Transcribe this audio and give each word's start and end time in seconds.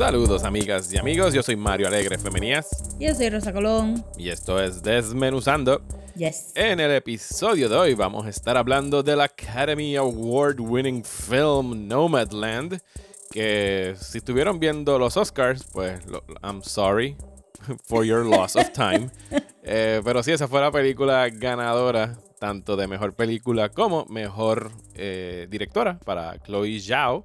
Saludos 0.00 0.44
amigas 0.44 0.90
y 0.94 0.96
amigos, 0.96 1.34
yo 1.34 1.42
soy 1.42 1.56
Mario 1.56 1.86
Alegre 1.86 2.16
Femenías 2.16 2.66
Yo 2.98 3.14
soy 3.14 3.28
Rosa 3.28 3.52
Colón. 3.52 4.02
y 4.16 4.30
esto 4.30 4.58
es 4.58 4.82
Desmenuzando. 4.82 5.82
Yes. 6.16 6.52
En 6.54 6.80
el 6.80 6.90
episodio 6.92 7.68
de 7.68 7.76
hoy 7.76 7.92
vamos 7.94 8.24
a 8.24 8.30
estar 8.30 8.56
hablando 8.56 9.02
del 9.02 9.20
Academy 9.20 9.96
Award 9.96 10.58
winning 10.58 11.04
film 11.04 11.86
Nomadland, 11.86 12.80
que 13.30 13.94
si 14.00 14.16
estuvieron 14.18 14.58
viendo 14.58 14.98
los 14.98 15.18
Oscars, 15.18 15.64
pues 15.70 16.06
lo- 16.06 16.24
I'm 16.42 16.62
sorry 16.62 17.14
for 17.84 18.02
your 18.02 18.24
loss 18.24 18.56
of 18.56 18.70
time. 18.72 19.10
Eh, 19.62 20.00
pero 20.02 20.22
sí, 20.22 20.32
esa 20.32 20.48
fue 20.48 20.62
la 20.62 20.72
película 20.72 21.28
ganadora 21.28 22.16
tanto 22.38 22.76
de 22.76 22.86
mejor 22.86 23.12
película 23.12 23.68
como 23.68 24.06
mejor 24.06 24.70
eh, 24.94 25.46
directora 25.50 25.98
para 25.98 26.38
Chloe 26.42 26.80
Zhao, 26.80 27.24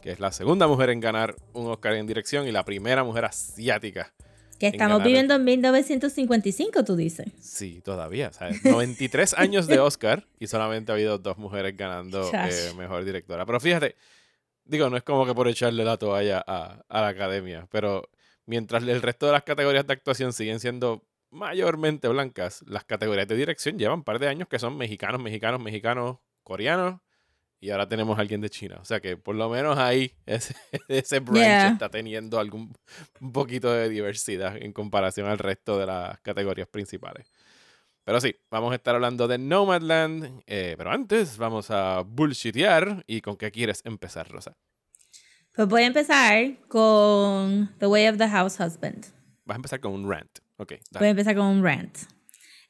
que 0.00 0.10
es 0.10 0.20
la 0.20 0.32
segunda 0.32 0.66
mujer 0.66 0.90
en 0.90 1.00
ganar 1.00 1.36
un 1.52 1.66
Oscar 1.66 1.94
en 1.94 2.06
dirección 2.06 2.46
y 2.46 2.52
la 2.52 2.64
primera 2.64 3.04
mujer 3.04 3.24
asiática. 3.24 4.12
Que 4.58 4.68
estamos 4.68 5.02
viviendo 5.04 5.34
en 5.34 5.44
1955, 5.44 6.84
tú 6.84 6.96
dices. 6.96 7.28
Sí, 7.40 7.80
todavía. 7.80 8.32
¿sabes? 8.32 8.64
93 8.64 9.34
años 9.38 9.68
de 9.68 9.78
Oscar 9.78 10.26
y 10.40 10.48
solamente 10.48 10.90
ha 10.90 10.96
habido 10.96 11.18
dos 11.18 11.38
mujeres 11.38 11.76
ganando 11.76 12.28
eh, 12.34 12.72
mejor 12.76 13.04
directora. 13.04 13.46
Pero 13.46 13.60
fíjate, 13.60 13.94
digo, 14.64 14.90
no 14.90 14.96
es 14.96 15.04
como 15.04 15.24
que 15.26 15.34
por 15.34 15.46
echarle 15.46 15.84
la 15.84 15.96
toalla 15.96 16.42
a, 16.44 16.82
a 16.88 17.00
la 17.00 17.08
academia, 17.08 17.68
pero 17.70 18.08
mientras 18.46 18.82
el 18.82 19.00
resto 19.00 19.26
de 19.26 19.32
las 19.32 19.44
categorías 19.44 19.86
de 19.86 19.92
actuación 19.92 20.32
siguen 20.32 20.58
siendo 20.58 21.04
mayormente 21.30 22.08
blancas, 22.08 22.64
las 22.66 22.84
categorías 22.84 23.28
de 23.28 23.36
dirección 23.36 23.78
llevan 23.78 23.98
un 23.98 24.04
par 24.04 24.18
de 24.18 24.28
años 24.28 24.48
que 24.48 24.58
son 24.58 24.76
mexicanos, 24.76 25.20
mexicanos, 25.22 25.60
mexicanos, 25.60 26.16
coreanos. 26.42 27.00
Y 27.60 27.70
ahora 27.70 27.88
tenemos 27.88 28.16
a 28.16 28.20
alguien 28.20 28.40
de 28.40 28.50
China. 28.50 28.78
O 28.80 28.84
sea 28.84 29.00
que 29.00 29.16
por 29.16 29.34
lo 29.34 29.48
menos 29.48 29.76
ahí 29.78 30.12
ese, 30.26 30.54
ese 30.88 31.18
branch 31.20 31.38
Yeah. 31.44 31.68
está 31.68 31.88
teniendo 31.88 32.38
algún 32.38 32.72
un 33.20 33.32
poquito 33.32 33.72
de 33.72 33.88
diversidad 33.88 34.56
en 34.56 34.72
comparación 34.72 35.26
al 35.26 35.38
resto 35.38 35.78
de 35.78 35.86
las 35.86 36.20
categorías 36.20 36.68
principales. 36.68 37.26
Pero 38.04 38.20
sí, 38.20 38.34
vamos 38.50 38.72
a 38.72 38.76
estar 38.76 38.94
hablando 38.94 39.28
de 39.28 39.36
Nomadland. 39.38 40.42
eh, 40.46 40.74
pero 40.78 40.90
antes 40.92 41.36
vamos 41.36 41.70
a 41.70 42.00
bullshitear. 42.06 43.02
¿Y 43.06 43.20
con 43.20 43.36
qué 43.36 43.50
quieres 43.50 43.82
empezar, 43.84 44.28
Rosa? 44.30 44.56
Pues 45.54 45.68
voy 45.68 45.82
a 45.82 45.86
empezar 45.86 46.56
con 46.68 47.74
The 47.78 47.86
Way 47.86 48.06
of 48.08 48.16
the 48.18 48.28
House 48.28 48.60
Husband. 48.60 49.04
Vas 49.44 49.56
a 49.56 49.58
empezar 49.58 49.80
con 49.80 49.92
un 49.92 50.08
rant. 50.08 50.38
Ok, 50.58 50.74
Voy 50.92 51.06
a 51.08 51.10
empezar 51.10 51.34
con 51.34 51.46
un 51.46 51.64
rant. 51.64 51.98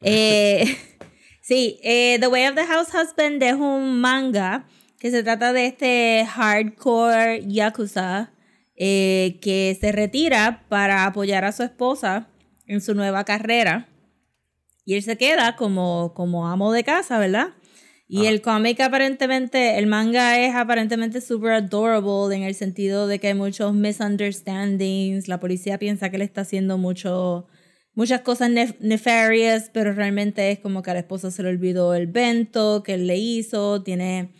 Eh, 0.00 0.64
sí, 1.42 1.78
eh, 1.82 2.18
The 2.20 2.28
Way 2.28 2.46
of 2.48 2.54
the 2.54 2.64
House 2.66 2.88
Husband 2.94 3.42
es 3.42 3.54
un 3.54 4.00
manga 4.00 4.64
que 4.98 5.10
se 5.10 5.22
trata 5.22 5.52
de 5.52 5.66
este 5.66 6.26
hardcore 6.26 7.44
yakuza 7.46 8.32
eh, 8.76 9.38
que 9.40 9.76
se 9.80 9.92
retira 9.92 10.64
para 10.68 11.04
apoyar 11.04 11.44
a 11.44 11.52
su 11.52 11.62
esposa 11.62 12.28
en 12.66 12.80
su 12.80 12.94
nueva 12.94 13.24
carrera. 13.24 13.88
Y 14.84 14.94
él 14.94 15.02
se 15.02 15.16
queda 15.16 15.56
como, 15.56 16.14
como 16.14 16.48
amo 16.48 16.72
de 16.72 16.82
casa, 16.84 17.18
¿verdad? 17.18 17.48
Y 18.10 18.24
el 18.24 18.40
cómic 18.40 18.80
aparentemente, 18.80 19.76
el 19.78 19.86
manga 19.86 20.38
es 20.40 20.54
aparentemente 20.54 21.20
super 21.20 21.52
adorable 21.52 22.34
en 22.34 22.42
el 22.42 22.54
sentido 22.54 23.06
de 23.06 23.18
que 23.18 23.28
hay 23.28 23.34
muchos 23.34 23.74
misunderstandings, 23.74 25.28
la 25.28 25.38
policía 25.40 25.78
piensa 25.78 26.08
que 26.08 26.16
él 26.16 26.22
está 26.22 26.40
haciendo 26.40 26.78
mucho, 26.78 27.48
muchas 27.92 28.22
cosas 28.22 28.48
nef- 28.50 28.78
nefarious, 28.80 29.64
pero 29.74 29.92
realmente 29.92 30.50
es 30.50 30.58
como 30.58 30.82
que 30.82 30.90
a 30.90 30.94
la 30.94 31.00
esposa 31.00 31.30
se 31.30 31.42
le 31.42 31.50
olvidó 31.50 31.94
el 31.94 32.06
bento 32.06 32.82
que 32.82 32.94
él 32.94 33.06
le 33.06 33.18
hizo, 33.18 33.82
tiene, 33.82 34.32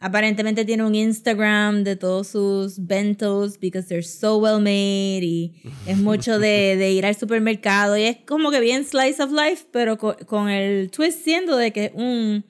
aparentemente 0.00 0.64
tiene 0.64 0.84
un 0.84 0.94
Instagram 0.94 1.84
de 1.84 1.94
todos 1.94 2.28
sus 2.28 2.84
bentos 2.86 3.58
because 3.60 3.86
they're 3.88 4.02
so 4.02 4.38
well 4.38 4.58
made 4.60 5.22
y 5.22 5.62
es 5.86 5.98
mucho 5.98 6.38
de, 6.38 6.76
de 6.78 6.90
ir 6.92 7.04
al 7.06 7.14
supermercado 7.14 7.96
y 7.96 8.02
es 8.04 8.16
como 8.26 8.50
que 8.50 8.60
bien 8.60 8.84
slice 8.84 9.22
of 9.22 9.30
life, 9.30 9.66
pero 9.70 9.98
co- 9.98 10.16
con 10.26 10.48
el 10.48 10.90
twist 10.90 11.22
siendo 11.22 11.56
de 11.56 11.70
que 11.72 11.84
es 11.86 11.92
un 11.94 12.44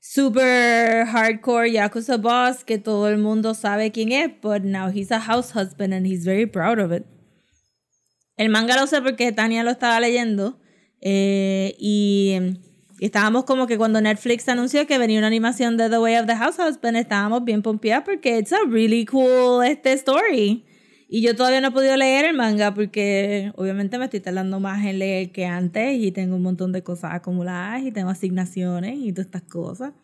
super 0.00 1.06
hardcore 1.06 1.70
Yakuza 1.70 2.16
boss 2.16 2.64
que 2.64 2.78
todo 2.78 3.08
el 3.08 3.18
mundo 3.18 3.54
sabe 3.54 3.92
quién 3.92 4.10
es, 4.12 4.30
but 4.42 4.62
now 4.62 4.88
he's 4.90 5.10
a 5.12 5.20
house 5.20 5.52
husband 5.54 5.92
and 5.94 6.06
he's 6.06 6.24
very 6.24 6.46
proud 6.46 6.78
of 6.78 6.92
it. 6.92 7.04
El 8.36 8.48
manga 8.48 8.74
lo 8.80 8.86
sé 8.86 9.02
porque 9.02 9.30
Tania 9.32 9.62
lo 9.62 9.70
estaba 9.70 10.00
leyendo 10.00 10.58
eh, 11.02 11.76
y, 11.78 12.38
y 13.00 13.06
estábamos 13.06 13.44
como 13.44 13.66
que 13.66 13.78
cuando 13.78 13.98
Netflix 13.98 14.46
anunció 14.50 14.86
que 14.86 14.98
venía 14.98 15.16
una 15.16 15.26
animación 15.26 15.78
de 15.78 15.88
The 15.88 15.98
Way 15.98 16.16
of 16.16 16.26
the 16.26 16.36
House 16.36 16.58
Husband, 16.58 16.98
estábamos 16.98 17.42
bien 17.44 17.62
pompeados 17.62 18.04
porque 18.04 18.36
it's 18.36 18.52
a 18.52 18.58
really 18.68 19.06
cool 19.06 19.64
este 19.64 19.94
story. 19.94 20.66
Y 21.08 21.22
yo 21.22 21.34
todavía 21.34 21.62
no 21.62 21.68
he 21.68 21.70
podido 21.70 21.96
leer 21.96 22.26
el 22.26 22.36
manga 22.36 22.74
porque 22.74 23.52
obviamente 23.56 23.96
me 23.96 24.04
estoy 24.04 24.20
tardando 24.20 24.60
más 24.60 24.84
en 24.84 24.98
leer 24.98 25.32
que 25.32 25.46
antes 25.46 25.96
y 25.98 26.12
tengo 26.12 26.36
un 26.36 26.42
montón 26.42 26.72
de 26.72 26.82
cosas 26.82 27.14
acumuladas 27.14 27.84
y 27.84 27.90
tengo 27.90 28.10
asignaciones 28.10 28.98
y 28.98 29.14
todas 29.14 29.28
estas 29.28 29.44
cosas. 29.44 29.94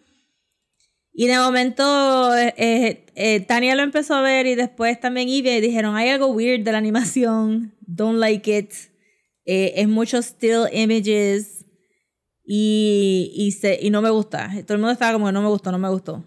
Y 1.13 1.27
de 1.27 1.37
momento 1.37 2.35
eh, 2.35 2.55
eh, 2.57 3.07
eh, 3.15 3.41
Tania 3.41 3.77
lo 3.77 3.83
empezó 3.83 4.15
a 4.15 4.23
ver 4.23 4.47
y 4.47 4.55
después 4.55 4.99
también 4.99 5.29
Ivy 5.29 5.61
dijeron, 5.61 5.97
hay 5.97 6.09
algo 6.09 6.29
weird 6.29 6.65
de 6.65 6.73
la 6.73 6.79
animación, 6.79 7.75
don't 7.87 8.19
like 8.19 8.57
it, 8.57 8.73
eh, 9.49 9.81
es 9.81 9.87
mucho 9.87 10.19
still 10.23 10.65
images 10.73 11.56
y, 12.47 13.33
y, 13.35 13.53
se, 13.53 13.79
y 13.83 13.91
no 13.91 14.01
me 14.03 14.11
gusta. 14.11 14.51
Todo 14.65 14.75
el 14.75 14.79
mundo 14.81 14.93
estaba 14.93 15.13
como 15.13 15.27
que 15.27 15.33
no 15.33 15.43
me 15.43 15.49
gustó, 15.49 15.73
no 15.73 15.79
me 15.79 15.89
gustó. 15.91 16.25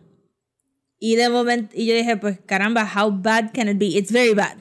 Y 0.99 1.15
de 1.15 1.29
momento, 1.29 1.73
y 1.77 1.85
yo 1.85 1.95
dije, 1.95 2.17
pues 2.17 2.39
caramba, 2.45 2.83
how 2.83 3.09
bad 3.11 3.51
can 3.53 3.69
it 3.69 3.77
be? 3.77 3.85
It's 3.87 4.11
very 4.11 4.33
bad. 4.33 4.57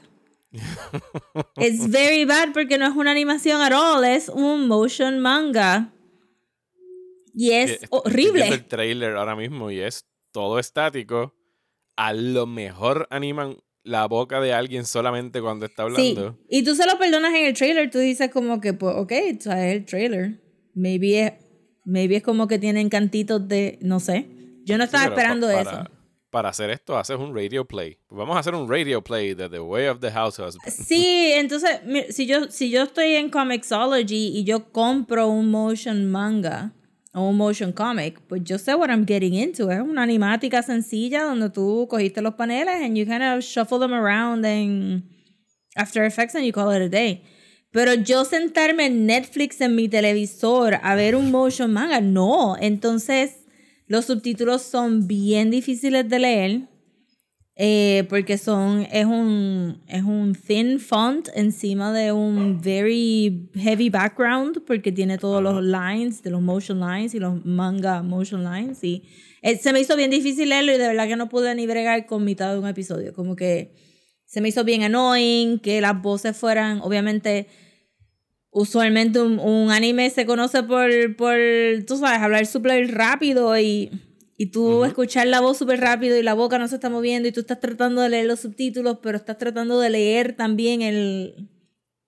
It's 1.57 1.87
very 1.89 2.25
bad 2.25 2.53
porque 2.53 2.77
no 2.77 2.87
es 2.87 2.95
una 2.95 3.11
animación 3.11 3.61
at 3.61 3.73
all, 3.73 4.03
es 4.03 4.29
un 4.29 4.67
motion 4.67 5.19
manga. 5.19 5.93
Y 7.35 7.51
es 7.51 7.71
estoy 7.83 7.87
horrible. 7.91 8.33
viendo 8.43 8.55
el 8.55 8.65
trailer 8.65 9.15
ahora 9.15 9.35
mismo 9.35 9.69
y 9.69 9.79
es 9.79 10.05
todo 10.31 10.59
estático. 10.59 11.35
A 11.95 12.13
lo 12.13 12.47
mejor 12.47 13.07
animan 13.11 13.57
la 13.83 14.07
boca 14.07 14.39
de 14.41 14.53
alguien 14.53 14.85
solamente 14.85 15.41
cuando 15.41 15.65
está 15.65 15.83
Sí, 15.95 16.11
hablando. 16.15 16.37
y 16.49 16.63
tú 16.63 16.73
se 16.75 16.85
lo 16.85 16.97
perdonas 16.97 17.33
en 17.33 17.45
el 17.45 17.53
trailer, 17.53 17.89
tú 17.91 17.99
dices 17.99 18.29
como 18.31 18.59
que, 18.61 18.73
pues, 18.73 18.95
ok, 18.95 19.11
es 19.11 19.45
el 19.47 19.85
trailer. 19.85 20.39
Maybe 20.73 21.25
es, 21.25 21.33
maybe 21.89 22.17
es 22.17 22.23
como 22.23 22.47
que 22.47 22.59
tienen 22.59 22.89
cantitos 22.89 23.47
de, 23.47 23.79
no 23.81 23.99
sé. 23.99 24.27
Yo 24.65 24.77
no 24.77 24.83
estaba 24.83 25.03
Sí, 25.05 25.09
pero 25.09 25.15
pa- 25.15 25.21
esperando 25.21 25.47
para, 25.47 25.61
eso. 25.61 25.91
Para 26.29 26.49
hacer 26.49 26.69
esto, 26.69 26.97
haces 26.97 27.17
un 27.17 27.35
radio 27.35 27.65
play. 27.65 27.97
Vamos 28.09 28.35
a 28.35 28.39
hacer 28.39 28.53
un 28.53 28.69
radio 28.69 29.03
play 29.03 29.33
de 29.33 29.49
The 29.49 29.59
Way 29.59 29.87
of 29.87 29.99
the 29.99 30.11
House 30.11 30.37
Husband. 30.39 30.71
Sí, 30.71 31.31
entonces, 31.35 31.79
si 32.11 32.27
yo, 32.27 32.49
si 32.51 32.69
yo 32.69 32.83
estoy 32.83 33.15
en 33.15 33.29
Comixology 33.29 34.27
y 34.37 34.43
yo 34.43 34.71
compro 34.71 35.27
un 35.27 35.49
motion 35.49 36.09
manga 36.11 36.71
o 37.15 37.27
un 37.29 37.37
motion 37.37 37.71
comic, 37.71 38.21
pues 38.27 38.43
yo 38.43 38.59
sé 38.59 38.75
what 38.75 38.89
I'm 38.89 39.05
getting 39.07 39.33
into. 39.33 39.71
Es 39.71 39.81
una 39.81 40.03
animática 40.03 40.61
sencilla 40.61 41.23
donde 41.23 41.49
tú 41.49 41.87
cogiste 41.89 42.21
los 42.21 42.35
paneles 42.35 42.75
and 42.83 42.95
you 42.95 43.05
kind 43.05 43.23
of 43.23 43.43
shuffle 43.43 43.79
them 43.79 43.93
around 43.93 44.45
en 44.45 45.09
After 45.75 46.03
Effects 46.05 46.35
and 46.35 46.45
you 46.45 46.51
call 46.53 46.69
it 46.71 46.81
a 46.83 46.89
day. 46.89 47.23
Pero 47.71 47.93
yo 47.93 48.25
sentarme 48.25 48.87
en 48.87 49.05
Netflix 49.05 49.61
en 49.61 49.75
mi 49.75 49.87
televisor 49.89 50.79
a 50.81 50.95
ver 50.95 51.15
un 51.15 51.31
motion 51.31 51.71
manga, 51.71 52.01
no. 52.01 52.55
Entonces, 52.59 53.45
los 53.87 54.05
subtítulos 54.05 54.63
son 54.63 55.07
bien 55.07 55.51
difíciles 55.51 56.07
de 56.09 56.19
leer. 56.19 56.61
eh, 57.61 58.05
porque 58.09 58.37
son, 58.37 58.87
es 58.89 59.05
un, 59.05 59.81
es 59.87 60.03
un 60.03 60.33
thin 60.33 60.79
font 60.79 61.27
encima 61.35 61.91
de 61.91 62.13
un 62.13 62.61
very 62.61 63.49
heavy 63.53 63.89
background, 63.89 64.63
porque 64.65 64.93
tiene 64.93 65.17
todos 65.17 65.43
los 65.43 65.61
lines, 65.61 66.23
de 66.23 66.29
los 66.29 66.41
motion 66.41 66.79
lines 66.79 67.13
y 67.15 67.19
los 67.19 67.43
manga 67.45 68.01
motion 68.01 68.45
lines. 68.45 68.81
Y 68.83 69.03
eh, 69.41 69.57
se 69.57 69.73
me 69.73 69.81
hizo 69.81 69.97
bien 69.97 70.09
difícil 70.09 70.47
leerlo 70.49 70.73
y 70.73 70.77
de 70.77 70.87
verdad 70.87 71.07
que 71.09 71.17
no 71.17 71.27
pude 71.27 71.53
ni 71.53 71.67
bregar 71.67 72.05
con 72.05 72.23
mitad 72.23 72.53
de 72.53 72.59
un 72.59 72.67
episodio. 72.67 73.13
Como 73.13 73.35
que 73.35 73.73
se 74.29 74.41
me 74.41 74.49
hizo 74.49 74.63
bien 74.63 74.83
annoying, 74.83 75.57
que 75.57 75.81
las 75.81 75.99
voces 75.99 76.37
fueran, 76.37 76.81
obviamente, 76.81 77.47
usualmente 78.51 79.19
un, 79.19 79.39
un 79.39 79.71
anime 79.71 80.11
se 80.11 80.27
conoce 80.27 80.61
por, 80.61 81.15
por, 81.15 81.35
tú 81.87 81.97
sabes, 81.97 82.21
hablar 82.21 82.45
súper 82.45 82.93
rápido 82.93 83.57
y, 83.57 83.89
y 84.37 84.51
tú 84.51 84.85
escuchar 84.85 85.25
la 85.25 85.41
voz 85.41 85.57
súper 85.57 85.79
rápido 85.79 86.15
y 86.15 86.21
la 86.21 86.35
boca 86.35 86.59
no 86.59 86.67
se 86.67 86.75
está 86.75 86.91
moviendo 86.91 87.27
y 87.27 87.31
tú 87.31 87.39
estás 87.39 87.59
tratando 87.59 88.01
de 88.01 88.09
leer 88.09 88.27
los 88.27 88.41
subtítulos, 88.41 88.99
pero 89.01 89.17
estás 89.17 89.39
tratando 89.39 89.79
de 89.79 89.89
leer 89.89 90.35
también 90.35 90.83
el, 90.83 91.49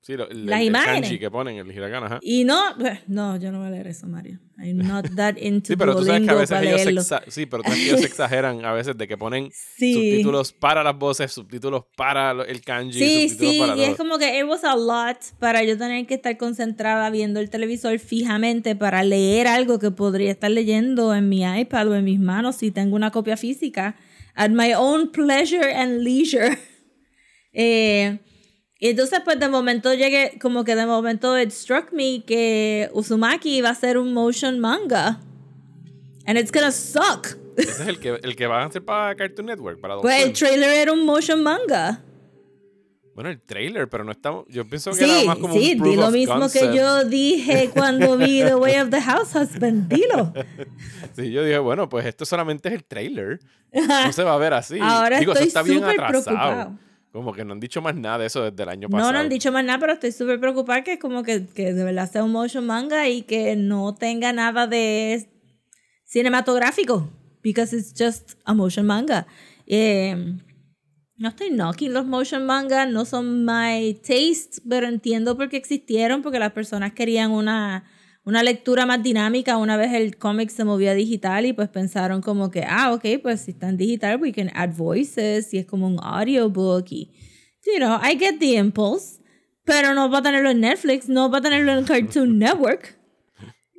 Sí, 0.03 0.17
lo- 0.17 0.27
el, 0.29 0.47
Las 0.47 0.55
el- 0.57 0.61
el 0.63 0.67
imágenes. 0.69 1.01
kanji 1.01 1.19
que 1.19 1.29
ponen, 1.29 1.57
el 1.57 1.71
hiragana, 1.71 2.07
ajá. 2.07 2.19
Y 2.23 2.43
no, 2.43 2.59
no, 3.07 3.37
yo 3.37 3.51
no 3.51 3.59
voy 3.59 3.67
a 3.67 3.69
leer 3.69 3.85
eso, 3.85 4.07
Mario. 4.07 4.39
I'm 4.57 4.77
not 4.79 5.05
that 5.15 5.35
into 5.41 5.67
Sí, 5.67 5.75
pero 5.75 5.95
tú 5.95 6.03
sabes 6.05 6.23
que 6.23 6.29
a 6.31 6.33
veces 6.33 6.59
ellos 6.61 6.81
se, 6.81 6.85
leerlo. 6.91 7.31
sí, 7.31 7.45
pero 7.45 7.63
ellos 7.71 7.99
se 7.99 8.07
exageran 8.07 8.65
a 8.65 8.73
veces 8.73 8.97
de 8.97 9.07
que 9.07 9.15
ponen 9.15 9.51
Sí. 9.77 9.93
subtítulos 9.93 10.53
para 10.53 10.83
las 10.83 10.97
voces, 10.97 11.31
subtítulos 11.31 11.83
para 11.95 12.31
el 12.31 12.61
kanji, 12.61 12.97
Sí, 12.97 13.29
subtítulos 13.29 13.53
sí, 13.53 13.59
para 13.59 13.75
y 13.77 13.83
es 13.83 13.95
como 13.97 14.17
que 14.17 14.39
it 14.39 14.45
was 14.45 14.63
a 14.63 14.75
lot 14.75 15.17
para 15.39 15.63
yo 15.63 15.77
tener 15.77 16.07
que 16.07 16.15
estar 16.15 16.35
concentrada 16.35 17.07
viendo 17.11 17.39
el 17.39 17.51
televisor 17.51 17.99
fijamente 17.99 18.75
para 18.75 19.03
leer 19.03 19.45
algo 19.45 19.77
que 19.77 19.91
podría 19.91 20.31
estar 20.31 20.49
leyendo 20.49 21.13
en 21.13 21.29
mi 21.29 21.43
iPad 21.43 21.87
o 21.89 21.95
en 21.95 22.05
mis 22.05 22.19
manos 22.19 22.55
si 22.55 22.71
tengo 22.71 22.95
una 22.95 23.11
copia 23.11 23.37
física 23.37 23.95
at 24.33 24.49
my 24.49 24.73
own 24.73 25.11
pleasure 25.11 25.73
and 25.75 26.01
leisure. 26.01 26.57
Eh, 27.53 28.19
y 28.81 28.89
entonces 28.89 29.21
pues 29.23 29.39
de 29.39 29.47
momento 29.47 29.93
llegué, 29.93 30.37
como 30.41 30.65
que 30.65 30.75
de 30.75 30.85
momento 30.85 31.39
it 31.39 31.51
struck 31.51 31.93
me 31.93 32.23
que 32.25 32.89
Uzumaki 32.93 33.55
iba 33.57 33.69
a 33.69 33.75
ser 33.75 33.97
un 33.97 34.11
motion 34.13 34.59
manga. 34.59 35.19
And 36.25 36.37
it's 36.37 36.51
gonna 36.51 36.71
suck. 36.71 37.37
Ese 37.57 37.69
es 37.83 37.87
el 37.87 37.99
que, 37.99 38.19
el 38.23 38.35
que 38.35 38.47
van 38.47 38.63
a 38.63 38.65
hacer 38.65 38.83
para 38.83 39.15
Cartoon 39.15 39.45
Network, 39.47 39.79
para 39.79 39.97
Pues 39.99 40.23
el 40.23 40.33
trailer 40.33 40.69
era 40.69 40.91
un 40.93 41.05
motion 41.05 41.41
manga. 41.43 42.01
Bueno, 43.13 43.29
el 43.29 43.41
trailer, 43.41 43.89
pero 43.89 44.03
no 44.05 44.11
estamos. 44.13 44.45
Yo 44.47 44.65
pienso 44.65 44.91
que 44.91 44.97
Sí, 44.97 45.03
era 45.11 45.25
más 45.25 45.37
como 45.37 45.53
sí, 45.53 45.73
un 45.73 45.77
proof 45.79 45.89
di 45.91 45.95
lo 45.97 46.07
of 46.07 46.13
mismo 46.13 46.39
concept. 46.39 46.71
que 46.71 46.77
yo 46.77 47.03
dije 47.03 47.69
cuando 47.73 48.17
vi 48.17 48.41
The 48.45 48.55
Way 48.55 48.75
of 48.79 48.89
the 48.89 49.01
House 49.01 49.35
Husband. 49.35 49.87
Dilo. 49.89 50.33
Sí, 51.15 51.29
yo 51.29 51.43
dije, 51.43 51.59
bueno, 51.59 51.89
pues 51.89 52.05
esto 52.05 52.23
solamente 52.25 52.69
es 52.69 52.75
el 52.75 52.83
trailer. 52.85 53.39
No 53.73 54.11
se 54.13 54.23
va 54.23 54.33
a 54.33 54.37
ver 54.37 54.53
así. 54.53 54.79
Ahora 54.81 55.19
Digo, 55.19 55.33
eso 55.33 55.43
estoy 55.43 55.47
está 55.49 55.61
bien 55.61 55.79
súper 55.81 56.01
atrasado. 56.01 56.23
preocupado. 56.23 56.77
Como 57.11 57.33
que 57.33 57.43
no 57.43 57.53
han 57.53 57.59
dicho 57.59 57.81
más 57.81 57.95
nada 57.95 58.19
de 58.19 58.27
eso 58.27 58.49
desde 58.49 58.63
el 58.63 58.69
año 58.69 58.89
pasado. 58.89 59.11
No, 59.11 59.17
no 59.17 59.23
han 59.23 59.29
dicho 59.29 59.51
más 59.51 59.65
nada, 59.65 59.79
pero 59.79 59.93
estoy 59.93 60.11
súper 60.11 60.39
preocupada 60.39 60.83
que 60.83 60.97
como 60.97 61.23
que, 61.23 61.45
que 61.45 61.73
de 61.73 61.83
verdad 61.83 62.09
sea 62.09 62.23
un 62.23 62.31
motion 62.31 62.65
manga 62.65 63.09
y 63.09 63.23
que 63.23 63.55
no 63.57 63.93
tenga 63.95 64.31
nada 64.31 64.65
de 64.67 65.29
cinematográfico. 66.05 67.09
Because 67.43 67.75
it's 67.75 67.93
just 67.97 68.39
a 68.45 68.53
motion 68.53 68.85
manga. 68.85 69.27
Eh, 69.67 70.37
no 71.17 71.29
estoy 71.29 71.49
knocking 71.49 71.93
los 71.93 72.05
motion 72.05 72.45
manga, 72.45 72.85
no 72.85 73.05
son 73.05 73.45
my 73.45 73.93
taste, 73.95 74.61
pero 74.67 74.87
entiendo 74.87 75.37
por 75.37 75.49
qué 75.49 75.57
existieron, 75.57 76.21
porque 76.21 76.39
las 76.39 76.51
personas 76.51 76.93
querían 76.93 77.31
una, 77.31 77.83
una 78.23 78.43
lectura 78.43 78.85
más 78.85 79.01
dinámica 79.01 79.57
una 79.57 79.77
vez 79.77 79.93
el 79.93 80.17
cómic 80.17 80.49
se 80.49 80.63
movía 80.63 80.93
digital 80.93 81.45
y 81.45 81.53
pues 81.53 81.69
pensaron 81.69 82.21
como 82.21 82.51
que, 82.51 82.63
ah, 82.67 82.93
ok, 82.93 83.05
pues 83.21 83.41
si 83.41 83.51
está 83.51 83.69
en 83.69 83.77
digital, 83.77 84.21
we 84.21 84.31
can 84.31 84.51
add 84.53 84.75
voices 84.75 85.53
y 85.53 85.57
es 85.57 85.65
como 85.65 85.87
un 85.87 85.97
audiobook 86.01 86.85
y, 86.91 87.11
you 87.65 87.77
know, 87.77 87.99
I 88.03 88.17
get 88.17 88.37
the 88.39 88.57
impulse, 88.57 89.19
pero 89.63 89.93
no 89.93 90.09
va 90.09 90.19
a 90.19 90.21
tenerlo 90.21 90.51
en 90.51 90.59
Netflix, 90.59 91.09
no 91.09 91.31
va 91.31 91.39
a 91.39 91.41
tenerlo 91.41 91.71
en 91.73 91.83
Cartoon 91.83 92.37
Network. 92.39 92.97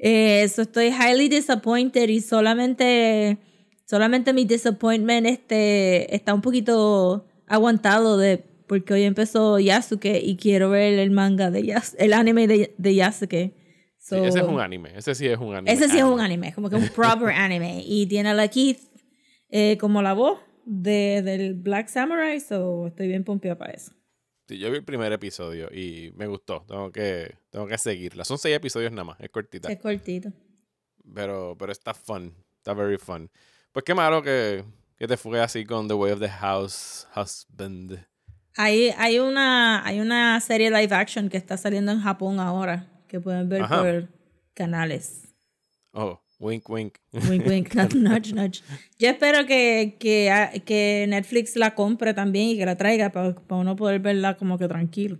Eh, 0.04 0.48
so 0.48 0.62
estoy 0.62 0.88
highly 0.88 1.28
disappointed 1.28 2.08
y 2.08 2.20
solamente, 2.20 3.38
solamente 3.86 4.32
mi 4.32 4.44
disappointment 4.44 5.26
este, 5.28 6.12
está 6.12 6.34
un 6.34 6.40
poquito 6.40 7.26
aguantado 7.46 8.16
de 8.16 8.44
porque 8.66 8.94
hoy 8.94 9.02
empezó 9.02 9.58
Yasuke 9.58 10.20
y 10.24 10.36
quiero 10.36 10.70
ver 10.70 10.98
el 10.98 11.10
manga 11.10 11.50
de 11.50 11.62
Yas 11.62 11.94
el 11.98 12.14
anime 12.14 12.48
de, 12.48 12.74
de 12.78 12.94
Yasuke. 12.94 13.61
Sí, 14.02 14.16
ese 14.16 14.40
es 14.40 14.44
un 14.44 14.58
anime. 14.58 14.90
Ese 14.96 15.14
sí 15.14 15.28
es 15.28 15.38
un 15.38 15.54
anime. 15.54 15.72
ese 15.72 15.88
sí 15.88 15.96
es 15.96 16.02
un 16.02 16.20
anime, 16.20 16.52
como 16.52 16.68
que 16.68 16.74
un 16.74 16.88
proper 16.88 17.28
anime. 17.36 17.84
Y 17.86 18.06
tiene 18.06 18.30
a 18.30 18.34
la 18.34 18.48
Keith 18.48 18.80
eh, 19.48 19.78
como 19.78 20.02
la 20.02 20.12
voz 20.12 20.40
de, 20.64 21.22
del 21.22 21.54
Black 21.54 21.86
Samurai, 21.86 22.40
so 22.40 22.88
estoy 22.88 23.06
bien 23.06 23.22
pompeada 23.22 23.56
para 23.56 23.72
eso. 23.74 23.92
Sí, 24.48 24.58
yo 24.58 24.72
vi 24.72 24.78
el 24.78 24.84
primer 24.84 25.12
episodio 25.12 25.68
y 25.72 26.12
me 26.16 26.26
gustó. 26.26 26.64
Tengo 26.66 26.90
que, 26.90 27.36
tengo 27.50 27.68
que 27.68 27.78
seguirla. 27.78 28.24
Son 28.24 28.38
seis 28.38 28.56
episodios 28.56 28.90
nada 28.90 29.04
más, 29.04 29.20
es 29.20 29.30
cortita. 29.30 29.70
Es 29.70 29.78
cortito. 29.78 30.32
Pero, 31.14 31.54
pero 31.56 31.70
está 31.70 31.94
fun. 31.94 32.34
Está 32.56 32.74
very 32.74 32.98
fun. 32.98 33.30
Pues 33.70 33.84
qué 33.84 33.94
malo 33.94 34.20
que, 34.20 34.64
que 34.96 35.06
te 35.06 35.16
fue 35.16 35.40
así 35.40 35.64
con 35.64 35.86
The 35.86 35.94
Way 35.94 36.12
of 36.12 36.20
the 36.20 36.28
House 36.28 37.06
Husband. 37.14 38.04
Hay, 38.56 38.92
hay, 38.98 39.20
una, 39.20 39.86
hay 39.86 40.00
una 40.00 40.40
serie 40.40 40.72
live 40.72 40.92
action 40.92 41.28
que 41.28 41.36
está 41.36 41.56
saliendo 41.56 41.92
en 41.92 42.00
Japón 42.00 42.40
ahora, 42.40 42.91
que 43.12 43.20
pueden 43.20 43.48
ver 43.48 43.62
Ajá. 43.62 43.82
por 43.82 44.08
canales. 44.54 45.28
Oh, 45.92 46.18
wink, 46.40 46.68
wink. 46.68 46.94
Wink, 47.12 47.46
wink, 47.46 47.74
nudge, 47.94 48.32
nudge. 48.32 48.62
Yo 48.98 49.10
espero 49.10 49.46
que, 49.46 49.96
que, 50.00 50.30
ah, 50.30 50.50
que 50.64 51.04
Netflix 51.08 51.54
la 51.56 51.74
compre 51.74 52.14
también 52.14 52.48
y 52.48 52.56
que 52.56 52.64
la 52.64 52.76
traiga 52.76 53.10
para 53.10 53.36
uno 53.50 53.76
poder 53.76 54.00
verla 54.00 54.36
como 54.38 54.56
que 54.58 54.66
tranquilo. 54.66 55.18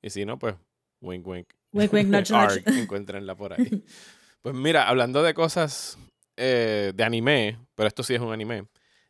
Y 0.00 0.08
si 0.08 0.24
no, 0.24 0.38
pues, 0.38 0.54
wink, 1.02 1.26
wink. 1.26 1.48
Wink, 1.72 1.92
wink, 1.92 2.08
nudge, 2.08 2.30
nudge. 2.32 2.62
Encuéntrenla 2.66 3.36
por 3.36 3.52
ahí. 3.52 3.84
Pues 4.42 4.54
mira, 4.54 4.86
hablando 4.90 5.22
de 5.22 5.32
cosas 5.32 5.96
eh, 6.36 6.92
de 6.94 7.02
anime, 7.02 7.58
pero 7.74 7.88
esto 7.88 8.02
sí 8.02 8.14
es 8.14 8.20
un 8.20 8.30
anime. 8.30 8.66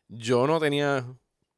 Yo 0.07 0.47
no 0.47 0.61
tenía 0.61 1.05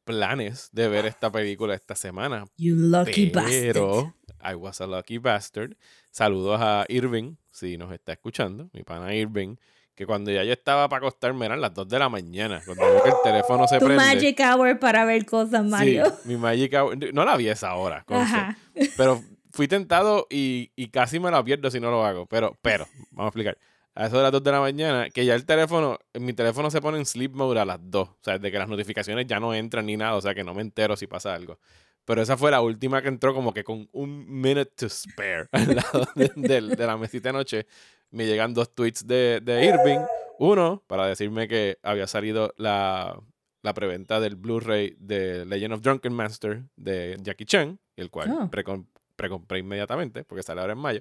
planes 0.05 0.70
de 0.72 0.88
ver 0.88 1.05
esta 1.05 1.31
película 1.31 1.75
esta 1.75 1.94
semana, 1.94 2.46
You 2.56 2.75
lucky 2.75 3.29
bastard. 3.29 3.72
pero 3.75 4.14
I 4.43 4.55
was 4.55 4.81
a 4.81 4.87
lucky 4.87 5.19
bastard. 5.19 5.76
Saludos 6.16 6.58
a 6.62 6.86
Irving, 6.88 7.34
si 7.50 7.76
nos 7.76 7.92
está 7.92 8.12
escuchando, 8.12 8.70
mi 8.72 8.82
pana 8.84 9.14
Irving, 9.14 9.56
que 9.94 10.06
cuando 10.06 10.30
ya 10.30 10.44
yo 10.44 10.52
estaba 10.54 10.88
para 10.88 11.00
acostarme 11.00 11.44
eran 11.44 11.60
las 11.60 11.74
2 11.74 11.86
de 11.90 11.98
la 11.98 12.08
mañana, 12.08 12.62
cuando 12.64 12.86
veo 12.86 13.02
que 13.02 13.10
el 13.10 13.14
teléfono 13.22 13.68
se 13.68 13.78
Tu 13.78 13.84
prende. 13.84 14.02
magic 14.02 14.40
hour 14.40 14.78
para 14.78 15.04
ver 15.04 15.26
cosas, 15.26 15.62
Mario. 15.66 16.06
Sí, 16.06 16.28
mi 16.30 16.36
Magic 16.38 16.72
Hour. 16.72 17.12
No 17.12 17.22
la 17.26 17.36
vi 17.36 17.50
esa 17.50 17.74
hora. 17.74 18.02
Ajá. 18.08 18.56
Pero 18.96 19.22
fui 19.52 19.68
tentado 19.68 20.26
y, 20.30 20.70
y 20.74 20.88
casi 20.88 21.20
me 21.20 21.30
la 21.30 21.44
pierdo 21.44 21.70
si 21.70 21.80
no 21.80 21.90
lo 21.90 22.02
hago. 22.06 22.24
Pero, 22.24 22.56
pero, 22.62 22.86
vamos 23.10 23.26
a 23.26 23.28
explicar. 23.28 23.58
A 23.96 24.06
eso 24.06 24.16
de 24.19 24.22
las 24.25 24.31
2 24.32 24.43
de 24.44 24.52
la 24.52 24.60
mañana, 24.60 25.08
que 25.10 25.25
ya 25.25 25.34
el 25.34 25.46
teléfono, 25.46 25.98
mi 26.14 26.32
teléfono 26.34 26.70
se 26.70 26.81
pone 26.82 26.98
en 26.98 27.06
sleep 27.06 27.32
mode 27.34 27.58
a 27.58 27.64
las 27.64 27.78
2. 27.82 28.08
O 28.08 28.16
sea, 28.22 28.38
de 28.38 28.52
que 28.52 28.58
las 28.58 28.69
notificaciones 28.69 29.26
ya 29.26 29.40
no 29.40 29.54
entran 29.54 29.87
ni 29.87 29.96
nada. 29.96 30.14
O 30.16 30.20
sea, 30.20 30.34
que 30.34 30.44
no 30.44 30.52
me 30.54 30.60
entero 30.62 30.96
si 30.96 31.06
pasa 31.06 31.34
algo. 31.34 31.58
Pero 32.04 32.20
esa 32.22 32.37
fue 32.37 32.50
la 32.50 32.60
última 32.60 33.00
que 33.02 33.08
entró 33.08 33.34
como 33.34 33.52
que 33.54 33.64
con 33.64 33.88
un 33.93 34.26
minute 34.40 34.70
to 34.76 34.88
spare 34.88 35.48
al 35.52 35.75
lado 35.76 36.06
de, 36.14 36.31
de- 36.37 36.76
de 36.76 36.87
la 36.87 36.96
mesita 36.96 37.31
de 37.31 37.32
noche. 37.32 37.66
Me 38.10 38.26
llegan 38.26 38.54
dos 38.54 38.75
tweets 38.75 39.06
de, 39.06 39.40
de 39.43 39.64
Irving. 39.64 40.00
Uno, 40.38 40.84
para 40.87 41.06
decirme 41.06 41.48
que 41.48 41.78
había 41.82 42.06
salido 42.06 42.52
la, 42.58 43.19
la 43.62 43.72
preventa 43.75 44.20
del 44.20 44.37
Blu-ray 44.37 44.94
de 45.00 45.46
Legend 45.46 45.72
of 45.72 45.81
Drunken 45.81 46.12
Master 46.12 46.64
de 46.76 47.16
Jackie 47.22 47.46
Chan, 47.46 47.81
el 47.96 48.10
cual 48.10 48.31
Oh. 48.31 48.50
precom- 48.50 48.87
precompré 49.16 49.60
inmediatamente 49.60 50.22
porque 50.25 50.43
sale 50.43 50.60
ahora 50.60 50.75
en 50.75 50.78
mayo. 50.81 51.00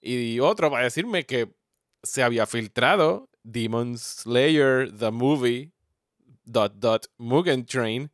Y 0.00 0.38
otro 0.38 0.70
para 0.70 0.84
decirme 0.84 1.26
que 1.26 1.50
se 2.06 2.22
había 2.22 2.46
filtrado 2.46 3.28
Demon 3.42 3.98
Slayer, 3.98 4.90
The 4.96 5.10
Movie, 5.10 5.72
dot, 6.44 6.74
dot, 6.76 7.06
Mugen 7.18 7.64
Train, 7.66 8.10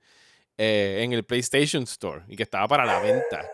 eh, 0.59 1.01
en 1.03 1.13
el 1.13 1.25
PlayStation 1.25 1.85
Store 1.85 2.25
y 2.29 2.37
que 2.37 2.43
estaba 2.43 2.69
para 2.69 2.85
la 2.85 3.01
venta. 3.01 3.49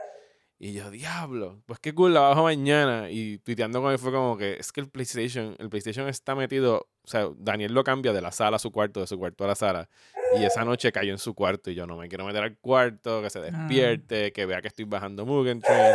Y 0.61 0.73
yo, 0.73 0.91
diablo, 0.91 1.63
pues 1.67 1.79
qué 1.79 1.95
cool, 1.95 2.15
la 2.15 2.21
bajo 2.21 2.43
mañana. 2.43 3.11
Y 3.11 3.39
tuiteando 3.39 3.81
con 3.81 3.93
él 3.93 3.99
fue 3.99 4.11
como 4.11 4.37
que 4.37 4.55
es 4.55 4.73
que 4.73 4.81
el 4.81 4.89
PlayStation, 4.89 5.55
el 5.61 5.69
PlayStation 5.69 6.09
está 6.09 6.35
metido, 6.35 6.89
o 7.05 7.09
sea, 7.09 7.29
Daniel 7.37 7.73
lo 7.73 7.85
cambia 7.85 8.13
de 8.13 8.21
la 8.21 8.33
sala 8.33 8.57
a 8.57 8.59
su 8.59 8.73
cuarto, 8.73 9.01
de 9.01 9.07
su 9.07 9.17
cuarto 9.19 9.45
a 9.45 9.49
la 9.49 9.55
sala. 9.55 9.89
Y 10.37 10.45
esa 10.45 10.65
noche 10.65 10.91
cayó 10.91 11.13
en 11.13 11.19
su 11.19 11.33
cuarto 11.35 11.71
y 11.71 11.75
yo 11.75 11.87
no 11.87 11.97
me 11.97 12.09
quiero 12.09 12.25
meter 12.25 12.43
al 12.43 12.59
cuarto, 12.59 13.23
que 13.23 13.31
se 13.31 13.41
despierte, 13.41 14.33
que 14.33 14.47
vea 14.47 14.61
que 14.61 14.69
estoy 14.69 14.85
bajando 14.85 15.25
Mugen 15.25 15.61
Train. 15.61 15.95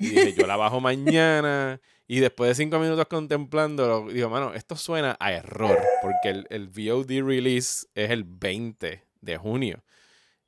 Y 0.00 0.08
dije, 0.08 0.34
yo 0.34 0.46
la 0.46 0.56
bajo 0.56 0.80
mañana. 0.80 1.80
Y 2.08 2.18
después 2.18 2.48
de 2.48 2.54
cinco 2.56 2.80
minutos 2.80 3.06
contemplándolo, 3.06 4.08
digo, 4.10 4.28
mano, 4.28 4.54
esto 4.54 4.74
suena 4.74 5.16
a 5.20 5.32
error, 5.32 5.78
porque 6.02 6.30
el, 6.30 6.46
el 6.50 6.68
VOD 6.68 7.24
release 7.24 7.86
es 7.94 8.10
el 8.10 8.24
20 8.24 9.04
de 9.20 9.36
junio. 9.36 9.84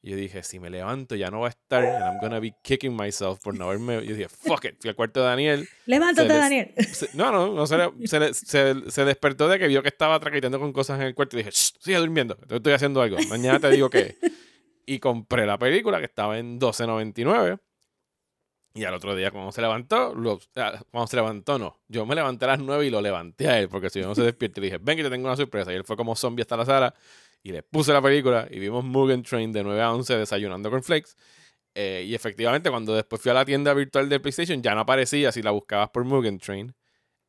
Y 0.05 0.11
yo 0.11 0.17
dije, 0.17 0.43
si 0.43 0.59
me 0.59 0.69
levanto 0.69 1.15
ya 1.15 1.31
no 1.31 1.39
va 1.41 1.47
a 1.47 1.51
estar, 1.51 1.85
and 1.85 2.03
I'm 2.05 2.19
gonna 2.21 2.41
be 2.41 2.53
kicking 2.63 2.97
myself 2.97 3.39
por 3.41 3.57
no 3.57 3.67
haberme. 3.67 3.95
Yo 4.05 4.17
dije, 4.17 4.29
fuck 4.29 4.65
it. 4.65 4.75
Fui 4.81 4.91
al 4.91 4.97
cuarto 4.97 5.21
de 5.21 5.27
Daniel. 5.27 5.69
Levántate, 5.87 6.27
les- 6.29 6.37
Daniel. 6.39 6.75
Se- 6.93 7.11
no, 7.15 7.31
no, 7.31 7.55
no 7.55 7.67
se, 7.69 7.79
le- 7.79 8.07
se, 8.09 8.19
le- 8.19 8.35
se- 8.35 8.91
se 8.91 9.05
despertó 9.05 9.47
de 9.49 9.61
que 9.61 9.69
vio 9.69 9.81
que 9.81 9.89
estaba 9.91 10.19
traqueteando 10.19 10.59
con 10.59 10.73
cosas 10.73 10.99
en 11.01 11.07
el 11.07 11.15
cuarto 11.15 11.37
y 11.37 11.45
dije, 11.45 11.51
"Shh, 11.53 11.75
sigue 11.79 11.99
durmiendo, 11.99 12.37
estoy 12.43 12.57
estoy 12.57 12.73
haciendo 12.73 13.01
algo. 13.01 13.17
Mañana 13.29 13.61
te 13.61 13.71
digo 13.71 13.89
qué. 13.91 14.17
Y 14.87 14.99
compré 14.99 15.47
la 15.47 15.57
película 15.57 16.01
que 16.01 16.07
estaba 16.07 16.37
en 16.37 16.59
12.99. 16.59 17.61
Y 18.75 18.85
al 18.85 18.95
otro 18.95 19.15
día, 19.15 19.31
cuando 19.31 19.53
se 19.53 19.61
levantó, 19.61 20.15
lo- 20.15 20.41
cuando 20.91 21.07
se 21.07 21.15
levantó, 21.17 21.59
no. 21.59 21.79
Yo 21.89 22.07
me 22.07 22.15
levanté 22.15 22.47
a 22.47 22.49
las 22.49 22.59
9 22.59 22.87
y 22.87 22.91
lo 22.91 23.03
levanté 23.03 23.47
a 23.49 23.59
él, 23.61 23.69
porque 23.69 23.91
si 23.91 24.01
yo 24.01 24.07
no 24.09 24.15
se 24.15 24.23
despierta, 24.23 24.61
le 24.63 24.67
dije, 24.69 24.79
ven 24.81 24.97
que 24.97 25.03
te 25.05 25.11
tengo 25.11 25.27
una 25.29 25.37
sorpresa. 25.37 25.71
Y 25.73 25.77
él 25.77 25.85
fue 25.85 25.95
como 25.97 26.17
zombie 26.17 26.41
hasta 26.43 26.57
la 26.57 26.65
sala 26.65 26.95
y 27.43 27.53
le 27.53 27.63
puse 27.63 27.93
la 27.93 28.01
película 28.01 28.47
y 28.51 28.59
vimos 28.59 28.85
Mugen 28.85 29.23
Train 29.23 29.53
de 29.53 29.63
9 29.63 29.81
a 29.81 29.93
11 29.93 30.17
desayunando 30.17 30.71
con 30.71 30.83
Flakes. 30.83 31.13
Eh, 31.75 32.05
y 32.07 32.15
efectivamente, 32.15 32.71
cuando 32.71 32.95
después 32.95 33.21
fui 33.21 33.31
a 33.31 33.35
la 33.35 33.45
tienda 33.45 33.73
virtual 33.75 34.09
de 34.09 34.21
PlayStation, 34.21 34.63
ya 34.63 34.75
no 34.75 34.83
aparecía 34.83 35.33
si 35.33 35.43
la 35.43 35.51
buscabas 35.51 35.91
por 35.91 36.05
Mugen 36.05 36.39
Train. 36.39 36.75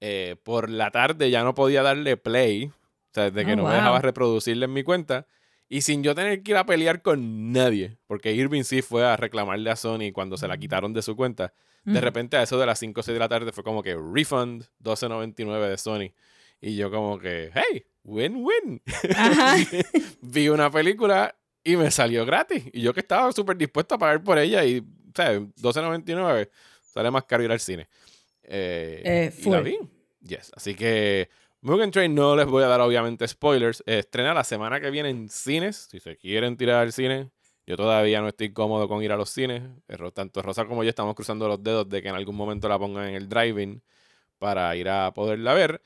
Eh, 0.02 0.36
por 0.44 0.70
la 0.70 0.92
tarde 0.92 1.30
ya 1.32 1.44
no 1.44 1.54
podía 1.54 1.82
darle 1.82 2.18
play, 2.18 2.66
o 2.66 2.74
sea, 3.14 3.32
de 3.32 3.46
que 3.46 3.54
Oh, 3.54 3.56
no 3.56 3.64
me 3.64 3.74
dejaba 3.74 4.02
reproducirle 4.02 4.66
en 4.66 4.74
mi 4.74 4.84
cuenta. 4.84 5.28
Y 5.70 5.82
sin 5.82 6.04
yo 6.04 6.14
tener 6.14 6.44
que 6.44 6.52
ir 6.52 6.58
a 6.58 6.66
pelear 6.66 7.02
con 7.02 7.52
nadie, 7.52 7.98
porque 8.06 8.34
Irving 8.34 8.64
sí 8.64 8.82
fue 8.82 9.06
a 9.06 9.16
reclamarle 9.18 9.72
a 9.72 9.76
Sony 9.76 10.12
cuando 10.14 10.38
se 10.38 10.48
la 10.48 10.58
quitaron 10.58 10.94
de 10.94 11.02
su 11.02 11.16
cuenta. 11.16 11.54
De 11.86 12.00
repente 12.00 12.38
a 12.38 12.44
eso 12.44 12.58
de 12.58 12.66
las 12.66 12.80
5 12.80 13.00
o 13.00 13.04
6 13.04 13.14
de 13.14 13.20
la 13.20 13.28
tarde 13.28 13.52
fue 13.52 13.64
como 13.64 13.84
que 13.84 13.96
refund 13.96 14.64
12.99 14.82 15.68
de 15.68 15.78
Sony. 15.78 16.14
Y 16.62 16.76
yo 16.78 16.90
como 16.92 17.20
que, 17.20 17.52
hey, 17.54 17.86
win-win. 18.04 18.82
Vi 20.22 20.50
una 20.50 20.70
película 20.70 21.36
y 21.64 21.76
me 21.78 21.92
salió 21.92 22.26
gratis. 22.26 22.64
Y 22.74 22.82
yo 22.82 22.94
que 22.94 23.00
estaba 23.00 23.32
súper 23.32 23.58
dispuesto 23.58 23.96
a 23.96 23.98
pagar 23.98 24.24
por 24.24 24.38
ella 24.38 24.64
y, 24.66 24.84
¿sabes? 25.16 25.42
12.99 25.62 26.50
sale 26.82 27.12
más 27.12 27.24
caro 27.26 27.44
ir 27.44 27.52
al 27.52 27.60
cine. 27.60 27.88
Eh, 28.44 29.02
Eh, 29.04 29.34
y 29.44 29.50
la 29.50 29.62
vi. 29.62 29.78
Yes. 30.22 30.52
Así 30.56 30.76
que 30.76 31.30
Mugen 31.62 31.92
Train 31.92 32.14
no 32.14 32.36
les 32.36 32.46
voy 32.46 32.64
a 32.64 32.68
dar 32.68 32.82
obviamente 32.82 33.28
spoilers. 33.28 33.82
Eh, 33.86 34.00
estrena 34.00 34.34
la 34.34 34.44
semana 34.44 34.80
que 34.80 34.90
viene 34.92 35.10
en 35.10 35.30
cines. 35.30 35.88
Si 35.90 36.00
se 36.00 36.18
quieren 36.18 36.58
tirar 36.58 36.78
al 36.82 36.92
cine. 36.94 37.30
Yo 37.66 37.78
todavía 37.78 38.20
no 38.20 38.28
estoy 38.28 38.52
cómodo 38.52 38.90
con 38.90 39.02
ir 39.02 39.12
a 39.14 39.16
los 39.18 39.30
cines. 39.30 39.64
Eh, 39.88 39.98
Tanto 40.14 40.42
Rosa 40.42 40.66
como 40.66 40.84
yo 40.84 40.90
estamos 40.90 41.16
cruzando 41.16 41.48
los 41.48 41.64
dedos 41.64 41.88
de 41.88 42.02
que 42.02 42.10
en 42.10 42.16
algún 42.16 42.36
momento 42.36 42.68
la 42.68 42.78
pongan 42.78 43.08
en 43.08 43.16
el 43.16 43.30
driving 43.30 43.82
para 44.38 44.76
ir 44.76 44.90
a 44.90 45.14
poderla 45.14 45.54
ver. 45.54 45.82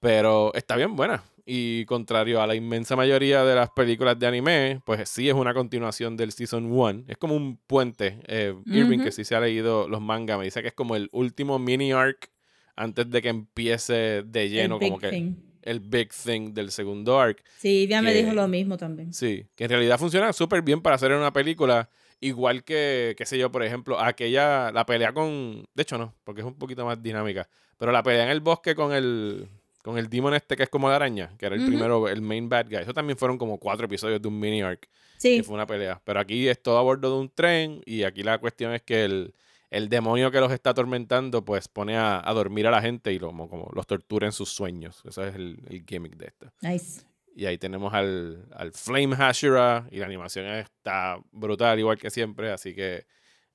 Pero 0.00 0.52
está 0.54 0.76
bien 0.76 0.96
buena. 0.96 1.22
Y 1.46 1.84
contrario 1.84 2.40
a 2.40 2.46
la 2.46 2.54
inmensa 2.54 2.96
mayoría 2.96 3.44
de 3.44 3.54
las 3.54 3.68
películas 3.70 4.18
de 4.18 4.26
anime, 4.26 4.80
pues 4.86 5.08
sí 5.10 5.28
es 5.28 5.34
una 5.34 5.52
continuación 5.52 6.16
del 6.16 6.32
Season 6.32 6.72
1. 6.72 7.04
Es 7.08 7.18
como 7.18 7.34
un 7.34 7.58
puente. 7.66 8.18
Eh, 8.26 8.54
Irving, 8.64 9.00
que 9.00 9.12
sí 9.12 9.24
se 9.24 9.34
ha 9.34 9.40
leído 9.40 9.86
los 9.86 10.00
mangas, 10.00 10.38
me 10.38 10.44
dice 10.44 10.62
que 10.62 10.68
es 10.68 10.74
como 10.74 10.96
el 10.96 11.10
último 11.12 11.58
mini 11.58 11.92
arc 11.92 12.30
antes 12.76 13.10
de 13.10 13.22
que 13.22 13.28
empiece 13.28 14.22
de 14.22 14.48
lleno, 14.48 14.78
como 14.78 14.98
que 14.98 15.10
thing. 15.10 15.34
el 15.62 15.80
big 15.80 16.10
thing 16.12 16.54
del 16.54 16.70
segundo 16.70 17.20
arc. 17.20 17.42
Sí, 17.58 17.86
ya 17.86 18.02
me 18.02 18.14
dijo 18.14 18.32
lo 18.32 18.48
mismo 18.48 18.76
también. 18.76 19.12
Sí, 19.12 19.46
que 19.54 19.64
en 19.64 19.70
realidad 19.70 19.98
funciona 19.98 20.32
súper 20.32 20.62
bien 20.62 20.80
para 20.80 20.96
hacer 20.96 21.12
una 21.12 21.32
película. 21.32 21.90
Igual 22.20 22.64
que, 22.64 23.14
qué 23.18 23.26
sé 23.26 23.36
yo, 23.36 23.52
por 23.52 23.62
ejemplo, 23.62 24.00
aquella, 24.00 24.72
la 24.72 24.86
pelea 24.86 25.12
con. 25.12 25.66
De 25.74 25.82
hecho, 25.82 25.98
no, 25.98 26.14
porque 26.24 26.40
es 26.40 26.46
un 26.46 26.54
poquito 26.54 26.86
más 26.86 27.02
dinámica. 27.02 27.48
Pero 27.76 27.92
la 27.92 28.02
pelea 28.02 28.24
en 28.24 28.30
el 28.30 28.40
bosque 28.40 28.74
con 28.74 28.92
el. 28.92 29.48
Con 29.84 29.98
el 29.98 30.08
demon 30.08 30.32
este 30.32 30.56
que 30.56 30.62
es 30.62 30.70
como 30.70 30.88
la 30.88 30.96
araña, 30.96 31.30
que 31.38 31.44
era 31.44 31.54
el 31.54 31.60
Ujú. 31.60 31.70
primero, 31.70 32.08
el 32.08 32.22
main 32.22 32.48
bad 32.48 32.66
guy. 32.70 32.76
Eso 32.78 32.94
también 32.94 33.18
fueron 33.18 33.36
como 33.36 33.58
cuatro 33.58 33.84
episodios 33.84 34.20
de 34.22 34.26
un 34.28 34.40
mini 34.40 34.62
arc, 34.62 34.88
Sí, 35.18 35.36
que 35.36 35.42
fue 35.42 35.54
una 35.54 35.66
pelea. 35.66 36.00
Pero 36.04 36.20
aquí 36.20 36.48
es 36.48 36.62
todo 36.62 36.78
a 36.78 36.82
bordo 36.82 37.10
de 37.14 37.20
un 37.20 37.28
tren 37.28 37.82
y 37.84 38.02
aquí 38.04 38.22
la 38.22 38.38
cuestión 38.38 38.72
es 38.72 38.80
que 38.80 39.04
el, 39.04 39.34
el 39.70 39.90
demonio 39.90 40.30
que 40.30 40.40
los 40.40 40.50
está 40.52 40.70
atormentando, 40.70 41.44
pues 41.44 41.68
pone 41.68 41.98
a, 41.98 42.26
a 42.26 42.32
dormir 42.32 42.66
a 42.66 42.70
la 42.70 42.80
gente 42.80 43.12
y 43.12 43.18
lo- 43.18 43.26
como, 43.28 43.48
como 43.50 43.70
los 43.74 43.86
tortura 43.86 44.26
en 44.26 44.32
sus 44.32 44.48
sueños. 44.48 45.02
Eso 45.04 45.22
es 45.22 45.34
el, 45.34 45.58
el 45.68 45.84
gimmick 45.86 46.16
de 46.16 46.26
esto. 46.28 46.50
nice. 46.62 47.02
Y 47.36 47.44
ahí 47.46 47.58
tenemos 47.58 47.92
al, 47.92 48.46
al 48.54 48.72
Flame 48.72 49.16
Hashira 49.16 49.86
y 49.90 49.98
la 49.98 50.06
animación 50.06 50.46
está 50.46 51.18
brutal, 51.32 51.78
igual 51.78 51.98
que 51.98 52.08
siempre. 52.08 52.50
Así 52.52 52.74
que 52.74 53.04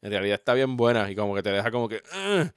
en 0.02 0.12
realidad 0.12 0.36
está 0.36 0.54
bien 0.54 0.76
buena 0.78 1.10
y 1.10 1.16
como 1.16 1.34
que 1.34 1.42
te 1.42 1.50
deja 1.52 1.72
como 1.72 1.88
que. 1.90 1.96
"Ugh, 2.14 2.52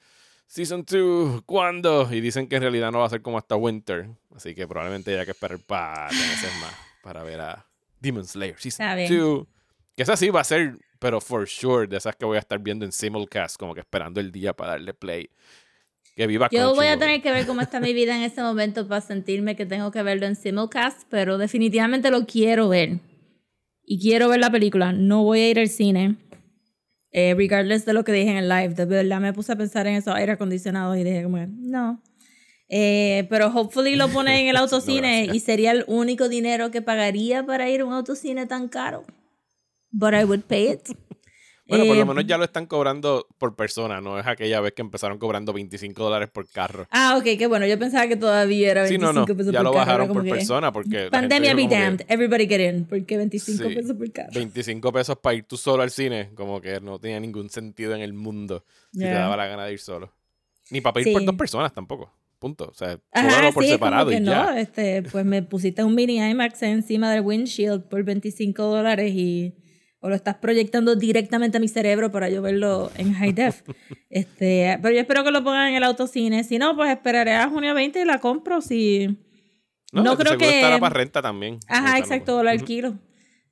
Season 0.53 0.85
2, 0.87 1.41
¿cuándo? 1.47 2.07
Y 2.11 2.21
dicen 2.21 2.47
que 2.47 2.57
en 2.57 2.61
realidad 2.61 2.91
no 2.91 2.99
va 2.99 3.07
a 3.07 3.09
ser 3.09 3.23
como 3.23 3.39
hasta 3.39 3.55
Winter. 3.55 4.09
Así 4.35 4.53
que 4.53 4.67
probablemente 4.67 5.11
haya 5.11 5.25
que 5.25 5.31
esperar 5.31 5.57
para 5.57 6.09
meses 6.09 6.51
más 6.61 6.75
para 7.01 7.23
ver 7.23 7.41
a 7.41 7.65
Demon 7.99 8.23
Slayer 8.23 8.55
Season 8.59 8.85
Está 8.85 8.95
bien. 8.95 9.19
2. 9.19 9.47
Que 9.97 10.03
esa 10.03 10.15
sí 10.15 10.29
va 10.29 10.41
a 10.41 10.43
ser, 10.43 10.77
pero 10.99 11.19
for 11.19 11.49
sure, 11.49 11.87
de 11.87 11.97
esas 11.97 12.15
que 12.15 12.25
voy 12.25 12.35
a 12.35 12.39
estar 12.39 12.59
viendo 12.59 12.85
en 12.85 12.91
simulcast, 12.91 13.57
como 13.57 13.73
que 13.73 13.79
esperando 13.79 14.19
el 14.19 14.31
día 14.31 14.53
para 14.53 14.73
darle 14.73 14.93
play. 14.93 15.27
Que 16.15 16.27
viva 16.27 16.49
Yo 16.51 16.75
voy 16.75 16.85
a 16.85 16.99
tener 16.99 17.23
que 17.23 17.31
ver 17.31 17.47
cómo 17.47 17.61
está 17.61 17.79
mi 17.79 17.93
vida 17.93 18.15
en 18.15 18.21
este 18.29 18.43
momento 18.43 18.87
para 18.87 19.01
sentirme 19.01 19.55
que 19.55 19.65
tengo 19.65 19.89
que 19.89 20.03
verlo 20.03 20.27
en 20.27 20.35
simulcast, 20.35 21.07
pero 21.09 21.39
definitivamente 21.39 22.11
lo 22.11 22.27
quiero 22.27 22.69
ver. 22.69 22.99
Y 23.83 23.99
quiero 23.99 24.29
ver 24.29 24.39
la 24.39 24.51
película. 24.51 24.93
No 24.93 25.23
voy 25.23 25.39
a 25.39 25.49
ir 25.49 25.59
al 25.59 25.69
cine. 25.69 26.17
Eh, 27.15 27.35
regardless 27.37 27.85
de 27.85 27.93
lo 27.93 28.03
que 28.03 28.11
dije 28.11 28.31
en 28.31 28.37
el 28.37 28.49
live. 28.49 28.73
De 28.73 28.85
verdad 28.85 29.21
me 29.21 29.33
puse 29.33 29.51
a 29.51 29.55
pensar 29.55 29.85
en 29.85 29.95
esos 29.95 30.15
aire 30.15 30.31
acondicionados 30.31 30.97
y 30.97 31.03
dije 31.03 31.23
como, 31.23 31.37
que, 31.37 31.47
no. 31.47 32.01
Eh, 32.67 33.27
pero 33.29 33.47
hopefully 33.47 33.95
lo 33.95 34.09
ponen 34.09 34.39
en 34.39 34.47
el 34.47 34.57
autocine 34.57 35.25
gracias. 35.25 35.35
y 35.35 35.39
sería 35.39 35.71
el 35.71 35.85
único 35.87 36.27
dinero 36.27 36.71
que 36.71 36.81
pagaría 36.81 37.45
para 37.45 37.69
ir 37.69 37.81
a 37.81 37.85
un 37.85 37.93
autocine 37.93 38.47
tan 38.47 38.67
caro. 38.67 39.03
But 39.91 40.15
I 40.15 40.23
would 40.23 40.41
pay 40.41 40.71
it. 40.71 40.89
Bueno, 41.65 41.85
por 41.85 41.95
Eh, 41.95 41.99
lo 41.99 42.05
menos 42.05 42.25
ya 42.27 42.37
lo 42.37 42.43
están 42.43 42.65
cobrando 42.65 43.25
por 43.37 43.55
persona, 43.55 44.01
no 44.01 44.19
es 44.19 44.27
aquella 44.27 44.59
vez 44.59 44.73
que 44.73 44.81
empezaron 44.81 45.17
cobrando 45.17 45.53
25 45.53 46.03
dólares 46.03 46.29
por 46.29 46.45
carro. 46.49 46.87
Ah, 46.91 47.15
ok, 47.17 47.23
qué 47.37 47.47
bueno. 47.47 47.65
Yo 47.65 47.79
pensaba 47.79 48.05
que 48.07 48.17
todavía 48.17 48.71
era 48.71 48.85
Sí, 48.85 48.97
25 48.97 49.13
no, 49.13 49.19
no, 49.21 49.25
pesos 49.37 49.53
ya 49.53 49.59
por 49.59 49.63
lo 49.63 49.71
carro, 49.71 49.85
bajaron 49.85 50.07
como 50.09 50.19
por 50.19 50.25
que, 50.25 50.29
persona 50.31 50.73
porque... 50.73 51.07
Pandemia 51.09 51.53
be 51.55 51.61
como 51.63 51.69
que 51.73 51.79
damned. 51.79 52.05
Everybody 52.09 52.47
get 52.47 52.59
in. 52.73 52.85
Porque 52.85 53.15
25 53.17 53.69
Sí. 53.69 53.75
pesos 53.75 53.95
por 53.95 54.11
carro. 54.11 54.29
25 54.33 54.91
pesos 54.91 55.17
para 55.19 55.35
ir 55.37 55.45
tú 55.45 55.55
solo 55.55 55.83
al 55.83 55.89
cine, 55.89 56.31
como 56.35 56.59
que 56.59 56.81
no 56.81 56.99
tenía 56.99 57.19
ningún 57.21 57.49
sentido 57.49 57.95
en 57.95 58.01
el 58.01 58.11
mundo 58.11 58.65
si 58.91 58.99
te 58.99 59.05
Yeah. 59.05 59.19
daba 59.19 59.37
la 59.37 59.47
gana 59.47 59.65
de 59.65 59.71
ir 59.73 59.79
solo. 59.79 60.11
Ni 60.69 60.81
para 60.81 60.99
ir 61.01 61.13
por 61.13 61.21
Sí. 61.21 61.25
dos 61.25 61.35
personas 61.35 61.73
tampoco, 61.73 62.11
punto. 62.39 62.65
O 62.69 62.73
sea, 62.73 62.99
Ajá, 63.13 63.51
por 63.53 63.63
sí, 63.63 63.69
separado 63.69 64.11
y 64.11 64.19
no, 64.19 64.31
ya. 64.31 64.59
este, 64.59 65.01
pues 65.03 65.23
me 65.23 65.41
pusiste 65.43 65.81
un 65.83 65.95
mini 65.95 66.17
IMAX 66.21 66.61
encima 66.63 67.09
del 67.13 67.21
windshield 67.21 67.83
por 67.87 68.03
25 68.03 68.63
dólares 68.63 69.13
y 69.15 69.53
o 70.03 70.09
lo 70.09 70.15
estás 70.15 70.35
proyectando 70.35 70.97
directamente 70.97 71.57
a 71.57 71.61
mi 71.61 71.69
cerebro 71.69 72.11
para 72.11 72.27
yo 72.29 72.41
verlo 72.41 72.91
en 72.97 73.13
high 73.13 73.31
def. 73.31 73.61
este, 74.09 74.77
pero 74.81 74.93
yo 74.93 74.99
espero 74.99 75.23
que 75.23 75.31
lo 75.31 75.45
pongan 75.45 75.69
en 75.69 75.75
el 75.75 75.83
autocine. 75.85 76.43
Si 76.43 76.57
no, 76.57 76.75
pues 76.75 76.91
esperaré 76.91 77.35
a 77.35 77.47
junio 77.47 77.73
20 77.73 78.01
y 78.01 78.05
la 78.05 78.19
compro. 78.19 78.59
Si 78.59 79.17
no, 79.93 80.17
de 80.17 80.23
creo 80.23 80.37
que 80.37 80.55
estará 80.57 80.77
para 80.79 80.93
renta 80.93 81.21
también. 81.21 81.57
Ajá, 81.69 81.97
exacto, 81.99 82.35
no. 82.35 82.43
lo 82.43 82.49
alquilo. 82.49 82.99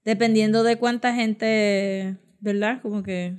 Dependiendo 0.04 0.64
de 0.64 0.76
cuánta 0.76 1.16
gente, 1.16 2.18
¿verdad? 2.42 2.82
Como 2.82 3.02
que... 3.02 3.34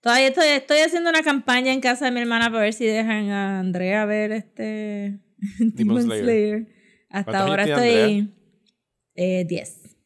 Todavía 0.00 0.26
estoy, 0.26 0.48
estoy 0.48 0.78
haciendo 0.78 1.08
una 1.08 1.22
campaña 1.22 1.72
en 1.72 1.80
casa 1.80 2.06
de 2.06 2.10
mi 2.10 2.20
hermana 2.20 2.50
para 2.50 2.64
ver 2.64 2.72
si 2.72 2.84
dejan 2.84 3.30
a 3.30 3.60
Andrea 3.60 4.06
ver 4.06 4.32
este 4.32 5.20
Demon 5.60 6.02
Slayer. 6.02 6.24
Slayer. 6.24 6.66
Hasta 7.10 7.30
¿Cuántos 7.30 7.48
ahora 7.48 7.64
estoy 7.64 8.34
eh, 9.14 9.44
10. 9.46 9.96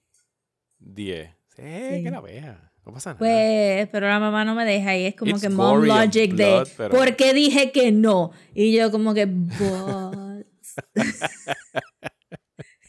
10. 1.56 1.96
Sí, 1.96 2.02
que 2.04 2.10
la 2.10 2.20
vea. 2.20 2.70
No 2.86 2.92
pasa 2.92 3.10
nada. 3.10 3.18
Pues, 3.18 3.88
pero 3.90 4.08
la 4.08 4.20
mamá 4.20 4.44
no 4.44 4.54
me 4.54 4.64
deja 4.64 4.96
y 4.96 5.06
es 5.06 5.14
como 5.16 5.30
It's 5.32 5.40
que 5.40 5.48
mom 5.48 5.84
logic 5.84 6.34
blood, 6.34 6.66
de 6.66 6.72
pero- 6.76 6.90
¿por 6.94 7.16
qué 7.16 7.32
dije 7.32 7.72
que 7.72 7.92
no? 7.92 8.30
Y 8.54 8.72
yo 8.76 8.90
como 8.90 9.14
que 9.14 9.24
but 9.26 10.46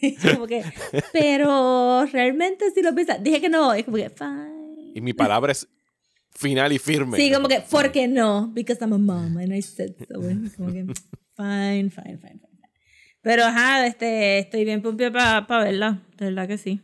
Y 0.01 0.17
yo 0.17 0.33
como 0.33 0.47
que 0.47 0.63
pero 1.13 2.05
realmente 2.11 2.69
si 2.71 2.81
lo 2.81 2.93
piensas, 2.93 3.23
dije 3.23 3.39
que 3.41 3.49
no, 3.49 3.73
es 3.73 3.85
como 3.85 3.97
que 3.97 4.09
fine. 4.09 4.91
Y 4.93 5.01
mi 5.01 5.13
palabra 5.13 5.51
es 5.53 5.67
final 6.31 6.73
y 6.73 6.79
firme. 6.79 7.17
Sí, 7.17 7.31
como 7.31 7.47
que, 7.47 7.61
¿por 7.61 7.91
qué 7.91 8.07
no? 8.07 8.47
Because 8.53 8.83
I'm 8.83 8.93
a 8.93 8.97
mom 8.97 9.37
and 9.37 9.53
I 9.53 9.61
said 9.61 9.93
so. 10.07 10.15
Como 10.57 10.71
que, 10.73 10.85
fine, 11.35 11.89
fine, 11.89 12.17
fine, 12.17 12.39
fine. 12.39 12.41
Pero 13.21 13.45
ajá, 13.45 13.87
este, 13.87 14.39
estoy 14.39 14.65
bien 14.65 14.81
pumpia 14.81 15.11
para 15.11 15.63
verla, 15.63 16.03
de 16.17 16.25
verdad 16.25 16.47
que 16.47 16.57
sí. 16.57 16.81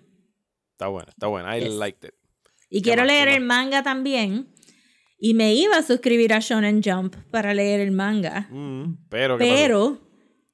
Está 0.82 0.88
buena, 0.88 1.10
está 1.12 1.28
buena. 1.28 1.56
I 1.56 1.62
Yes. 1.62 1.74
liked 1.74 2.08
it. 2.10 2.16
Y 2.72 2.82
¿Qué 2.82 2.90
quiero 2.90 3.04
más, 3.04 3.08
leer 3.12 3.28
el 3.28 3.42
manga 3.42 3.84
también. 3.84 4.48
Y 5.20 5.36
me 5.36 5.54
iba 5.54 5.78
a 5.78 5.84
suscribir 5.84 6.34
a 6.34 6.40
Shonen 6.40 6.82
Jump 6.84 7.16
para 7.30 7.54
leer 7.54 7.82
el 7.82 7.92
manga. 7.92 8.48
Mm, 8.50 8.96
pero, 9.08 9.38
¿qué 9.38 9.46
pasó? 9.46 9.56
Pero 9.56 10.00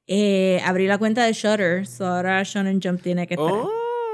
eh, 0.06 0.60
abrí 0.66 0.86
la 0.86 0.98
cuenta 0.98 1.24
de 1.24 1.32
Shutter, 1.32 1.88
so 1.88 2.06
ahora 2.06 2.44
Shonen 2.44 2.82
Jump 2.82 3.02
tiene 3.02 3.26
que 3.26 3.36
esperar. 3.36 3.64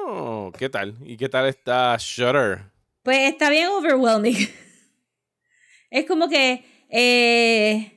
Oh, 0.06 0.52
¿qué 0.56 0.70
tal? 0.70 0.94
¿Y 1.04 1.18
qué 1.18 1.30
tal 1.30 1.48
está 1.48 1.98
Shutter? 2.00 2.62
Pues 3.02 3.32
está 3.32 3.50
bien 3.50 3.70
overwhelming. 3.70 4.38
es 5.90 6.06
como 6.06 6.30
que 6.30 6.64
eh, 6.90 7.92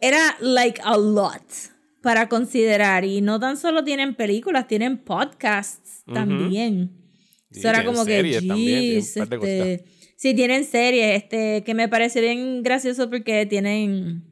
era 0.00 0.36
like 0.40 0.80
a 0.82 0.96
lot 0.96 1.44
para 2.02 2.28
considerar. 2.28 3.04
Y 3.04 3.20
no 3.20 3.38
tan 3.38 3.56
solo 3.56 3.84
tienen 3.84 4.16
películas, 4.16 4.66
tienen 4.66 4.98
podcasts. 4.98 5.83
También. 6.12 6.90
Sí, 7.50 7.60
Eso 7.60 7.68
era 7.68 7.84
como 7.84 8.04
que, 8.04 8.40
también, 8.46 8.80
de 8.80 8.98
este, 8.98 9.84
sí, 10.16 10.34
tienen 10.34 10.64
series, 10.64 11.22
este, 11.22 11.62
que 11.64 11.74
me 11.74 11.88
parece 11.88 12.20
bien 12.20 12.62
gracioso 12.62 13.08
porque 13.08 13.46
tienen, 13.46 14.24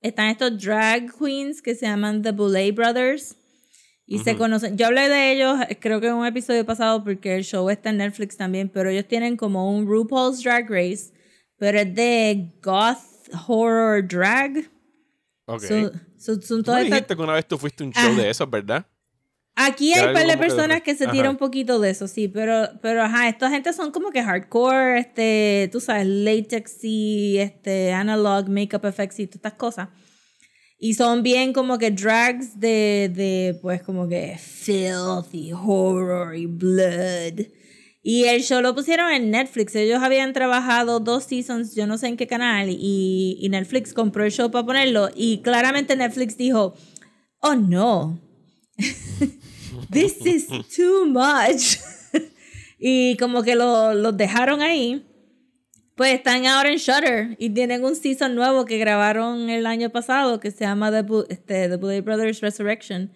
están 0.00 0.28
estos 0.28 0.60
drag 0.62 1.10
queens 1.18 1.60
que 1.60 1.74
se 1.74 1.86
llaman 1.86 2.22
The 2.22 2.30
Boulay 2.30 2.70
Brothers 2.70 3.36
y 4.06 4.18
se 4.20 4.36
conocen. 4.36 4.76
Yo 4.76 4.86
hablé 4.86 5.08
de 5.08 5.32
ellos, 5.32 5.58
creo 5.80 6.00
que 6.00 6.08
en 6.08 6.14
un 6.14 6.26
episodio 6.26 6.64
pasado 6.66 7.02
porque 7.02 7.34
el 7.36 7.44
show 7.44 7.68
está 7.70 7.90
en 7.90 7.96
Netflix 7.98 8.36
también, 8.36 8.68
pero 8.68 8.90
ellos 8.90 9.06
tienen 9.08 9.36
como 9.36 9.74
un 9.76 9.86
RuPaul's 9.86 10.42
Drag 10.42 10.68
Race, 10.70 11.12
pero 11.56 11.80
es 11.80 11.94
de 11.94 12.52
goth 12.62 12.98
horror 13.48 14.06
drag. 14.06 14.70
Ok. 15.46 15.62
So- 15.62 15.92
so- 16.18 16.42
son 16.42 16.62
Tú 16.62 16.72
me 16.72 16.84
dijiste 16.84 17.16
que 17.16 17.22
una 17.22 17.32
vez 17.34 17.46
tú 17.46 17.58
fuiste 17.58 17.82
a 17.82 17.86
un 17.86 17.92
show 17.92 18.12
Ah. 18.12 18.20
de 18.22 18.30
esos, 18.30 18.48
¿verdad? 18.48 18.86
Aquí 19.54 19.92
Que 19.92 20.00
hay 20.00 20.06
un 20.06 20.12
par 20.14 20.26
de 20.26 20.32
que 20.32 20.38
personas 20.38 20.78
re- 20.78 20.82
que 20.82 20.94
se 20.94 21.06
tiran 21.08 21.32
un 21.32 21.36
poquito 21.36 21.78
de 21.78 21.90
eso, 21.90 22.08
sí, 22.08 22.26
pero, 22.26 22.68
pero 22.80 23.02
ajá, 23.02 23.28
esta 23.28 23.50
gente 23.50 23.72
son 23.74 23.90
como 23.92 24.10
que 24.10 24.22
hardcore, 24.22 24.98
este, 24.98 25.68
tú 25.70 25.78
sabes, 25.80 26.06
latex 26.06 26.78
y 26.82 27.36
este, 27.38 27.92
analog, 27.92 28.48
makeup 28.48 28.84
effects 28.86 29.20
y 29.20 29.26
todas 29.26 29.36
estas 29.36 29.52
cosas. 29.54 29.88
Y 30.78 30.94
son 30.94 31.22
bien 31.22 31.52
como 31.52 31.78
que 31.78 31.90
drags 31.90 32.58
de, 32.58 33.10
de 33.14 33.58
pues 33.60 33.82
como 33.82 34.08
que 34.08 34.36
filth 34.38 35.32
y 35.32 35.52
horror 35.52 36.34
y 36.34 36.46
blood. 36.46 37.46
Y 38.02 38.24
el 38.24 38.42
show 38.42 38.60
lo 38.60 38.74
pusieron 38.74 39.12
en 39.12 39.30
Netflix. 39.30 39.76
Ellos 39.76 40.02
habían 40.02 40.32
trabajado 40.32 40.98
dos 40.98 41.22
seasons, 41.24 41.76
yo 41.76 41.86
no 41.86 41.98
sé 41.98 42.08
en 42.08 42.16
qué 42.16 42.26
canal, 42.26 42.68
y, 42.68 43.36
y 43.38 43.48
Netflix 43.48 43.92
compró 43.94 44.24
el 44.24 44.32
show 44.32 44.50
para 44.50 44.66
ponerlo. 44.66 45.08
Y 45.14 45.38
claramente 45.42 45.94
Netflix 45.94 46.36
dijo, 46.36 46.74
oh 47.42 47.54
no, 47.54 48.18
this 49.90 50.24
is 50.26 50.46
too 50.74 51.06
much. 51.06 51.78
y 52.78 53.16
como 53.18 53.42
que 53.42 53.54
lo- 53.54 53.94
los 53.94 54.16
dejaron 54.16 54.60
ahí. 54.62 55.06
Pues 55.94 56.14
están 56.14 56.46
ahora 56.46 56.70
en 56.70 56.78
Shutter 56.78 57.36
y 57.38 57.50
tienen 57.50 57.84
un 57.84 57.94
season 57.94 58.34
nuevo 58.34 58.64
que 58.64 58.78
grabaron 58.78 59.50
el 59.50 59.66
año 59.66 59.90
pasado 59.90 60.40
que 60.40 60.50
se 60.50 60.64
llama 60.64 60.90
The, 60.90 61.04
Bu- 61.06 61.26
este, 61.28 61.68
The 61.68 61.76
Bullet 61.76 62.00
Brothers 62.00 62.40
Resurrection. 62.40 63.12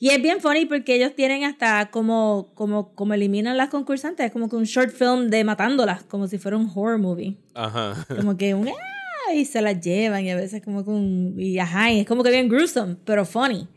Y 0.00 0.10
es 0.10 0.20
bien 0.20 0.40
funny 0.40 0.66
porque 0.66 0.96
ellos 0.96 1.14
tienen 1.14 1.44
hasta 1.44 1.88
como, 1.90 2.52
como, 2.54 2.94
como 2.94 3.14
eliminan 3.14 3.56
las 3.56 3.70
concursantes, 3.70 4.26
es 4.26 4.32
como 4.32 4.50
que 4.50 4.56
un 4.56 4.64
short 4.64 4.90
film 4.90 5.30
de 5.30 5.44
matándolas, 5.44 6.02
como 6.02 6.26
si 6.26 6.36
fuera 6.36 6.56
un 6.58 6.70
horror 6.74 6.98
movie. 6.98 7.38
Ajá. 7.54 8.04
Como 8.14 8.36
que 8.36 8.54
un 8.54 8.68
"Ah", 8.68 9.32
y 9.34 9.44
se 9.46 9.62
las 9.62 9.80
llevan 9.80 10.24
y 10.24 10.30
a 10.30 10.36
veces 10.36 10.60
como 10.62 10.84
que 10.84 10.90
un 10.90 11.36
y 11.38 11.58
ajá, 11.60 11.90
y 11.92 12.00
es 12.00 12.06
como 12.06 12.22
que 12.24 12.30
bien 12.30 12.48
gruesome, 12.48 12.96
pero 13.06 13.24
funny. 13.24 13.68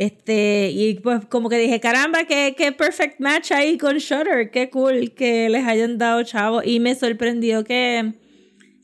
Este, 0.00 0.70
y 0.70 0.94
pues 1.00 1.24
como 1.26 1.48
que 1.48 1.58
dije, 1.58 1.80
caramba, 1.80 2.22
qué, 2.22 2.54
qué 2.56 2.70
perfect 2.70 3.18
match 3.18 3.50
ahí 3.50 3.76
con 3.78 3.96
Shutter, 3.98 4.48
qué 4.52 4.70
cool 4.70 5.10
que 5.12 5.48
les 5.48 5.66
hayan 5.66 5.98
dado 5.98 6.22
chavo. 6.22 6.62
Y 6.62 6.78
me 6.78 6.94
sorprendió 6.94 7.64
que, 7.64 8.12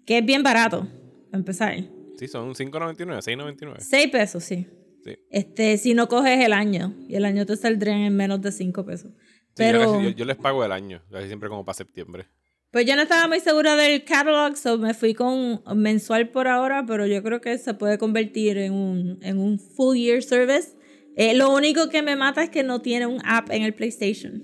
que 0.06 0.18
es 0.18 0.26
bien 0.26 0.42
barato, 0.42 0.88
para 1.30 1.38
empezar. 1.38 1.76
Sí, 2.18 2.26
son 2.26 2.52
5.99, 2.54 3.21
6.99. 3.23 3.76
6 3.78 4.09
pesos, 4.09 4.42
sí. 4.42 4.66
Sí. 5.04 5.16
Este, 5.30 5.78
si 5.78 5.94
no 5.94 6.09
coges 6.09 6.44
el 6.44 6.52
año, 6.52 6.92
y 7.09 7.14
el 7.14 7.25
año 7.26 7.47
te 7.47 7.56
saldrían 7.56 8.00
en 8.00 8.16
menos 8.16 8.42
de 8.42 8.50
5 8.50 8.85
pesos. 8.85 9.12
Sí, 9.12 9.18
yo 9.18 9.54
Pero, 9.54 9.78
casi- 9.92 10.02
yo, 10.06 10.11
yo 10.11 10.25
les 10.25 10.37
pago 10.37 10.64
el 10.64 10.73
año, 10.73 11.00
casi 11.12 11.28
siempre 11.28 11.49
como 11.49 11.64
para 11.64 11.75
septiembre. 11.75 12.26
pues 12.73 12.87
yo 12.87 12.97
no 12.97 13.02
estaba 13.02 13.28
muy 13.28 13.38
segura 13.38 13.76
del 13.76 14.02
catalog, 14.04 14.56
so 14.56 14.78
me 14.78 14.94
fui 14.94 15.14
con 15.14 15.62
mensual 15.76 16.30
por 16.30 16.49
ahora, 16.49 16.85
pero 16.85 17.06
yo 17.06 17.23
creo 17.23 17.40
que 17.40 17.56
se 17.59 17.73
puede 17.75 17.99
convertir 17.99 18.59
en 18.59 18.73
un, 18.73 19.18
en 19.23 19.38
un 19.38 19.61
full 19.61 19.97
year 19.97 20.21
service. 20.25 20.71
Eh, 21.16 21.35
lo 21.35 21.52
único 21.54 21.88
que 21.88 22.02
me 22.02 22.16
mata 22.16 22.42
es 22.42 22.50
que 22.50 22.62
no 22.62 22.80
tiene 22.83 23.06
un 23.06 23.21
app 23.25 23.50
en 23.50 23.62
el 23.62 23.75
PlayStation. 23.75 24.42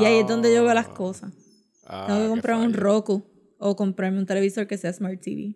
Y 0.00 0.04
ahí 0.04 0.18
es 0.20 0.26
donde 0.26 0.52
yo 0.54 0.64
veo 0.64 0.74
las 0.74 0.88
cosas. 0.88 1.32
Ah, 1.86 2.04
Tengo 2.06 2.22
que 2.22 2.28
comprar 2.28 2.56
un. 2.58 2.72
Roku 2.72 3.24
o 3.58 3.76
comprarme 3.76 4.18
un 4.18 4.26
televisor 4.26 4.66
que 4.66 4.78
sea 4.78 4.92
Smart 4.92 5.20
TV. 5.20 5.54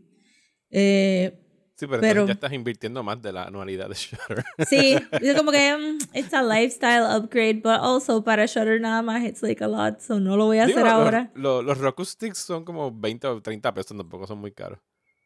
Eh, 0.70 1.38
Sí, 1.74 1.86
pero, 1.88 2.26
ya 2.26 2.34
estás 2.34 2.52
invirtiendo 2.52 3.02
más 3.02 3.20
de 3.20 3.32
la 3.32 3.44
anualidad 3.44 3.88
de 3.88 3.94
Shutter. 3.96 4.44
sí, 4.68 4.94
es 5.20 5.34
como 5.36 5.50
que 5.50 5.76
mm, 5.76 6.16
it's 6.16 6.32
a 6.32 6.40
lifestyle 6.42 7.02
upgrade, 7.16 7.54
but 7.54 7.72
also 7.80 8.22
para 8.22 8.46
Shutter 8.46 8.80
nada 8.80 9.02
más 9.02 9.24
it's 9.24 9.42
like 9.42 9.64
a 9.64 9.66
lot, 9.66 9.98
so 9.98 10.20
no 10.20 10.36
lo 10.36 10.44
voy 10.44 10.58
a 10.58 10.66
Digo, 10.66 10.78
hacer 10.78 10.84
los- 10.84 10.92
ahora. 10.92 11.32
Los, 11.34 11.64
los 11.64 11.78
Roku 11.78 12.04
Sticks 12.04 12.38
son 12.38 12.64
como 12.64 12.92
20 12.92 13.26
o 13.26 13.42
30 13.42 13.74
pesos, 13.74 13.96
tampoco 13.96 14.28
son 14.28 14.38
muy 14.38 14.52
caros. 14.52 14.78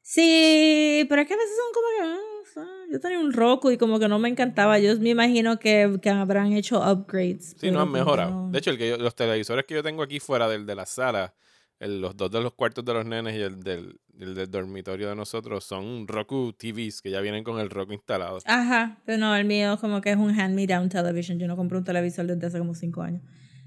Sí, 0.03 1.05
pero 1.09 1.23
es 1.23 1.29
que 1.29 1.35
a 1.35 1.37
veces 1.37 1.57
son 1.57 1.75
como 1.75 1.89
que. 2.15 2.36
Ah, 2.57 2.85
yo 2.91 3.01
tenía 3.01 3.19
un 3.19 3.33
Roku 3.33 3.71
y 3.71 3.77
como 3.79 3.99
que 3.99 4.09
no 4.09 4.19
me 4.19 4.29
encantaba. 4.29 4.79
Yo 4.79 4.99
me 4.99 5.11
imagino 5.11 5.59
que, 5.59 5.99
que 6.03 6.11
habrán 6.11 6.53
hecho 6.53 6.81
upgrades. 6.81 7.55
Sí, 7.59 7.71
no 7.71 7.81
han 7.81 7.89
que 7.89 7.93
mejorado. 7.99 8.31
no. 8.31 8.51
De 8.51 8.59
hecho, 8.59 8.71
el 8.71 8.79
que 8.79 8.89
yo- 8.91 8.97
los 8.99 9.15
televisores 9.15 9.65
que 9.67 9.75
yo 9.75 9.83
tengo 9.83 10.03
aquí 10.03 10.21
fuera 10.21 10.49
del 10.49 10.67
de 10.67 10.75
la 10.75 10.87
sala, 10.87 11.35
el- 11.79 12.01
los 12.01 12.17
dos 12.17 12.31
de 12.31 12.41
los 12.41 12.55
cuartos 12.55 12.85
de 12.85 12.95
los 12.95 13.05
nenes 13.05 13.35
y 13.37 13.41
el 13.43 13.63
del, 13.63 14.01
el 14.19 14.35
del 14.35 14.51
dormitorio 14.51 15.09
de 15.11 15.15
nosotros, 15.17 15.65
son 15.65 16.09
Roku 16.09 16.53
TVs 16.55 17.03
que 17.03 17.11
ya 17.11 17.21
vienen 17.21 17.45
con 17.45 17.59
el 17.61 17.69
Roku 17.69 17.93
instalado. 17.93 18.39
Ajá, 18.47 18.99
pero 19.05 19.19
no, 19.19 19.37
el 19.37 19.45
mío 19.45 19.77
como 19.81 20.01
que 20.01 20.11
es 20.13 20.17
un 20.17 20.31
hand-me-down 20.39 20.89
television. 20.89 21.39
Yo 21.39 21.47
no 21.47 21.57
compré 21.57 21.77
un 21.79 21.85
televisor 21.85 22.27
desde 22.27 22.47
hace 22.47 22.59
como 22.59 22.75
cinco 22.75 23.03
años. 23.03 23.23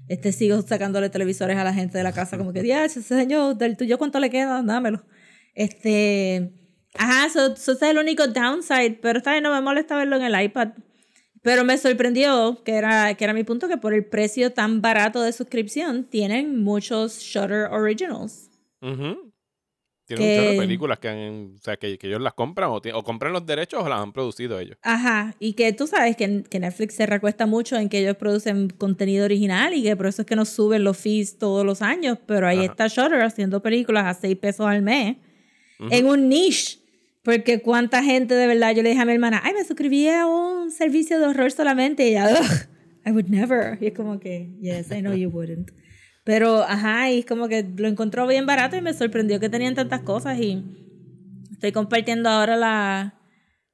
Este 0.08 0.32
sigo 0.32 0.60
sacándole 0.62 1.08
televisores 1.08 1.56
a 1.56 1.62
la 1.62 1.72
gente 1.72 1.96
de 1.98 2.02
la 2.02 2.10
casa, 2.12 2.36
como 2.36 2.52
que, 2.52 2.66
ya, 2.66 2.84
ese 2.84 3.00
señor, 3.00 3.56
del 3.56 3.76
tuyo 3.76 3.96
cuánto 3.96 4.18
le 4.18 4.28
queda, 4.28 4.60
dámelo. 4.64 5.04
Este, 5.54 6.52
ajá, 6.98 7.26
eso 7.26 7.56
so, 7.56 7.72
es 7.72 7.82
el 7.82 7.98
único 7.98 8.26
downside, 8.26 8.98
pero 9.00 9.18
esta 9.18 9.32
vez 9.32 9.42
no 9.42 9.52
me 9.52 9.60
molesta 9.60 9.96
verlo 9.96 10.16
en 10.16 10.22
el 10.22 10.42
iPad. 10.42 10.70
Pero 11.42 11.64
me 11.64 11.78
sorprendió, 11.78 12.62
que 12.64 12.72
era, 12.74 13.14
que 13.14 13.24
era 13.24 13.32
mi 13.32 13.44
punto, 13.44 13.66
que 13.66 13.78
por 13.78 13.94
el 13.94 14.04
precio 14.04 14.52
tan 14.52 14.82
barato 14.82 15.22
de 15.22 15.32
suscripción, 15.32 16.04
tienen 16.04 16.62
muchos 16.62 17.18
Shutter 17.20 17.66
Originals. 17.72 18.50
Ujú. 18.82 19.32
Tienen 20.06 20.26
Que- 20.26 20.40
muchas 20.42 20.56
películas 20.58 20.98
que, 20.98 21.08
han, 21.08 21.54
o 21.54 21.58
sea, 21.62 21.76
que, 21.78 21.96
que 21.96 22.08
ellos 22.08 22.20
las 22.20 22.34
compran 22.34 22.68
o, 22.68 22.76
o 22.94 23.02
compran 23.04 23.32
los 23.32 23.46
derechos 23.46 23.82
o 23.82 23.88
las 23.88 24.00
han 24.00 24.12
producido 24.12 24.58
ellos. 24.60 24.76
Ajá, 24.82 25.34
y 25.38 25.52
que 25.54 25.72
tú 25.72 25.86
sabes 25.86 26.16
que, 26.16 26.42
que 26.42 26.58
Netflix 26.58 26.94
se 26.96 27.06
recuesta 27.06 27.46
mucho 27.46 27.76
en 27.76 27.88
que 27.88 28.00
ellos 28.00 28.16
producen 28.16 28.68
contenido 28.70 29.24
original 29.24 29.72
y 29.72 29.82
que 29.84 29.96
por 29.96 30.08
eso 30.08 30.22
es 30.22 30.26
que 30.26 30.36
nos 30.36 30.48
suben 30.48 30.82
los 30.84 30.98
fees 30.98 31.38
todos 31.38 31.64
los 31.64 31.80
años, 31.80 32.18
pero 32.26 32.48
ahí 32.48 32.58
Ajá. 32.58 32.66
está 32.66 32.86
Shutter 32.88 33.22
haciendo 33.22 33.62
películas 33.62 34.04
a 34.04 34.20
6 34.20 34.36
pesos 34.36 34.66
al 34.66 34.82
mes 34.82 35.16
en 35.78 36.04
un 36.06 36.28
niche. 36.28 36.79
Porque 37.22 37.60
cuánta 37.60 38.02
gente 38.02 38.34
de 38.34 38.46
verdad, 38.46 38.74
yo 38.74 38.82
le 38.82 38.90
dije 38.90 39.00
a 39.00 39.04
mi 39.04 39.12
hermana, 39.12 39.40
ay, 39.44 39.52
me 39.52 39.64
suscribí 39.64 40.08
a 40.08 40.26
un 40.26 40.70
servicio 40.70 41.18
de 41.18 41.26
horror 41.26 41.52
solamente 41.52 42.04
y 42.04 42.10
ella, 42.10 42.28
"Ugh, 42.30 42.68
I 43.06 43.10
would 43.10 43.26
never. 43.28 43.78
Y 43.80 43.88
es 43.88 43.94
como 43.94 44.18
que, 44.20 44.56
yes, 44.60 44.90
I 44.90 45.00
know 45.00 45.14
you 45.14 45.28
wouldn't. 45.28 45.70
Pero, 46.24 46.62
ajá, 46.62 47.10
y 47.10 47.20
es 47.20 47.26
como 47.26 47.48
que 47.48 47.62
lo 47.76 47.88
encontró 47.88 48.26
bien 48.26 48.46
barato 48.46 48.76
y 48.76 48.82
me 48.82 48.92
sorprendió 48.92 49.40
que 49.40 49.48
tenían 49.48 49.74
tantas 49.74 50.00
cosas 50.02 50.38
y 50.38 50.62
estoy 51.50 51.72
compartiendo 51.72 52.28
ahora 52.28 52.56
la, 52.56 53.14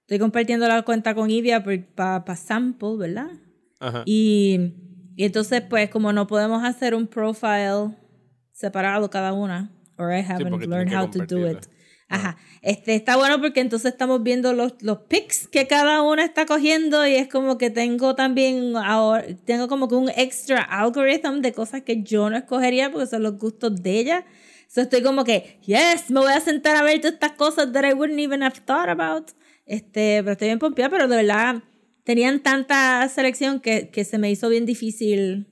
estoy 0.03 0.19
compartiendo 0.19 0.67
la 0.69 0.83
cuenta 0.83 1.15
con 1.15 1.31
Ivia 1.31 1.65
para 1.95 2.37
sample, 2.37 2.97
¿verdad? 2.99 3.31
Ajá. 3.81 4.03
Y, 4.07 4.73
y 5.17 5.25
entonces, 5.25 5.61
pues, 5.63 5.91
como 5.91 6.13
no 6.13 6.27
podemos 6.27 6.65
hacer 6.65 6.95
un 6.95 7.07
profile 7.07 7.97
separado 8.53 9.11
cada 9.11 9.33
una, 9.33 9.73
or 9.99 10.13
I 10.13 10.21
haven't 10.21 10.51
porque 10.51 10.67
learned 10.67 10.95
how 10.95 11.11
to 11.11 11.27
do 11.27 11.51
it. 11.51 11.67
Ajá. 12.09 12.37
Este 12.63 12.95
está 12.95 13.17
bueno 13.17 13.41
porque 13.41 13.61
entonces 13.61 13.93
estamos 13.93 14.23
viendo 14.23 14.53
los, 14.53 14.75
los 14.81 14.99
pics 15.09 15.49
que 15.49 15.67
cada 15.67 16.03
una 16.03 16.25
está 16.25 16.47
cogiendo 16.47 17.05
y 17.07 17.15
es 17.15 17.29
como 17.29 17.59
que 17.59 17.71
tengo 17.71 18.15
también 18.15 18.77
ahora, 18.77 19.25
tengo 19.45 19.67
como 19.67 19.89
que 19.89 19.97
un 19.97 20.09
extra 20.11 20.63
algorithm 20.63 21.41
de 21.41 21.53
cosas 21.53 21.83
que 21.83 22.03
yo 22.03 22.31
no 22.31 22.37
escogería 22.37 22.93
porque 22.93 23.07
son 23.09 23.25
los 23.25 23.37
gustos 23.39 23.83
de 23.83 23.99
ella. 23.99 24.25
So 24.69 24.83
estoy 24.83 25.03
como 25.03 25.25
que, 25.25 25.59
yes, 25.63 26.11
me 26.11 26.21
voy 26.21 26.33
a 26.33 26.41
sentar 26.41 26.77
a 26.77 26.83
ver 26.83 27.01
todas 27.01 27.15
estas 27.15 27.33
cosas 27.33 27.73
that 27.73 27.85
I 27.85 27.93
wouldn't 27.93 28.21
even 28.21 28.43
have 28.43 28.61
thought 28.65 28.89
about. 28.89 29.31
Este, 29.65 30.21
pero 30.23 30.33
estoy 30.33 30.49
bien 30.49 30.59
pompeada, 30.59 30.91
pero 30.91 31.09
de 31.09 31.17
verdad 31.17 31.63
tenían 32.05 32.41
tanta 32.41 33.09
selección 33.09 33.61
que, 33.61 33.91
que 33.91 34.05
se 34.05 34.19
me 34.19 34.31
hizo 34.31 34.49
bien 34.49 34.65
difícil 34.65 35.47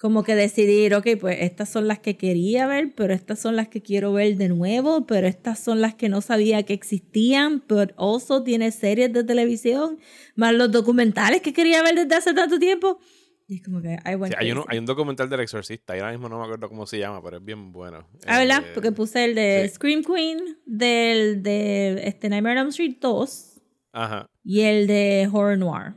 como 0.00 0.22
que 0.22 0.36
decidir, 0.36 0.94
ok, 0.94 1.06
pues 1.20 1.38
estas 1.40 1.68
son 1.68 1.88
las 1.88 1.98
que 1.98 2.16
quería 2.16 2.66
ver, 2.68 2.94
pero 2.94 3.12
estas 3.12 3.40
son 3.40 3.56
las 3.56 3.66
que 3.68 3.82
quiero 3.82 4.12
ver 4.12 4.36
de 4.36 4.48
nuevo, 4.48 5.06
pero 5.06 5.26
estas 5.26 5.58
son 5.58 5.80
las 5.80 5.94
que 5.96 6.08
no 6.08 6.20
sabía 6.20 6.62
que 6.62 6.72
existían, 6.72 7.60
pero 7.66 7.92
also 7.96 8.44
tiene 8.44 8.70
series 8.70 9.12
de 9.12 9.24
televisión, 9.24 9.98
más 10.36 10.54
los 10.54 10.70
documentales 10.70 11.42
que 11.42 11.52
quería 11.52 11.82
ver 11.82 11.96
desde 11.96 12.14
hace 12.14 12.32
tanto 12.32 12.58
tiempo. 12.60 13.00
Y 13.48 13.56
es 13.56 13.62
como 13.64 13.80
que, 13.82 13.96
I 14.04 14.14
went 14.14 14.34
Sí, 14.34 14.38
hay, 14.38 14.52
uno- 14.52 14.64
hay 14.68 14.78
un 14.78 14.84
documental 14.86 15.28
del 15.28 15.40
exorcista, 15.40 15.96
y 15.96 16.00
ahora 16.00 16.12
mismo 16.12 16.28
no 16.28 16.38
me 16.38 16.44
acuerdo 16.44 16.68
cómo 16.68 16.86
se 16.86 16.98
llama, 16.98 17.20
pero 17.22 17.38
es 17.38 17.44
bien 17.44 17.72
bueno. 17.72 18.06
Ah, 18.26 18.38
¿verdad? 18.38 18.62
Eh, 18.62 18.70
Porque 18.74 18.92
puse 18.92 19.24
el 19.24 19.34
de 19.34 19.66
sí. 19.68 19.74
Scream 19.74 20.04
Queen, 20.04 20.58
del 20.66 21.42
de 21.42 22.02
este 22.04 22.28
Nightmare 22.28 22.56
on 22.60 22.66
Elm 22.66 22.68
Street 22.68 22.98
2 23.00 23.60
Ajá. 23.92 24.26
y 24.44 24.60
el 24.60 24.86
de 24.86 25.28
Horror 25.32 25.58
Noir. 25.58 25.94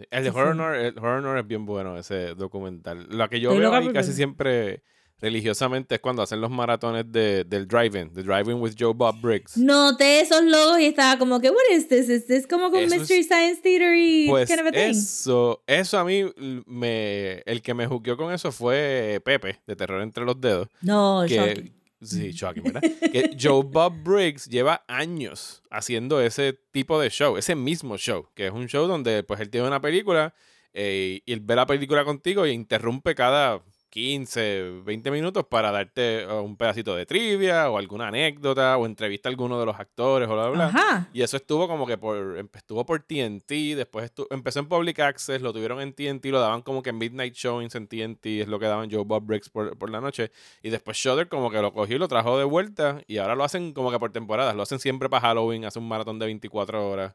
Sí, 0.00 0.06
El 0.10 0.24
de 0.24 0.30
Horror 0.30 0.74
el 0.76 0.98
Horror 0.98 1.38
es 1.38 1.46
bien 1.46 1.66
bueno, 1.66 1.98
ese 1.98 2.34
documental. 2.34 3.06
Lo 3.10 3.28
que 3.28 3.40
yo 3.40 3.50
Estoy 3.50 3.60
veo 3.60 3.72
ahí 3.74 3.92
casi 3.92 4.12
siempre 4.12 4.82
religiosamente 5.20 5.96
es 5.96 6.00
cuando 6.00 6.22
hacen 6.22 6.40
los 6.40 6.50
maratones 6.50 7.04
de, 7.12 7.44
del 7.44 7.68
Drive-In, 7.68 8.12
The 8.14 8.22
Drive-In 8.22 8.54
with 8.60 8.72
Joe 8.78 8.94
Bob 8.94 9.20
Briggs. 9.20 9.56
Noté 9.58 10.20
esos 10.22 10.42
logos 10.42 10.80
y 10.80 10.86
estaba 10.86 11.18
como 11.18 11.40
que, 11.40 11.50
what 11.50 11.58
is 11.76 11.88
this? 11.88 12.08
Is 12.08 12.26
this 12.26 12.46
como 12.46 12.70
con 12.70 12.80
es- 12.80 12.90
Mystery 12.90 13.22
Science 13.22 13.60
Theater 13.62 13.94
y 13.94 14.28
Pues 14.28 14.48
kind 14.48 14.60
of 14.60 14.66
a 14.68 14.72
thing? 14.72 14.90
eso, 14.92 15.62
eso 15.66 15.98
a 15.98 16.04
mí 16.04 16.24
me, 16.66 17.42
el 17.44 17.60
que 17.60 17.74
me 17.74 17.86
juzgó 17.86 18.16
con 18.16 18.32
eso 18.32 18.50
fue 18.50 19.20
Pepe, 19.24 19.60
de 19.66 19.76
Terror 19.76 20.00
entre 20.02 20.24
los 20.24 20.40
dedos. 20.40 20.68
No, 20.80 21.24
que, 21.28 21.36
shocking. 21.36 21.72
Sí, 22.02 22.32
shocking, 22.32 22.62
¿verdad? 22.62 22.82
que 23.12 23.36
Joe 23.38 23.62
Bob 23.62 23.94
Briggs 24.02 24.46
lleva 24.46 24.84
años 24.88 25.62
haciendo 25.70 26.20
ese 26.20 26.54
tipo 26.72 27.00
de 27.00 27.10
show, 27.10 27.36
ese 27.36 27.54
mismo 27.54 27.98
show, 27.98 28.28
que 28.34 28.46
es 28.46 28.52
un 28.52 28.68
show 28.68 28.86
donde 28.86 29.22
pues 29.22 29.40
él 29.40 29.50
tiene 29.50 29.66
una 29.66 29.80
película 29.80 30.34
eh, 30.72 31.20
y 31.26 31.32
él 31.32 31.40
ve 31.40 31.56
la 31.56 31.66
película 31.66 32.04
contigo 32.04 32.44
e 32.44 32.52
interrumpe 32.52 33.14
cada 33.14 33.62
15, 33.90 34.82
20 34.84 35.10
minutos 35.10 35.44
para 35.48 35.70
darte 35.72 36.24
uh, 36.26 36.40
un 36.42 36.56
pedacito 36.56 36.94
de 36.96 37.06
trivia 37.06 37.68
o 37.70 37.76
alguna 37.76 38.08
anécdota 38.08 38.76
o 38.78 38.86
entrevista 38.86 39.28
a 39.28 39.30
alguno 39.30 39.58
de 39.60 39.66
los 39.66 39.78
actores 39.78 40.28
o 40.28 40.32
bla, 40.34 40.48
bla, 40.48 40.68
bla. 40.68 40.80
Y 41.12 41.22
eso 41.22 41.36
estuvo 41.36 41.68
como 41.68 41.86
que 41.86 41.98
por, 41.98 42.38
estuvo 42.54 42.86
por 42.86 43.00
TNT, 43.02 43.74
después 43.76 44.12
estu- 44.14 44.26
empezó 44.30 44.60
en 44.60 44.68
Public 44.68 45.00
Access, 45.00 45.42
lo 45.42 45.52
tuvieron 45.52 45.80
en 45.80 45.92
TNT, 45.92 46.24
lo 46.26 46.40
daban 46.40 46.62
como 46.62 46.82
que 46.82 46.90
en 46.90 46.98
Midnight 46.98 47.34
Showings 47.34 47.74
en 47.74 47.88
TNT, 47.88 48.26
es 48.42 48.48
lo 48.48 48.58
que 48.58 48.66
daban 48.66 48.90
Joe 48.90 49.04
Bob 49.04 49.24
Briggs 49.26 49.50
por, 49.50 49.76
por 49.76 49.90
la 49.90 50.00
noche. 50.00 50.30
Y 50.62 50.70
después 50.70 50.96
Shudder 50.96 51.28
como 51.28 51.50
que 51.50 51.60
lo 51.60 51.72
cogió 51.72 51.96
y 51.96 51.98
lo 51.98 52.08
trajo 52.08 52.38
de 52.38 52.44
vuelta 52.44 53.02
y 53.06 53.18
ahora 53.18 53.34
lo 53.34 53.44
hacen 53.44 53.72
como 53.72 53.90
que 53.90 53.98
por 53.98 54.12
temporadas, 54.12 54.54
lo 54.54 54.62
hacen 54.62 54.78
siempre 54.78 55.08
para 55.08 55.22
Halloween, 55.28 55.64
hace 55.64 55.78
un 55.78 55.88
maratón 55.88 56.18
de 56.18 56.26
24 56.26 56.88
horas. 56.88 57.14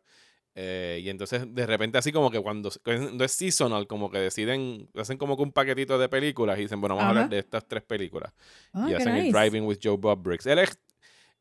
Eh, 0.58 1.02
y 1.04 1.10
entonces, 1.10 1.44
de 1.54 1.66
repente, 1.66 1.98
así 1.98 2.14
como 2.14 2.32
que 2.32 2.40
cuando, 2.42 2.72
cuando 2.84 3.26
es 3.26 3.32
seasonal, 3.34 3.88
como 3.88 4.10
que 4.10 4.20
deciden, 4.20 4.90
hacen 4.96 5.18
como 5.18 5.36
que 5.36 5.44
un 5.44 5.52
paquetito 5.52 6.00
de 6.00 6.08
películas 6.08 6.58
y 6.58 6.62
dicen, 6.62 6.80
bueno, 6.80 6.96
vamos 6.96 7.08
a 7.08 7.10
hablar 7.10 7.30
de 7.30 7.40
estas 7.40 7.68
tres 7.68 7.84
películas. 7.84 8.32
Ah, 8.72 8.88
y 8.90 8.94
hacen 8.94 9.16
el. 9.16 9.32
Driving 9.34 9.64
with 9.66 9.80
Joe 9.84 9.98
Bob 9.98 10.22
Briggs. 10.24 10.46
Él 10.46 10.60
es, 10.60 10.80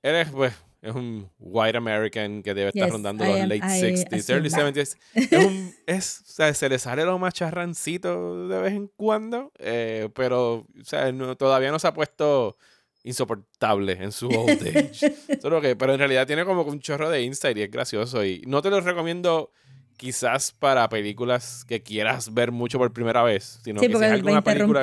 él 0.03 0.16
es, 0.16 0.31
pues, 0.31 0.53
es 0.83 0.92
un 0.94 1.31
white 1.38 1.79
American 1.79 2.42
que 2.42 2.53
debe 2.55 2.68
estar 2.70 2.83
Yes, 2.87 2.92
rondando 2.92 3.24
I 3.24 3.29
los 3.29 3.40
am- 3.40 3.48
late 3.48 3.57
I 3.59 3.81
60s, 3.81 4.18
assume 4.18 4.37
early 4.37 4.50
that. 4.50 4.74
70s. 4.74 4.96
Es 5.31 5.44
un, 5.46 5.74
es, 5.87 6.20
o 6.20 6.33
sea, 6.33 6.53
se 6.53 6.68
le 6.68 6.79
sale 6.81 7.05
lo 7.05 7.16
macharrancito 7.18 8.48
de 8.48 8.59
vez 8.61 8.72
en 8.74 8.88
cuando, 8.96 9.53
eh, 9.59 10.09
pero, 10.14 10.66
o 10.81 10.85
sea, 10.85 11.11
no- 11.12 11.37
todavía 11.37 11.70
no 11.70 11.79
se 11.79 11.87
ha 11.87 11.94
puesto 11.94 12.57
insoportable 13.05 13.93
en 13.93 14.11
su 14.11 14.29
old 14.31 14.61
age. 14.67 15.14
Solo 15.40 15.61
que, 15.61 15.77
pero 15.77 15.93
en 15.93 15.99
realidad 15.99 16.27
tiene 16.27 16.45
como 16.45 16.62
un 16.62 16.81
chorro 16.81 17.09
de 17.11 17.23
insight 17.23 17.57
y 17.59 17.62
es 17.62 17.71
gracioso. 17.71 18.25
Y 18.25 18.43
no 18.47 18.61
te 18.62 18.71
lo 18.71 18.81
recomiendo 18.81 19.53
quizás 19.97 20.51
para 20.53 20.88
películas 20.88 21.64
que 21.69 21.83
quieras 21.83 22.35
ver 22.35 22.51
mucho 22.51 22.79
por 22.79 22.93
primera 22.93 23.23
vez, 23.23 23.61
sino 23.62 23.79
Sí, 23.81 23.87
que 23.87 23.90
si 23.90 23.93
porque 23.93 24.07
es 24.07 24.12
alguna 24.12 24.43
película... 24.43 24.83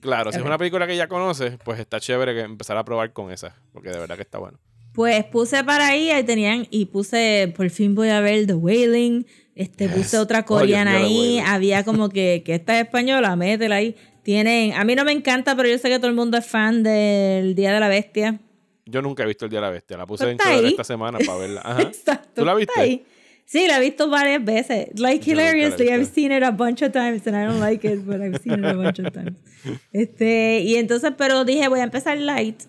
Claro, 0.00 0.32
si 0.32 0.38
es 0.38 0.44
una 0.44 0.56
película 0.56 0.86
que 0.86 0.96
ya 0.96 1.08
conoces, 1.08 1.58
pues 1.62 1.78
está 1.78 2.00
chévere 2.00 2.32
que 2.34 2.40
empezar 2.40 2.74
a 2.78 2.84
probar 2.86 3.12
con 3.12 3.30
esa, 3.30 3.54
porque 3.72 3.90
de 3.90 3.98
verdad 3.98 4.16
que 4.16 4.22
está 4.22 4.38
bueno. 4.38 4.58
Pues 4.94 5.24
puse 5.26 5.62
para 5.62 5.88
ahí, 5.88 6.10
ahí 6.10 6.24
tenían, 6.24 6.66
y 6.70 6.86
puse, 6.86 7.52
por 7.54 7.68
fin 7.68 7.94
voy 7.94 8.08
a 8.08 8.20
ver 8.20 8.46
The 8.46 8.54
Wailing, 8.54 9.26
este, 9.54 9.88
Yes. 9.88 9.94
puse 9.96 10.18
otra 10.18 10.40
Oh, 10.40 10.44
coreana 10.46 10.96
ahí, 10.96 11.38
había 11.40 11.84
como 11.84 12.08
que, 12.08 12.42
que 12.46 12.54
esta 12.54 12.80
es 12.80 12.86
española, 12.86 13.36
métela 13.36 13.76
ahí. 13.76 13.94
Tienen, 14.22 14.74
a 14.74 14.84
mí 14.84 14.94
no 14.94 15.04
me 15.04 15.12
encanta, 15.12 15.56
pero 15.56 15.68
yo 15.68 15.78
sé 15.78 15.88
que 15.88 15.98
todo 15.98 16.08
el 16.08 16.14
mundo 16.14 16.36
es 16.36 16.46
fan 16.46 16.82
del 16.82 17.54
Día 17.54 17.72
de 17.72 17.80
la 17.80 17.88
Bestia. 17.88 18.38
Yo 18.86 19.02
nunca 19.02 19.22
he 19.22 19.26
visto 19.26 19.44
El 19.44 19.50
Día 19.50 19.60
de 19.60 19.66
la 19.66 19.70
Bestia, 19.70 19.96
la 19.96 20.06
puse 20.06 20.24
Pues 20.24 20.46
en 20.58 20.66
esta 20.66 20.84
semana 20.84 21.18
para 21.24 21.38
verla. 21.38 21.62
Ajá. 21.64 21.82
Exacto. 21.88 22.42
¿Tú 22.42 22.44
la 22.44 22.54
viste? 22.54 23.04
Sí, 23.44 23.66
la 23.66 23.78
he 23.78 23.80
visto 23.80 24.08
varias 24.08 24.44
veces. 24.44 24.88
Like 25.00 25.24
Yo 25.24 25.32
hilariously, 25.32 25.88
I've 25.88 26.06
seen 26.06 26.30
it 26.30 26.42
a 26.44 26.52
bunch 26.52 26.82
of 26.82 26.92
times 26.92 27.26
and 27.26 27.36
I 27.36 27.46
don't 27.46 27.58
like 27.60 27.84
it, 27.84 28.06
but 28.06 28.20
I've 28.20 28.40
seen 28.40 28.64
it 28.64 28.64
a 28.64 28.74
bunch 28.74 29.00
of 29.00 29.12
times. 29.12 29.36
Este, 29.92 30.60
y 30.60 30.76
entonces, 30.76 31.12
pero 31.18 31.44
dije, 31.44 31.68
voy 31.68 31.80
a 31.80 31.82
empezar 31.82 32.16
light. 32.18 32.62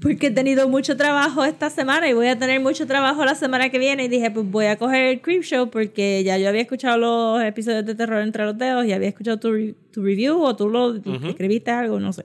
Porque 0.00 0.28
he 0.28 0.30
tenido 0.30 0.68
mucho 0.68 0.96
trabajo 0.96 1.44
esta 1.44 1.68
semana 1.68 2.08
y 2.08 2.12
voy 2.12 2.28
a 2.28 2.38
tener 2.38 2.60
mucho 2.60 2.86
trabajo 2.86 3.24
la 3.24 3.34
semana 3.34 3.68
que 3.68 3.78
viene. 3.80 4.04
Y 4.04 4.08
dije, 4.08 4.30
pues 4.30 4.48
voy 4.48 4.66
a 4.66 4.76
coger 4.76 5.06
el 5.06 5.20
Creep 5.20 5.42
Show 5.42 5.70
porque 5.70 6.22
ya 6.24 6.38
yo 6.38 6.48
había 6.48 6.60
escuchado 6.62 6.98
los 6.98 7.42
episodios 7.42 7.84
de 7.84 7.96
terror 7.96 8.22
entre 8.22 8.44
los 8.44 8.56
dedos 8.56 8.86
y 8.86 8.92
había 8.92 9.08
escuchado 9.08 9.38
tu, 9.40 9.50
re- 9.52 9.74
tu 9.92 10.02
review 10.04 10.40
o 10.40 10.54
tú 10.54 10.68
lo 10.68 10.94
escribiste 11.28 11.72
algo, 11.72 11.98
no 11.98 12.12
sé. 12.12 12.24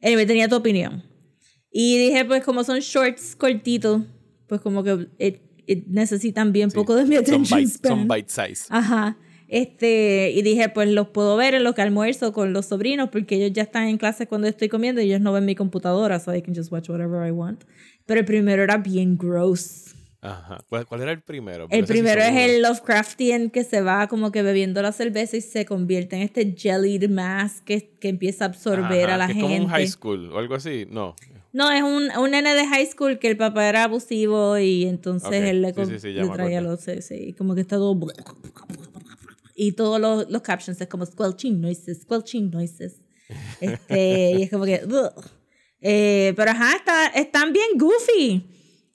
Anyway, 0.00 0.24
tenía 0.24 0.48
tu 0.48 0.54
opinión. 0.54 1.02
Y 1.70 1.98
dije, 1.98 2.24
pues 2.24 2.44
como 2.44 2.62
son 2.62 2.78
shorts 2.78 3.34
cortitos, 3.34 4.02
pues 4.46 4.60
como 4.60 4.84
que 4.84 5.08
it- 5.18 5.40
it 5.66 5.86
necesitan 5.88 6.52
bien 6.52 6.70
poco 6.70 6.94
de 6.94 7.04
mi 7.06 7.16
Son 7.16 7.24
attention 7.24 7.58
bite, 7.60 7.88
son 7.88 8.08
bite 8.08 8.28
size. 8.30 8.66
Ajá. 8.68 9.16
Este, 9.52 10.30
y 10.30 10.40
dije, 10.40 10.70
pues 10.70 10.88
los 10.88 11.08
puedo 11.08 11.36
ver 11.36 11.52
en 11.52 11.62
lo 11.62 11.74
que 11.74 11.82
almuerzo 11.82 12.32
con 12.32 12.54
los 12.54 12.64
sobrinos, 12.64 13.10
porque 13.10 13.34
ellos 13.34 13.52
ya 13.52 13.64
están 13.64 13.86
en 13.86 13.98
clase 13.98 14.26
cuando 14.26 14.48
estoy 14.48 14.70
comiendo 14.70 15.02
y 15.02 15.04
ellos 15.04 15.20
no 15.20 15.30
ven 15.30 15.44
mi 15.44 15.54
computadora, 15.54 16.18
so 16.20 16.34
I 16.34 16.40
can 16.40 16.54
just 16.54 16.72
watch 16.72 16.88
whatever 16.88 17.28
I 17.28 17.32
want. 17.32 17.64
Pero 18.06 18.20
el 18.20 18.24
primero 18.24 18.62
era 18.62 18.78
bien 18.78 19.18
gross. 19.18 19.94
Ajá. 20.22 20.64
¿Cuál, 20.70 20.86
cuál 20.86 21.02
era 21.02 21.12
el 21.12 21.20
primero? 21.20 21.64
Porque 21.64 21.76
El 21.76 21.86
sí 21.86 21.92
primero 21.92 22.22
es 22.22 22.34
el 22.34 22.62
Lovecraftian 22.62 23.50
que 23.50 23.62
se 23.62 23.82
va 23.82 24.08
como 24.08 24.32
que 24.32 24.42
bebiendo 24.42 24.80
la 24.80 24.92
cerveza 24.92 25.36
y 25.36 25.42
se 25.42 25.66
convierte 25.66 26.16
en 26.16 26.22
este 26.22 26.54
jellied 26.56 27.10
mass 27.10 27.60
que, 27.60 27.90
que 28.00 28.08
empieza 28.08 28.46
a 28.46 28.48
absorber 28.48 29.10
Ajá, 29.10 29.14
a 29.16 29.18
la 29.18 29.26
que 29.26 29.34
gente. 29.34 29.52
Es 29.52 29.58
como 29.58 29.64
un 29.66 29.70
high 29.70 29.86
school 29.86 30.32
o 30.32 30.38
algo 30.38 30.54
así. 30.54 30.86
No. 30.88 31.14
No, 31.52 31.70
es 31.70 31.82
un, 31.82 32.08
un 32.18 32.30
nene 32.30 32.54
de 32.54 32.66
high 32.66 32.86
school 32.86 33.18
que 33.18 33.28
el 33.28 33.36
papá 33.36 33.68
era 33.68 33.84
abusivo 33.84 34.56
y 34.56 34.84
entonces 34.84 35.44
él 35.44 35.60
le, 35.60 35.74
sí, 35.74 35.98
sí, 35.98 36.12
le 36.12 36.26
traía 36.30 36.62
los... 36.62 36.86
como 37.36 37.54
que 37.54 37.60
está 37.60 37.76
todo... 37.76 38.00
Y 39.54 39.72
todos 39.72 40.00
los, 40.00 40.30
los 40.30 40.42
captions 40.42 40.80
es 40.80 40.88
como 40.88 41.04
squelching 41.06 41.60
noises, 41.60 42.02
squelching 42.02 42.50
noises. 42.50 43.00
Este, 43.60 44.32
y 44.38 44.42
es 44.42 44.50
como 44.50 44.64
que... 44.64 44.82
Eh, 45.80 46.32
pero 46.36 46.50
ajá, 46.52 46.76
está, 46.76 47.06
están 47.08 47.52
bien 47.52 47.66
goofy. 47.76 48.46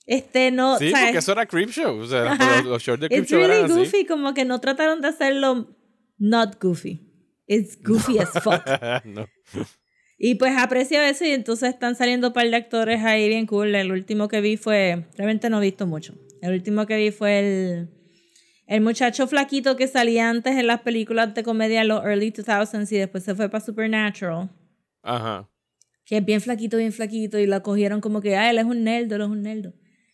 Este, 0.06 0.52
no... 0.52 0.78
Sí, 0.78 0.90
¿sabes? 0.90 1.06
porque 1.06 1.20
eso 1.20 1.32
era 1.34 1.46
Creep 1.46 1.70
Show. 1.70 2.00
O 2.00 2.08
sea, 2.08 2.32
Ajá. 2.32 2.62
los, 2.62 2.82
shorts 2.82 3.02
de 3.02 3.10
Creep 3.10 3.24
It's 3.24 3.32
Show 3.32 3.40
really 3.40 3.60
eran 3.60 3.72
así. 3.72 3.80
goofy, 3.80 4.06
como 4.06 4.34
que 4.34 4.46
no 4.46 4.60
trataron 4.60 5.02
de 5.02 5.10
hacerlo 5.10 5.76
not 6.18 6.62
goofy. 6.62 7.02
It's 7.46 7.78
goofy 7.82 8.20
as 8.20 8.32
fuck. 8.42 8.64
no. 9.06 9.28
Y 10.18 10.36
pues 10.36 10.54
aprecio 10.58 11.00
eso 11.02 11.26
y 11.26 11.30
entonces 11.30 11.70
están 11.70 11.96
saliendo 11.96 12.28
un 12.28 12.34
par 12.34 12.50
de 12.50 12.56
actores 12.56 13.04
ahí 13.04 13.28
bien 13.30 13.46
cool. 13.46 13.76
El 13.76 13.92
último 13.92 14.28
que 14.28 14.42
vi 14.42 14.58
fue, 14.58 15.06
realmente 15.16 15.50
no 15.50 15.60
he 15.60 15.66
visto 15.66 15.86
mucho. 15.86 16.16
El 16.42 16.54
último 16.54 16.86
que 16.88 16.98
vi 16.98 17.12
fue 17.12 17.40
el, 17.40 17.90
el 18.68 18.82
muchacho 18.82 19.28
flaquito 19.28 19.76
que 19.76 19.88
salía 19.88 20.30
antes 20.30 20.56
en 20.58 20.68
las 20.68 20.82
películas 20.82 21.34
de 21.34 21.42
comedia 21.44 21.82
en 21.82 21.88
los 21.88 22.04
early 22.04 22.32
2000s 22.32 22.92
y 22.92 22.98
después 22.98 23.24
se 23.24 23.34
fue 23.34 23.50
para 23.50 23.64
Supernatural. 23.64 24.50
Ajá. 25.04 25.50
Que 26.06 26.18
es 26.18 26.26
bien 26.26 26.40
flaquito, 26.42 26.78
bien 26.78 26.92
flaquito 26.94 27.40
y 27.40 27.48
la 27.48 27.62
cogieron 27.62 28.00
como 28.02 28.22
que, 28.22 28.36
ah, 28.38 28.50
él 28.50 28.58
es 28.60 28.66
un 28.66 28.84
nerd, 28.84 29.12
él 29.12 29.22
es 29.22 29.28
un 29.28 29.42
nerd. 29.42 29.74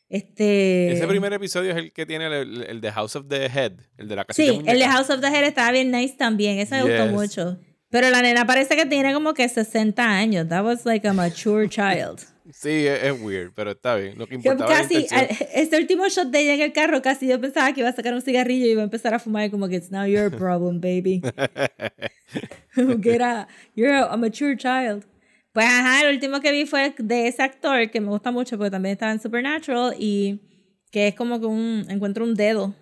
Este... 0.09 0.91
Ese 0.93 1.07
primer 1.07 1.33
episodio 1.33 1.71
es 1.71 1.77
el 1.77 1.91
que 1.91 2.05
tiene 2.05 2.27
el, 2.27 2.33
el- 2.33 2.63
el 2.63 2.81
de 2.81 2.91
House 2.91 3.15
of 3.15 3.27
the 3.27 3.45
Head, 3.47 3.73
el 3.97 4.07
de 4.07 4.15
la 4.15 4.25
casita 4.25 4.51
Sí, 4.51 4.61
el 4.65 4.77
de 4.79 4.85
House 4.85 5.09
of 5.09 5.21
the 5.21 5.27
Head 5.27 5.43
estaba 5.45 5.71
bien 5.71 5.89
nice 5.91 6.15
también. 6.15 6.59
Ese 6.59 6.75
me 6.75 6.83
gustó 6.83 7.07
mucho. 7.07 7.59
Pero 7.89 8.09
la 8.09 8.21
nena 8.21 8.45
parece 8.45 8.75
que 8.75 8.85
tiene 8.85 9.13
como 9.13 9.33
que 9.33 9.47
60 9.49 10.03
años. 10.03 10.47
That 10.49 10.63
was 10.63 10.85
like 10.85 11.07
a 11.07 11.13
mature 11.13 11.67
child. 11.69 12.21
Sí, 12.51 12.85
es, 12.87 13.03
es 13.03 13.21
weird, 13.21 13.51
pero 13.55 13.71
está 13.71 13.95
bien. 13.95 14.17
Lo 14.17 14.25
que 14.27 14.31
Que 14.31 14.49
importaba 14.49 14.71
era 14.71 14.81
la 14.81 14.87
casi, 14.89 15.07
al- 15.15 15.29
este 15.53 15.77
último 15.77 16.07
shot 16.09 16.27
de 16.29 16.39
ella 16.41 16.53
en 16.55 16.61
el 16.61 16.73
carro, 16.73 17.01
casi 17.01 17.27
yo 17.27 17.39
pensaba 17.39 17.71
que 17.73 17.79
iba 17.79 17.89
a 17.89 17.93
sacar 17.95 18.13
un 18.13 18.21
cigarrillo 18.21 18.65
y 18.65 18.71
iba 18.71 18.81
a 18.81 18.85
empezar 18.85 19.13
a 19.13 19.19
fumar 19.19 19.49
como 19.49 19.67
que 19.69 19.75
it's 19.77 19.91
now 19.91 20.05
your 20.05 20.29
problem, 20.37 20.81
baby. 20.81 21.21
Get 23.01 23.21
a, 23.21 23.47
you're 23.75 23.93
a, 23.93 24.11
a 24.13 24.17
mature 24.17 24.55
child. 24.57 25.05
Pues 25.53 25.65
ajá, 25.67 26.01
el 26.07 26.15
último 26.15 26.39
que 26.41 26.51
vi 26.51 26.65
fue 26.65 26.93
de 26.97 27.27
ese 27.27 27.43
actor 27.43 27.89
que 27.91 28.01
me 28.01 28.07
gusta 28.09 28.31
mucho 28.31 28.57
porque 28.57 28.71
también 28.71 28.93
estaba 28.93 29.11
en 29.11 29.21
Supernatural 29.21 29.93
y 29.99 30.39
que 30.91 31.09
es 31.09 31.15
como 31.15 31.39
que 31.39 31.45
un, 31.45 31.85
encuentro 31.89 32.23
un 32.23 32.33
dedo. 32.33 32.73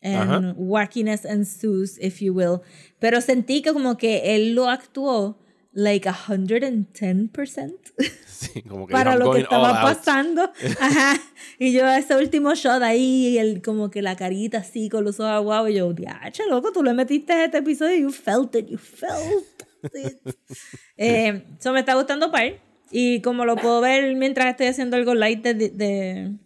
And 0.00 0.54
wackiness 0.56 1.24
ensues, 1.24 1.98
if 2.00 2.20
you 2.20 2.32
will. 2.32 2.60
Pero 3.00 3.20
sentí 3.20 3.62
que 3.62 3.72
como 3.72 3.96
que 3.96 4.36
él 4.36 4.54
lo 4.54 4.68
actuó 4.68 5.38
like 5.72 6.08
110%. 6.08 7.74
Sí, 8.38 8.62
como 8.62 8.86
que 8.86 8.92
para 8.92 9.16
lo 9.16 9.32
que 9.32 9.40
estaba 9.40 9.82
pasando. 9.82 10.52
Ajá. 10.80 11.20
Y 11.58 11.72
yo 11.72 11.88
ese 11.88 12.16
último 12.16 12.54
shot 12.54 12.82
ahí, 12.84 13.30
y 13.30 13.38
el, 13.38 13.62
como 13.62 13.90
que 13.90 14.00
la 14.00 14.14
carita 14.14 14.58
así 14.58 14.88
con 14.88 15.02
los 15.02 15.18
ojos 15.18 15.32
aguados, 15.32 15.70
y 15.70 15.74
yo, 15.74 15.92
diache, 15.92 16.44
loco, 16.48 16.70
tú 16.70 16.84
le 16.84 16.94
metiste 16.94 17.32
a 17.32 17.46
este 17.46 17.58
episodio, 17.58 17.96
you 17.96 18.12
felt 18.12 18.54
it, 18.54 18.68
you 18.68 18.78
felt 18.78 19.44
it. 19.92 20.18
eh, 20.96 21.42
me 21.64 21.80
está 21.80 21.94
gustando 21.94 22.30
par. 22.30 22.60
Y 22.92 23.20
como 23.22 23.44
lo 23.44 23.56
puedo 23.56 23.80
ver 23.80 24.14
mientras 24.14 24.50
estoy 24.50 24.66
haciendo 24.66 24.96
algo 24.96 25.16
light 25.16 25.42
de, 25.42 25.54
de, 25.54 25.70
de, 25.70 26.38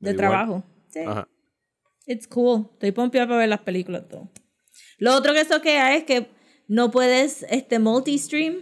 de 0.00 0.14
trabajo. 0.14 0.64
Sí. 0.90 1.00
Ajá. 1.06 1.28
It's 2.06 2.26
cool. 2.26 2.68
Estoy 2.72 2.92
pompeada 2.92 3.26
para 3.26 3.38
ver 3.38 3.48
las 3.48 3.60
películas 3.60 4.08
todo. 4.08 4.28
Lo 4.98 5.14
otro 5.14 5.32
que 5.32 5.40
eso 5.40 5.62
que 5.62 5.78
hay 5.78 5.98
es 5.98 6.04
que 6.04 6.28
no 6.68 6.90
puedes 6.90 7.44
este 7.50 7.78
multi-stream. 7.78 8.56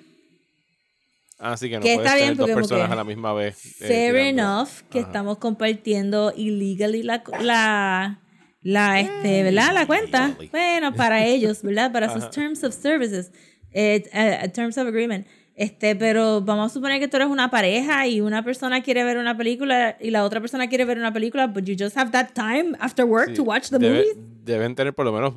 Así 1.38 1.70
que 1.70 1.76
no 1.76 1.82
Que 1.82 1.94
puedes 1.94 2.06
está 2.06 2.14
bien 2.16 2.26
tener 2.28 2.36
dos 2.36 2.44
porque 2.44 2.52
como 2.52 2.60
personas 2.68 2.86
que 2.88 2.92
a 2.92 2.96
la 2.96 3.04
misma 3.04 3.32
vez. 3.32 3.80
eh, 3.80 3.86
Fair 3.86 4.12
tirando. 4.14 4.42
enough 4.42 4.68
que 4.90 4.98
Ajá. 4.98 5.06
estamos 5.08 5.38
compartiendo 5.38 6.32
illegally 6.36 7.02
la, 7.02 7.22
la, 7.40 8.20
la, 8.62 9.00
este, 9.00 9.42
¿verdad? 9.42 9.72
La 9.72 9.86
cuenta. 9.86 10.26
Illegally. 10.26 10.48
Bueno, 10.48 10.94
para 10.94 11.24
ellos, 11.26 11.62
¿verdad? 11.62 11.92
Para 11.92 12.12
sus 12.12 12.24
Ajá. 12.24 12.30
terms 12.30 12.62
of 12.62 12.74
services, 12.74 13.32
eh, 13.72 14.04
eh, 14.12 14.48
terms 14.52 14.76
of 14.76 14.86
agreement. 14.86 15.26
Este, 15.56 15.94
pero 15.96 16.40
vamos 16.42 16.70
a 16.70 16.74
suponer 16.74 17.00
que 17.00 17.08
tú 17.08 17.16
eres 17.16 17.28
una 17.28 17.50
pareja 17.50 18.06
y 18.06 18.20
una 18.22 18.42
persona 18.42 18.82
quiere 18.82 19.04
ver 19.04 19.16
una 19.18 19.36
película 19.36 19.96
y 20.00 20.10
la 20.10 20.24
otra 20.24 20.40
persona 20.40 20.68
quiere 20.68 20.84
ver 20.86 20.98
una 20.98 21.12
película, 21.12 21.46
but 21.48 21.64
you 21.64 21.74
just 21.78 21.96
have 21.98 22.10
that 22.12 22.30
time 22.34 22.76
after 22.80 23.04
work 23.04 23.28
Sí, 23.30 23.34
to 23.34 23.42
watch 23.44 23.68
the 23.70 23.78
debe- 23.78 23.90
movies. 24.14 24.16
Deben 24.44 24.74
tener 24.74 24.94
por 24.94 25.04
lo 25.06 25.12
menos 25.12 25.34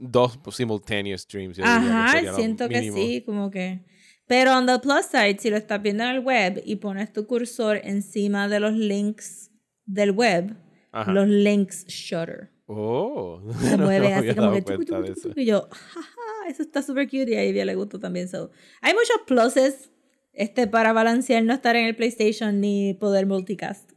dos 0.00 0.38
simultaneous 0.50 1.22
streams. 1.22 1.56
que 1.56 1.62
Ajá, 1.62 2.34
siento 2.34 2.68
que 2.68 2.92
sí, 2.92 3.22
como 3.24 3.50
que. 3.50 3.84
Pero 4.26 4.56
on 4.56 4.66
the 4.66 4.78
plus 4.78 5.06
side, 5.06 5.38
si 5.40 5.50
lo 5.50 5.56
estás 5.56 5.82
viendo 5.82 6.04
en 6.04 6.10
el 6.10 6.20
web 6.20 6.62
y 6.64 6.76
pones 6.76 7.12
tu 7.12 7.26
cursor 7.26 7.80
encima 7.82 8.48
de 8.48 8.60
los 8.60 8.72
links 8.72 9.50
del 9.84 10.12
web, 10.12 10.56
Ajá. 10.92 11.12
los 11.12 11.28
links 11.28 11.84
shutter. 11.86 12.50
Oh, 12.66 13.42
Se 13.60 13.72
no 13.72 13.78
me 13.78 14.00
mueven 14.00 14.12
así 14.12 14.34
como 14.34 14.52
que. 14.52 14.62
tucu, 14.62 14.84
tucu, 14.84 15.02
de 15.02 15.14
tucu, 15.14 15.28
eso. 15.28 15.40
Y 15.40 15.44
yo, 15.44 15.68
jaja, 15.70 16.48
eso 16.48 16.62
está 16.62 16.82
super 16.82 17.06
cute 17.06 17.32
y 17.32 17.34
a 17.34 17.44
Ivy 17.44 17.64
le 17.64 17.74
gustó 17.74 17.98
también. 17.98 18.28
So. 18.28 18.50
Hay 18.80 18.94
muchos 18.94 19.16
pluses 19.26 19.90
este, 20.32 20.66
para 20.66 20.92
balancear 20.92 21.42
no 21.42 21.52
estar 21.52 21.76
en 21.76 21.86
el 21.86 21.96
PlayStation 21.96 22.60
ni 22.60 22.94
poder 22.94 23.26
multicast. 23.26 23.92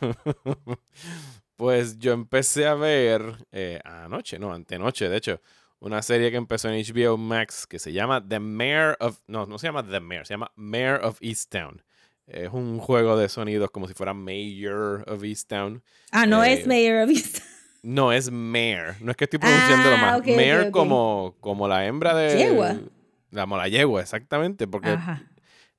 Pues 1.78 1.98
yo 1.98 2.12
empecé 2.12 2.66
a 2.66 2.74
ver 2.74 3.46
eh, 3.52 3.80
anoche, 3.84 4.38
no, 4.38 4.52
antenoche, 4.52 5.08
de 5.08 5.16
hecho, 5.16 5.40
una 5.78 6.02
serie 6.02 6.30
que 6.32 6.36
empezó 6.36 6.68
en 6.68 6.82
HBO 6.82 7.16
Max 7.16 7.66
que 7.68 7.78
se 7.78 7.92
llama 7.92 8.26
The 8.26 8.40
Mayor 8.40 8.96
of. 8.98 9.20
No, 9.28 9.46
no 9.46 9.58
se 9.58 9.68
llama 9.68 9.86
The 9.88 10.00
Mayor, 10.00 10.26
se 10.26 10.34
llama 10.34 10.50
Mayor 10.56 11.04
of 11.04 11.18
Easttown. 11.20 11.82
Es 12.26 12.50
un 12.52 12.78
juego 12.80 13.16
de 13.16 13.28
sonidos 13.28 13.70
como 13.70 13.86
si 13.86 13.94
fuera 13.94 14.12
Mayor 14.12 15.04
of 15.08 15.22
Easttown. 15.22 15.82
Ah, 16.10 16.26
no 16.26 16.42
Eh, 16.42 16.54
es 16.54 16.66
Mayor 16.66 17.04
of 17.04 17.10
East. 17.10 17.38
No, 17.82 18.12
es 18.12 18.28
mare. 18.32 18.96
No 19.00 19.12
es 19.12 19.16
que 19.16 19.24
estoy 19.24 19.38
pronunciándolo 19.38 19.94
Ah, 19.96 20.20
mal. 20.20 20.20
ok. 20.66 20.70
Como, 20.72 21.36
como 21.40 21.68
la 21.68 21.86
hembra 21.86 22.12
de. 22.14 22.36
Yegua. 22.38 22.76
La, 23.30 23.42
como 23.42 23.56
la 23.56 23.68
yegua, 23.68 24.02
exactamente. 24.02 24.66
Porque 24.66 24.90
Ajá. 24.90 25.22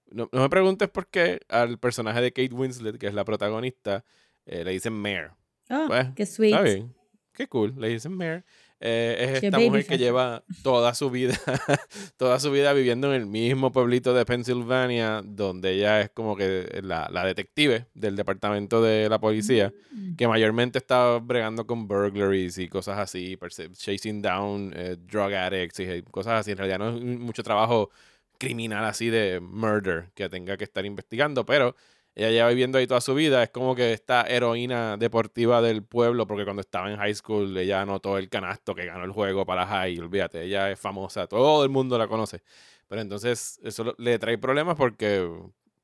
no, 0.10 0.30
no 0.32 0.42
me 0.44 0.50
preguntes 0.50 0.88
por 0.88 1.08
qué 1.08 1.42
al 1.50 1.78
personaje 1.78 2.22
de 2.22 2.32
Kate 2.32 2.54
Winslet, 2.56 2.98
que 2.98 3.08
es 3.08 3.14
la 3.14 3.26
protagonista, 3.26 4.06
eh, 4.46 4.64
le 4.64 4.72
dicen 4.72 4.94
mare. 4.94 5.32
Oh, 5.70 5.86
Pues, 5.88 6.08
qué 6.16 6.26
sweet. 6.26 6.54
Está 6.54 6.64
bien. 6.64 6.94
Qué 7.34 7.48
cool. 7.48 7.74
Le 7.78 7.90
dicen 7.90 8.14
Mare. 8.14 8.44
Eh, 8.82 9.18
es 9.34 9.40
Qué 9.42 9.48
esta 9.48 9.60
mujer 9.60 9.86
que 9.86 9.98
lleva 9.98 10.44
toda 10.64 10.94
su 10.94 11.10
vida, 11.10 11.34
toda 12.18 12.40
su 12.40 12.50
vida 12.50 12.72
viviendo 12.72 13.14
en 13.14 13.22
el 13.22 13.26
mismo 13.28 13.72
pueblito 13.74 14.14
de 14.14 14.26
Pensilvania, 14.26 15.22
donde 15.24 15.72
ella 15.74 16.00
es 16.02 16.10
como 16.12 16.36
que 16.38 16.80
la, 16.82 17.10
la 17.12 17.26
detective 17.26 17.88
del 17.94 18.16
departamento 18.16 18.82
de 18.82 19.10
la 19.10 19.20
policía, 19.20 19.74
Mm. 19.92 20.16
que 20.16 20.28
mayormente 20.30 20.78
está 20.78 21.18
bregando 21.20 21.66
con 21.68 21.88
burglaries 21.88 22.58
y 22.58 22.68
cosas 22.70 23.00
así, 23.00 23.38
chasing 23.74 24.22
down 24.22 24.72
eh, 24.76 24.96
drug 24.98 25.34
addicts 25.34 25.80
y 25.82 26.02
cosas 26.04 26.40
así. 26.42 26.52
En 26.52 26.58
realidad 26.58 26.80
no 26.80 26.90
es 26.96 27.02
mucho 27.04 27.44
trabajo 27.44 27.90
criminal 28.38 28.86
así 28.86 29.10
de 29.10 29.40
murder 29.42 30.10
que 30.16 30.30
tenga 30.30 30.56
que 30.56 30.64
estar 30.64 30.86
investigando, 30.86 31.46
pero 31.46 31.76
ella 32.20 32.32
lleva 32.32 32.50
viviendo 32.50 32.78
ahí 32.78 32.86
toda 32.86 33.00
su 33.00 33.16
vida. 33.16 33.42
Es 33.42 33.50
como 33.50 33.74
que 33.76 33.94
esta 33.94 34.24
heroína 34.28 34.98
deportiva 34.98 35.62
del 35.62 35.84
pueblo, 35.84 36.28
porque 36.28 36.44
cuando 36.44 36.60
estaba 36.60 36.92
en 36.92 36.98
high 36.98 37.16
school 37.16 37.58
ella 37.58 37.82
anotó 37.82 38.18
el 38.18 38.28
canasto 38.28 38.76
que 38.76 38.86
ganó 38.86 39.06
el 39.06 39.12
juego 39.12 39.46
para 39.46 39.66
high. 39.66 39.98
Olvídate, 40.00 40.44
ella 40.44 40.70
es 40.70 40.78
famosa, 40.78 41.28
todo 41.28 41.64
el 41.64 41.70
mundo 41.70 41.98
la 41.98 42.10
conoce. 42.10 42.42
Pero 42.90 43.02
entonces 43.02 43.58
eso 43.64 43.96
le 43.98 44.20
trae 44.20 44.38
problemas 44.38 44.76
porque, 44.76 45.30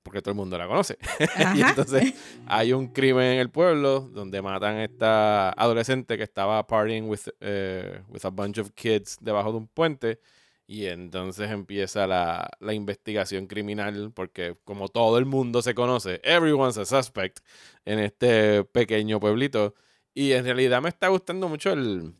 porque 0.03 0.21
todo 0.21 0.31
el 0.31 0.35
mundo 0.35 0.57
la 0.57 0.67
conoce. 0.67 0.97
y 1.55 1.61
entonces 1.61 2.13
hay 2.47 2.73
un 2.73 2.87
crimen 2.87 3.33
en 3.33 3.39
el 3.39 3.49
pueblo 3.49 4.01
donde 4.01 4.41
matan 4.41 4.75
a 4.75 4.83
esta 4.83 5.51
adolescente 5.51 6.17
que 6.17 6.23
estaba 6.23 6.67
partying 6.67 7.07
with, 7.07 7.29
eh, 7.39 8.01
with 8.09 8.25
a 8.25 8.29
bunch 8.29 8.57
of 8.57 8.71
kids 8.71 9.17
debajo 9.21 9.51
de 9.51 9.57
un 9.59 9.67
puente. 9.67 10.19
Y 10.67 10.87
entonces 10.87 11.51
empieza 11.51 12.07
la, 12.07 12.49
la 12.59 12.73
investigación 12.73 13.45
criminal, 13.45 14.11
porque 14.13 14.57
como 14.63 14.87
todo 14.87 15.17
el 15.19 15.25
mundo 15.25 15.61
se 15.61 15.75
conoce, 15.75 16.21
everyone's 16.23 16.77
a 16.77 16.85
suspect 16.85 17.39
en 17.85 17.99
este 17.99 18.63
pequeño 18.63 19.19
pueblito. 19.19 19.75
Y 20.13 20.31
en 20.31 20.45
realidad 20.45 20.81
me 20.81 20.89
está 20.89 21.09
gustando 21.09 21.47
mucho 21.49 21.71
el, 21.71 22.13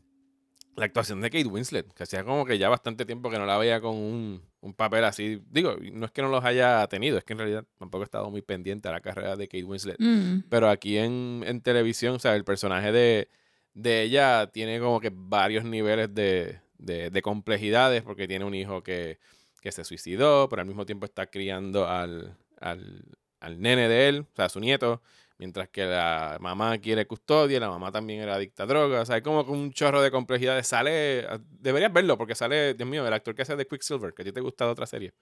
la 0.76 0.84
actuación 0.84 1.20
de 1.20 1.30
Kate 1.30 1.46
Winslet, 1.46 1.92
que 1.92 2.02
hacía 2.04 2.22
como 2.22 2.44
que 2.44 2.58
ya 2.58 2.68
bastante 2.68 3.04
tiempo 3.04 3.30
que 3.30 3.38
no 3.38 3.46
la 3.46 3.58
veía 3.58 3.80
con 3.80 3.96
un, 3.96 4.42
un 4.60 4.74
papel 4.74 5.04
así. 5.04 5.42
Digo, 5.50 5.76
no 5.92 6.06
es 6.06 6.12
que 6.12 6.22
no 6.22 6.28
los 6.28 6.44
haya 6.44 6.86
tenido, 6.86 7.18
es 7.18 7.24
que 7.24 7.32
en 7.32 7.38
realidad 7.40 7.64
tampoco 7.78 8.02
he 8.02 8.04
estado 8.04 8.30
muy 8.30 8.42
pendiente 8.42 8.88
a 8.88 8.92
la 8.92 9.00
carrera 9.00 9.34
de 9.34 9.48
Kate 9.48 9.64
Winslet. 9.64 9.96
Mm. 9.98 10.44
Pero 10.48 10.68
aquí 10.68 10.98
en, 10.98 11.42
en 11.46 11.62
televisión, 11.62 12.16
o 12.16 12.18
sea, 12.20 12.36
el 12.36 12.44
personaje 12.44 12.92
de, 12.92 13.28
de 13.74 14.02
ella 14.02 14.50
tiene 14.52 14.78
como 14.78 15.00
que 15.00 15.10
varios 15.12 15.64
niveles 15.64 16.14
de, 16.14 16.60
de, 16.78 17.10
de 17.10 17.22
complejidades, 17.22 18.02
porque 18.02 18.28
tiene 18.28 18.44
un 18.44 18.54
hijo 18.54 18.82
que, 18.82 19.18
que 19.60 19.72
se 19.72 19.84
suicidó, 19.84 20.48
pero 20.48 20.62
al 20.62 20.68
mismo 20.68 20.86
tiempo 20.86 21.06
está 21.06 21.26
criando 21.26 21.88
al, 21.88 22.36
al, 22.60 23.04
al 23.40 23.60
nene 23.60 23.88
de 23.88 24.08
él, 24.08 24.20
o 24.20 24.36
sea, 24.36 24.46
a 24.46 24.48
su 24.48 24.60
nieto, 24.60 25.02
mientras 25.38 25.68
que 25.68 25.84
la 25.84 26.38
mamá 26.40 26.78
quiere 26.78 27.06
custodia, 27.06 27.60
la 27.60 27.68
mamá 27.68 27.92
también 27.92 28.20
era 28.20 28.36
adicta 28.36 28.62
a 28.62 28.66
drogas, 28.66 29.02
o 29.02 29.06
sea, 29.06 29.16
hay 29.16 29.22
como 29.22 29.42
un 29.42 29.72
chorro 29.72 30.00
de 30.00 30.10
complejidades. 30.10 30.66
Sale, 30.66 31.26
deberías 31.50 31.92
verlo, 31.92 32.16
porque 32.16 32.34
sale, 32.34 32.74
Dios 32.74 32.88
mío, 32.88 33.06
el 33.06 33.12
actor 33.12 33.34
que 33.34 33.42
hace 33.42 33.56
de 33.56 33.66
Quicksilver, 33.66 34.14
que 34.14 34.22
a 34.22 34.24
ti 34.24 34.32
te 34.32 34.40
gusta 34.40 34.64
de 34.64 34.70
otra 34.70 34.86
serie. 34.86 35.12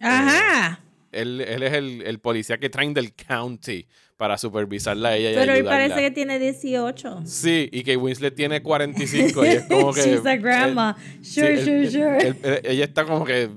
Ajá. 0.00 0.80
Él, 1.10 1.40
él 1.40 1.62
es 1.62 1.72
el, 1.72 2.02
el 2.02 2.20
policía 2.20 2.58
que 2.58 2.68
traen 2.68 2.92
del 2.92 3.14
county 3.14 3.88
para 4.18 4.36
supervisarla 4.36 5.10
a 5.10 5.16
ella 5.16 5.30
y 5.30 5.34
Pero 5.34 5.44
él 5.52 5.58
ayudarla. 5.60 5.70
parece 5.94 6.00
que 6.08 6.10
tiene 6.14 6.38
18. 6.38 7.20
Sí, 7.24 7.68
y 7.72 7.82
que 7.84 7.96
Winslet 7.96 8.34
tiene 8.34 8.60
45 8.62 9.44
y 9.46 9.48
es 9.48 9.62
como 9.70 9.92
que... 9.94 10.02
She's 10.02 10.26
a 10.26 10.36
grandma. 10.36 10.96
él- 10.98 11.24
Sure, 11.24 11.56
sí, 11.56 11.62
sure, 11.64 11.78
él- 11.80 11.90
sure. 11.90 12.28
él- 12.28 12.36
él- 12.42 12.60
ella 12.64 12.84
está 12.84 13.04
como 13.04 13.24
que 13.24 13.48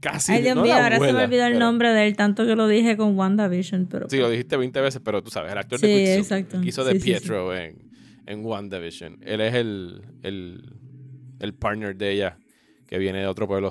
casi... 0.00 0.32
Ay, 0.32 0.42
Dios 0.42 0.56
no 0.56 0.62
mío, 0.62 0.74
ahora 0.74 0.98
se 0.98 1.12
me 1.12 1.22
olvidó 1.24 1.44
el 1.46 1.52
pero- 1.52 1.64
nombre 1.66 1.90
de 1.92 2.06
él, 2.06 2.16
tanto 2.16 2.44
que 2.46 2.56
lo 2.56 2.66
dije 2.66 2.96
con 2.96 3.16
WandaVision, 3.18 3.86
pero... 3.86 4.08
Sí, 4.08 4.16
lo 4.16 4.28
dijiste 4.30 4.56
20 4.56 4.80
veces, 4.80 5.00
pero 5.04 5.22
tú 5.22 5.30
sabes, 5.30 5.52
el 5.52 5.58
actor 5.58 5.78
Sí, 5.78 5.86
de 5.86 6.14
exacto. 6.16 6.60
que 6.60 6.68
hizo 6.68 6.84
de 6.84 6.92
Sí, 6.94 6.98
sí, 6.98 7.04
sí. 7.04 7.10
Pietro 7.10 7.54
en, 7.54 7.76
en 8.26 8.44
WandaVision. 8.44 9.18
Él 9.22 9.40
es 9.42 9.54
el, 9.54 10.00
el, 10.22 10.72
el 11.38 11.52
partner 11.54 11.94
de 11.96 12.10
ella, 12.12 12.38
que 12.86 12.96
viene 12.98 13.18
de 13.20 13.26
otro 13.26 13.46
pueblo. 13.46 13.70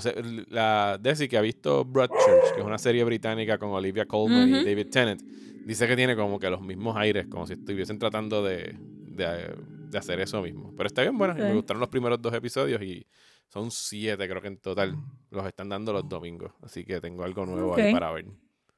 La 0.50 1.00
Desi, 1.02 1.28
que 1.28 1.38
ha 1.38 1.42
visto 1.42 1.84
Broadchurch, 1.84 2.54
que 2.56 2.60
es 2.62 2.66
una 2.66 2.78
serie 2.78 3.04
británica 3.04 3.58
con 3.58 3.70
Olivia 3.72 4.06
Colman 4.06 4.50
y. 4.50 4.64
David 4.64 4.88
Tennant, 4.92 5.22
dice 5.66 5.88
que 5.88 5.96
tiene 5.96 6.16
como 6.16 6.40
que 6.40 6.50
los 6.50 6.62
mismos 6.62 6.96
aires, 6.98 7.28
como 7.28 7.48
si 7.48 7.54
estuviesen 7.54 8.00
tratando 8.00 8.44
de, 8.44 8.76
de, 8.80 9.56
de 9.90 9.98
hacer 9.98 10.20
eso 10.20 10.42
mismo. 10.42 10.74
Pero 10.76 10.88
está 10.88 11.02
bien 11.02 11.18
bueno, 11.18 11.36
me 11.36 11.54
gustaron 11.54 11.80
los 11.80 11.90
primeros 11.90 12.22
dos 12.22 12.34
episodios 12.34 12.82
y 12.82 13.06
son 13.48 13.72
siete, 13.72 14.28
creo 14.28 14.42
que 14.42 14.48
en 14.48 14.58
total. 14.58 14.96
Los 15.30 15.46
están 15.46 15.70
dando 15.70 15.94
los 15.94 16.08
domingos, 16.08 16.54
así 16.62 16.84
que 16.84 17.00
tengo 17.02 17.24
algo 17.24 17.46
nuevo 17.46 17.76
ahí 17.76 17.92
para 17.92 18.12
ver. 18.12 18.26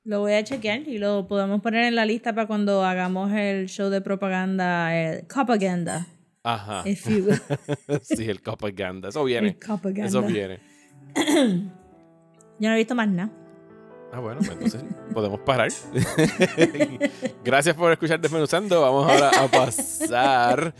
Lo 0.05 0.19
voy 0.19 0.33
a 0.33 0.43
chequear 0.43 0.87
y 0.87 0.97
lo 0.97 1.27
podemos 1.27 1.61
poner 1.61 1.85
en 1.85 1.95
la 1.95 2.05
lista 2.05 2.33
para 2.35 2.45
cuando 2.47 2.83
hagamos 2.83 3.31
el 3.31 3.69
show 3.69 3.89
de 3.89 4.01
propaganda, 4.01 4.93
el 4.95 5.27
Copaganda, 5.27 6.05
Ajá. 6.43 6.83
sí, 8.01 8.25
el 8.29 8.39
propaganda. 8.41 9.09
Eso 9.09 9.23
viene. 9.23 9.49
El 9.49 9.59
Copaganda. 9.59 10.05
Eso 10.05 10.21
viene. 10.23 10.59
Yo 12.59 12.69
no 12.69 12.73
he 12.73 12.77
visto 12.77 12.95
más 12.95 13.07
nada. 13.07 13.31
Ah, 14.13 14.19
bueno, 14.19 14.41
pues 14.41 14.51
entonces 14.51 14.83
podemos 15.11 15.39
parar. 15.39 15.71
Gracias 17.43 17.75
por 17.75 17.91
escuchar 17.91 18.19
Desmenuzando. 18.19 18.79
Vamos 18.79 19.09
ahora 19.09 19.31
a 19.43 19.47
pasar 19.47 20.73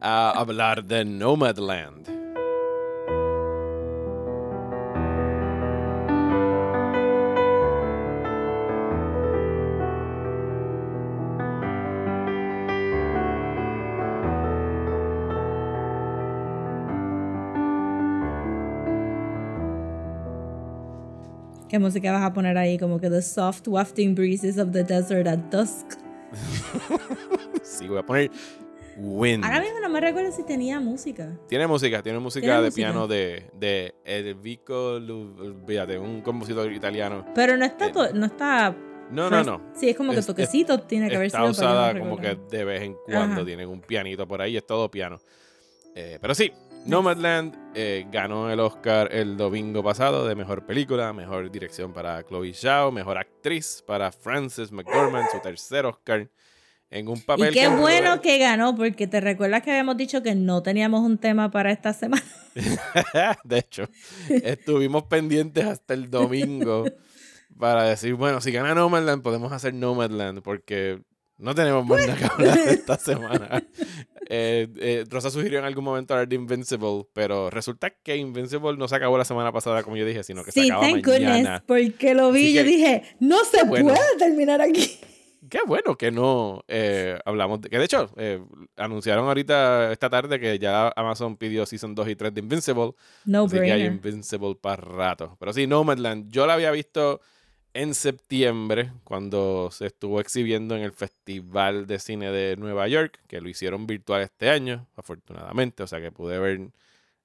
a 0.00 0.30
hablar 0.30 0.84
de 0.84 1.04
Nomadland. 1.04 2.25
¿Qué 21.68 21.78
música 21.78 22.12
vas 22.12 22.22
a 22.22 22.32
poner 22.32 22.56
ahí? 22.58 22.78
Como 22.78 23.00
que 23.00 23.10
the 23.10 23.22
soft 23.22 23.66
wafting 23.68 24.14
breezes 24.14 24.58
of 24.58 24.70
the 24.72 24.84
desert 24.84 25.26
at 25.26 25.38
dusk. 25.50 25.86
Sí, 27.62 27.88
voy 27.88 27.98
a 27.98 28.02
poner 28.06 28.30
Wind. 28.98 29.44
Ahora 29.44 29.60
mismo 29.60 29.80
no 29.80 29.88
me 29.90 30.00
recuerdo 30.00 30.30
si 30.32 30.42
tenía 30.44 30.80
música. 30.80 31.36
Tiene 31.48 31.66
música, 31.66 32.02
tiene 32.02 32.18
música 32.18 32.44
¿Tiene 32.46 32.56
de 32.62 32.66
música? 32.68 32.76
piano 32.76 33.06
de, 33.08 33.50
de 33.58 33.94
Enrico, 34.04 34.98
Lu- 34.98 35.62
fíjate, 35.66 35.98
un 35.98 36.22
compositor 36.22 36.72
italiano. 36.72 37.26
Pero 37.34 37.56
no 37.56 37.64
está, 37.66 37.86
Eh, 37.88 37.92
no 38.14 38.26
está 38.26 38.74
No, 39.10 39.28
no, 39.28 39.36
first- 39.42 39.46
no. 39.46 39.60
Sí, 39.74 39.90
es 39.90 39.96
como 39.96 40.12
que 40.12 40.20
Es- 40.20 40.26
toquecito 40.26 40.80
tiene 40.80 41.10
que 41.10 41.16
haber 41.16 41.26
Está 41.26 41.38
sido. 41.38 41.52
pero 41.52 41.56
yo 41.60 41.66
no 41.68 41.72
usada 41.74 41.98
como 41.98 42.16
que 42.18 42.38
de 42.56 42.64
vez 42.64 42.82
en 42.82 42.96
cuando 43.04 43.34
Ajá. 43.36 43.44
tienen 43.44 43.68
un 43.68 43.80
pianito 43.82 44.26
por 44.26 44.40
ahí, 44.40 44.56
es 44.56 44.66
todo 44.66 44.90
piano. 44.90 45.18
Eh, 45.94 46.18
pero 46.20 46.34
sí, 46.34 46.52
Nomadland 46.86 47.54
eh, 47.74 48.06
ganó 48.10 48.50
el 48.50 48.60
Oscar 48.60 49.08
el 49.12 49.36
domingo 49.36 49.82
pasado 49.82 50.26
de 50.26 50.34
mejor 50.34 50.64
película, 50.66 51.12
mejor 51.12 51.50
dirección 51.50 51.92
para 51.92 52.22
Chloe 52.24 52.54
Zhao, 52.54 52.92
mejor 52.92 53.18
actriz 53.18 53.82
para 53.86 54.12
Frances 54.12 54.70
McDormand, 54.70 55.26
su 55.32 55.40
tercer 55.40 55.84
Oscar 55.84 56.30
en 56.90 57.08
un 57.08 57.20
papel. 57.22 57.48
Y 57.50 57.54
qué 57.54 57.60
que- 57.62 57.68
bueno 57.68 58.20
que 58.20 58.38
ganó, 58.38 58.76
porque 58.76 59.08
te 59.08 59.20
recuerdas 59.20 59.62
que 59.62 59.70
habíamos 59.72 59.96
dicho 59.96 60.22
que 60.22 60.36
no 60.36 60.62
teníamos 60.62 61.00
un 61.02 61.18
tema 61.18 61.50
para 61.50 61.72
esta 61.72 61.92
semana. 61.92 62.22
de 63.44 63.58
hecho, 63.58 63.88
estuvimos 64.28 65.04
pendientes 65.04 65.64
hasta 65.66 65.92
el 65.94 66.08
domingo 66.08 66.84
para 67.58 67.82
decir, 67.84 68.14
bueno, 68.14 68.40
si 68.40 68.52
gana 68.52 68.74
Nomadland, 68.74 69.22
podemos 69.22 69.50
hacer 69.52 69.74
Nomadland, 69.74 70.40
porque 70.40 71.02
no 71.38 71.52
tenemos 71.54 71.84
más 71.84 72.06
nada 72.06 72.16
que 72.16 72.24
hablar 72.26 72.58
esta 72.68 72.96
semana. 72.96 73.62
Eh, 74.28 74.68
eh, 74.78 75.04
Rosa 75.08 75.30
sugirió 75.30 75.58
en 75.58 75.64
algún 75.64 75.84
momento 75.84 76.14
hablar 76.14 76.28
de 76.28 76.36
Invincible, 76.36 77.06
pero 77.12 77.50
resulta 77.50 77.90
que 77.90 78.16
Invincible 78.16 78.76
no 78.76 78.88
se 78.88 78.96
acabó 78.96 79.16
la 79.18 79.24
semana 79.24 79.52
pasada, 79.52 79.82
como 79.82 79.96
yo 79.96 80.04
dije, 80.04 80.22
sino 80.24 80.44
que 80.44 80.52
se 80.52 80.62
Sí, 80.62 80.70
acaba 80.70 80.82
thank 80.88 81.06
mañana. 81.06 81.32
goodness, 81.36 81.62
porque 81.66 82.14
lo 82.14 82.32
vi 82.32 82.46
y 82.48 82.52
yo 82.54 82.64
dije, 82.64 83.02
no 83.20 83.44
se 83.44 83.64
bueno. 83.64 83.94
puede 83.94 84.16
terminar 84.18 84.60
aquí. 84.60 84.98
Qué 85.48 85.60
bueno 85.64 85.96
que 85.96 86.10
no 86.10 86.64
eh, 86.66 87.20
hablamos 87.24 87.60
de... 87.60 87.68
Que 87.70 87.78
de 87.78 87.84
hecho, 87.84 88.10
eh, 88.16 88.42
anunciaron 88.76 89.28
ahorita 89.28 89.92
esta 89.92 90.10
tarde 90.10 90.40
que 90.40 90.58
ya 90.58 90.92
Amazon 90.96 91.36
pidió 91.36 91.64
Season 91.66 91.94
2 91.94 92.08
y 92.08 92.16
3 92.16 92.34
de 92.34 92.40
Invincible. 92.40 92.92
No 93.26 93.44
Así 93.44 93.54
que 93.54 93.62
hay 93.62 93.70
brainer. 93.70 93.92
Invincible 93.92 94.56
para 94.60 94.82
rato. 94.82 95.36
Pero 95.38 95.52
sí, 95.52 95.68
Nomadland, 95.68 96.32
yo 96.32 96.46
la 96.48 96.54
había 96.54 96.72
visto 96.72 97.20
en 97.76 97.94
septiembre, 97.94 98.90
cuando 99.04 99.68
se 99.70 99.86
estuvo 99.86 100.18
exhibiendo 100.20 100.74
en 100.76 100.82
el 100.82 100.92
Festival 100.92 101.86
de 101.86 101.98
Cine 101.98 102.30
de 102.32 102.56
Nueva 102.56 102.88
York, 102.88 103.20
que 103.28 103.40
lo 103.40 103.50
hicieron 103.50 103.86
virtual 103.86 104.22
este 104.22 104.48
año, 104.48 104.86
afortunadamente. 104.96 105.82
O 105.82 105.86
sea 105.86 106.00
que 106.00 106.10
pude 106.10 106.38
ver 106.38 106.70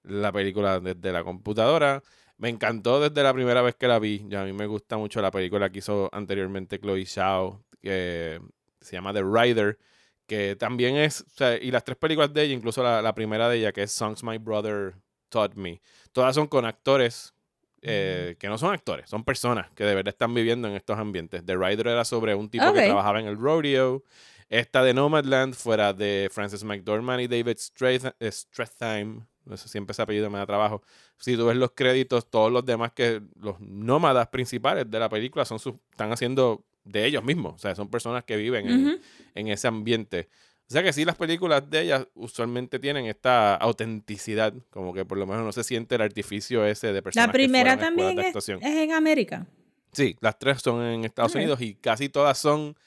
la 0.04 0.32
película 0.34 0.82
desde 0.82 1.14
la 1.14 1.24
computadora. 1.24 2.04
Me 2.38 2.50
encantó 2.50 3.00
desde 3.00 3.24
la 3.24 3.34
primera 3.34 3.62
vez 3.62 3.76
que 3.76 3.88
la 3.88 3.98
vi. 4.00 4.26
Ya 4.28 4.42
a 4.42 4.46
mí 4.46 4.52
me 4.52 4.66
gusta 4.66 4.98
mucho 4.98 5.22
la 5.22 5.32
película 5.32 5.70
que 5.70 5.80
hizo 5.80 6.10
anteriormente 6.12 6.80
Chloe 6.80 7.06
Zhao, 7.06 7.64
que 7.82 8.42
se 8.82 8.92
llama 8.94 9.14
The 9.14 9.24
Rider, 9.24 9.80
que 10.28 10.58
también 10.58 10.98
es, 10.98 11.24
y 11.62 11.72
las 11.72 11.86
tres 11.86 11.98
películas 11.98 12.34
de 12.34 12.44
ella, 12.44 12.54
incluso 12.54 12.84
la, 12.84 13.02
la 13.02 13.16
primera 13.16 13.48
de 13.48 13.58
ella, 13.60 13.72
que 13.72 13.84
es 13.84 13.92
Songs 13.94 14.22
My 14.24 14.38
Brother 14.38 14.96
Taught 15.30 15.56
Me, 15.56 15.82
todas 16.12 16.36
son 16.36 16.48
con 16.48 16.66
actores 16.66 17.34
eh, 17.82 18.36
que 18.39 18.48
no 18.48 18.58
son 18.58 18.74
actores, 18.74 19.10
son 19.10 19.24
personas 19.24 19.70
que 19.76 19.84
de 19.84 19.96
verdad 19.96 20.13
están 20.13 20.34
viviendo 20.34 20.67
en 20.67 20.76
estos 20.76 20.98
ambientes. 21.00 21.44
The 21.46 21.56
Rider 21.58 21.88
era 21.88 22.06
sobre 22.06 22.36
un 22.36 22.50
tipo 22.50 22.65
Ok. 22.67 22.76
que 22.76 22.86
trabajaba 22.86 23.20
en 23.20 23.28
el 23.28 23.38
rodeo. 23.38 24.04
Esta 24.50 24.84
de 24.84 24.94
Nomadland 24.94 25.54
fuera 25.56 25.94
de 25.94 26.30
Francis 26.32 26.63
McDormand 26.63 27.22
y 27.22 27.28
David 27.28 27.56
Strath- 27.58 28.13
Stratham. 28.32 29.26
No 29.46 29.58
sé, 29.58 29.67
siempre 29.70 29.94
ese 29.94 30.02
apellido 30.02 30.30
me 30.30 30.38
da 30.38 30.46
trabajo. 30.46 30.84
Si 31.17 31.36
tú 31.36 31.48
ves 31.48 31.56
los 31.58 31.72
créditos, 31.72 32.30
todos 32.30 32.52
los 32.52 32.63
demás 32.65 32.91
que 32.91 33.22
los 33.39 33.60
nómadas 33.60 34.28
principales 34.28 34.89
de 34.91 35.00
la 35.00 35.10
película 35.10 35.46
son 35.46 35.58
sus, 35.58 35.74
están 35.89 36.12
haciendo 36.12 36.63
de 36.84 37.06
ellos 37.06 37.24
mismos. 37.24 37.56
O 37.56 37.58
sea, 37.60 37.74
son 37.76 37.89
personas 37.89 38.24
que 38.24 38.36
viven 38.36 38.67
en, 38.70 38.88
Ujú. 38.88 39.00
en 39.36 39.48
ese 39.48 39.67
ambiente. 39.67 40.30
O 40.72 40.74
sea 40.74 40.84
que 40.84 40.94
sí, 40.94 41.04
las 41.04 41.18
películas 41.18 41.70
de 41.70 41.82
ellas 41.82 42.08
usualmente 42.16 42.80
tienen 42.80 43.06
esta 43.06 43.56
autenticidad, 43.56 44.54
como 44.70 44.94
que 44.94 45.04
por 45.04 45.18
lo 45.18 45.28
menos 45.28 45.44
no 45.44 45.52
se 45.52 45.66
siente 45.66 45.96
el 45.96 46.02
artificio 46.02 46.66
ese 46.66 46.94
de 46.94 47.04
personas 47.04 47.28
La 47.28 47.34
primera 47.34 47.76
que 47.76 47.84
también 47.84 48.16
de 48.16 48.30
es, 48.30 48.36
es 48.38 48.62
en 48.62 48.94
América. 48.94 49.46
Sí, 49.92 50.16
las 50.22 50.40
tres 50.40 50.62
son 50.62 50.82
en 50.82 51.04
Estados. 51.04 51.36
Unidos 51.36 51.60
y 51.60 51.76
casi 51.76 52.08
todas 52.08 52.38
son, 52.38 52.78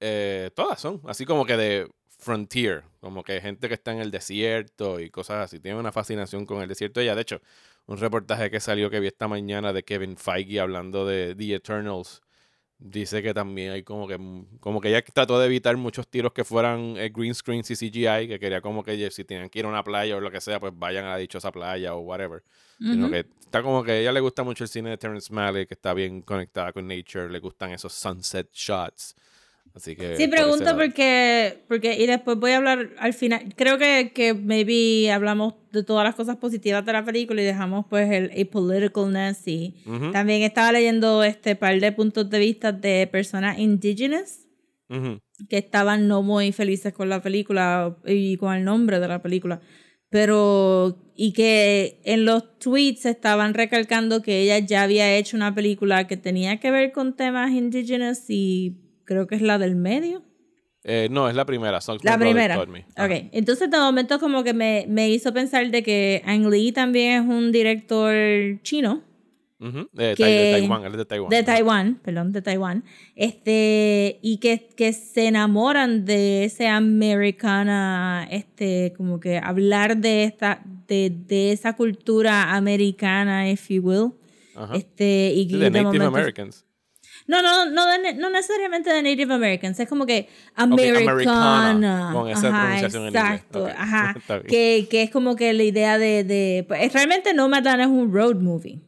eh, 0.00 0.50
todas 0.54 0.78
son, 0.78 1.00
así 1.06 1.24
como 1.24 1.46
que 1.46 1.56
de 1.56 1.90
frontier, 2.18 2.84
como 3.00 3.24
que 3.24 3.40
gente 3.40 3.68
que 3.68 3.74
está 3.74 3.92
en 3.92 4.00
el 4.00 4.10
desierto 4.10 5.00
y 5.00 5.08
cosas 5.08 5.46
así. 5.46 5.60
Tienen 5.60 5.80
una 5.80 5.92
fascinación 5.92 6.44
con 6.44 6.60
el 6.60 6.68
desierto. 6.68 7.00
Ella, 7.00 7.14
de 7.14 7.22
hecho, 7.22 7.40
un 7.86 7.96
reportaje 7.96 8.50
que 8.50 8.60
salió 8.60 8.90
que 8.90 9.00
vi 9.00 9.06
esta 9.06 9.28
mañana 9.28 9.72
de 9.72 9.82
Kevin 9.82 10.18
Feige 10.18 10.60
hablando 10.60 11.06
de 11.06 11.34
The 11.34 11.54
Eternals. 11.54 12.20
Dice 12.78 13.22
que 13.22 13.32
también 13.32 13.72
hay 13.72 13.82
como 13.82 14.06
que 14.06 14.18
como 14.60 14.80
que 14.80 14.88
ella 14.88 15.02
trató 15.02 15.38
de 15.38 15.46
evitar 15.46 15.76
muchos 15.76 16.08
tiros 16.08 16.32
que 16.32 16.44
fueran 16.44 16.96
eh, 16.96 17.10
green 17.14 17.34
screens 17.34 17.70
y 17.70 17.76
CGI, 17.76 18.28
que 18.28 18.38
quería 18.38 18.60
como 18.60 18.82
que 18.82 19.10
si 19.10 19.24
tenían 19.24 19.48
que 19.48 19.60
ir 19.60 19.64
a 19.64 19.68
una 19.68 19.84
playa 19.84 20.16
o 20.16 20.20
lo 20.20 20.30
que 20.30 20.40
sea, 20.40 20.60
pues 20.60 20.72
vayan 20.76 21.04
a 21.04 21.10
la 21.10 21.16
dichosa 21.16 21.52
playa 21.52 21.94
o 21.94 22.00
whatever. 22.00 22.42
Sino 22.78 23.04
Ujú. 23.04 23.12
que 23.12 23.18
está 23.20 23.62
como 23.62 23.84
que 23.84 23.92
a 23.92 23.98
ella 23.98 24.12
le 24.12 24.20
gusta 24.20 24.42
mucho 24.42 24.64
el 24.64 24.68
cine 24.68 24.90
de 24.90 24.98
Terrence 24.98 25.32
Malick, 25.32 25.68
que 25.68 25.74
está 25.74 25.94
bien 25.94 26.22
conectada 26.22 26.72
con 26.72 26.86
nature, 26.88 27.30
le 27.30 27.38
gustan 27.38 27.70
esos 27.70 27.92
sunset 27.92 28.50
shots. 28.52 29.14
Así 29.74 29.96
que. 29.96 30.16
Sí, 30.16 30.28
por 30.36 30.36
pregunto 30.36 30.64
lado. 30.64 30.78
porque, 30.78 31.64
porque, 31.68 31.94
y 32.00 32.06
después 32.06 32.38
voy 32.38 32.52
a 32.52 32.58
hablar 32.58 32.90
al 32.98 33.12
final, 33.12 33.52
creo 33.56 33.76
que, 33.78 34.12
que 34.14 34.32
maybe 34.32 35.10
hablamos 35.10 35.54
de 35.72 35.82
todas 35.82 36.04
las 36.04 36.14
cosas 36.14 36.36
positivas 36.36 36.86
de 36.86 36.92
la 36.92 37.04
película 37.04 37.42
y 37.42 37.44
dejamos 37.44 37.86
pues 37.90 38.08
el 38.12 38.30
apoliticalness 38.40 39.48
y 39.48 39.74
Ujú, 39.86 40.12
también 40.12 40.42
estaba 40.42 40.70
leyendo 40.70 41.24
este 41.24 41.56
par 41.56 41.80
de 41.80 41.90
puntos 41.90 42.30
de 42.30 42.38
vista 42.38 42.70
de 42.70 43.08
personas 43.10 43.58
indígenas 43.58 44.46
ujú. 44.88 45.18
que 45.48 45.58
estaban 45.58 46.06
no 46.06 46.22
muy 46.22 46.52
felices 46.52 46.92
con 46.92 47.08
la 47.08 47.20
película 47.20 47.96
y 48.06 48.36
con 48.36 48.54
el 48.54 48.64
nombre 48.64 49.00
de 49.00 49.08
la 49.08 49.22
película. 49.22 49.60
Pero, 50.10 50.96
y 51.16 51.32
que 51.32 52.00
en 52.04 52.24
los 52.24 52.58
tweets 52.60 53.06
estaban 53.06 53.52
recalcando 53.54 54.22
que 54.22 54.42
ella 54.42 54.58
ya 54.60 54.82
había 54.84 55.16
hecho 55.16 55.36
una 55.36 55.52
película 55.54 56.06
que 56.06 56.16
tenía 56.16 56.60
que 56.60 56.70
ver 56.70 56.92
con 56.92 57.16
temas 57.16 57.50
indígenas 57.50 58.24
y 58.30 58.76
creo 59.04 59.26
que 59.26 59.34
es 59.36 59.42
la 59.42 59.58
del 59.58 59.76
medio. 59.76 60.22
Eh, 60.86 61.08
no, 61.10 61.30
es 61.30 61.34
la 61.34 61.46
primera. 61.46 61.80
Songs 61.80 62.04
La 62.04 62.18
primera. 62.18 62.62
Me. 62.66 62.80
Ok, 62.80 63.28
entonces 63.32 63.70
de 63.70 63.78
momento 63.78 64.18
como 64.18 64.44
que 64.44 64.52
me, 64.52 64.84
me 64.88 65.08
hizo 65.08 65.32
pensar 65.32 65.70
de 65.70 65.82
que 65.82 66.22
Ang 66.26 66.46
Lee 66.50 66.72
también 66.72 67.22
es 67.22 67.28
un 67.28 67.52
director 67.52 68.12
chino 68.62 69.02
de, 69.92 70.14
que- 70.14 70.24
de 70.24 70.52
Taiwán, 70.52 70.82
él 70.84 70.90
es 70.92 70.98
de 70.98 71.04
Taiwán. 71.06 71.30
de. 71.30 71.42
Taiwán, 71.42 71.94
perdón, 72.04 72.32
de 72.32 72.42
Taiwán, 72.42 72.84
este, 73.16 74.18
y 74.20 74.36
que, 74.36 74.68
que 74.76 74.92
se 74.92 75.26
enamoran 75.28 76.04
de 76.04 76.44
ese 76.44 76.68
americana, 76.68 78.26
este, 78.30 78.92
como 78.96 79.20
que 79.20 79.38
hablar 79.38 79.96
de 79.96 80.24
esta, 80.24 80.62
de, 80.86 81.10
de 81.10 81.52
esa 81.52 81.74
cultura 81.76 82.54
americana, 82.54 83.48
if 83.50 83.68
you 83.70 83.80
will, 83.82 84.12
Ajá. 84.54 84.76
este, 84.76 85.32
y 85.34 85.46
de 85.46 85.70
de 85.70 85.70
Native 85.82 86.04
Americans. 86.04 86.64
No, 87.26 87.40
no, 87.42 87.70
no, 87.70 87.86
de 87.86 88.14
no 88.14 88.30
necesariamente 88.30 88.90
de 88.92 89.02
Native 89.02 89.32
Americans, 89.34 89.80
es 89.80 89.88
como 89.88 90.04
que 90.06 90.28
americana, 90.54 91.12
americana. 91.70 92.10
con 92.12 92.28
esa 92.28 92.48
ajá, 92.48 92.60
pronunciación 92.60 93.02
en 93.02 93.08
inglés. 93.08 93.24
exacto, 93.24 93.64
Ok, 93.64 93.70
ajá. 93.78 94.14
está 94.16 94.34
bien. 94.38 94.46
Que, 94.48 94.86
que 94.90 95.02
es 95.02 95.10
como 95.10 95.34
que 95.36 95.52
la 95.52 95.62
idea 95.62 95.98
de, 95.98 96.24
de 96.24 96.64
pues, 96.68 96.92
realmente 96.92 97.32
Nomadland 97.34 97.80
es 97.82 97.86
un 97.88 98.12
road 98.12 98.36
movie 98.36 98.80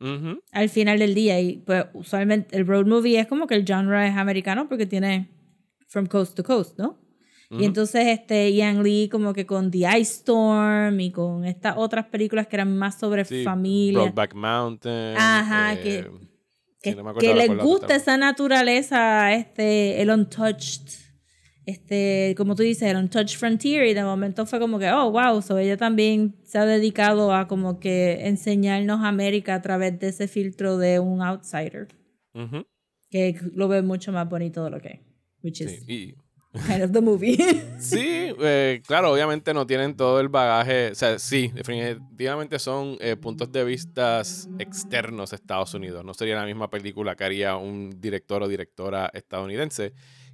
Ujú, 0.00 0.40
al 0.52 0.68
final 0.68 0.98
del 1.00 1.14
día. 1.14 1.40
Y 1.40 1.56
pues 1.66 1.86
usualmente 1.94 2.56
el 2.56 2.66
road 2.66 2.86
movie 2.86 3.18
es 3.18 3.26
como 3.26 3.46
que 3.46 3.54
el 3.56 3.64
genre 3.66 4.06
es 4.06 4.16
americano 4.16 4.68
porque 4.68 4.86
tiene 4.86 5.28
from 5.88 6.06
coast 6.06 6.36
to 6.36 6.44
coast, 6.44 6.78
¿no? 6.78 7.00
ujú. 7.50 7.60
Y 7.62 7.64
entonces 7.64 8.06
este 8.06 8.52
Yang 8.54 8.82
Lee 8.84 9.08
como 9.10 9.32
que 9.32 9.44
con 9.46 9.70
The 9.72 9.78
Ice 9.98 10.12
Storm 10.20 11.00
y 11.00 11.10
con 11.10 11.44
estas 11.46 11.74
otras 11.78 12.04
películas 12.06 12.46
que 12.46 12.56
eran 12.56 12.76
más 12.78 12.98
sobre 12.98 13.24
Sí, 13.24 13.42
familia. 13.42 14.02
Brokeback 14.02 14.34
Mountain. 14.34 15.16
Ajá, 15.16 15.72
eh, 15.72 15.80
que- 15.82 16.27
sí, 16.82 16.90
que, 16.90 16.96
no 16.96 17.04
me 17.04 17.10
acuerdo 17.10 17.20
que 17.28 17.34
les 17.34 17.48
gusta 17.64 17.94
esa 17.94 18.16
naturaleza, 18.16 19.32
este, 19.34 20.00
el 20.02 20.10
untouched, 20.10 20.82
este, 21.66 22.34
como 22.36 22.54
tú 22.54 22.62
dices, 22.62 22.88
el 22.90 22.96
untouched 22.96 23.38
frontier, 23.38 23.86
y 23.86 23.94
de 23.94 24.02
momento 24.04 24.46
fue 24.46 24.58
como 24.58 24.78
que, 24.78 24.90
oh, 24.90 25.10
wow, 25.10 25.42
so 25.42 25.58
ella 25.58 25.76
también 25.76 26.36
se 26.44 26.58
ha 26.58 26.64
dedicado 26.66 27.34
a 27.34 27.46
como 27.46 27.78
que 27.78 28.26
enseñarnos 28.26 29.04
América 29.04 29.54
a 29.54 29.62
través 29.62 29.98
de 29.98 30.08
ese 30.08 30.28
filtro 30.28 30.78
de 30.78 30.98
un 30.98 31.20
outsider, 31.22 31.88
Ujú, 32.34 32.64
que 33.10 33.38
lo 33.54 33.68
ve 33.68 33.82
mucho 33.82 34.12
más 34.12 34.28
bonito 34.28 34.64
de 34.64 34.70
lo 34.70 34.80
que, 34.80 35.02
which 35.42 35.60
is 35.60 35.84
sí, 35.84 35.92
y- 35.92 36.14
kind 36.66 36.82
of 36.82 36.92
the 36.92 37.00
movie. 37.00 37.36
Sí, 37.78 38.34
eh, 38.40 38.82
claro, 38.86 39.12
obviamente 39.12 39.54
no 39.54 39.66
tienen 39.66 39.96
todo 39.96 40.18
el 40.20 40.28
bagaje. 40.28 40.90
O 40.90 40.94
sea, 40.94 41.18
sí, 41.18 41.48
definitivamente 41.54 42.58
son 42.58 42.96
eh, 43.00 43.16
puntos 43.16 43.50
de 43.52 43.64
vista 43.64 44.22
externos 44.58 45.32
a 45.32 45.36
Estados 45.36 45.74
Unidos. 45.74 46.04
No 46.04 46.12
sería 46.14 46.34
la 46.36 46.44
misma 46.44 46.68
película 46.68 47.14
que 47.14 47.24
haría 47.24 47.56
un 47.56 48.00
director 48.00 48.42
o 48.42 48.48
directora 48.48 49.10
estadounidense. 49.14 49.92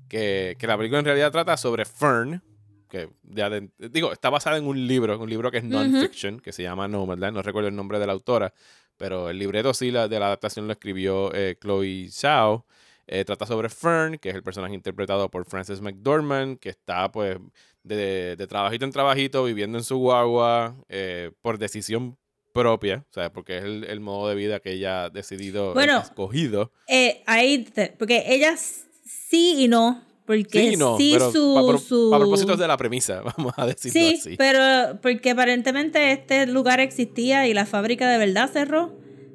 Que, 0.08 0.56
que 0.58 0.66
la 0.66 0.76
película 0.76 0.98
en 1.00 1.04
realidad 1.06 1.32
trata 1.32 1.56
sobre 1.56 1.84
Fern, 1.84 2.42
que 2.88 3.08
ya 3.22 3.48
de- 3.50 3.70
digo, 3.90 4.12
está 4.12 4.30
basada 4.30 4.56
en 4.56 4.66
un 4.66 4.86
libro, 4.86 5.18
un 5.18 5.28
libro 5.30 5.50
que 5.50 5.58
es 5.58 5.64
non-fiction, 5.64 6.40
que 6.40 6.52
se 6.52 6.62
llama 6.62 6.86
Nomadland. 6.88 7.36
No 7.36 7.42
recuerdo 7.42 7.68
el 7.68 7.76
nombre 7.76 7.98
de 7.98 8.06
la 8.06 8.12
autora, 8.12 8.52
pero 8.96 9.28
el 9.30 9.38
libreto 9.38 9.72
sí 9.74 9.90
la, 9.90 10.06
de 10.08 10.18
la 10.20 10.26
adaptación 10.26 10.66
lo 10.66 10.72
escribió 10.72 11.34
eh, 11.34 11.56
Chloe 11.60 12.08
Zhao. 12.10 12.66
Eh, 13.06 13.24
trata 13.24 13.46
sobre 13.46 13.68
Fern, 13.68 14.18
que 14.18 14.30
es 14.30 14.34
el 14.34 14.42
personaje 14.42 14.74
interpretado 14.74 15.30
por 15.30 15.44
Frances 15.46 15.80
McDormand, 15.80 16.58
que 16.58 16.70
está 16.70 17.10
pues 17.12 17.38
de, 17.82 18.34
de 18.36 18.46
trabajito 18.46 18.84
en 18.84 18.92
trabajito, 18.92 19.44
viviendo 19.44 19.76
en 19.78 19.84
su 19.84 19.98
guagua, 19.98 20.74
eh, 20.88 21.30
por 21.42 21.58
decisión 21.58 22.16
propia, 22.52 23.04
o 23.10 23.12
sea, 23.12 23.32
porque 23.32 23.58
es 23.58 23.64
el, 23.64 23.84
el 23.84 24.00
modo 24.00 24.28
de 24.28 24.34
vida 24.36 24.60
que 24.60 24.72
ella 24.72 25.04
ha 25.04 25.10
decidido, 25.10 25.70
eh, 25.70 25.74
Bueno, 25.74 26.00
escogido. 26.00 26.70
Eh, 26.86 27.22
ahí, 27.26 27.64
te- 27.64 27.88
porque 27.98 28.24
ella 28.28 28.56
sí 28.56 29.54
y 29.64 29.68
no, 29.68 30.02
porque 30.24 30.60
Sí, 30.68 30.74
y 30.74 30.76
no, 30.76 30.96
sí 30.96 31.10
pero 31.14 31.32
su, 31.32 31.54
pa- 31.54 31.78
su... 31.78 32.10
para 32.10 32.20
propósitos 32.20 32.58
de 32.58 32.68
la 32.68 32.76
premisa, 32.76 33.20
vamos 33.36 33.52
a 33.56 33.66
decirlo 33.66 33.92
Sí, 34.00 34.16
así. 34.20 34.36
pero 34.38 34.98
porque 35.02 35.30
aparentemente 35.30 36.12
este 36.12 36.46
lugar 36.46 36.78
existía 36.80 37.46
y 37.48 37.54
la 37.54 37.66
fábrica 37.66 38.08
de 38.08 38.18
verdad 38.18 38.48
cerró. 38.50 38.92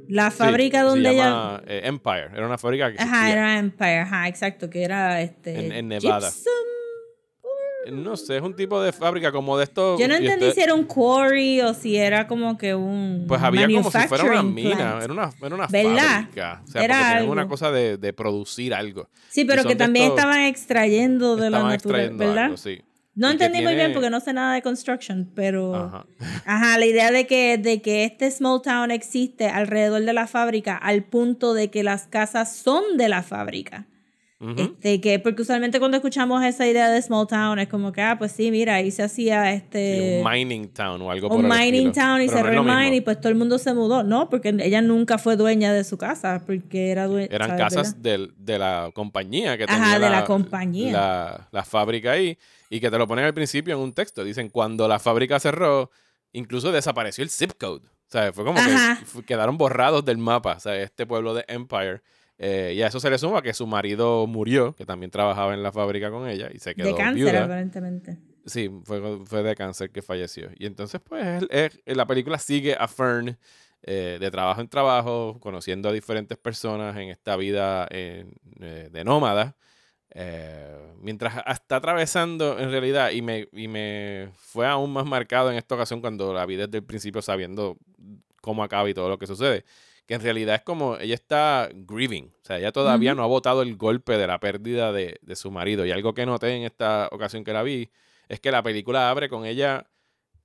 La 0.10 0.32
Sí, 0.32 0.38
fábrica 0.38 0.80
se 0.80 0.86
donde 0.86 1.10
ella... 1.12 1.24
llama, 1.26 1.62
eh, 1.68 1.82
Empire, 1.86 2.30
era 2.36 2.46
una 2.48 2.58
fábrica 2.58 2.92
que. 2.92 3.00
Ajá, 3.02 3.32
era 3.32 3.60
Empire, 3.60 4.00
ajá, 4.00 4.28
exacto, 4.28 4.68
que 4.70 4.84
era 4.84 5.22
este... 5.22 5.68
En- 5.68 5.72
en 5.72 5.88
Nevada. 5.88 6.30
Gypsum. 6.30 6.52
No 7.92 8.18
sé, 8.18 8.38
es 8.38 8.44
un 8.44 8.56
tipo 8.56 8.82
de 8.82 8.92
fábrica 8.92 9.32
como 9.32 9.58
de 9.58 9.64
estos... 9.64 10.00
Yo 10.00 10.08
no 10.08 10.16
entendí 10.16 10.46
este- 10.48 10.56
si 10.56 10.62
era 10.62 10.74
un 10.76 10.84
quarry 10.84 11.62
o 11.62 11.74
si 11.74 11.96
era 11.96 12.28
como 12.28 12.58
que 12.58 12.76
un 12.76 13.26
Pues 13.28 13.42
había 13.42 13.66
como 13.68 13.90
si 13.90 13.98
fuera 14.08 14.24
una 14.26 14.44
mina, 14.44 14.76
plant. 14.76 15.04
era 15.04 15.14
una, 15.14 15.30
era 15.42 15.56
una 15.56 15.68
fábrica. 15.68 16.62
O 16.64 16.68
sea, 16.68 16.84
Era 16.84 17.10
algo. 17.18 17.32
una 17.32 17.48
cosa 17.48 17.72
de, 17.72 17.98
de 17.98 18.14
producir 18.14 18.74
algo. 18.76 19.10
Sí, 19.30 19.46
pero 19.46 19.64
que 19.64 19.76
también 19.76 20.06
estos- 20.08 20.20
estaban 20.20 20.42
extrayendo 20.42 21.36
de 21.36 21.50
la 21.50 21.64
naturaleza, 21.64 22.14
¿verdad? 22.16 22.44
algo, 22.46 22.58
sí. 22.58 22.82
No 23.16 23.30
entendí 23.30 23.62
muy 23.62 23.76
bien 23.76 23.92
porque 23.94 24.10
no 24.10 24.20
sé 24.22 24.32
nada 24.34 24.54
de 24.54 24.62
construction, 24.62 25.30
pero... 25.36 25.76
Ajá. 25.76 26.06
Ajá, 26.46 26.78
la 26.78 26.86
idea 26.86 27.12
de 27.12 27.28
que, 27.28 27.58
de 27.58 27.82
que 27.82 28.06
este 28.06 28.32
small 28.32 28.62
town 28.62 28.92
existe 28.92 29.48
alrededor 29.50 30.04
de 30.04 30.14
la 30.14 30.26
fábrica 30.28 30.78
al 30.78 31.04
punto 31.04 31.54
de 31.54 31.70
que 31.70 31.84
las 31.84 32.08
casas 32.08 32.56
son 32.56 32.98
de 32.98 33.10
la 33.10 33.22
fábrica. 33.24 33.86
Este, 34.56 35.02
que, 35.02 35.20
porque 35.20 35.42
usualmente 35.42 35.80
cuando 35.80 35.98
escuchamos 35.98 36.42
esa 36.46 36.66
idea 36.66 36.90
de 36.90 37.02
small 37.02 37.28
town 37.28 37.60
es 37.60 37.68
como 37.68 37.92
que, 37.92 38.02
ah, 38.02 38.18
pues 38.18 38.32
sí, 38.32 38.52
mira, 38.52 38.76
ahí 38.76 38.90
se 38.90 39.04
hacía 39.04 39.44
Sí, 39.52 39.58
este... 39.58 40.22
un 40.24 40.32
mining 40.32 40.70
town 40.70 41.02
o 41.02 41.12
algo 41.12 41.28
por 41.28 41.40
un 41.40 41.52
el 41.52 41.52
mining 41.52 41.88
estilo. 41.90 42.06
town 42.08 42.22
y 42.22 42.28
no 42.28 42.32
cerró 42.32 42.52
el 42.54 42.62
mine 42.64 42.96
y 42.96 43.02
pues 43.02 43.20
todo 43.20 43.28
el 43.28 43.36
mundo 43.38 43.58
se 43.58 43.74
mudó. 43.74 44.02
No, 44.04 44.30
porque 44.30 44.56
ella 44.62 44.82
nunca 44.82 45.18
fue 45.18 45.36
dueña 45.36 45.74
de 45.74 45.84
su 45.84 45.98
casa, 45.98 46.42
porque 46.46 46.90
era 46.90 47.08
dueña... 47.08 47.28
Eran 47.30 47.50
¿sabes, 47.50 47.64
casas 47.66 48.02
del- 48.02 48.34
de, 48.38 48.58
la 48.60 48.92
compañía 48.94 49.58
que 49.58 49.66
Ajá, 49.66 49.74
tenía 49.96 50.00
de 50.00 50.10
la 50.10 50.24
compañía. 50.24 50.94
La, 50.94 51.48
la 51.52 51.64
fábrica 51.66 52.12
ahí 52.14 52.38
y 52.70 52.80
que 52.80 52.90
te 52.92 52.98
lo 52.98 53.08
ponen 53.08 53.26
al 53.26 53.34
principio 53.34 53.74
en 53.76 53.82
un 53.82 53.94
texto. 53.94 54.24
Dicen, 54.24 54.50
cuando 54.50 54.88
la 54.88 55.00
fábrica 55.00 55.40
cerró, 55.40 55.90
incluso 56.32 56.72
desapareció 56.72 57.24
el 57.24 57.30
zip 57.30 57.54
code. 57.60 57.86
O 57.88 58.12
sea, 58.12 58.32
fue 58.34 58.44
como 58.46 58.60
Ajá. 58.60 59.00
que 59.16 59.24
quedaron 59.24 59.58
borrados 59.58 60.04
del 60.06 60.18
mapa. 60.18 60.54
O 60.54 60.60
sea, 60.60 60.76
este 60.82 61.06
pueblo 61.06 61.34
de 61.34 61.46
Empire 61.48 62.02
Eh, 62.42 62.72
y 62.78 62.82
a 62.82 62.88
eso 62.88 63.02
se 63.02 63.10
le 63.10 63.18
suma 63.18 63.42
que 63.42 63.54
su 63.54 63.68
marido 63.68 64.26
murió, 64.26 64.74
que 64.74 64.86
también 64.86 65.12
trabajaba 65.12 65.54
en 65.54 65.62
la 65.62 65.74
fábrica 65.74 66.10
con 66.10 66.26
ella 66.30 66.48
y 66.54 66.60
se 66.60 66.74
quedó 66.74 66.88
De 66.88 66.96
cáncer, 66.96 67.16
viuda. 67.16 67.44
aparentemente. 67.44 68.18
Sí, 68.46 68.72
fue, 68.86 69.20
fue 69.26 69.44
de 69.44 69.56
cáncer 69.58 69.92
que 69.92 70.02
falleció. 70.02 70.50
Y 70.58 70.66
entonces, 70.66 71.02
pues, 71.04 71.44
él- 71.50 71.82
la 71.86 72.08
película 72.08 72.38
sigue 72.40 72.76
a 72.80 72.88
Fern 72.88 73.38
eh, 73.84 74.18
de 74.22 74.32
trabajo 74.32 74.62
en 74.62 74.70
trabajo, 74.70 75.38
conociendo 75.42 75.90
a 75.90 75.92
diferentes 75.92 76.38
personas 76.38 76.96
en 76.96 77.10
esta 77.10 77.36
vida 77.36 77.88
eh, 77.92 78.26
eh, 78.62 78.88
de 78.90 79.04
nómada. 79.04 79.58
Eh, 80.12 80.94
mientras 81.02 81.36
está 81.48 81.78
atravesando, 81.78 82.58
en 82.60 82.72
realidad, 82.72 83.12
y 83.12 83.22
me, 83.22 83.48
y 83.54 83.68
me 83.68 84.30
fue 84.36 84.68
aún 84.68 84.92
más 84.92 85.06
marcado 85.06 85.52
en 85.52 85.58
esta 85.58 85.76
ocasión 85.76 86.02
cuando 86.02 86.34
la 86.34 86.46
vi 86.46 86.56
desde 86.56 86.78
el 86.80 86.84
principio 86.84 87.22
sabiendo 87.22 87.78
cómo 88.42 88.64
acaba 88.64 88.90
y 88.90 88.94
todo 88.94 89.10
lo 89.10 89.18
que 89.20 89.28
sucede. 89.28 89.66
Que 90.06 90.16
en 90.16 90.22
realidad 90.22 90.56
es 90.56 90.64
como 90.64 90.98
ella 90.98 91.14
está 91.14 91.70
grieving. 91.72 92.34
O 92.42 92.46
sea, 92.46 92.58
ella 92.58 92.72
todavía 92.72 93.12
Ujú. 93.12 93.18
no 93.18 93.24
ha 93.24 93.28
botado 93.28 93.62
el 93.62 93.76
golpe 93.78 94.18
de 94.18 94.26
la 94.26 94.40
pérdida 94.40 94.92
de, 94.92 95.20
de 95.22 95.36
su 95.36 95.52
marido. 95.52 95.86
Y 95.86 95.92
algo 95.92 96.16
que 96.16 96.26
noté 96.26 96.56
en 96.56 96.64
esta 96.64 97.08
ocasión 97.12 97.44
que 97.44 97.54
la 97.54 97.62
vi 97.62 97.92
es 98.28 98.40
que 98.40 98.52
la 98.52 98.64
película 98.64 99.12
abre 99.12 99.30
con 99.30 99.46
ella, 99.46 99.86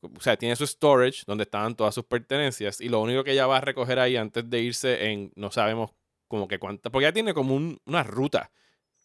o 0.02 0.20
sea, 0.20 0.36
tiene 0.36 0.54
su 0.56 0.66
storage 0.66 1.22
donde 1.26 1.44
estaban 1.44 1.74
todas 1.74 1.94
sus 1.94 2.04
pertenencias 2.04 2.78
y 2.82 2.90
lo 2.90 3.00
único 3.00 3.24
que 3.24 3.32
ella 3.32 3.46
va 3.46 3.56
a 3.56 3.60
recoger 3.62 3.98
ahí 3.98 4.16
antes 4.16 4.48
de 4.50 4.60
irse 4.60 5.06
en, 5.10 5.32
no 5.34 5.50
sabemos 5.50 5.92
como 6.28 6.46
que 6.46 6.58
cuánta, 6.58 6.90
porque 6.90 7.06
ella 7.06 7.14
tiene 7.14 7.32
como 7.32 7.54
un- 7.54 7.80
una 7.86 8.02
ruta 8.02 8.50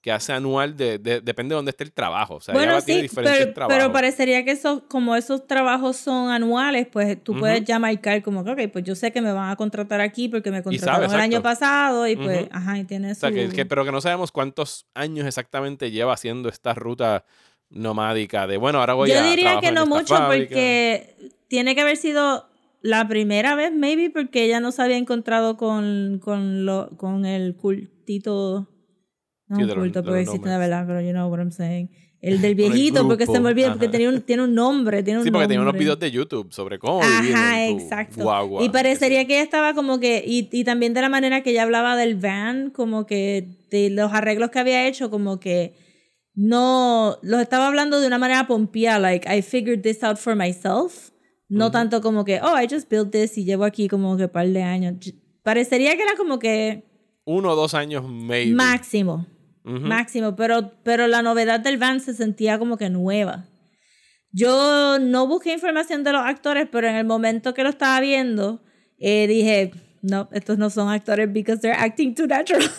que 0.02 0.12
hace 0.14 0.32
anual, 0.32 0.78
de, 0.78 0.98
de- 0.98 1.20
depende 1.20 1.54
de 1.54 1.56
dónde 1.58 1.72
esté 1.72 1.84
el 1.84 1.92
trabajo. 1.92 2.36
O 2.36 2.40
sea, 2.42 2.54
ella 2.54 2.60
bueno, 2.64 2.74
va- 2.76 2.82
tiene 2.82 3.08
sí, 3.08 3.16
pero, 3.16 3.54
trabajos. 3.54 3.78
pero 3.78 3.92
parecería 3.92 4.46
que 4.46 4.52
eso, 4.52 4.84
como 4.88 5.16
esos 5.18 5.46
trabajos 5.46 5.98
son 5.98 6.30
anuales, 6.32 6.88
pues 6.90 7.22
tú 7.22 7.38
puedes 7.38 7.58
Ujú. 7.60 7.66
ya 7.68 7.80
marcar 7.80 8.22
como 8.24 8.46
que, 8.46 8.52
ok, 8.52 8.60
pues 8.72 8.86
yo 8.86 8.96
sé 8.96 9.12
que 9.12 9.22
me 9.22 9.34
van 9.34 9.50
a 9.50 9.56
contratar 9.58 10.00
aquí 10.00 10.30
porque 10.30 10.52
me 10.52 10.60
sabe, 10.64 10.78
contrataron 10.78 11.12
el 11.14 11.20
año 11.20 11.42
pasado 11.42 12.08
y 12.08 12.16
pues, 12.16 12.48
ajá, 12.52 12.78
y 12.78 12.86
tiene 12.86 13.12
O 13.12 13.14
su... 13.16 13.20
sea, 13.22 13.32
que, 13.32 13.50
que- 13.50 13.66
pero 13.66 13.84
que 13.84 13.92
no 13.92 14.00
sabemos 14.00 14.32
cuántos 14.32 14.86
años 14.94 15.28
exactamente 15.28 15.92
lleva 15.92 16.14
haciendo 16.14 16.48
esta 16.48 16.74
ruta 16.74 17.26
nomádica 17.70 18.48
de, 18.48 18.58
bueno, 18.58 18.80
ahora 18.80 18.94
voy 18.94 19.10
Yo 19.10 19.20
a 19.20 19.24
diría 19.24 19.44
trabajo 19.60 19.62
que 19.62 19.72
no 19.74 19.86
mucho 19.86 20.16
fábrica. 20.16 20.48
porque 20.48 21.16
tiene 21.50 21.76
que 21.76 21.82
haber 21.82 21.98
sido 21.98 22.48
la 22.82 23.08
primera 23.08 23.56
vez, 23.56 23.74
maybe, 23.74 24.10
porque 24.10 24.46
ella 24.46 24.60
no 24.62 24.72
se 24.72 24.82
había 24.82 24.96
encontrado 24.98 25.58
con, 25.58 26.20
con, 26.24 26.66
lo, 26.66 26.90
con 26.98 27.26
el 27.26 27.56
cultito. 27.58 28.68
No 29.50 29.56
Sí, 29.58 29.64
un 29.64 29.70
culto, 29.74 30.04
porque 30.04 30.22
existe 30.22 30.48
nomads. 30.48 30.60
verdad, 30.60 30.86
pero 30.88 31.02
you 31.02 31.12
know 31.12 31.30
what 31.30 31.40
I'm 31.40 31.52
saying. 31.52 31.90
El 32.22 32.42
del 32.42 32.52
el 32.52 32.56
viejito, 32.56 33.08
porque 33.08 33.26
se 33.26 33.40
me 33.40 33.50
olvida, 33.50 33.70
porque 33.72 33.88
tenía 33.88 34.10
un, 34.10 34.22
tiene 34.22 34.44
un 34.44 34.54
nombre, 34.54 35.02
tiene 35.04 35.20
un 35.20 35.26
Sí, 35.26 35.32
porque 35.32 35.48
tenía 35.48 35.62
unos 35.62 35.74
nombre. 35.74 35.80
videos 35.86 36.00
de 36.00 36.12
YouTube 36.12 36.52
sobre 36.54 36.78
cómo 36.80 37.00
vivir 37.00 37.34
Ajá, 37.36 37.64
en 37.66 37.78
tu 37.78 37.84
exacto. 37.84 38.22
guagua, 38.24 38.64
y 38.64 38.70
parecería 38.70 39.26
que 39.26 39.36
ella 39.36 39.44
estaba 39.44 39.74
como 39.74 40.00
que, 40.00 40.24
y, 40.26 40.50
y 40.52 40.64
también 40.64 40.94
de 40.94 41.02
la 41.02 41.10
manera 41.10 41.42
que 41.42 41.52
ella 41.52 41.64
hablaba 41.64 41.96
del 41.96 42.16
van, 42.16 42.70
como 42.72 43.06
que 43.06 43.48
de 43.72 43.90
los 43.90 44.12
arreglos 44.14 44.50
que 44.52 44.60
había 44.60 44.86
hecho, 44.88 45.10
como 45.10 45.40
que 45.40 45.74
no, 46.36 47.18
los 47.22 47.42
estaba 47.42 47.68
hablando 47.68 48.00
de 48.00 48.08
una 48.08 48.18
manera 48.18 48.48
pompía, 48.48 49.00
like, 49.00 49.28
I 49.28 49.42
figured 49.42 49.82
this 49.82 50.04
out 50.04 50.18
for 50.18 50.36
myself. 50.36 51.10
No 51.52 51.72
tanto 51.72 52.00
como 52.02 52.26
que, 52.26 52.40
oh, 52.44 52.56
I 52.62 52.68
just 52.70 52.88
built 52.92 53.10
this 53.12 53.36
y 53.38 53.44
llevo 53.44 53.64
aquí 53.64 53.88
como 53.88 54.16
que 54.18 54.26
un 54.26 54.30
par 54.30 54.48
de 54.48 54.62
años. 54.62 54.94
Parecería 55.42 55.96
que 55.96 56.04
era 56.04 56.16
como 56.16 56.38
que 56.38 56.84
Uno 57.26 57.52
o 57.52 57.56
dos 57.56 57.74
años, 57.74 58.08
maybe. 58.08 58.54
máximo, 58.54 59.26
Máximo, 59.88 60.36
pero, 60.36 60.74
pero 60.84 61.08
la 61.08 61.22
novedad 61.22 61.60
del 61.60 61.78
van 61.78 62.00
se 62.00 62.14
sentía 62.14 62.58
como 62.60 62.78
que 62.78 62.90
nueva. 62.90 63.46
Yo 64.32 64.98
no 65.00 65.28
busqué 65.28 65.54
información 65.54 66.04
de 66.04 66.12
los 66.12 66.22
actores, 66.22 66.68
pero 66.72 66.88
en 66.88 66.96
el 66.96 67.06
momento 67.06 67.54
que 67.54 67.64
lo 67.64 67.70
estaba 67.70 68.00
viendo, 68.00 68.62
eh, 69.00 69.26
dije, 69.28 69.72
no, 70.02 70.30
estos 70.32 70.58
no 70.58 70.70
son 70.70 70.90
actores 70.90 71.32
because 71.32 71.60
they're 71.62 71.78
acting 71.80 72.14
too 72.14 72.28
natural. 72.28 72.70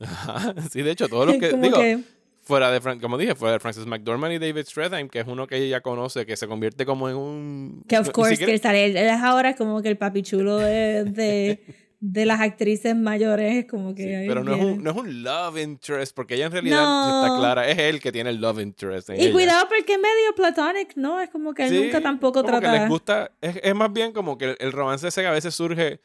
Ajá. 0.00 0.54
Sí, 0.70 0.82
de 0.82 0.90
hecho, 0.92 1.08
todos 1.08 1.26
los 1.26 1.36
que, 1.40 1.50
Como 1.50 1.62
digo, 1.62 1.78
que- 1.78 2.00
fuera 2.42 2.70
de, 2.70 2.80
como 3.00 3.18
dije, 3.18 3.34
fuera 3.34 3.54
de 3.54 3.60
Francis 3.60 3.86
McDormand 3.86 4.32
y 4.34 4.38
David 4.38 4.64
Strathairn, 4.66 5.08
que 5.08 5.20
es 5.20 5.26
uno 5.26 5.46
que 5.46 5.56
ella 5.56 5.80
conoce, 5.80 6.24
que 6.26 6.36
se 6.36 6.46
convierte 6.46 6.86
como 6.86 7.08
en 7.08 7.16
un... 7.16 7.84
que 7.88 7.98
of 7.98 8.10
course 8.10 8.32
siquiera- 8.36 8.52
que 8.52 8.58
sale, 8.58 8.84
él 8.86 8.96
es 8.96 9.20
ahora 9.22 9.54
como 9.56 9.82
que 9.82 9.88
el 9.88 9.98
papi 9.98 10.22
chulo 10.22 10.58
de, 10.58 11.04
de, 11.04 11.60
de 12.08 12.24
las 12.24 12.40
actrices 12.40 12.94
mayores, 12.94 13.56
es 13.56 13.64
como 13.66 13.94
que... 13.94 14.24
pero 14.28 14.44
no 14.44 14.54
es, 14.54 14.62
un, 14.62 14.82
no 14.84 14.90
es 14.92 14.96
un 14.96 15.22
love 15.24 15.58
interest, 15.58 16.14
porque 16.14 16.34
ella 16.36 16.46
en 16.46 16.52
realidad 16.52 16.82
No. 16.84 17.24
está 17.24 17.36
clara, 17.36 17.68
es 17.68 17.76
él 17.78 18.00
que 18.00 18.12
tiene 18.12 18.30
el 18.30 18.40
love 18.40 18.60
interest 18.60 19.10
en 19.10 19.16
Y 19.16 19.24
ella. 19.24 19.32
cuidado 19.32 19.66
porque 19.68 19.94
es 19.94 19.98
medio 19.98 20.34
platonic, 20.36 20.94
¿no? 20.96 21.20
Es 21.20 21.30
como 21.30 21.52
que 21.52 21.64
él 21.66 21.70
Sí, 21.70 21.82
nunca 21.84 22.00
tampoco 22.00 22.42
como 22.44 22.58
trata... 22.60 22.72
que 22.72 22.78
les 22.80 22.88
gusta, 22.88 23.32
es, 23.40 23.58
es 23.62 23.74
más 23.74 23.92
bien 23.92 24.12
como 24.12 24.38
que 24.38 24.50
el, 24.50 24.56
el 24.60 24.70
romance 24.72 25.08
ese 25.08 25.20
que 25.22 25.26
a 25.26 25.32
veces 25.32 25.52
surge 25.54 26.00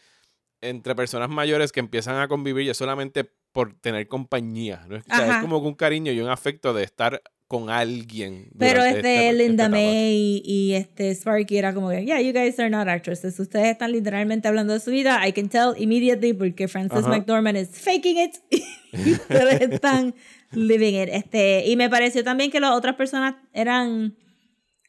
entre 0.61 0.95
personas 0.95 1.29
mayores 1.29 1.71
que 1.71 1.79
empiezan 1.79 2.17
a 2.19 2.27
convivir 2.27 2.65
y 2.65 2.69
es 2.69 2.77
solamente 2.77 3.23
por 3.51 3.73
tener 3.75 4.07
compañía. 4.07 4.83
¿no? 4.87 4.97
O 4.97 5.01
sea, 5.15 5.35
es 5.35 5.37
como 5.37 5.61
que 5.61 5.67
un 5.67 5.75
cariño 5.75 6.11
y 6.11 6.19
un 6.19 6.29
afecto 6.29 6.73
de 6.73 6.83
estar 6.83 7.21
con 7.51 7.69
alguien. 7.69 8.47
Pero 8.57 8.81
este 8.81 9.27
esta- 9.27 9.33
Linda 9.33 9.65
etapa. 9.65 9.75
May 9.75 10.41
y, 10.41 10.69
y 10.69 10.73
este 10.73 11.13
Sparky 11.13 11.57
era 11.57 11.73
como 11.73 11.89
que, 11.89 12.05
yeah, 12.05 12.21
you 12.21 12.31
guys 12.31 12.57
are 12.61 12.69
not 12.69 12.87
actresses. 12.87 13.37
Ustedes 13.41 13.67
están 13.67 13.91
literalmente 13.91 14.47
hablando 14.47 14.71
de 14.71 14.79
su 14.79 14.89
vida. 14.89 15.27
I 15.27 15.33
can 15.33 15.49
tell 15.49 15.73
immediately 15.77 16.31
porque 16.31 16.69
Frances. 16.69 17.05
McDormand 17.05 17.57
is 17.57 17.67
faking 17.71 18.17
it. 18.19 18.37
y 18.93 19.11
ustedes 19.11 19.59
están 19.69 20.15
living 20.53 20.93
it. 20.93 21.09
Este, 21.11 21.67
y 21.67 21.75
me 21.75 21.89
pareció 21.89 22.23
también 22.23 22.51
que 22.51 22.61
las 22.61 22.71
otras 22.71 22.95
personas 22.95 23.35
eran 23.51 24.15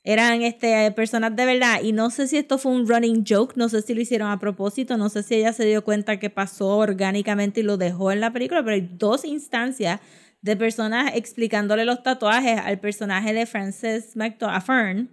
eran 0.05 0.43
este, 0.43 0.93
personas 0.93 1.35
de 1.35 1.45
verdad. 1.45 1.83
Y 1.83 1.91
no 1.91 2.11
sé 2.11 2.29
si 2.29 2.37
esto 2.37 2.59
fue 2.59 2.71
un 2.71 2.87
running 2.87 3.25
joke, 3.29 3.55
no 3.57 3.69
sé 3.69 3.83
si 3.83 3.93
lo 3.93 4.01
hicieron 4.03 4.31
a 4.31 4.39
propósito, 4.39 4.97
no 4.97 5.09
sé 5.09 5.25
si 5.25 5.35
ella 5.35 5.53
se 5.53 5.65
dio 5.65 5.83
cuenta 5.83 6.21
que 6.21 6.31
pasó 6.31 6.77
orgánicamente 6.79 7.61
y 7.61 7.65
lo 7.65 7.77
dejó 7.77 8.13
en 8.13 8.21
la 8.21 8.33
película, 8.33 8.63
pero 8.63 8.75
hay 8.75 8.89
dos 8.93 9.25
instancias 9.25 9.99
de 10.43 10.57
personas 10.57 11.12
explicándole 11.14 11.84
los 11.84 12.03
tatuajes 12.03 12.59
al 12.59 12.78
personaje 12.80 13.32
de 13.32 13.47
Frances 13.47 14.16
McDormand 14.16 15.09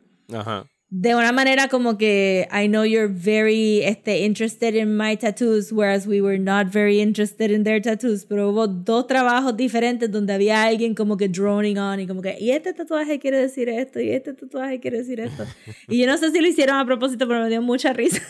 de 0.91 1.13
una 1.13 1.32
manera 1.32 1.67
como 1.67 1.97
que 1.97 2.47
I 2.51 2.67
know 2.67 2.84
you're 2.84 3.07
very 3.07 3.84
este, 3.84 4.25
interested 4.25 4.73
in 4.73 4.97
my 4.97 5.15
tattoos, 5.15 5.71
whereas 5.71 6.07
we 6.07 6.19
were 6.19 6.39
not 6.39 6.67
very 6.67 6.99
interested 6.99 7.51
in 7.51 7.63
their 7.63 7.80
tattoos. 7.80 8.25
Pero 8.25 8.49
hubo 8.49 8.67
dos 8.67 9.05
trabajos 9.05 9.55
diferentes 9.55 10.11
donde 10.11 10.34
había 10.34 10.63
alguien 10.63 10.95
como 10.95 11.15
que 11.15 11.27
droning 11.27 11.77
on 11.77 11.99
y 11.99 12.07
como 12.07 12.21
que, 12.21 12.38
y 12.39 12.51
este 12.51 12.73
tatuaje 12.73 13.19
quiere 13.19 13.38
decir 13.38 13.69
esto, 13.69 13.99
y 13.99 14.09
este 14.09 14.34
tatuaje 14.34 14.80
quiere 14.80 14.97
decir 14.97 15.19
esto. 15.19 15.45
y 15.88 15.99
yo 15.99 16.07
no 16.07 16.17
sé 16.17 16.32
si 16.32 16.41
lo 16.41 16.47
hicieron 16.47 16.77
a 16.77 16.86
propósito, 16.86 17.27
pero 17.27 17.43
me 17.43 17.49
dio 17.49 17.61
mucha 17.61 17.93
risa. 17.93 18.21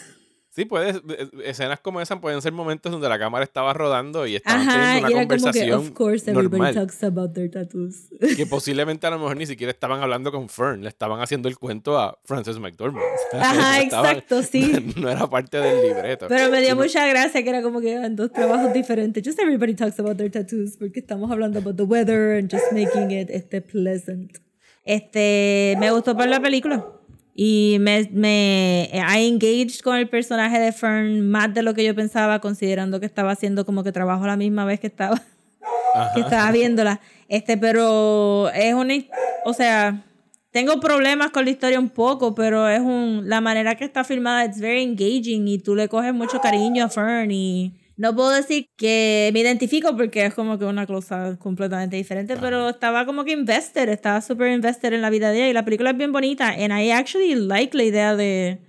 Sí, 0.52 0.66
puede, 0.66 0.90
eh, 0.90 1.30
escenas 1.46 1.80
como 1.80 2.02
esas 2.02 2.20
pueden 2.20 2.42
ser 2.42 2.52
momentos 2.54 2.92
donde 2.92 3.08
la 3.08 3.20
cámara 3.20 3.44
estaba 3.44 3.72
rodando 3.72 4.26
y 4.26 4.36
estaban 4.36 4.62
Ajá, 4.68 4.72
teniendo 4.72 5.10
y 5.10 5.14
una 5.14 5.22
era 5.22 5.28
como 5.28 5.38
que, 5.38 5.38
conversación 5.44 5.80
of 5.80 5.92
course, 5.92 6.32
everybody 6.32 6.58
normal. 6.62 6.74
talks 6.74 7.04
about 7.04 7.34
their 7.34 7.52
tattoos. 7.52 8.08
Que 8.36 8.46
posiblemente 8.48 9.06
a 9.06 9.12
lo 9.12 9.20
mejor 9.20 9.38
ni 9.38 9.46
siquiera 9.46 9.72
estaban 9.72 10.02
hablando 10.02 10.32
con 10.32 10.50
Fern, 10.50 10.82
le 10.82 10.90
estaban 10.90 11.22
haciendo 11.22 11.48
el 11.50 11.58
cuento 11.60 12.00
a 12.00 12.18
Frances 12.26 12.58
McDormand. 12.60 13.06
O 13.30 13.32
sea, 13.32 13.42
Ajá, 13.52 13.78
no 13.78 13.84
estaban- 13.84 14.12
exacto, 14.18 14.42
sí. 14.52 14.94
No 14.98 15.08
era 15.10 15.28
parte 15.30 15.58
del 15.60 15.88
libreto. 15.88 16.26
Pero 16.28 16.50
me 16.50 16.58
dio 16.62 16.70
Sino- 16.72 16.82
mucha 16.82 17.08
gracia 17.08 17.44
que 17.44 17.50
era 17.50 17.62
como 17.62 17.80
que 17.80 17.92
eran 17.92 18.16
dos 18.16 18.32
trabajos 18.32 18.74
diferentes. 18.74 19.24
Just 19.24 19.40
everybody 19.40 19.76
talks 19.76 20.00
about 20.00 20.18
their 20.18 20.32
tattoos 20.32 20.78
porque 20.78 21.00
estamos 21.00 21.30
hablando 21.32 21.60
about 21.60 21.76
the 21.78 21.84
weather 21.84 22.40
and 22.40 22.52
just 22.52 22.72
making 22.72 23.12
it 23.12 23.30
este, 23.30 23.62
pleasant. 23.62 24.40
Este, 24.84 25.76
me 25.80 25.92
gustó 25.92 26.18
por 26.18 26.28
la 26.28 26.40
película. 26.40 26.84
Y 27.42 27.78
me, 27.80 28.06
me 28.12 28.90
I 28.94 29.26
engaged 29.26 29.80
con 29.82 29.96
el 29.96 30.10
personaje 30.10 30.60
de 30.60 30.74
Fern 30.74 31.22
más 31.32 31.54
de 31.54 31.64
lo 31.64 31.74
que 31.74 31.86
yo 31.86 31.96
pensaba, 31.96 32.42
considerando 32.42 33.00
que 33.00 33.06
estaba 33.06 33.32
haciendo 33.32 33.66
como 33.66 33.82
que 33.82 33.94
trabajo 33.94 34.28
la 34.28 34.36
misma 34.36 34.66
vez 34.66 34.82
que 34.82 34.88
estaba, 34.88 35.16
que 36.16 36.20
estaba 36.20 36.52
viéndola. 36.52 37.00
Este, 37.30 37.56
pero 37.56 38.50
es 38.50 38.74
una, 38.74 38.94
o 39.46 39.54
sea, 39.54 40.04
tengo 40.52 40.82
problemas 40.82 41.32
con 41.32 41.46
la 41.46 41.52
historia 41.52 41.80
un 41.80 41.88
poco, 41.88 42.36
pero 42.36 42.68
es 42.68 42.82
un, 42.82 43.30
la 43.30 43.40
manera 43.40 43.76
que 43.76 43.86
está 43.86 44.04
filmada 44.04 44.44
es 44.44 44.60
very 44.60 44.84
engaging 44.84 45.48
y 45.48 45.60
tú 45.60 45.76
le 45.76 45.88
coges 45.88 46.14
mucho 46.14 46.42
cariño 46.42 46.84
a 46.84 46.90
Fern 46.90 47.32
y 47.32 47.72
no 48.00 48.16
puedo 48.16 48.32
decir 48.32 48.70
que 48.78 49.30
me 49.34 49.42
identifico 49.42 49.96
porque 49.98 50.26
es 50.26 50.34
como 50.34 50.58
que 50.58 50.64
una 50.64 50.88
cosa 50.88 51.38
completamente 51.38 51.98
diferente, 51.98 52.38
pero 52.38 52.70
estaba 52.70 53.06
como 53.06 53.26
que 53.26 53.34
invested, 53.34 53.90
estaba 53.90 54.22
súper 54.22 54.54
invested 54.54 54.94
en 54.94 55.02
la 55.02 55.10
vida 55.10 55.32
de 55.32 55.38
ella 55.40 55.50
y 55.50 55.54
la 55.54 55.66
película 55.66 55.90
es 55.90 55.98
bien 55.98 56.14
bonita 56.14 56.48
and 56.48 56.72
I 56.72 56.92
actually 56.92 57.36
like 57.36 57.76
la 57.76 57.84
idea 57.84 58.16
de 58.16 58.62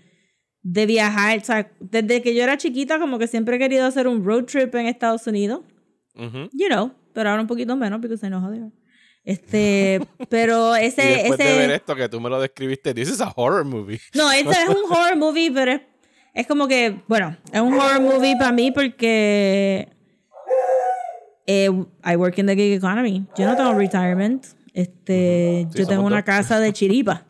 de 0.63 0.85
viajar, 0.85 1.39
o 1.39 1.45
sea, 1.45 1.71
desde 1.79 2.21
que 2.23 2.35
yo 2.35 2.43
era 2.43 2.59
chiquita 2.59 2.99
como 2.99 3.19
que 3.21 3.29
siempre 3.29 3.55
he 3.55 3.59
querido 3.61 3.87
hacer 3.87 4.09
un 4.09 4.25
road 4.25 4.45
trip 4.47 4.75
en 4.75 4.87
Estados 4.87 5.27
Unidos 5.29 5.61
Ujú. 6.17 6.51
you 6.53 6.67
know, 6.69 6.93
pero 7.15 7.31
ahora 7.31 7.41
un 7.41 7.47
poquito 7.49 7.77
menos 7.77 8.01
because 8.01 8.27
I 8.27 8.31
know 8.31 8.41
how 8.41 8.51
they 8.51 8.61
are. 8.61 8.73
Este, 9.23 10.01
pero 10.29 10.77
Y 10.77 10.87
ese, 10.87 11.03
después 11.03 11.39
de 11.39 11.45
ver 11.45 11.71
ese, 11.71 11.75
esto 11.77 11.95
que 11.95 12.09
tú 12.09 12.21
me 12.21 12.29
lo 12.29 12.41
describiste, 12.41 12.93
this 12.95 13.09
is 13.09 13.21
a 13.21 13.33
horror 13.37 13.65
movie. 13.65 14.01
no, 14.15 14.31
este 14.33 14.51
es 14.51 14.69
un 14.69 14.77
horror 14.91 15.17
movie, 15.17 15.53
pero 15.53 15.73
es, 15.73 15.81
es 16.35 16.47
como 16.47 16.69
que, 16.69 17.01
bueno, 17.09 17.37
es 17.53 17.61
un 17.61 17.75
horror 17.75 18.01
movie 18.01 18.37
para 18.37 18.53
mí 18.53 18.71
porque 18.73 19.89
eh, 21.47 21.69
I 22.05 22.17
work 22.17 22.39
in 22.39 22.47
the 22.47 22.55
gig 22.55 22.73
economy. 22.73 23.27
Yo 23.37 23.47
no 23.47 23.57
tengo 23.57 23.73
retirement. 23.75 24.45
Este, 24.73 25.67
Sí, 25.73 25.79
yo 25.81 25.87
tengo 25.87 26.05
una 26.05 26.23
casa 26.25 26.61
de 26.61 26.73
chiripa. 26.73 27.25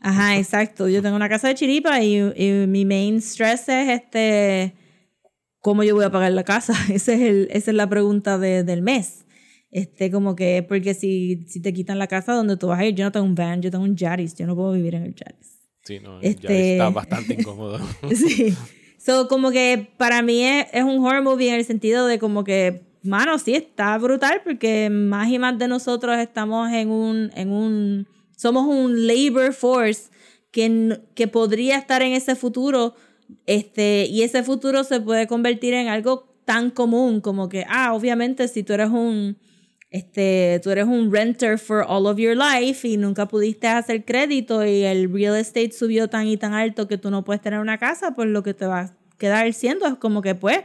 Ajá, 0.00 0.36
exacto. 0.38 0.88
Yo 0.88 1.00
tengo 1.02 1.16
una 1.16 1.28
casa 1.28 1.48
de 1.48 1.54
chiripa 1.54 2.00
y, 2.02 2.16
y 2.18 2.66
mi 2.66 2.84
main 2.84 3.18
stress 3.18 3.68
es 3.68 3.88
este 3.88 4.74
¿cómo 5.60 5.84
yo 5.84 5.94
voy 5.94 6.04
a 6.04 6.10
pagar 6.10 6.32
la 6.32 6.42
casa? 6.42 6.72
Ese 6.92 7.14
es 7.14 7.20
el, 7.20 7.48
esa 7.52 7.70
es 7.70 7.76
la 7.76 7.88
pregunta 7.88 8.36
de- 8.38 8.64
del 8.64 8.82
mes. 8.82 9.24
Este, 9.70 10.10
como 10.10 10.34
que, 10.36 10.62
porque 10.68 10.92
si, 10.92 11.46
si 11.48 11.60
te 11.62 11.72
quitan 11.72 11.98
la 11.98 12.06
casa 12.08 12.32
donde 12.34 12.56
tú 12.58 12.66
vas 12.66 12.80
a 12.80 12.84
ir, 12.84 12.94
yo 12.94 13.04
no 13.04 13.12
tengo 13.12 13.24
un 13.24 13.34
van, 13.34 13.62
yo 13.62 13.70
tengo 13.70 13.84
un 13.84 13.96
Yaris, 13.96 14.34
yo 14.34 14.46
no 14.46 14.54
puedo 14.54 14.72
vivir 14.72 14.94
en 14.96 15.04
el 15.04 15.14
Yaris. 15.14 15.51
Sí, 15.84 15.98
no, 16.00 16.20
Este- 16.20 16.42
ya 16.48 16.54
está 16.84 16.90
bastante 17.00 17.34
incómodo. 17.34 17.78
Sí. 18.14 18.54
So, 18.98 19.26
como 19.26 19.50
que 19.50 19.88
para 19.96 20.22
mí 20.22 20.44
es, 20.44 20.66
es 20.72 20.84
un 20.84 21.04
horror 21.04 21.22
movie 21.22 21.48
en 21.48 21.54
el 21.56 21.64
sentido 21.64 22.06
de 22.06 22.18
como 22.20 22.44
que, 22.44 22.82
mano, 23.02 23.36
sí 23.38 23.54
está 23.54 23.98
brutal 23.98 24.42
porque 24.44 24.90
más 24.90 25.28
y 25.28 25.38
más 25.40 25.58
de 25.58 25.66
nosotros 25.66 26.16
estamos 26.18 26.70
en 26.72 26.88
un, 26.90 27.32
en 27.34 27.50
un, 27.50 28.06
somos 28.36 28.64
un 28.66 29.06
labor 29.08 29.52
force 29.54 30.10
que, 30.52 31.00
que 31.16 31.26
podría 31.26 31.78
estar 31.78 32.00
en 32.02 32.12
ese 32.12 32.36
futuro, 32.36 32.94
este, 33.46 34.06
y 34.06 34.22
ese 34.22 34.44
futuro 34.44 34.84
se 34.84 35.00
puede 35.00 35.26
convertir 35.26 35.74
en 35.74 35.88
algo 35.88 36.28
tan 36.44 36.70
común 36.70 37.20
como 37.20 37.48
que, 37.48 37.64
ah, 37.68 37.94
obviamente 37.94 38.46
si 38.46 38.62
tú 38.62 38.72
eres 38.74 38.90
un, 38.90 39.36
este, 39.92 40.58
tú 40.62 40.70
eres 40.70 40.86
un 40.86 41.12
renter 41.12 41.58
for 41.58 41.84
all 41.86 42.06
of 42.06 42.16
your 42.18 42.34
life 42.34 42.88
y 42.88 42.96
nunca 42.96 43.28
pudiste 43.28 43.68
hacer 43.68 44.06
crédito 44.06 44.64
y 44.64 44.84
el 44.84 45.12
real 45.12 45.36
estate 45.36 45.70
subió 45.70 46.08
tan 46.08 46.26
y 46.26 46.38
tan 46.38 46.54
alto 46.54 46.88
que 46.88 46.96
tú 46.96 47.10
no 47.10 47.24
puedes 47.24 47.42
tener 47.42 47.60
una 47.60 47.76
casa, 47.76 48.14
pues 48.14 48.28
lo 48.28 48.42
que 48.42 48.54
te 48.54 48.64
va 48.64 48.80
a 48.80 48.96
quedar 49.18 49.52
siendo 49.52 49.86
es 49.86 49.96
como 49.96 50.22
que 50.22 50.34
pues 50.34 50.60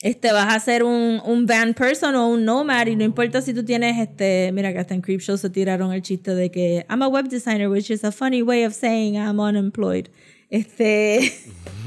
este 0.00 0.32
vas 0.32 0.54
a 0.54 0.58
ser 0.60 0.82
un, 0.82 1.20
un 1.26 1.44
van 1.44 1.74
person 1.74 2.14
o 2.14 2.28
un 2.28 2.46
nomad 2.46 2.86
y 2.86 2.96
no 2.96 3.04
importa 3.04 3.42
si 3.42 3.52
tú 3.52 3.66
tienes 3.66 3.98
este, 3.98 4.50
mira 4.54 4.72
que 4.72 4.78
hasta 4.78 4.94
en 4.94 5.02
Creepshow 5.02 5.36
se 5.36 5.50
tiraron 5.50 5.92
el 5.92 6.00
chiste 6.00 6.34
de 6.34 6.50
que 6.50 6.86
I'm 6.88 7.02
a 7.02 7.08
web 7.08 7.28
designer, 7.28 7.68
which 7.68 7.90
is 7.90 8.02
a 8.02 8.10
funny 8.10 8.40
way 8.40 8.64
of 8.64 8.72
saying 8.72 9.16
I'm 9.16 9.38
unemployed. 9.38 10.06
Este, 10.48 11.34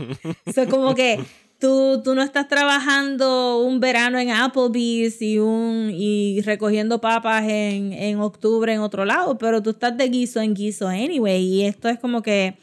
so 0.53 0.67
como 0.67 0.93
que 0.93 1.19
tú, 1.59 2.01
tú 2.03 2.13
no 2.15 2.21
estás 2.21 2.47
trabajando 2.47 3.61
un 3.63 3.79
verano 3.79 4.19
en 4.19 4.29
Applebee's 4.31 5.21
y, 5.21 5.39
un, 5.39 5.91
y 5.93 6.41
recogiendo 6.41 7.01
papas 7.01 7.43
en, 7.47 7.93
en 7.93 8.19
octubre 8.19 8.71
en 8.73 8.79
otro 8.81 9.05
lado, 9.05 9.37
pero 9.37 9.61
tú 9.63 9.71
estás 9.71 9.97
de 9.97 10.07
guiso 10.09 10.39
en 10.41 10.53
guiso 10.53 10.87
anyway. 10.87 11.43
Y 11.43 11.63
esto 11.65 11.89
es 11.89 11.99
como 11.99 12.21
que 12.21 12.55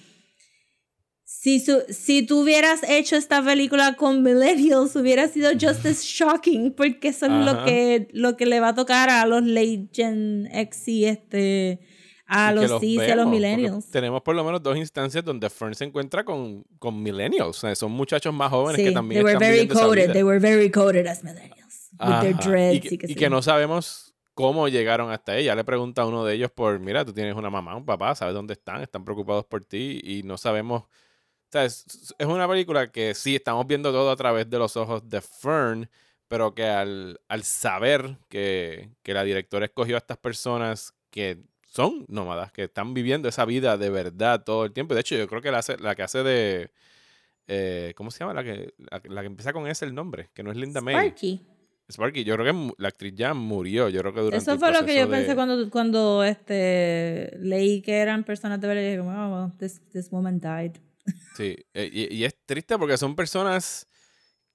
si, 1.24 1.60
su- 1.60 1.82
si 1.90 2.22
tú 2.24 2.40
hubieras 2.42 2.80
hecho 2.88 3.16
esta 3.16 3.42
película 3.44 3.94
con 3.94 4.22
millennials, 4.22 4.94
hubiera 4.96 5.28
sido 5.28 5.50
just 5.52 5.84
as 5.86 6.02
shocking, 6.02 6.72
porque 6.72 7.08
eso 7.08 7.26
es 7.26 7.32
lo 7.32 7.64
que, 7.64 8.08
lo 8.12 8.36
que 8.36 8.46
le 8.46 8.60
va 8.60 8.68
a 8.68 8.74
tocar 8.74 9.10
a 9.10 9.26
los 9.26 9.42
late 9.44 9.88
Gen 9.92 10.48
X 10.52 10.88
y 10.88 11.04
este, 11.06 11.80
a 12.26 12.52
Y 12.52 12.54
los 12.54 12.80
Cs 12.80 12.82
y 12.84 13.10
a 13.10 13.16
los 13.16 13.26
millennials. 13.26 13.90
Tenemos 13.90 14.22
por 14.22 14.34
lo 14.34 14.44
menos 14.44 14.62
dos 14.62 14.76
instancias 14.76 15.24
donde 15.24 15.50
Fern 15.50 15.74
se 15.74 15.84
encuentra 15.84 16.24
con, 16.24 16.64
con 16.78 17.02
millennials. 17.02 17.48
O 17.48 17.60
sea, 17.60 17.74
son 17.74 17.92
muchachos 17.92 18.32
más 18.32 18.50
jóvenes 18.50 18.76
Sí, 18.80 18.84
que 18.86 18.92
también 18.92 19.18
they 19.18 19.24
were 19.24 19.32
están 19.34 19.40
very 19.40 19.52
viviendo 19.60 19.74
esa 19.74 19.86
coded. 19.86 20.02
vida. 20.04 20.12
They 20.12 20.22
were 20.22 20.38
very 20.38 20.70
coded 20.70 21.06
as 21.06 21.22
millennials. 21.22 21.90
With 22.00 22.20
their 22.22 22.36
dreads 22.36 22.74
y, 22.74 22.76
y, 22.78 22.80
que, 22.80 22.98
que, 22.98 23.06
y 23.06 23.08
sí. 23.10 23.14
que 23.14 23.30
no 23.30 23.40
sabemos 23.42 24.14
cómo 24.34 24.68
llegaron 24.68 25.10
hasta 25.12 25.36
ella. 25.36 25.54
Le 25.54 25.62
pregunta 25.64 26.02
a 26.02 26.06
uno 26.06 26.24
de 26.24 26.34
ellos 26.34 26.50
por, 26.50 26.80
mira, 26.80 27.04
tú 27.04 27.12
tienes 27.12 27.34
una 27.36 27.50
mamá, 27.50 27.76
un 27.76 27.84
papá, 27.86 28.14
sabes 28.14 28.34
dónde 28.34 28.54
están, 28.54 28.82
están 28.82 29.04
preocupados 29.04 29.44
por 29.44 29.64
ti 29.64 30.00
y 30.02 30.22
no 30.24 30.36
sabemos. 30.36 30.82
O 30.82 30.88
sea, 31.52 31.64
es, 31.64 32.14
es 32.18 32.26
una 32.26 32.48
película 32.48 32.90
que 32.90 33.14
sí, 33.14 33.36
estamos 33.36 33.64
viendo 33.66 33.92
todo 33.92 34.10
a 34.10 34.16
través 34.16 34.50
de 34.50 34.58
los 34.58 34.76
ojos 34.76 35.08
de 35.08 35.20
Fern, 35.20 35.88
pero 36.26 36.52
que 36.52 36.64
al, 36.66 37.20
al 37.28 37.44
saber 37.44 38.18
que, 38.28 38.90
que 39.04 39.14
la 39.14 39.22
directora 39.22 39.66
escogió 39.66 39.94
a 39.94 39.98
estas 39.98 40.16
personas 40.18 40.94
que 41.10 41.44
son 41.74 42.04
nómadas, 42.08 42.52
que 42.52 42.64
están 42.64 42.94
viviendo 42.94 43.28
esa 43.28 43.44
vida 43.44 43.76
de 43.76 43.90
verdad 43.90 44.44
todo 44.44 44.64
el 44.64 44.72
tiempo. 44.72 44.94
De 44.94 45.00
hecho, 45.00 45.16
yo 45.16 45.26
creo 45.26 45.42
que 45.42 45.50
la, 45.50 45.58
hace, 45.58 45.76
la 45.78 45.94
que 45.96 46.02
hace 46.02 46.22
de... 46.22 46.70
eh, 47.48 47.92
¿Cómo 47.96 48.10
se 48.10 48.20
llama? 48.20 48.34
La 48.34 48.44
que, 48.44 48.72
la, 48.90 49.00
que- 49.00 49.08
la 49.08 49.20
que 49.22 49.26
empieza 49.26 49.52
con 49.52 49.66
ese 49.66 49.84
el 49.84 49.94
nombre, 49.94 50.30
que 50.34 50.42
no 50.42 50.50
es 50.52 50.56
Linda 50.56 50.80
May. 50.80 50.94
Sparky. 50.94 51.40
Sparky, 51.90 52.24
yo 52.24 52.36
creo 52.36 52.52
que 52.52 52.72
la 52.78 52.88
actriz 52.88 53.12
ya 53.14 53.34
murió. 53.34 53.88
Yo 53.90 54.00
creo 54.00 54.14
que 54.14 54.20
durante 54.20 54.42
Eso 54.42 54.52
el 54.52 54.58
fue 54.58 54.72
lo 54.72 54.86
que 54.86 54.98
yo 54.98 55.10
pensé 55.10 55.34
cuando, 55.34 55.68
cuando 55.68 56.24
este, 56.24 57.36
leí 57.40 57.82
que 57.82 57.96
eran 57.98 58.24
personas 58.24 58.60
de 58.60 58.68
verdad. 58.68 58.82
y 58.82 58.86
dije, 58.86 59.00
oh, 59.00 59.42
well, 59.44 59.52
this, 59.58 59.82
this 59.92 60.10
woman 60.10 60.40
died. 60.40 60.72
Sí, 61.36 61.56
eh, 61.74 61.90
y, 61.92 62.14
y 62.14 62.24
es 62.24 62.34
triste 62.46 62.78
porque 62.78 62.96
son 62.96 63.14
personas 63.14 63.86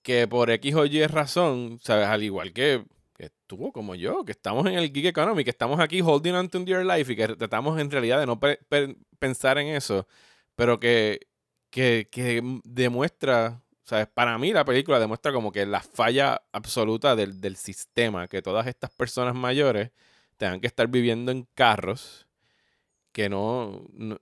que 0.01 0.27
por 0.27 0.49
X 0.49 0.73
o 0.73 0.85
Y 0.85 1.05
razón, 1.05 1.77
¿sabes? 1.83 2.07
Al 2.07 2.23
igual 2.23 2.51
que, 2.53 2.83
que 3.19 3.31
tú 3.47 3.71
como 3.73 3.95
yo, 3.95 4.23
que 4.23 4.31
estamos 4.31 4.65
en 4.67 4.75
el 4.75 4.91
gig 4.93 5.07
economy, 5.07 5.43
que 5.43 5.49
estamos 5.49 5.79
aquí 5.81 6.01
holding 6.01 6.33
on 6.35 6.49
to 6.49 6.63
your 6.65 6.85
life 6.85 7.11
y 7.11 7.17
que 7.17 7.27
tratamos 7.35 7.79
en 7.79 7.91
realidad 7.91 8.19
de 8.19 8.25
no 8.25 8.39
pe- 8.39 8.59
pe- 8.69 8.95
pensar 9.19 9.57
en 9.57 9.67
eso, 9.75 10.07
pero 10.55 10.79
que, 10.79 11.27
que, 11.69 12.07
que 12.09 12.41
demuestra, 12.63 13.61
¿sabes? 13.83 14.07
Para 14.07 14.37
mí 14.37 14.53
la 14.53 14.63
película 14.65 14.99
demuestra 14.99 15.33
como 15.33 15.51
que 15.51 15.65
la 15.65 15.81
falla 15.81 16.41
absoluta 16.53 17.15
del, 17.17 17.41
del 17.41 17.57
sistema, 17.57 18.27
que 18.29 18.41
todas 18.41 18.67
estas 18.67 18.89
personas 18.91 19.35
mayores 19.35 19.91
tengan 20.37 20.61
que 20.61 20.67
estar 20.67 20.87
viviendo 20.87 21.31
en 21.33 21.45
carros 21.55 22.25
que 23.11 23.29
no, 23.29 23.85
no- 23.91 24.17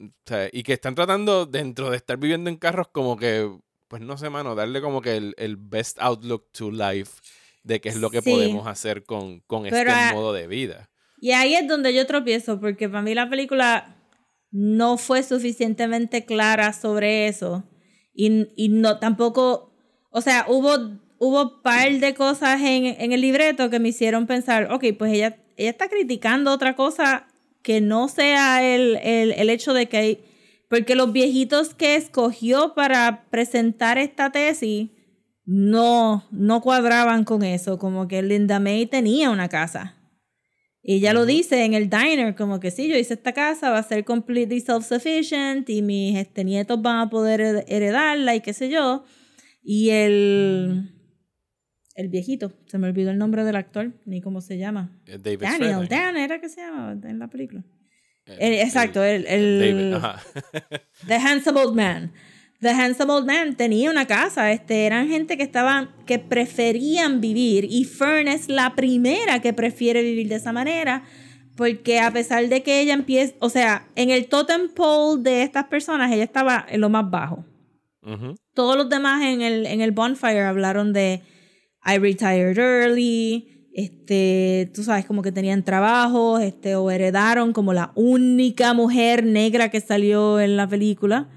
y 0.52 0.64
que 0.64 0.74
están 0.74 0.96
tratando 0.96 1.46
dentro 1.46 1.90
de 1.92 1.98
estar 1.98 2.18
viviendo 2.18 2.50
en 2.50 2.58
carros 2.58 2.88
como 2.90 3.18
que, 3.18 3.50
pues 3.88 4.02
no 4.02 4.18
sé, 4.18 4.30
mano, 4.30 4.56
darle 4.56 4.82
como 4.82 5.02
que 5.02 5.18
el, 5.18 5.36
el 5.38 5.58
best 5.58 6.00
outlook 6.00 6.52
to 6.52 6.72
life 6.72 7.22
de 7.68 7.80
qué 7.82 7.90
es 7.90 7.98
lo 7.98 8.10
que 8.10 8.22
Sí. 8.22 8.32
podemos 8.32 8.68
hacer 8.68 9.04
con, 9.04 9.42
con 9.42 9.66
este 9.66 9.78
Pero, 9.78 9.92
ah, 9.94 10.12
modo 10.14 10.34
de 10.34 10.48
vida. 10.48 10.90
Y 11.20 11.32
ahí 11.32 11.56
es 11.56 11.68
donde 11.68 11.94
yo 11.94 12.06
tropiezo, 12.08 12.60
porque 12.60 12.88
para 12.90 13.02
mí 13.02 13.14
la 13.14 13.30
película 13.30 13.96
no 14.52 14.98
fue 14.98 15.24
suficientemente 15.24 16.26
clara 16.26 16.74
sobre 16.74 17.28
eso. 17.28 17.64
Y, 18.14 18.48
y 18.56 18.70
no 18.70 19.00
tampoco, 19.00 19.74
o 20.12 20.22
sea, 20.22 20.46
hubo, 20.48 20.76
hubo 21.20 21.62
par 21.62 21.92
de 21.92 22.14
cosas 22.14 22.62
en, 22.62 22.86
en 22.86 23.12
el 23.12 23.22
libreto 23.22 23.70
que 23.70 23.80
me 23.80 23.90
hicieron 23.90 24.26
pensar, 24.28 24.72
ok, 24.72 24.86
pues 24.98 25.14
ella, 25.14 25.38
ella 25.58 25.70
está 25.70 25.90
criticando 25.90 26.52
otra 26.52 26.76
cosa 26.76 27.28
que 27.62 27.82
no 27.82 28.08
sea 28.08 28.64
el, 28.64 28.96
el, 29.04 29.34
el 29.34 29.50
hecho 29.50 29.74
de 29.74 29.88
que 29.88 29.98
hay, 29.98 30.20
porque 30.70 30.96
los 30.96 31.12
viejitos 31.12 31.74
que 31.74 31.96
escogió 31.96 32.74
para 32.76 33.26
presentar 33.30 33.98
esta 33.98 34.32
tesis 34.32 34.90
no, 35.50 36.28
no 36.32 36.62
cuadraban 36.62 37.24
con 37.24 37.42
eso, 37.44 37.80
como 37.80 38.08
que 38.10 38.22
Linda 38.22 38.60
May 38.60 38.86
tenía 38.86 39.30
una 39.32 39.48
casa. 39.48 39.96
Y 40.84 40.96
ella 40.96 41.14
lo 41.14 41.26
dice 41.26 41.64
en 41.64 41.74
el 41.74 41.90
diner, 41.90 42.36
como 42.36 42.60
que 42.60 42.70
sí, 42.70 42.88
yo 42.90 42.98
hice 42.98 43.14
esta 43.16 43.32
casa, 43.34 43.70
va 43.72 43.80
a 43.80 43.84
ser 43.84 44.04
completely 44.06 44.60
self-sufficient 44.62 45.70
y 45.70 45.82
mis 45.82 46.18
este, 46.18 46.44
nietos 46.44 46.82
van 46.82 47.00
a 47.00 47.10
poder 47.10 47.40
hered- 47.40 47.66
heredarla 47.68 48.36
y 48.36 48.42
qué 48.42 48.52
sé 48.54 48.70
yo. 48.70 49.06
Y 49.64 49.90
el, 49.92 50.92
el 51.96 52.10
viejito, 52.10 52.54
se 52.68 52.78
me 52.78 52.88
olvidó 52.88 53.12
el 53.12 53.18
nombre 53.18 53.44
del 53.46 53.56
actor, 53.56 53.94
ni 54.06 54.22
cómo 54.22 54.40
se 54.42 54.58
llama. 54.58 54.98
Eh, 55.08 55.18
David 55.18 55.40
Daniel, 55.42 55.86
Strathairn. 55.86 55.90
Dan 55.90 56.18
era 56.18 56.40
que 56.42 56.50
se 56.50 56.62
llama 56.62 56.98
en 57.04 57.20
la 57.20 57.28
película. 57.30 57.64
Eh, 58.26 58.38
El- 58.40 58.54
exacto, 58.56 59.02
el, 59.04 59.26
el, 59.28 59.92
David. 59.92 60.80
The 61.08 61.16
Handsome 61.16 61.60
Old 61.62 61.76
Man. 61.76 62.12
The 62.60 62.70
Handsome 62.70 63.14
Old 63.14 63.28
Man 63.28 63.56
tenía 63.56 63.92
una 63.92 64.08
casa, 64.08 64.52
este, 64.52 64.86
eran 64.86 65.08
gente 65.08 65.38
que 65.38 65.44
estaban, 65.44 65.90
que 66.06 66.18
preferían 66.18 67.22
vivir 67.22 67.68
y 67.70 67.84
Fern 67.84 68.28
es 68.28 68.50
la 68.50 68.76
primera 68.76 69.42
que 69.42 69.54
prefiere 69.54 70.02
vivir 70.02 70.28
de 70.28 70.36
esa 70.36 70.52
manera 70.52 71.04
porque 71.58 72.00
a 72.00 72.12
pesar 72.12 72.48
de 72.48 72.62
que 72.62 72.80
ella 72.80 72.94
empieza, 72.94 73.34
o 73.40 73.50
sea, 73.50 73.88
en 73.96 74.12
el 74.12 74.28
totem 74.28 74.70
pole 74.70 75.24
de 75.24 75.42
estas 75.42 75.66
personas 75.66 76.12
ella 76.12 76.24
estaba 76.24 76.66
en 76.70 76.80
lo 76.82 76.90
más 76.90 77.10
bajo. 77.10 77.44
Ujú. 78.04 78.36
Todos 78.54 78.78
los 78.78 78.90
demás 78.90 79.24
en 79.24 79.42
el, 79.42 79.66
en 79.66 79.82
el 79.82 79.92
bonfire 79.92 80.44
hablaron 80.44 80.94
de 80.94 81.24
I 81.84 81.98
retired 81.98 82.58
early, 82.58 83.70
este, 83.74 84.72
tú 84.74 84.84
sabes, 84.84 85.06
como 85.06 85.22
que 85.22 85.32
tenían 85.32 85.64
trabajos, 85.64 86.42
este, 86.42 86.76
o 86.76 86.90
heredaron 86.92 87.54
como 87.54 87.74
la 87.74 87.92
única 87.96 88.74
mujer 88.74 89.26
negra 89.26 89.70
que 89.70 89.82
salió 89.82 90.40
en 90.40 90.58
la 90.58 90.68
película, 90.68 91.28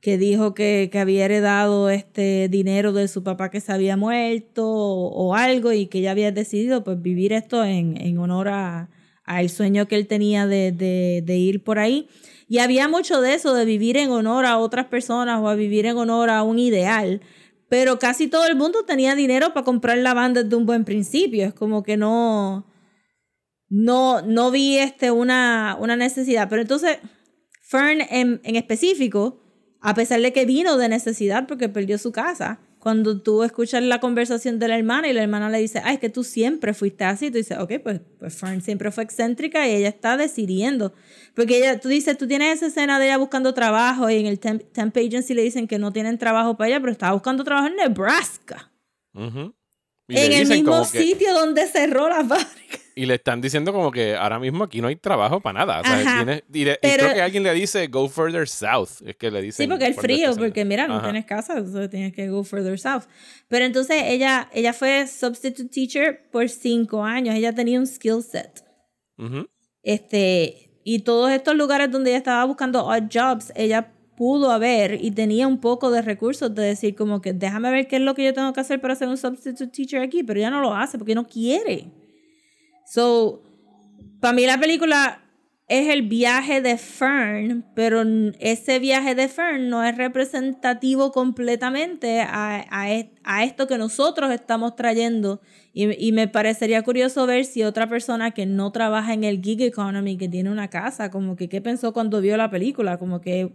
que 0.00 0.18
dijo 0.18 0.54
que, 0.54 0.88
que 0.92 0.98
había 0.98 1.24
heredado 1.24 1.90
este 1.90 2.48
dinero 2.48 2.92
de 2.92 3.08
su 3.08 3.22
papá 3.24 3.50
que 3.50 3.60
se 3.60 3.72
había 3.72 3.96
muerto 3.96 4.68
o, 4.68 5.08
o 5.08 5.34
algo 5.34 5.72
y 5.72 5.86
que 5.86 5.98
ella 5.98 6.12
había 6.12 6.30
decidido 6.30 6.84
pues 6.84 7.02
vivir 7.02 7.32
esto 7.32 7.64
en, 7.64 8.00
en 8.00 8.18
honor 8.18 8.48
a, 8.48 8.90
a 9.24 9.48
sueño 9.48 9.88
que 9.88 9.96
él 9.96 10.06
tenía 10.06 10.46
de, 10.46 10.72
de, 10.72 11.22
de 11.24 11.36
ir 11.36 11.64
por 11.64 11.78
ahí. 11.78 12.08
Y 12.48 12.58
había 12.58 12.88
mucho 12.88 13.20
de 13.20 13.34
eso, 13.34 13.54
de 13.54 13.66
vivir 13.66 13.96
en 13.98 14.10
honor 14.10 14.46
a 14.46 14.58
otras 14.58 14.86
personas 14.86 15.40
o 15.40 15.48
a 15.48 15.54
vivir 15.54 15.84
en 15.84 15.98
honor 15.98 16.30
a 16.30 16.42
un 16.42 16.58
ideal. 16.58 17.20
Pero 17.68 17.98
casi 17.98 18.28
todo 18.28 18.46
el 18.46 18.56
mundo 18.56 18.84
tenía 18.86 19.14
dinero 19.14 19.52
para 19.52 19.64
comprar 19.64 19.98
la 19.98 20.14
banda 20.14 20.42
desde 20.42 20.56
un 20.56 20.64
buen 20.64 20.86
principio. 20.86 21.44
Es 21.44 21.52
como 21.52 21.82
que 21.82 21.98
no, 21.98 22.66
no, 23.68 24.22
no 24.22 24.50
vi 24.50 24.78
este 24.78 25.10
una, 25.10 25.76
una 25.78 25.94
necesidad. 25.96 26.48
Pero 26.48 26.62
entonces, 26.62 26.96
Fern 27.60 28.00
en, 28.08 28.40
en 28.44 28.56
específico, 28.56 29.42
a 29.80 29.94
pesar 29.94 30.20
de 30.20 30.32
que 30.32 30.44
vino 30.44 30.76
de 30.76 30.88
necesidad 30.88 31.46
porque 31.46 31.68
perdió 31.68 31.98
su 31.98 32.10
casa, 32.12 32.58
cuando 32.78 33.20
tú 33.20 33.42
escuchas 33.42 33.82
la 33.82 33.98
conversación 34.00 34.58
de 34.58 34.68
la 34.68 34.78
hermana 34.78 35.08
y 35.08 35.12
la 35.12 35.22
hermana 35.22 35.50
le 35.50 35.58
dice, 35.58 35.80
ay, 35.84 35.94
es 35.94 36.00
que 36.00 36.10
tú 36.10 36.22
siempre 36.24 36.74
fuiste 36.74 37.04
así, 37.04 37.30
tú 37.30 37.38
dices, 37.38 37.58
ok, 37.58 37.72
pues, 37.82 38.00
pues 38.18 38.34
Fern 38.36 38.60
siempre 38.62 38.90
fue 38.92 39.02
excéntrica 39.04 39.66
y 39.68 39.72
ella 39.74 39.88
está 39.88 40.16
decidiendo. 40.16 40.92
Porque 41.34 41.58
ella, 41.58 41.80
tú 41.80 41.88
dices, 41.88 42.16
tú 42.16 42.28
tienes 42.28 42.56
esa 42.56 42.66
escena 42.66 42.98
de 43.00 43.06
ella 43.06 43.16
buscando 43.18 43.52
trabajo 43.52 44.08
y 44.10 44.16
en 44.18 44.26
el 44.26 44.38
temp, 44.38 44.62
temp 44.72 44.96
agency 44.96 45.34
le 45.34 45.42
dicen 45.42 45.66
que 45.66 45.78
no 45.78 45.92
tienen 45.92 46.18
trabajo 46.18 46.56
para 46.56 46.68
ella, 46.68 46.80
pero 46.80 46.92
estaba 46.92 47.12
buscando 47.14 47.42
trabajo 47.44 47.66
en 47.66 47.76
Nebraska. 47.76 48.70
En 50.08 50.32
el 50.32 50.46
mismo 50.46 50.82
que- 50.90 51.02
sitio 51.02 51.34
donde 51.34 51.66
cerró 51.66 52.08
la 52.08 52.24
fábrica. 52.24 52.78
Y 53.00 53.06
le 53.06 53.14
están 53.14 53.40
diciendo 53.40 53.72
como 53.72 53.92
que 53.92 54.16
ahora 54.16 54.40
mismo 54.40 54.64
aquí 54.64 54.80
no 54.80 54.88
hay 54.88 54.96
trabajo 54.96 55.40
para 55.40 55.60
nada. 55.60 55.80
O 55.80 55.84
sea, 55.84 56.42
y, 56.52 56.64
le- 56.64 56.72
y 56.72 56.76
Pero- 56.82 57.04
creo 57.04 57.14
que 57.14 57.22
alguien 57.22 57.42
le 57.44 57.54
dice 57.54 57.86
go 57.86 58.08
further 58.08 58.48
south. 58.48 59.02
Es 59.06 59.14
que 59.16 59.30
le 59.30 59.40
dicen. 59.40 59.64
Sí, 59.64 59.68
porque 59.68 59.86
el 59.86 59.94
frío, 59.94 60.34
porque 60.36 60.64
mira, 60.64 60.88
no 60.88 60.94
Ajá. 60.96 61.04
tienes 61.04 61.24
casa, 61.24 61.64
so 61.64 61.88
tienes 61.88 62.12
que 62.12 62.28
go 62.28 62.42
further 62.42 62.78
south. 62.78 63.04
Pero 63.46 63.64
entonces 63.64 64.02
ella, 64.06 64.50
ella 64.52 64.72
fue 64.72 65.06
substitute 65.06 65.68
teacher 65.68 66.28
por 66.32 66.48
cinco 66.48 67.04
años. 67.04 67.36
Ella 67.36 67.54
tenía 67.54 67.78
un 67.78 67.86
skill 67.86 68.22
set. 68.22 68.64
Ujú. 69.16 69.46
Este, 69.82 70.80
y 70.84 71.00
todos 71.00 71.30
estos 71.30 71.54
lugares 71.54 71.90
donde 71.90 72.10
ella 72.10 72.18
estaba 72.18 72.44
buscando 72.44 72.84
odd 72.84 73.04
jobs, 73.12 73.52
ella 73.54 73.92
pudo 74.16 74.50
haber 74.50 75.02
y 75.04 75.12
tenía 75.12 75.46
un 75.46 75.60
poco 75.60 75.90
de 75.92 76.02
recursos 76.02 76.52
de 76.52 76.62
decir 76.62 76.96
como 76.96 77.20
que 77.20 77.32
déjame 77.32 77.70
ver 77.70 77.86
qué 77.86 77.96
es 77.96 78.02
lo 78.02 78.14
que 78.16 78.24
yo 78.24 78.34
tengo 78.34 78.52
que 78.52 78.60
hacer 78.60 78.80
para 78.80 78.96
ser 78.96 79.06
un 79.06 79.16
substitute 79.16 79.68
teacher 79.70 80.02
aquí, 80.02 80.24
pero 80.24 80.40
ella 80.40 80.50
no 80.50 80.60
lo 80.60 80.74
hace 80.74 80.98
porque 80.98 81.14
no 81.14 81.24
quiere. 81.26 81.84
So, 82.90 83.42
para 84.20 84.32
mí 84.32 84.46
la 84.46 84.58
película 84.58 85.22
es 85.68 85.90
el 85.90 86.08
viaje 86.08 86.62
de 86.62 86.78
Fern, 86.78 87.66
pero 87.74 88.02
ese 88.40 88.78
viaje 88.78 89.14
de 89.14 89.28
Fern 89.28 89.68
no 89.68 89.84
es 89.84 89.94
representativo 89.94 91.12
completamente 91.12 92.22
a, 92.22 92.64
a, 92.70 92.90
e- 92.90 93.12
a 93.24 93.44
esto 93.44 93.66
que 93.66 93.76
nosotros 93.76 94.32
estamos 94.32 94.74
trayendo. 94.74 95.42
Y, 95.74 96.02
y 96.02 96.12
me 96.12 96.28
parecería 96.28 96.80
curioso 96.82 97.26
ver 97.26 97.44
si 97.44 97.62
otra 97.62 97.86
persona 97.90 98.30
que 98.30 98.46
no 98.46 98.72
trabaja 98.72 99.12
en 99.12 99.24
el 99.24 99.42
gig 99.42 99.60
economy, 99.60 100.16
que 100.16 100.30
tiene 100.30 100.50
una 100.50 100.68
casa, 100.68 101.10
como 101.10 101.36
que 101.36 101.50
qué 101.50 101.60
pensó 101.60 101.92
cuando 101.92 102.22
vio 102.22 102.38
la 102.38 102.48
película, 102.50 102.96
como 102.96 103.20
que... 103.20 103.52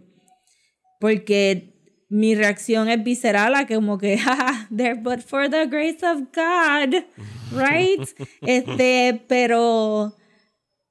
Porque 1.00 1.73
mi 2.14 2.34
reacción 2.34 2.88
es 2.88 3.02
visceral 3.02 3.54
a 3.54 3.66
que 3.66 3.74
como 3.74 3.98
que, 3.98 4.16
"Jaja, 4.24 4.68
there 4.74 4.94
but 4.94 5.20
for 5.20 5.48
the 5.50 5.66
grace 5.66 6.02
of 6.06 6.20
God, 6.34 7.04
right? 7.52 8.08
este, 8.42 9.24
pero... 9.28 10.14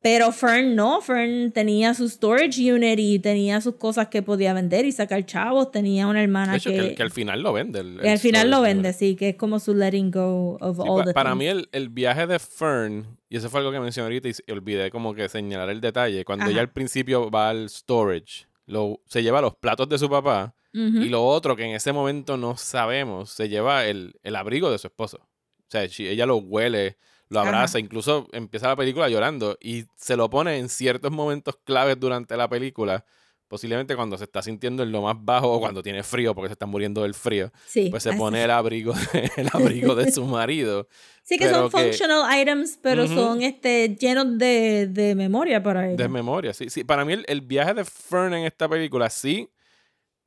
Pero 0.05 0.33
Fern 0.33 0.75
no, 0.75 0.99
Fern 0.99 1.53
tenía 1.53 1.93
su 1.93 2.09
storage 2.09 2.59
unit 2.73 2.99
y 2.99 3.19
tenía 3.19 3.61
sus 3.61 3.75
cosas 3.75 4.09
que 4.09 4.21
podía 4.21 4.53
vender 4.53 4.83
y 4.83 4.91
sacar 4.91 5.25
chavos. 5.25 5.71
Tenía 5.71 6.07
una 6.07 6.21
hermana 6.21 6.51
De 6.51 6.57
hecho, 6.57 6.71
que, 6.71 6.89
que, 6.89 6.95
que 6.95 7.03
al 7.03 7.11
final 7.11 7.41
lo 7.41 7.53
vende. 7.53 7.79
el- 7.79 7.95
y 8.03 8.07
al 8.07 8.07
el 8.07 8.19
final 8.19 8.51
lo 8.51 8.59
vende, 8.59 8.89
unit. 8.89 8.99
sí, 8.99 9.15
que 9.15 9.29
es 9.29 9.35
como 9.37 9.59
su 9.61 9.73
letting 9.73 10.11
go 10.11 10.57
of 10.59 10.75
Sí, 10.75 10.83
all 10.85 10.99
pa- 11.03 11.05
the 11.05 11.13
para 11.13 11.29
things. 11.29 11.39
mí 11.39 11.45
el, 11.47 11.69
el 11.71 11.87
viaje 11.87 12.27
de 12.27 12.37
Fern, 12.37 13.17
y 13.29 13.37
eso 13.37 13.49
fue 13.49 13.61
algo 13.61 13.71
que 13.71 13.79
mencioné 13.79 14.07
ahorita 14.07 14.27
y 14.27 14.51
olvidé 14.51 14.91
como 14.91 15.13
que 15.15 15.29
señalar 15.29 15.69
el 15.69 15.79
detalle, 15.79 16.25
cuando 16.25 16.47
ella 16.47 16.55
Ajá. 16.55 16.61
al 16.63 16.71
principio 16.73 17.31
va 17.31 17.47
al 17.51 17.69
storage, 17.69 18.47
lo, 18.65 18.99
se 19.05 19.23
lleva 19.23 19.39
los 19.39 19.55
platos 19.55 19.87
de 19.87 19.97
su 19.97 20.09
papá 20.09 20.53
Y 20.73 21.09
lo 21.09 21.23
otro 21.25 21.55
que 21.55 21.63
en 21.65 21.75
ese 21.75 21.93
momento 21.93 22.35
no 22.35 22.57
sabemos, 22.57 23.29
se 23.29 23.47
lleva 23.47 23.85
el, 23.85 24.15
el 24.23 24.35
abrigo 24.35 24.71
de 24.71 24.79
su 24.79 24.87
esposo. 24.87 25.17
O 25.19 25.65
sea, 25.69 25.83
ella 25.83 26.25
lo 26.25 26.37
huele, 26.37 26.97
lo 27.29 27.39
Ajá. 27.39 27.49
abraza, 27.49 27.77
incluso 27.79 28.27
empieza 28.31 28.67
la 28.67 28.75
película 28.75 29.07
llorando 29.07 29.57
y 29.61 29.85
se 29.95 30.15
lo 30.17 30.29
pone 30.29 30.57
en 30.57 30.69
ciertos 30.69 31.11
momentos 31.11 31.57
claves 31.63 31.99
durante 31.99 32.35
la 32.37 32.49
película. 32.49 33.05
Posiblemente 33.47 33.95
cuando 33.95 34.17
se 34.17 34.23
está 34.23 34.41
sintiendo 34.41 34.81
en 34.81 34.91
lo 34.91 35.03
más 35.03 35.15
bajo 35.19 35.51
o 35.51 35.59
cuando 35.59 35.83
tiene 35.83 36.01
frío 36.01 36.33
porque 36.33 36.47
se 36.49 36.53
está 36.53 36.65
muriendo 36.65 37.03
del 37.03 37.13
frío, 37.13 37.51
Sí, 37.67 37.89
pues 37.91 38.01
se 38.01 38.13
pone 38.13 38.43
el 38.43 38.49
abrigo, 38.49 38.95
el 39.37 39.47
abrigo 39.53 39.93
de 39.93 40.11
su 40.11 40.25
marido. 40.25 40.87
Sí, 41.21 41.37
que 41.37 41.49
son 41.51 41.69
que- 41.69 41.77
functional 41.77 42.23
items, 42.41 42.79
pero 42.81 43.07
son 43.07 43.43
este, 43.43 43.95
llenos 43.95 44.39
de, 44.39 44.87
de 44.87 45.13
memoria 45.13 45.61
para 45.61 45.85
ella. 45.87 45.97
De 45.97 46.09
memoria, 46.09 46.51
sí. 46.51 46.71
sí. 46.71 46.83
Para 46.83 47.05
mí 47.05 47.13
el, 47.13 47.25
el 47.27 47.41
viaje 47.41 47.75
de 47.75 47.85
Fern 47.85 48.33
en 48.33 48.45
esta 48.45 48.67
película 48.67 49.07
sí 49.11 49.47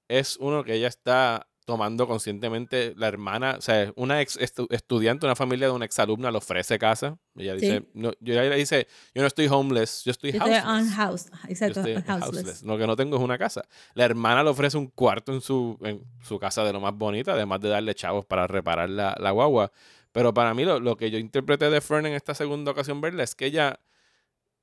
es 0.08 0.36
uno 0.38 0.64
que 0.64 0.74
ella 0.74 0.88
está 0.88 1.48
tomando 1.64 2.06
conscientemente. 2.06 2.94
La 2.96 3.08
hermana, 3.08 3.56
o 3.58 3.60
sea, 3.60 3.92
una 3.96 4.20
ex 4.20 4.38
estu- 4.38 4.68
estudiante, 4.70 5.26
una 5.26 5.34
familia 5.34 5.66
de 5.66 5.72
una 5.72 5.84
exalumna 5.84 6.30
le 6.30 6.38
ofrece 6.38 6.78
casa. 6.78 7.18
Ella 7.34 7.54
dice, 7.54 7.78
Sí. 7.80 7.88
no, 7.94 8.12
yo, 8.20 8.34
ella 8.40 8.54
dice, 8.54 8.86
yo 9.14 9.22
no 9.22 9.26
estoy 9.26 9.48
homeless, 9.48 10.04
yo 10.04 10.12
estoy 10.12 10.30
Yo 10.30 10.38
houseless. 10.40 10.64
on 10.64 10.88
house, 10.90 11.24
Yo 11.30 11.48
exacto, 11.48 11.80
estoy 11.80 11.94
houseless. 11.94 12.22
houseless. 12.36 12.62
Lo 12.62 12.78
que 12.78 12.86
no 12.86 12.94
tengo 12.94 13.16
es 13.16 13.22
una 13.22 13.36
casa. 13.36 13.62
La 13.94 14.04
hermana 14.04 14.44
le 14.44 14.50
ofrece 14.50 14.76
un 14.78 14.86
cuarto 14.86 15.32
en 15.32 15.40
su, 15.40 15.76
en 15.82 16.04
su 16.22 16.38
casa 16.38 16.62
de 16.62 16.72
lo 16.72 16.80
más 16.80 16.94
bonita, 16.94 17.32
además 17.32 17.60
de 17.60 17.68
darle 17.70 17.96
chavos 17.96 18.24
para 18.26 18.46
reparar 18.46 18.88
la, 18.88 19.16
la 19.18 19.32
guagua. 19.32 19.72
Pero 20.12 20.32
para 20.32 20.54
mí 20.54 20.64
lo, 20.64 20.78
lo 20.78 20.96
que 20.96 21.10
yo 21.10 21.18
interpreté 21.18 21.68
de 21.68 21.80
Fern 21.80 22.06
en 22.06 22.12
esta 22.14 22.32
segunda 22.34 22.70
ocasión 22.70 23.00
verla 23.00 23.24
es 23.24 23.34
que 23.34 23.46
ella 23.46 23.80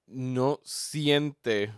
no 0.07 0.59
siente 0.63 1.73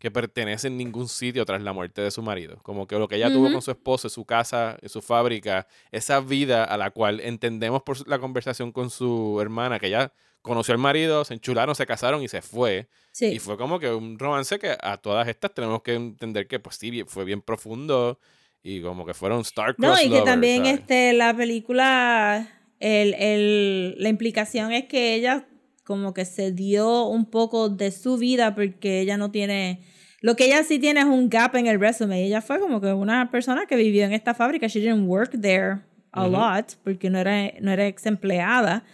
que 0.00 0.10
pertenece 0.10 0.68
en 0.68 0.78
ningún 0.78 1.08
sitio 1.08 1.44
tras 1.44 1.62
la 1.62 1.74
muerte 1.74 2.00
de 2.00 2.10
su 2.10 2.22
marido. 2.22 2.58
Como 2.62 2.86
que 2.86 2.96
lo 2.96 3.06
que 3.06 3.16
ella 3.16 3.30
tuvo 3.30 3.52
con 3.52 3.60
su 3.60 3.70
esposo, 3.70 4.08
su 4.08 4.24
casa, 4.24 4.78
su 4.86 5.02
fábrica, 5.02 5.68
esa 5.92 6.20
vida 6.20 6.64
a 6.64 6.78
la 6.78 6.90
cual 6.90 7.20
entendemos 7.20 7.82
por 7.82 8.08
la 8.08 8.18
conversación 8.18 8.72
con 8.72 8.88
su 8.88 9.38
hermana, 9.42 9.78
que 9.78 9.88
ella 9.88 10.12
conoció 10.40 10.72
al 10.72 10.78
marido, 10.78 11.22
se 11.26 11.34
enchularon, 11.34 11.74
se 11.74 11.84
casaron 11.84 12.22
y 12.22 12.28
se 12.28 12.40
fue. 12.40 12.88
Sí. 13.12 13.26
Y 13.26 13.38
fue 13.40 13.58
como 13.58 13.78
que 13.78 13.90
un 13.92 14.18
romance 14.18 14.58
que 14.58 14.74
a 14.80 14.96
todas 14.96 15.28
estas 15.28 15.52
tenemos 15.52 15.82
que 15.82 15.94
entender 15.94 16.48
que 16.48 16.58
pues 16.58 16.76
sí, 16.76 17.04
fue 17.06 17.26
bien 17.26 17.42
profundo 17.42 18.18
y 18.62 18.80
como 18.80 19.04
que 19.04 19.12
fueron 19.12 19.42
star-crossed 19.42 19.86
No, 19.86 20.00
y 20.00 20.04
que 20.04 20.08
lovers, 20.08 20.24
también 20.24 20.64
¿sabes? 20.64 20.80
este, 20.80 21.12
la 21.12 21.36
película, 21.36 22.48
el, 22.78 23.12
el, 23.14 23.96
la 23.98 24.08
implicación 24.08 24.72
es 24.72 24.86
que 24.86 25.14
ella 25.14 25.46
como 25.90 26.14
que 26.14 26.24
se 26.24 26.52
dio 26.52 27.08
un 27.08 27.24
poco 27.24 27.68
de 27.68 27.90
su 27.90 28.16
vida 28.16 28.54
porque 28.54 29.00
ella 29.00 29.16
no 29.16 29.32
tiene... 29.32 29.80
Lo 30.20 30.36
que 30.36 30.44
ella 30.44 30.62
sí 30.62 30.78
tiene 30.78 31.00
es 31.00 31.06
un 31.06 31.28
gap 31.28 31.56
en 31.56 31.66
el 31.66 31.80
resume. 31.80 32.22
Ella 32.22 32.40
fue 32.42 32.60
como 32.60 32.80
que 32.80 32.92
una 32.92 33.28
persona 33.32 33.66
que 33.66 33.74
vivió 33.74 34.04
en 34.04 34.12
esta 34.12 34.32
fábrica. 34.32 34.68
She 34.68 34.78
didn't 34.78 35.08
work 35.08 35.32
there 35.40 35.80
a 36.12 36.22
Ujú. 36.28 36.30
lot 36.30 36.76
porque 36.84 37.10
no 37.10 37.18
era, 37.18 37.50
no 37.60 37.72
era 37.72 37.88
ex 37.88 38.06
empleada. 38.06 38.84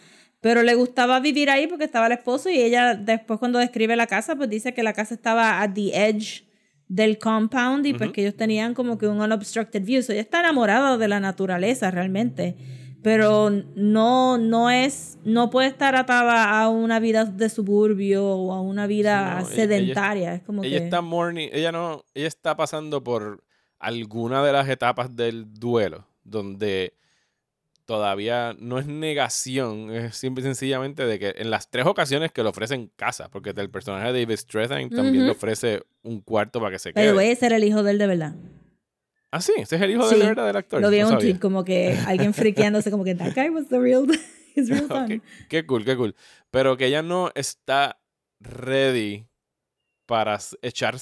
Pero 0.40 0.62
le 0.62 0.74
gustaba 0.74 1.20
vivir 1.20 1.50
ahí 1.50 1.66
porque 1.66 1.84
estaba 1.84 2.06
el 2.06 2.12
esposo 2.12 2.48
y 2.48 2.56
ella 2.58 2.94
después 2.94 3.38
cuando 3.38 3.58
describe 3.58 3.94
la 3.94 4.06
casa 4.06 4.34
pues 4.34 4.48
dice 4.48 4.72
que 4.72 4.82
la 4.82 4.94
casa 4.94 5.12
estaba 5.12 5.60
at 5.60 5.74
the 5.74 5.90
edge 6.08 6.44
del 6.88 7.18
compound 7.18 7.84
y 7.84 7.92
pues 7.92 8.06
Ujú. 8.08 8.12
que 8.14 8.20
ellos 8.22 8.36
tenían 8.38 8.72
como 8.72 8.96
que 8.96 9.06
un 9.06 9.20
unobstructed 9.20 9.82
view. 9.84 10.02
So 10.02 10.12
ella 10.14 10.22
está 10.22 10.40
enamorada 10.40 10.96
de 10.96 11.08
la 11.08 11.20
naturaleza 11.20 11.90
realmente. 11.90 12.56
Pero 13.06 13.50
no, 13.76 14.36
no 14.36 14.68
es, 14.70 15.16
no 15.24 15.48
puede 15.50 15.68
estar 15.68 15.94
atada 15.96 16.60
a 16.60 16.68
una 16.68 16.98
vida 17.00 17.24
de 17.24 17.48
suburbio 17.48 18.26
o 18.26 18.52
a 18.52 18.60
una 18.60 18.86
vida 18.86 19.38
Sí, 19.40 19.44
no, 19.44 19.46
ella- 19.48 19.54
sedentaria. 19.56 20.34
es 20.34 20.42
como 20.42 20.62
Ella 20.64 20.78
que... 20.78 20.84
está 20.84 21.00
mourning, 21.00 21.48
ella 21.52 21.72
no, 21.72 22.04
ella 22.14 22.26
está 22.28 22.56
pasando 22.56 23.02
por 23.04 23.42
alguna 23.78 24.44
de 24.44 24.52
las 24.52 24.68
etapas 24.68 25.14
del 25.14 25.52
duelo 25.54 26.06
donde 26.24 26.94
todavía 27.84 28.56
no 28.58 28.78
es 28.80 28.86
negación, 28.86 29.90
es 29.92 30.16
simple 30.16 30.42
y 30.42 30.44
sencillamente 30.44 31.06
de 31.06 31.18
que 31.20 31.34
en 31.36 31.50
las 31.50 31.70
tres 31.70 31.86
ocasiones 31.86 32.32
que 32.32 32.42
le 32.42 32.48
ofrecen 32.48 32.90
casa, 32.96 33.28
porque 33.30 33.50
el 33.56 33.70
personaje 33.70 34.12
de 34.12 34.20
David 34.24 34.36
Strathairn 34.36 34.90
también 34.90 35.24
le 35.26 35.30
ofrece 35.30 35.82
un 36.02 36.20
cuarto 36.20 36.58
para 36.58 36.72
que 36.72 36.78
se 36.80 36.92
Pero 36.92 37.06
quede. 37.06 37.12
voy 37.14 37.30
a 37.30 37.36
ser 37.36 37.52
el 37.52 37.62
hijo 37.62 37.84
de 37.84 37.92
él 37.92 37.98
de 37.98 38.06
verdad. 38.08 38.34
Ah, 39.32 39.40
sí, 39.40 39.52
ese 39.58 39.76
es 39.76 39.82
el 39.82 39.90
hijo 39.90 40.08
Sí, 40.08 40.18
de 40.18 40.26
verdad 40.26 40.46
del 40.46 40.56
actor. 40.56 40.80
Lo 40.80 40.88
vi 40.90 40.98
en 40.98 41.02
no 41.02 41.10
un 41.10 41.18
tweet 41.18 41.38
como 41.38 41.64
que 41.64 41.98
alguien 42.06 42.32
friqueándose 42.32 42.90
como 42.90 43.04
que 43.04 43.14
that 43.14 43.34
guy 43.34 43.48
was 43.50 43.68
the 43.68 43.78
real, 43.78 44.06
his 44.54 44.68
real 44.70 44.86
son. 44.88 45.22
Qué 45.48 45.66
cool, 45.66 45.84
qué 45.84 45.96
cool. 45.96 46.14
Pero 46.50 46.76
que 46.76 46.86
ella 46.86 47.02
no 47.02 47.30
está 47.34 47.98
ready 48.40 49.26
para 50.06 50.38
echar 50.62 50.96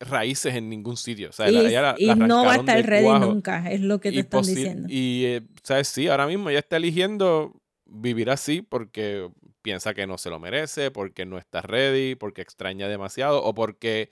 raíces 0.00 0.54
en 0.54 0.68
ningún 0.68 0.96
sitio. 0.96 1.30
O 1.30 1.32
sea, 1.32 1.48
y 1.48 1.52
la- 1.52 1.62
la- 1.62 1.96
la 1.98 2.14
no 2.14 2.44
va 2.44 2.52
a 2.52 2.56
estar 2.56 2.84
ready 2.84 3.04
cuajo. 3.04 3.26
nunca, 3.32 3.70
es 3.70 3.80
lo 3.80 3.98
que 4.00 4.10
te 4.10 4.16
y 4.16 4.20
están 4.20 4.42
diciendo. 4.42 4.88
Y, 4.90 5.24
eh, 5.24 5.42
¿sabes? 5.62 5.88
Sí, 5.88 6.08
ahora 6.08 6.26
mismo 6.26 6.50
ella 6.50 6.58
está 6.58 6.76
eligiendo 6.76 7.60
vivir 7.86 8.30
así 8.30 8.60
porque 8.62 9.30
piensa 9.62 9.94
que 9.94 10.06
no 10.06 10.18
se 10.18 10.28
lo 10.28 10.38
merece, 10.38 10.90
porque 10.90 11.24
no 11.24 11.38
está 11.38 11.62
ready, 11.62 12.14
porque 12.14 12.42
extraña 12.42 12.88
demasiado 12.88 13.42
o 13.42 13.54
porque 13.54 14.10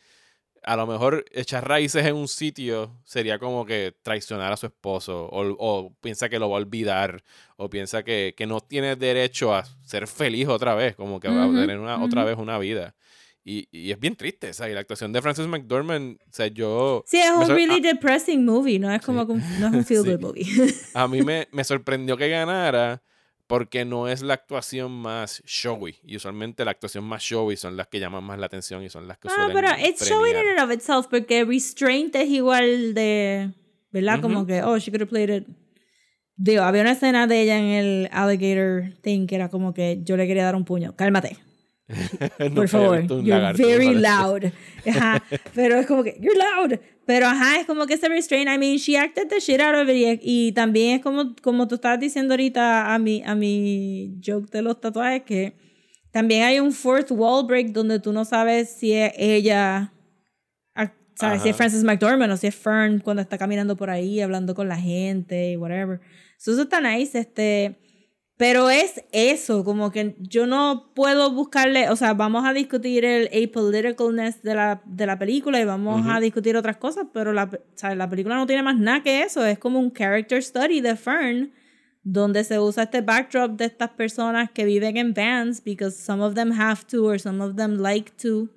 a 0.66 0.76
lo 0.76 0.86
mejor 0.86 1.24
echar 1.32 1.68
raíces 1.68 2.04
en 2.06 2.14
un 2.16 2.26
sitio 2.28 2.96
sería 3.04 3.38
como 3.38 3.64
que 3.66 3.94
traicionar 4.02 4.52
a 4.52 4.56
su 4.56 4.66
esposo 4.66 5.26
o, 5.26 5.54
o 5.58 5.94
piensa 6.00 6.28
que 6.28 6.38
lo 6.38 6.48
va 6.50 6.56
a 6.56 6.60
olvidar 6.60 7.22
o 7.56 7.68
piensa 7.70 8.02
que, 8.02 8.34
que 8.36 8.46
no 8.46 8.60
tiene 8.60 8.96
derecho 8.96 9.54
a 9.54 9.64
ser 9.84 10.06
feliz 10.08 10.48
otra 10.48 10.74
vez, 10.74 10.96
como 10.96 11.20
que 11.20 11.28
va 11.28 11.44
a 11.44 11.48
tener 11.52 11.78
una, 11.78 12.02
otra 12.02 12.24
vez 12.24 12.36
una 12.38 12.58
vida. 12.58 12.94
Y, 13.46 13.68
y 13.70 13.90
es 13.90 14.00
bien 14.00 14.16
triste, 14.16 14.54
sea, 14.54 14.70
y 14.70 14.72
la 14.72 14.80
actuación 14.80 15.12
de 15.12 15.20
Frances 15.20 15.46
McDormand, 15.46 16.18
o 16.22 16.32
sea, 16.32 16.46
yo... 16.46 17.04
Sí, 17.06 17.18
es 17.20 17.30
un 17.30 17.46
really 17.48 17.78
depressing 17.80 18.42
movie, 18.42 18.78
no 18.78 18.90
es 18.90 19.02
como 19.02 19.26
que 19.26 19.32
un- 19.34 19.60
no 19.60 19.66
es 19.66 19.72
un 19.74 19.84
feel 19.84 20.00
good 20.02 20.18
Sí. 20.18 20.24
movie. 20.24 20.74
a 20.94 21.06
mí 21.08 21.20
me, 21.22 21.46
me 21.52 21.62
sorprendió 21.62 22.16
que 22.16 22.30
ganara 22.30 23.02
porque 23.56 23.84
no 23.84 24.08
es 24.08 24.20
la 24.22 24.34
actuación 24.34 24.90
más 24.90 25.40
showy. 25.46 25.94
Y 26.02 26.16
usualmente 26.16 26.64
la 26.64 26.72
actuación 26.72 27.04
más 27.04 27.22
showy 27.22 27.56
son 27.56 27.76
las 27.76 27.86
que 27.86 28.00
llaman 28.00 28.24
más 28.24 28.36
la 28.36 28.46
atención 28.46 28.82
y 28.82 28.88
son 28.88 29.06
las 29.06 29.16
que 29.18 29.28
Ah, 29.28 29.32
suelen 29.36 29.52
pero 29.54 29.68
it's 29.88 30.04
showing 30.08 30.30
in 30.32 30.32
premiar. 30.40 30.58
and 30.58 30.70
of 30.70 30.76
itself 30.76 31.06
porque 31.08 31.44
restraint 31.44 32.16
es 32.16 32.28
igual 32.28 32.94
de, 32.94 33.50
¿verdad? 33.92 34.20
Como 34.20 34.38
Ujú. 34.40 34.46
que, 34.48 34.62
oh, 34.64 34.76
she 34.78 34.90
could 34.90 35.02
have 35.02 35.08
played 35.10 35.30
it 35.30 35.46
Digo, 36.36 36.64
había 36.64 36.80
una 36.82 36.90
escena 36.90 37.28
de 37.28 37.42
ella 37.42 37.58
en 37.60 37.64
el 37.66 38.08
alligator 38.10 38.90
thing 39.02 39.28
que 39.28 39.36
era 39.36 39.48
como 39.50 39.72
que 39.72 40.00
yo 40.02 40.16
le 40.16 40.26
quería 40.26 40.42
dar 40.44 40.56
un 40.56 40.64
puño. 40.64 40.96
Cálmate. 40.96 41.36
Por 42.54 42.68
favor. 42.68 43.02
You're 43.02 43.38
lagarto, 43.38 43.62
very 43.62 43.94
loud. 43.94 44.52
Ajá. 44.86 45.22
Pero 45.54 45.78
es 45.78 45.86
como 45.86 46.02
que, 46.02 46.16
you're 46.20 46.38
loud. 46.38 46.78
Pero 47.06 47.26
ajá, 47.26 47.60
es 47.60 47.66
como 47.66 47.86
que 47.86 47.94
ese 47.94 48.08
restraint. 48.08 48.48
I 48.48 48.56
mean, 48.56 48.78
she 48.78 48.96
acted 48.96 49.28
the 49.28 49.38
shit 49.38 49.60
out 49.60 49.74
of 49.74 49.88
it. 49.88 50.20
Y, 50.22 50.48
y 50.48 50.52
también 50.52 50.96
es 50.96 51.02
como, 51.02 51.36
como 51.42 51.68
tú 51.68 51.74
estabas 51.74 52.00
diciendo 52.00 52.32
ahorita 52.32 52.94
a 52.94 52.98
mi, 52.98 53.22
a 53.24 53.34
mi 53.34 54.18
joke 54.24 54.50
de 54.50 54.62
los 54.62 54.80
tatuajes, 54.80 55.22
que 55.22 55.54
también 56.10 56.44
hay 56.44 56.60
un 56.60 56.72
fourth 56.72 57.10
wall 57.10 57.46
break 57.46 57.72
donde 57.72 58.00
tú 58.00 58.12
no 58.12 58.24
sabes 58.24 58.70
si 58.70 58.92
es 58.92 59.12
ella. 59.16 59.90
¿Sabes? 61.16 61.42
Si 61.42 61.50
es. 61.50 61.56
Frances 61.56 61.84
McDormand 61.84 62.32
o 62.32 62.36
si 62.36 62.48
es 62.48 62.56
Fern 62.56 62.98
cuando 62.98 63.22
está 63.22 63.38
caminando 63.38 63.76
por 63.76 63.88
ahí 63.88 64.20
hablando 64.20 64.54
con 64.54 64.68
la 64.68 64.76
gente 64.76 65.52
y 65.52 65.56
whatever. 65.56 66.00
So, 66.38 66.52
eso 66.52 66.62
está 66.62 66.80
nice. 66.80 67.18
Este. 67.18 67.78
Pero 68.36 68.68
es 68.68 69.04
eso, 69.12 69.64
como 69.64 69.92
que 69.92 70.16
yo 70.18 70.46
no 70.46 70.90
puedo 70.94 71.30
buscarle, 71.30 71.88
o 71.88 71.94
sea, 71.94 72.14
vamos 72.14 72.44
a 72.44 72.52
discutir 72.52 73.04
el 73.04 73.28
apoliticalness 73.28 74.42
de 74.42 74.54
la, 74.56 74.82
de 74.86 75.06
la 75.06 75.16
película 75.16 75.60
y 75.60 75.64
vamos 75.64 76.04
a 76.08 76.18
discutir 76.18 76.56
otras 76.56 76.78
cosas, 76.78 77.06
pero 77.12 77.32
la, 77.32 77.44
o 77.44 77.58
sea, 77.76 77.94
la 77.94 78.10
película 78.10 78.34
no 78.34 78.46
tiene 78.46 78.64
más 78.64 78.76
nada 78.76 79.04
que 79.04 79.22
eso, 79.22 79.44
es 79.44 79.60
como 79.60 79.78
un 79.78 79.92
character 79.92 80.42
study 80.42 80.80
de 80.80 80.96
Fern, 80.96 81.52
donde 82.02 82.42
se 82.42 82.58
usa 82.58 82.82
este 82.84 83.02
backdrop 83.02 83.52
de 83.52 83.66
estas 83.66 83.90
personas 83.90 84.50
que 84.50 84.64
viven 84.64 84.96
en 84.96 85.14
vans, 85.14 85.62
because 85.62 85.96
some 85.96 86.22
of 86.22 86.34
them 86.34 86.50
have 86.52 86.84
to 86.88 87.06
or 87.06 87.20
some 87.20 87.42
of 87.42 87.54
them 87.54 87.78
like 87.78 88.10
to. 88.20 88.48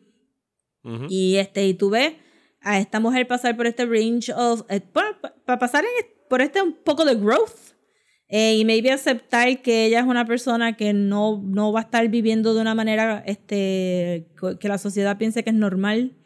Ujú. 0.84 1.06
Y 1.08 1.38
este, 1.38 1.68
y 1.68 1.74
tú 1.76 1.92
ves 1.92 2.14
a 2.62 2.80
esta 2.80 3.00
mujer 3.00 3.28
pasar 3.28 3.56
por 3.56 3.68
este 3.68 3.86
range 3.86 4.34
of. 4.34 4.64
para 5.46 5.60
pasar 5.60 5.86
en, 5.86 6.08
por 6.30 6.42
este 6.42 6.62
un 6.62 6.74
poco 6.74 7.06
de 7.06 7.16
growth. 7.16 7.77
Eh, 8.30 8.56
y 8.58 8.66
maybe 8.66 8.92
aceptar 8.92 9.62
que 9.62 9.86
ella 9.86 10.00
es 10.02 10.06
una 10.06 10.26
persona 10.26 10.76
que 10.76 10.94
no, 10.94 11.42
no 11.46 11.72
va 11.72 11.82
a 11.82 11.84
estar 11.84 12.08
viviendo 12.10 12.54
de 12.54 12.62
una 12.62 12.76
manera 12.76 13.24
este, 13.26 14.28
que 14.60 14.68
la 14.68 14.78
sociedad 14.78 15.18
piense 15.18 15.44
que 15.44 15.52
es 15.52 15.56
normal. 15.56 16.18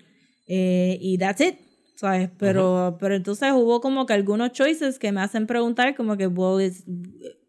eh, 0.47 0.97
y 1.01 1.17
that's 1.17 1.41
it. 1.41 1.55
¿Sabes? 1.95 2.31
Pero, 2.39 2.97
pero 2.99 3.15
entonces 3.15 3.51
hubo 3.53 3.79
como 3.79 4.07
que 4.07 4.13
algunos 4.13 4.51
choices 4.53 4.97
que 4.97 5.11
me 5.11 5.21
hacen 5.21 5.45
preguntar 5.45 5.95
como 5.95 6.17
que, 6.17 6.25
well, 6.25 6.73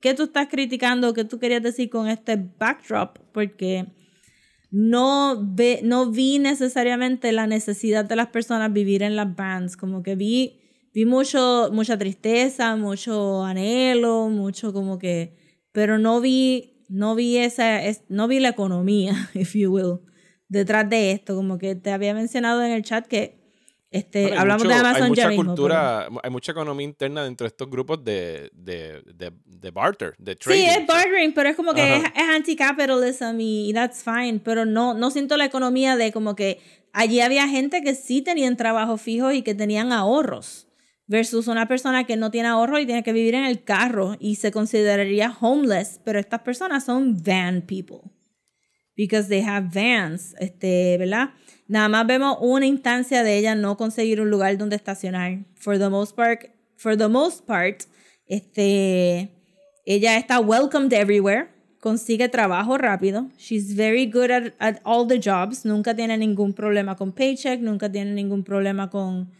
¿qué 0.00 0.12
tú 0.14 0.24
estás 0.24 0.48
criticando? 0.48 1.14
¿Qué 1.14 1.24
tú 1.24 1.38
querías 1.38 1.62
decir 1.62 1.88
con 1.88 2.06
este 2.08 2.36
backdrop? 2.58 3.18
Porque 3.32 3.86
no, 4.70 5.38
ve, 5.42 5.80
no 5.82 6.10
vi 6.10 6.38
necesariamente 6.38 7.32
la 7.32 7.46
necesidad 7.46 8.04
de 8.04 8.16
las 8.16 8.28
personas 8.28 8.72
vivir 8.72 9.02
en 9.02 9.16
las 9.16 9.34
bands, 9.34 9.76
como 9.76 10.02
que 10.02 10.16
vi, 10.16 10.61
vi 10.94 11.04
mucho, 11.06 11.70
mucha 11.72 11.96
tristeza, 11.98 12.76
mucho 12.76 13.44
anhelo, 13.44 14.28
mucho 14.28 14.72
como 14.72 14.98
que, 14.98 15.34
pero 15.72 15.98
no 15.98 16.20
vi, 16.20 16.84
no 16.88 17.14
vi 17.14 17.38
esa, 17.38 17.82
es- 17.84 18.02
no 18.08 18.28
vi 18.28 18.40
la 18.40 18.50
economía, 18.50 19.12
if 19.34 19.54
you 19.54 19.70
will, 19.72 20.00
detrás 20.48 20.88
de 20.90 21.12
esto, 21.12 21.34
como 21.34 21.58
que 21.58 21.74
te 21.74 21.90
había 21.90 22.12
mencionado 22.14 22.62
en 22.62 22.72
el 22.72 22.82
chat 22.82 23.06
que 23.06 23.40
este, 23.90 24.22
Bueno, 24.28 24.40
hablamos 24.40 24.64
mucho- 24.64 24.74
de 24.74 24.80
Amazon 24.80 25.02
hay 25.02 25.08
mucha 25.10 25.22
ya 25.22 25.28
mismo, 25.28 25.44
cultura, 25.44 26.08
hay 26.22 26.30
mucha 26.30 26.52
economía 26.52 26.84
interna 26.86 27.24
dentro 27.24 27.44
de 27.44 27.48
estos 27.48 27.68
grupos 27.68 28.02
de, 28.02 28.50
de, 28.54 29.02
de, 29.14 29.32
de 29.44 29.70
barter, 29.70 30.14
de 30.18 30.32
Sí, 30.32 30.38
trading. 30.40 30.66
es 30.66 30.86
bartering, 30.86 31.34
pero 31.34 31.48
es 31.50 31.56
como 31.56 31.74
que 31.74 31.96
es, 31.96 32.02
es 32.04 32.28
anti-capitalism 32.34 33.38
y, 33.40 33.68
y 33.68 33.72
that's 33.74 34.02
fine, 34.02 34.40
pero 34.42 34.64
no, 34.64 34.94
no 34.94 35.10
siento 35.10 35.36
la 35.36 35.44
economía 35.44 35.96
de 35.96 36.10
como 36.10 36.34
que 36.34 36.58
allí 36.94 37.20
había 37.20 37.46
gente 37.48 37.82
que 37.82 37.94
sí 37.94 38.22
tenían 38.22 38.56
trabajo 38.56 38.96
fijo 38.96 39.30
y 39.32 39.42
que 39.42 39.54
tenían 39.54 39.92
ahorros 39.92 40.68
versus 41.06 41.48
una 41.48 41.66
persona 41.68 42.04
que 42.04 42.16
no 42.16 42.30
tiene 42.30 42.48
ahorro 42.48 42.78
y 42.78 42.86
tiene 42.86 43.02
que 43.02 43.12
vivir 43.12 43.34
en 43.34 43.44
el 43.44 43.64
carro 43.64 44.16
y 44.18 44.36
se 44.36 44.52
consideraría 44.52 45.36
homeless, 45.40 46.00
pero 46.04 46.18
estas 46.18 46.40
personas 46.40 46.84
son 46.84 47.22
van 47.22 47.62
people 47.62 48.10
because 48.96 49.28
they 49.28 49.42
have 49.42 49.68
vans, 49.72 50.34
este, 50.38 50.96
¿verdad? 50.98 51.30
Nada 51.68 51.88
más 51.88 52.06
vemos 52.06 52.36
una 52.40 52.66
instancia 52.66 53.22
de 53.22 53.38
ella 53.38 53.54
no 53.54 53.76
conseguir 53.76 54.20
un 54.20 54.30
lugar 54.30 54.56
donde 54.58 54.76
estacionar. 54.76 55.44
For 55.56 55.78
the 55.78 55.88
most 55.88 56.16
part, 56.16 56.50
for 56.76 56.96
the 56.96 57.08
most 57.08 57.46
part, 57.46 57.84
este, 58.26 59.30
ella 59.86 60.16
está 60.16 60.40
welcomed 60.40 60.92
everywhere, 60.92 61.48
consigue 61.80 62.28
trabajo 62.28 62.76
rápido. 62.76 63.30
She's 63.38 63.74
very 63.74 64.06
good 64.06 64.30
at, 64.30 64.54
at 64.58 64.80
all 64.84 65.06
the 65.06 65.18
jobs. 65.18 65.64
Nunca 65.64 65.94
tiene 65.94 66.16
ningún 66.18 66.52
problema 66.52 66.96
con 66.96 67.12
paycheck, 67.12 67.60
nunca 67.60 67.90
tiene 67.90 68.12
ningún 68.12 68.44
problema 68.44 68.90
con, 68.90 69.30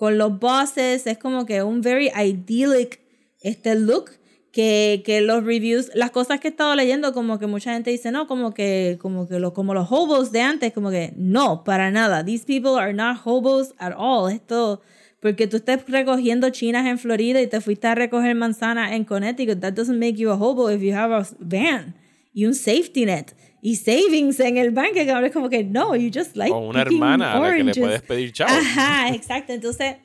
con 0.00 0.16
los 0.16 0.38
bosses. 0.38 1.06
Es 1.06 1.18
como 1.18 1.44
que 1.44 1.62
un 1.62 1.82
very 1.82 2.08
idyllic 2.08 3.00
este 3.42 3.74
look 3.74 4.12
que, 4.50 5.02
que 5.04 5.20
los 5.20 5.44
reviews, 5.44 5.90
las 5.94 6.10
cosas 6.10 6.40
que 6.40 6.48
he 6.48 6.50
estado 6.52 6.74
leyendo, 6.74 7.12
como 7.12 7.38
que 7.38 7.46
mucha 7.46 7.74
gente 7.74 7.90
dice, 7.90 8.10
no, 8.10 8.26
como 8.26 8.54
que, 8.54 8.96
como 8.98 9.28
que 9.28 9.38
lo, 9.38 9.52
como 9.52 9.74
los 9.74 9.88
hobos 9.92 10.32
de 10.32 10.40
antes, 10.40 10.72
como 10.72 10.90
que 10.90 11.12
no, 11.16 11.64
para 11.64 11.90
nada. 11.90 12.24
These 12.24 12.46
people 12.46 12.80
are 12.80 12.94
not 12.94 13.18
hobos 13.24 13.74
at 13.76 13.92
all. 13.94 14.32
Esto, 14.32 14.80
porque 15.20 15.46
tú 15.46 15.58
estés 15.58 15.86
recogiendo 15.86 16.48
chinas 16.48 16.86
en 16.86 16.98
Florida 16.98 17.42
y 17.42 17.46
te 17.46 17.60
fuiste 17.60 17.86
a 17.86 17.94
recoger 17.94 18.34
manzanas 18.34 18.92
en 18.92 19.04
Connecticut, 19.04 19.60
that 19.60 19.74
doesn't 19.74 19.98
make 19.98 20.14
you 20.14 20.30
a 20.30 20.34
hobo 20.34 20.70
if 20.70 20.80
you 20.80 20.94
have 20.94 21.14
a 21.14 21.26
van 21.40 21.94
y 22.32 22.46
un 22.46 22.54
safety 22.54 23.04
net 23.04 23.34
y 23.62 23.76
savings 23.76 24.40
en 24.40 24.56
el 24.56 24.70
banco, 24.70 24.94
que 24.94 25.10
ahora 25.10 25.26
es 25.26 25.32
como 25.32 25.48
que 25.48 25.64
no, 25.64 25.94
you 25.96 26.10
just 26.12 26.36
like 26.36 26.52
o 26.52 26.58
una 26.58 26.82
hermana 26.82 27.34
a 27.34 27.40
la 27.40 27.56
que 27.56 27.64
le 27.64 27.74
puedes 27.74 28.02
pedir 28.02 28.32
chavo. 28.32 28.50
Ajá, 28.50 29.08
exacto. 29.14 29.52
Entonces, 29.52 29.96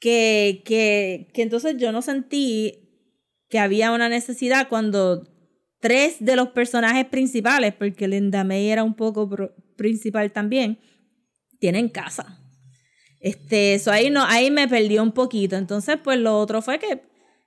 que, 0.00 0.62
que, 0.64 1.28
que 1.34 1.42
entonces 1.42 1.76
yo 1.76 1.92
no 1.92 2.02
sentí 2.02 2.88
que 3.48 3.58
había 3.58 3.92
una 3.92 4.08
necesidad 4.08 4.68
cuando 4.68 5.26
tres 5.80 6.16
de 6.20 6.36
los 6.36 6.48
personajes 6.48 7.06
principales, 7.06 7.74
porque 7.74 8.08
Linda 8.08 8.44
May 8.44 8.68
era 8.68 8.84
un 8.84 8.94
poco 8.94 9.28
principal 9.76 10.32
también, 10.32 10.78
tienen 11.58 11.88
casa. 11.88 12.40
Este, 13.20 13.74
eso 13.74 13.90
ahí 13.90 14.10
no, 14.10 14.24
ahí 14.24 14.50
me 14.50 14.68
perdió 14.68 15.02
un 15.02 15.12
poquito. 15.12 15.56
Entonces, 15.56 15.98
pues 16.02 16.18
lo 16.18 16.38
otro 16.38 16.62
fue 16.62 16.78
que, 16.78 17.02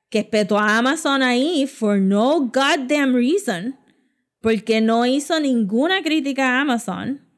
que 0.09 0.19
espetó 0.19 0.57
a 0.57 0.77
Amazon 0.77 1.23
ahí 1.23 1.65
for 1.67 1.99
no 1.99 2.41
goddamn 2.41 3.15
reason, 3.15 3.77
porque 4.41 4.81
no 4.81 5.05
hizo 5.05 5.39
ninguna 5.39 6.01
crítica 6.01 6.49
a 6.49 6.61
Amazon 6.61 7.31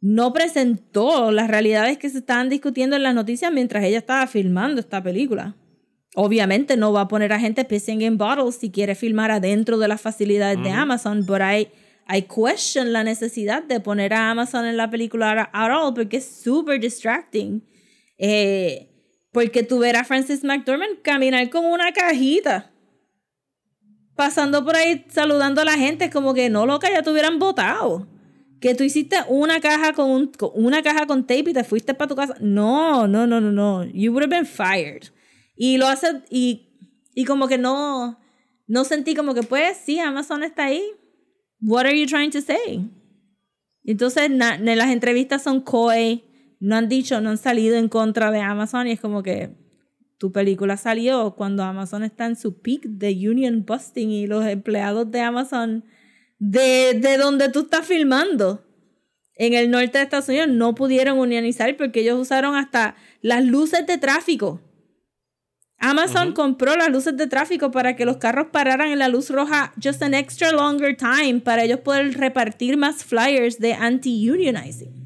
no 0.00 0.32
presentó 0.32 1.32
las 1.32 1.48
realidades 1.48 1.98
que 1.98 2.08
se 2.08 2.18
estaban 2.18 2.48
discutiendo 2.48 2.96
en 2.96 3.02
las 3.02 3.14
noticias 3.14 3.52
mientras 3.52 3.84
ella 3.84 3.98
estaba 3.98 4.26
filmando 4.26 4.80
esta 4.80 5.02
película. 5.02 5.56
Obviamente 6.14 6.76
no 6.76 6.92
va 6.92 7.02
a 7.02 7.08
poner 7.08 7.32
a 7.32 7.40
gente 7.40 7.64
pissing 7.64 8.02
in 8.02 8.16
bottles 8.16 8.56
si 8.56 8.70
quiere 8.70 8.94
filmar 8.94 9.30
adentro 9.30 9.78
de 9.78 9.88
las 9.88 10.00
facilidades 10.00 10.62
de 10.62 10.70
Amazon, 10.70 11.24
but 11.26 11.40
I, 11.40 11.68
I 12.08 12.22
question 12.22 12.92
la 12.92 13.04
necesidad 13.04 13.62
de 13.62 13.80
poner 13.80 14.14
a 14.14 14.30
Amazon 14.30 14.66
en 14.66 14.76
la 14.76 14.88
película 14.88 15.50
at 15.52 15.70
all 15.70 15.94
porque 15.94 16.18
es 16.18 16.26
super 16.26 16.80
distracting. 16.80 17.62
Eh, 18.16 18.88
porque 19.32 19.62
tú 19.62 19.78
ver 19.78 19.96
a 19.96 20.04
Francis 20.04 20.42
McDormand 20.42 21.02
caminar 21.02 21.50
con 21.50 21.64
una 21.64 21.92
cajita 21.92 22.72
pasando 24.18 24.64
por 24.64 24.74
ahí 24.74 25.04
saludando 25.08 25.60
a 25.60 25.64
la 25.64 25.74
gente 25.76 26.10
como 26.10 26.34
que 26.34 26.50
no 26.50 26.66
loca 26.66 26.90
ya 26.90 27.02
te 27.04 27.10
hubieran 27.10 27.38
votado 27.38 28.08
que 28.60 28.74
tú 28.74 28.82
hiciste 28.82 29.16
una 29.28 29.60
caja 29.60 29.92
con, 29.92 30.10
un- 30.10 30.26
con 30.32 30.50
una 30.54 30.82
caja 30.82 31.06
con 31.06 31.22
tape 31.24 31.50
y 31.50 31.52
te 31.54 31.62
fuiste 31.62 31.94
para 31.94 32.08
tu 32.08 32.16
casa. 32.16 32.34
No, 32.40 33.06
no, 33.06 33.24
no, 33.28 33.40
no, 33.40 33.52
no. 33.52 33.84
You 33.84 34.10
would 34.12 34.24
have 34.24 34.34
been 34.36 34.44
fired. 34.46 35.04
Y 35.54 35.76
lo 35.78 35.86
hace 35.86 36.22
y, 36.30 36.72
y 37.14 37.24
como 37.24 37.46
que 37.46 37.56
no 37.58 38.18
no 38.66 38.84
sentí 38.84 39.14
como 39.14 39.32
que 39.34 39.44
pues 39.44 39.76
sí, 39.76 40.00
Amazon 40.00 40.42
está 40.42 40.64
ahí. 40.64 40.82
What 41.60 41.86
are 41.86 41.96
you 41.96 42.06
trying 42.06 42.32
to 42.32 42.40
say? 42.40 42.90
Entonces 43.84 44.28
na- 44.30 44.58
las 44.58 44.88
entrevistas 44.90 45.42
son 45.44 45.60
coy, 45.60 46.24
no 46.58 46.74
han 46.74 46.88
dicho, 46.88 47.20
no 47.20 47.30
han 47.30 47.38
salido 47.38 47.76
en 47.76 47.88
contra 47.88 48.32
de 48.32 48.40
Amazon 48.40 48.88
y 48.88 48.90
es 48.92 49.00
como 49.00 49.22
que 49.22 49.50
tu 50.18 50.32
película 50.32 50.76
salió 50.76 51.34
cuando 51.36 51.62
Amazon 51.62 52.02
está 52.02 52.26
en 52.26 52.36
su 52.36 52.60
peak 52.60 52.82
de 52.82 53.10
union 53.28 53.64
busting 53.64 54.10
y 54.10 54.26
los 54.26 54.44
empleados 54.44 55.10
de 55.10 55.20
Amazon 55.20 55.84
de, 56.38 56.98
de 57.00 57.16
donde 57.16 57.48
tú 57.48 57.60
estás 57.60 57.86
filmando 57.86 58.64
en 59.38 59.54
el 59.54 59.70
norte 59.70 59.98
de 59.98 60.04
Estados 60.04 60.28
Unidos 60.28 60.48
no 60.48 60.74
pudieron 60.74 61.18
unionizar 61.18 61.76
porque 61.76 62.00
ellos 62.00 62.18
usaron 62.18 62.56
hasta 62.56 62.96
las 63.22 63.44
luces 63.44 63.86
de 63.86 63.96
tráfico. 63.96 64.60
Amazon 65.78 66.32
compró 66.32 66.74
las 66.74 66.90
luces 66.90 67.16
de 67.16 67.28
tráfico 67.28 67.70
para 67.70 67.94
que 67.94 68.04
los 68.04 68.16
carros 68.16 68.48
pararan 68.50 68.90
en 68.90 68.98
la 68.98 69.06
luz 69.06 69.30
roja 69.30 69.72
just 69.80 70.02
an 70.02 70.12
extra 70.12 70.50
longer 70.50 70.96
time 70.96 71.40
para 71.40 71.62
ellos 71.62 71.78
poder 71.80 72.18
repartir 72.18 72.76
más 72.76 73.04
flyers 73.04 73.60
de 73.60 73.74
anti-unionizing. 73.74 74.97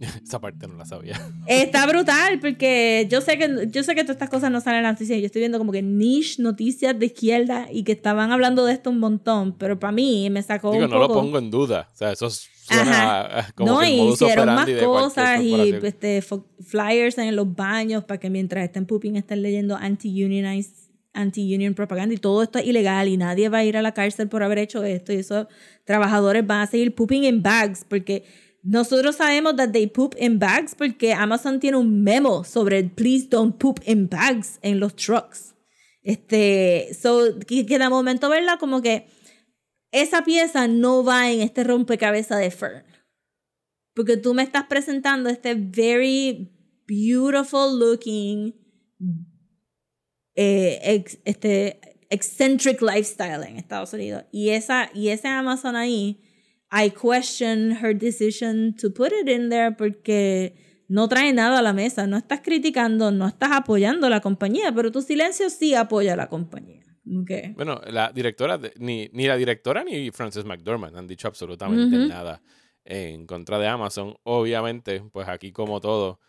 Esa 0.24 0.40
parte 0.40 0.66
no 0.66 0.74
la 0.74 0.86
sabía. 0.86 1.20
Está 1.46 1.86
brutal 1.86 2.40
porque 2.40 3.06
yo 3.10 3.20
sé 3.20 3.36
que 3.36 3.68
yo 3.70 3.82
sé 3.82 3.94
que 3.94 4.02
todas 4.02 4.16
estas 4.16 4.30
cosas 4.30 4.50
no 4.50 4.60
salen 4.60 4.78
en 4.78 4.84
las 4.84 4.94
noticias. 4.94 5.18
Yo 5.20 5.26
estoy 5.26 5.40
viendo 5.40 5.58
como 5.58 5.72
que 5.72 5.82
niche 5.82 6.42
noticias 6.42 6.98
de 6.98 7.06
izquierda 7.06 7.66
y 7.70 7.84
que 7.84 7.92
estaban 7.92 8.32
hablando 8.32 8.64
de 8.64 8.72
esto 8.72 8.90
un 8.90 8.98
montón, 8.98 9.56
pero 9.58 9.78
para 9.78 9.92
mí 9.92 10.30
me 10.30 10.42
sacó 10.42 10.72
Digo, 10.72 10.84
un 10.84 10.90
no 10.90 10.98
lo 10.98 11.08
poco. 11.08 11.20
pongo 11.20 11.38
en 11.38 11.50
duda. 11.50 11.88
O 11.92 11.96
sea, 11.96 12.12
eso 12.12 12.30
suena 12.30 13.20
Ajá. 13.20 13.52
como 13.54 13.72
no, 13.72 13.80
que 13.80 13.90
hicieron 13.90 14.46
más 14.46 14.70
cosas 14.82 15.42
y 15.42 15.74
este, 15.82 16.24
flyers 16.60 17.18
en 17.18 17.36
los 17.36 17.54
baños 17.54 18.04
para 18.04 18.18
que 18.18 18.30
mientras 18.30 18.64
estén 18.64 18.86
pooping 18.86 19.16
estén 19.16 19.42
leyendo 19.42 19.76
anti-unionized 19.76 20.90
anti-union 21.12 21.74
propaganda 21.74 22.14
y 22.14 22.18
todo 22.18 22.42
esto 22.42 22.60
es 22.60 22.66
ilegal 22.66 23.08
y 23.08 23.16
nadie 23.16 23.48
va 23.48 23.58
a 23.58 23.64
ir 23.64 23.76
a 23.76 23.82
la 23.82 23.92
cárcel 23.92 24.28
por 24.28 24.44
haber 24.44 24.58
hecho 24.58 24.84
esto 24.84 25.12
y 25.12 25.16
esos 25.16 25.48
trabajadores 25.84 26.46
van 26.46 26.60
a 26.60 26.66
seguir 26.68 26.94
pooping 26.94 27.24
in 27.24 27.42
bags 27.42 27.84
porque 27.88 28.24
nosotros 28.62 29.16
sabemos 29.16 29.56
that 29.56 29.72
they 29.72 29.86
poop 29.86 30.14
in 30.18 30.38
bags 30.38 30.74
porque 30.74 31.12
Amazon 31.12 31.60
tiene 31.60 31.76
un 31.76 32.02
memo 32.02 32.44
sobre 32.44 32.84
please 32.84 33.26
don't 33.28 33.56
poop 33.58 33.80
in 33.86 34.08
bags 34.08 34.58
en 34.62 34.80
los 34.80 34.94
trucks. 34.94 35.54
Este, 36.02 36.94
so, 36.94 37.38
que, 37.46 37.66
que 37.66 37.78
momento 37.88 38.28
verla 38.28 38.58
como 38.58 38.80
que 38.80 39.06
esa 39.92 40.22
pieza 40.22 40.68
no 40.68 41.04
va 41.04 41.30
en 41.30 41.40
este 41.40 41.64
rompecabezas 41.64 42.38
de 42.38 42.50
Fern. 42.50 42.84
Porque 43.94 44.16
tú 44.16 44.34
me 44.34 44.42
estás 44.42 44.64
presentando 44.64 45.28
este 45.28 45.54
very 45.54 46.50
beautiful 46.86 47.78
looking, 47.78 48.54
eh, 50.34 51.04
este 51.24 51.80
eccentric 52.08 52.80
lifestyle 52.82 53.42
en 53.42 53.56
Estados 53.56 53.92
Unidos. 53.92 54.24
Y, 54.30 54.50
esa, 54.50 54.90
y 54.94 55.08
ese 55.08 55.28
Amazon 55.28 55.76
ahí, 55.76 56.20
I 56.72 56.90
question 56.90 57.72
her 57.82 57.92
decision 57.94 58.74
to 58.76 58.90
put 58.90 59.12
it 59.12 59.28
in 59.28 59.48
there 59.48 59.72
porque 59.72 60.54
no 60.88 61.08
trae 61.08 61.32
nada 61.32 61.58
a 61.58 61.62
la 61.62 61.72
mesa. 61.72 62.06
No 62.06 62.16
estás 62.16 62.40
criticando, 62.42 63.10
no 63.10 63.26
estás 63.26 63.50
apoyando 63.52 64.06
a 64.06 64.10
la 64.10 64.20
compañía, 64.20 64.72
pero 64.74 64.90
tu 64.92 65.02
silencio 65.02 65.50
sí 65.50 65.74
apoya 65.74 66.12
a 66.12 66.16
la 66.16 66.28
compañía. 66.28 66.82
Okay. 67.22 67.54
Bueno, 67.56 67.80
la 67.88 68.12
directora, 68.12 68.56
de- 68.58 68.72
ni, 68.78 69.08
ni 69.12 69.26
la 69.26 69.36
directora 69.36 69.82
ni 69.82 70.10
Frances 70.12 70.44
McDormand 70.44 70.96
han 70.96 71.06
dicho 71.08 71.26
absolutamente 71.26 71.96
Ujú. 71.98 72.06
nada 72.08 72.40
en 72.84 73.26
contra 73.26 73.58
de 73.58 73.66
Amazon. 73.66 74.14
Obviamente, 74.22 75.02
pues 75.12 75.26
aquí 75.28 75.50
como 75.50 75.80
todo, 75.80 76.20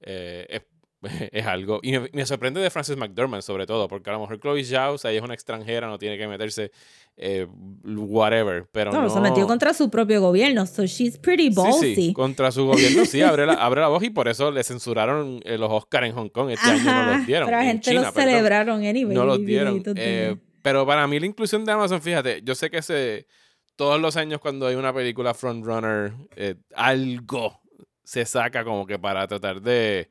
eh, 0.00 0.46
es, 0.48 0.62
es 1.32 1.46
algo... 1.46 1.80
Y 1.82 1.92
me, 1.92 2.10
me 2.12 2.26
sorprende 2.26 2.60
de 2.60 2.70
Frances 2.70 2.96
McDormand 2.96 3.42
sobre 3.42 3.66
todo, 3.66 3.88
porque 3.88 4.10
a 4.10 4.14
lo 4.14 4.20
mejor 4.20 4.40
Chloe 4.40 4.64
Zhao, 4.64 4.94
o 4.94 4.98
sea, 4.98 5.10
ella 5.10 5.20
es 5.20 5.24
una 5.24 5.34
extranjera, 5.34 5.86
no 5.86 5.98
tiene 5.98 6.18
que 6.18 6.26
meterse, 6.26 6.70
eh, 7.16 7.46
whatever, 7.84 8.66
pero 8.72 8.92
no... 8.92 9.02
No, 9.02 9.10
se 9.10 9.20
metió 9.20 9.46
contra 9.46 9.74
su 9.74 9.90
propio 9.90 10.20
gobierno, 10.20 10.66
so 10.66 10.84
she's 10.86 11.18
pretty 11.18 11.50
ballsy. 11.50 11.94
Sí, 11.94 11.94
sí, 11.94 12.12
contra 12.12 12.50
su 12.50 12.66
gobierno 12.66 13.04
sí, 13.04 13.22
abre 13.22 13.46
la, 13.46 13.54
abre 13.54 13.80
la 13.80 13.88
voz 13.88 14.02
y 14.02 14.10
por 14.10 14.28
eso 14.28 14.50
le 14.50 14.64
censuraron 14.64 15.40
eh, 15.44 15.58
los 15.58 15.70
Oscars 15.70 16.06
en 16.06 16.14
Hong 16.14 16.28
Kong. 16.28 16.50
Este 16.50 16.68
año 16.68 16.84
no 16.84 17.16
los 17.16 17.26
dieron. 17.26 17.46
pero 17.46 17.58
la 17.58 17.64
en 17.64 17.70
gente 17.70 17.90
China, 17.90 18.02
los 18.02 18.12
perdón. 18.12 18.30
celebraron 18.30 18.84
anyway. 18.84 19.14
No 19.14 19.24
los 19.24 19.44
dieron. 19.44 19.82
Eh, 19.96 20.36
pero 20.62 20.86
para 20.86 21.06
mí 21.06 21.20
la 21.20 21.26
inclusión 21.26 21.64
de 21.64 21.72
Amazon, 21.72 22.02
fíjate, 22.02 22.42
yo 22.42 22.54
sé 22.54 22.70
que 22.70 22.82
se, 22.82 23.26
todos 23.76 24.00
los 24.00 24.16
años 24.16 24.40
cuando 24.40 24.66
hay 24.66 24.74
una 24.74 24.92
película 24.92 25.34
frontrunner, 25.34 26.12
algo 26.74 27.60
se 28.08 28.24
saca 28.24 28.64
como 28.64 28.86
que 28.86 28.98
para 28.98 29.28
tratar 29.28 29.60
de, 29.60 30.08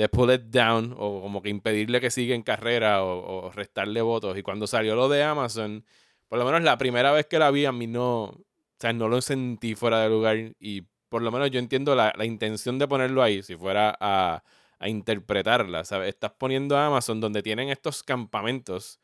de 0.00 0.08
pull 0.08 0.32
it 0.32 0.44
down 0.44 0.94
o 0.96 1.20
como 1.20 1.42
que 1.42 1.50
impedirle 1.50 2.00
que 2.00 2.10
siga 2.10 2.34
en 2.34 2.42
carrera 2.42 3.04
o, 3.04 3.50
restarle 3.50 4.00
votos. 4.00 4.38
Y 4.38 4.42
cuando 4.42 4.66
salió 4.66 4.96
lo 4.96 5.10
de 5.10 5.22
Amazon, 5.22 5.84
por 6.26 6.38
lo 6.38 6.46
menos 6.46 6.62
la 6.62 6.78
primera 6.78 7.12
vez 7.12 7.26
que 7.26 7.38
la 7.38 7.50
vi 7.50 7.66
a 7.66 7.72
mí 7.72 7.86
no, 7.86 8.22
o 8.24 8.44
sea, 8.78 8.94
no 8.94 9.08
lo 9.08 9.20
sentí 9.20 9.74
fuera 9.74 10.00
de 10.00 10.08
lugar 10.08 10.54
y 10.58 10.82
por 11.10 11.20
lo 11.20 11.30
menos 11.30 11.50
yo 11.50 11.58
entiendo 11.58 11.94
la, 11.94 12.14
la 12.16 12.24
intención 12.24 12.78
de 12.78 12.88
ponerlo 12.88 13.22
ahí, 13.22 13.42
si 13.42 13.56
fuera 13.56 13.94
a, 14.00 14.42
a 14.78 14.88
interpretarla, 14.88 15.84
¿sabes? 15.84 16.08
Estás 16.08 16.32
poniendo 16.32 16.78
a 16.78 16.86
Amazon 16.86 17.20
donde 17.20 17.42
tienen 17.42 17.68
estos 17.68 18.02
campamentos 18.02 19.00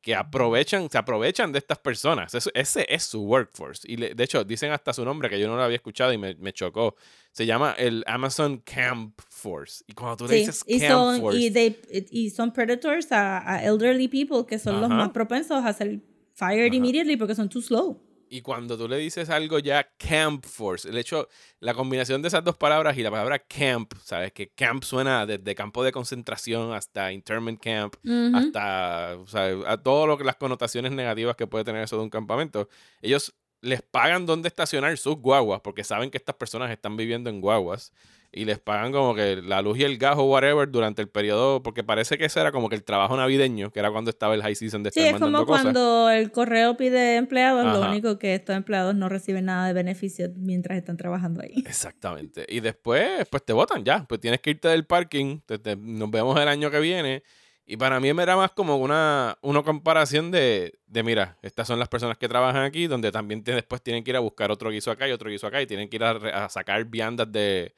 que 0.00 0.14
aprovechan, 0.14 0.88
se 0.90 0.96
aprovechan 0.98 1.52
de 1.52 1.58
estas 1.58 1.78
personas. 1.78 2.32
Eso- 2.34 2.50
ese 2.54 2.86
es 2.88 3.02
su 3.04 3.22
workforce. 3.24 3.82
Y 3.90 3.96
le- 3.96 4.14
de 4.14 4.24
hecho, 4.24 4.44
dicen 4.44 4.70
hasta 4.72 4.92
su 4.92 5.04
nombre 5.04 5.28
que 5.28 5.38
yo 5.40 5.48
no 5.48 5.56
lo 5.56 5.62
había 5.62 5.76
escuchado 5.76 6.12
y 6.12 6.18
me, 6.18 6.34
me 6.36 6.52
chocó. 6.52 6.94
Se 7.32 7.44
llama 7.46 7.74
el 7.78 8.04
Amazon 8.06 8.58
Camp 8.64 9.18
Force. 9.28 9.84
Y 9.86 9.92
cuando 9.92 10.16
tú 10.16 10.24
le 10.26 10.34
Sí, 10.34 10.38
dices 10.40 10.64
y 10.66 10.80
Camp 10.80 10.90
son, 10.92 11.20
Force, 11.20 11.38
y, 11.40 11.50
they- 11.50 11.76
y 12.10 12.30
son 12.30 12.52
predators 12.52 13.10
a, 13.12 13.38
a 13.56 13.64
elderly 13.64 14.08
people 14.08 14.46
que 14.48 14.58
son 14.58 14.76
los 14.80 14.90
Ajá. 14.90 14.94
más 14.94 15.08
propensos 15.10 15.64
a 15.64 15.72
ser 15.72 16.00
fired 16.34 16.66
Ajá. 16.68 16.76
immediately 16.76 17.16
porque 17.16 17.34
son 17.34 17.48
too 17.48 17.60
slow. 17.60 18.00
Y 18.30 18.42
cuando 18.42 18.76
tú 18.76 18.88
le 18.88 18.96
dices 18.98 19.30
algo 19.30 19.58
ya 19.58 19.90
Camp 19.96 20.44
Force, 20.44 20.88
el 20.88 20.96
hecho, 20.98 21.28
la 21.60 21.74
combinación 21.74 22.22
de 22.22 22.28
esas 22.28 22.44
dos 22.44 22.56
palabras 22.56 22.96
y 22.98 23.02
la 23.02 23.10
palabra 23.10 23.38
camp, 23.38 23.92
¿sabes? 24.02 24.32
Que 24.32 24.48
camp 24.50 24.82
suena 24.84 25.26
desde 25.26 25.54
campo 25.54 25.82
de 25.82 25.92
concentración 25.92 26.72
hasta 26.72 27.12
internment 27.12 27.60
camp, 27.60 27.96
Ujú. 28.04 28.36
hasta, 28.36 29.16
o 29.18 29.26
sea, 29.26 29.50
a 29.66 29.76
todo 29.78 30.06
lo 30.06 30.18
que 30.18 30.24
las 30.24 30.36
connotaciones 30.36 30.92
negativas 30.92 31.36
que 31.36 31.46
puede 31.46 31.64
tener 31.64 31.82
eso 31.82 31.96
de 31.96 32.02
un 32.02 32.10
campamento. 32.10 32.68
Ellos 33.02 33.34
les 33.60 33.82
pagan 33.82 34.26
dónde 34.26 34.48
estacionar 34.48 34.96
sus 34.98 35.16
guaguas 35.16 35.60
porque 35.62 35.82
saben 35.84 36.10
que 36.10 36.18
estas 36.18 36.36
personas 36.36 36.70
están 36.70 36.96
viviendo 36.96 37.28
en 37.30 37.40
guaguas 37.40 37.92
y 38.30 38.44
les 38.44 38.58
pagan 38.58 38.92
como 38.92 39.14
que 39.14 39.36
la 39.36 39.62
luz 39.62 39.78
y 39.78 39.84
el 39.84 39.96
gas 39.96 40.16
o 40.18 40.24
whatever 40.24 40.70
durante 40.70 41.00
el 41.00 41.08
periodo, 41.08 41.62
porque 41.62 41.82
parece 41.82 42.18
que 42.18 42.26
ese 42.26 42.40
era 42.40 42.52
como 42.52 42.68
que 42.68 42.76
el 42.76 42.84
trabajo 42.84 43.16
navideño, 43.16 43.70
que 43.70 43.80
era 43.80 43.90
cuando 43.90 44.10
estaba 44.10 44.34
el 44.34 44.42
high 44.42 44.54
season 44.54 44.82
de 44.82 44.90
Sí, 44.90 45.00
estar 45.00 45.14
es 45.14 45.20
mandando 45.20 45.38
como 45.38 45.46
cosas. 45.46 45.62
cuando 45.64 46.10
el 46.10 46.30
correo 46.30 46.76
pide 46.76 47.16
empleados, 47.16 47.64
lo 47.64 47.88
único 47.88 48.18
que 48.18 48.34
estos 48.34 48.54
empleados 48.54 48.94
no 48.94 49.08
reciben 49.08 49.46
nada 49.46 49.66
de 49.66 49.72
beneficio 49.72 50.28
mientras 50.36 50.76
están 50.76 50.96
trabajando 50.98 51.40
ahí. 51.42 51.64
Exactamente. 51.66 52.44
Y 52.48 52.60
después, 52.60 53.26
pues 53.30 53.44
te 53.44 53.52
votan 53.52 53.84
ya. 53.84 54.04
Pues 54.06 54.20
tienes 54.20 54.40
que 54.40 54.50
irte 54.50 54.68
del 54.68 54.84
parking. 54.84 55.40
te- 55.46 55.58
te- 55.58 55.76
nos 55.76 56.10
vemos 56.10 56.38
el 56.38 56.48
año 56.48 56.70
que 56.70 56.80
viene. 56.80 57.22
Y 57.70 57.76
para 57.76 58.00
mí 58.00 58.12
me 58.14 58.22
era 58.22 58.34
más 58.36 58.50
como 58.52 58.76
una, 58.76 59.36
una 59.42 59.62
comparación 59.62 60.30
de, 60.30 60.78
de, 60.86 61.02
mira, 61.02 61.36
estas 61.42 61.66
son 61.66 61.78
las 61.78 61.88
personas 61.88 62.16
que 62.16 62.26
trabajan 62.28 62.62
aquí, 62.62 62.86
donde 62.86 63.12
también 63.12 63.42
te- 63.44 63.52
después 63.52 63.82
tienen 63.82 64.04
que 64.04 64.10
ir 64.10 64.16
a 64.16 64.20
buscar 64.20 64.50
otro 64.50 64.70
guiso 64.70 64.90
acá 64.90 65.06
y 65.06 65.12
otro 65.12 65.28
guiso 65.30 65.46
acá, 65.46 65.60
y 65.60 65.66
tienen 65.66 65.88
que 65.90 65.96
ir 65.96 66.04
a, 66.04 66.48
sacar 66.48 66.82
viandas 66.86 67.30
de, 67.30 67.74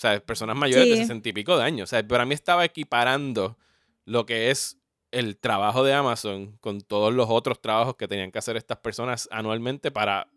sea, 0.00 0.20
personas 0.20 0.56
mayores 0.56 0.88
de 0.88 0.94
Sí. 0.96 1.00
sesenta 1.02 1.28
y 1.28 1.32
pico 1.32 1.56
de 1.56 1.64
años. 1.64 1.88
O 1.88 1.90
sea, 1.90 2.06
para 2.06 2.24
mí 2.24 2.34
estaba 2.34 2.64
equiparando 2.64 3.56
lo 4.04 4.26
que 4.26 4.50
es 4.50 4.78
el 5.12 5.36
trabajo 5.36 5.82
de 5.84 5.92
Amazon 5.92 6.56
con 6.60 6.80
todos 6.80 7.12
los 7.12 7.26
otros 7.28 7.60
trabajos 7.60 7.96
que 7.96 8.06
tenían 8.08 8.30
que 8.30 8.38
hacer 8.38 8.56
estas 8.56 8.78
personas 8.78 9.28
anualmente 9.32 9.90
para 9.90 10.28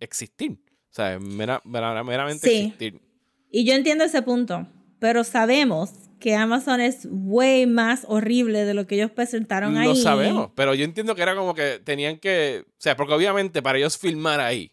existir. 0.00 0.52
O 0.90 0.94
sea, 0.94 1.18
mera- 1.18 1.60
mera- 1.64 2.02
meramente 2.02 2.48
Sí. 2.48 2.56
existir. 2.66 3.00
Y 3.50 3.64
yo 3.64 3.74
entiendo 3.74 4.04
ese 4.04 4.22
punto, 4.22 4.66
pero 4.98 5.24
sabemos 5.24 5.90
que 6.20 6.34
Amazon 6.34 6.80
es 6.80 7.06
way 7.10 7.66
más 7.66 8.04
horrible 8.08 8.64
de 8.64 8.74
lo 8.74 8.86
que 8.86 8.96
ellos 8.96 9.10
presentaron 9.10 9.76
ahí. 9.76 9.86
Lo 9.86 9.94
sabemos, 9.94 10.50
pero 10.56 10.74
yo 10.74 10.84
entiendo 10.84 11.14
que 11.14 11.22
era 11.22 11.36
como 11.36 11.54
que 11.54 11.78
tenían 11.78 12.18
que, 12.18 12.64
o 12.66 12.72
sea, 12.78 12.96
porque 12.96 13.14
obviamente 13.14 13.62
para 13.62 13.78
ellos 13.78 13.96
filmar 13.96 14.40
ahí 14.40 14.72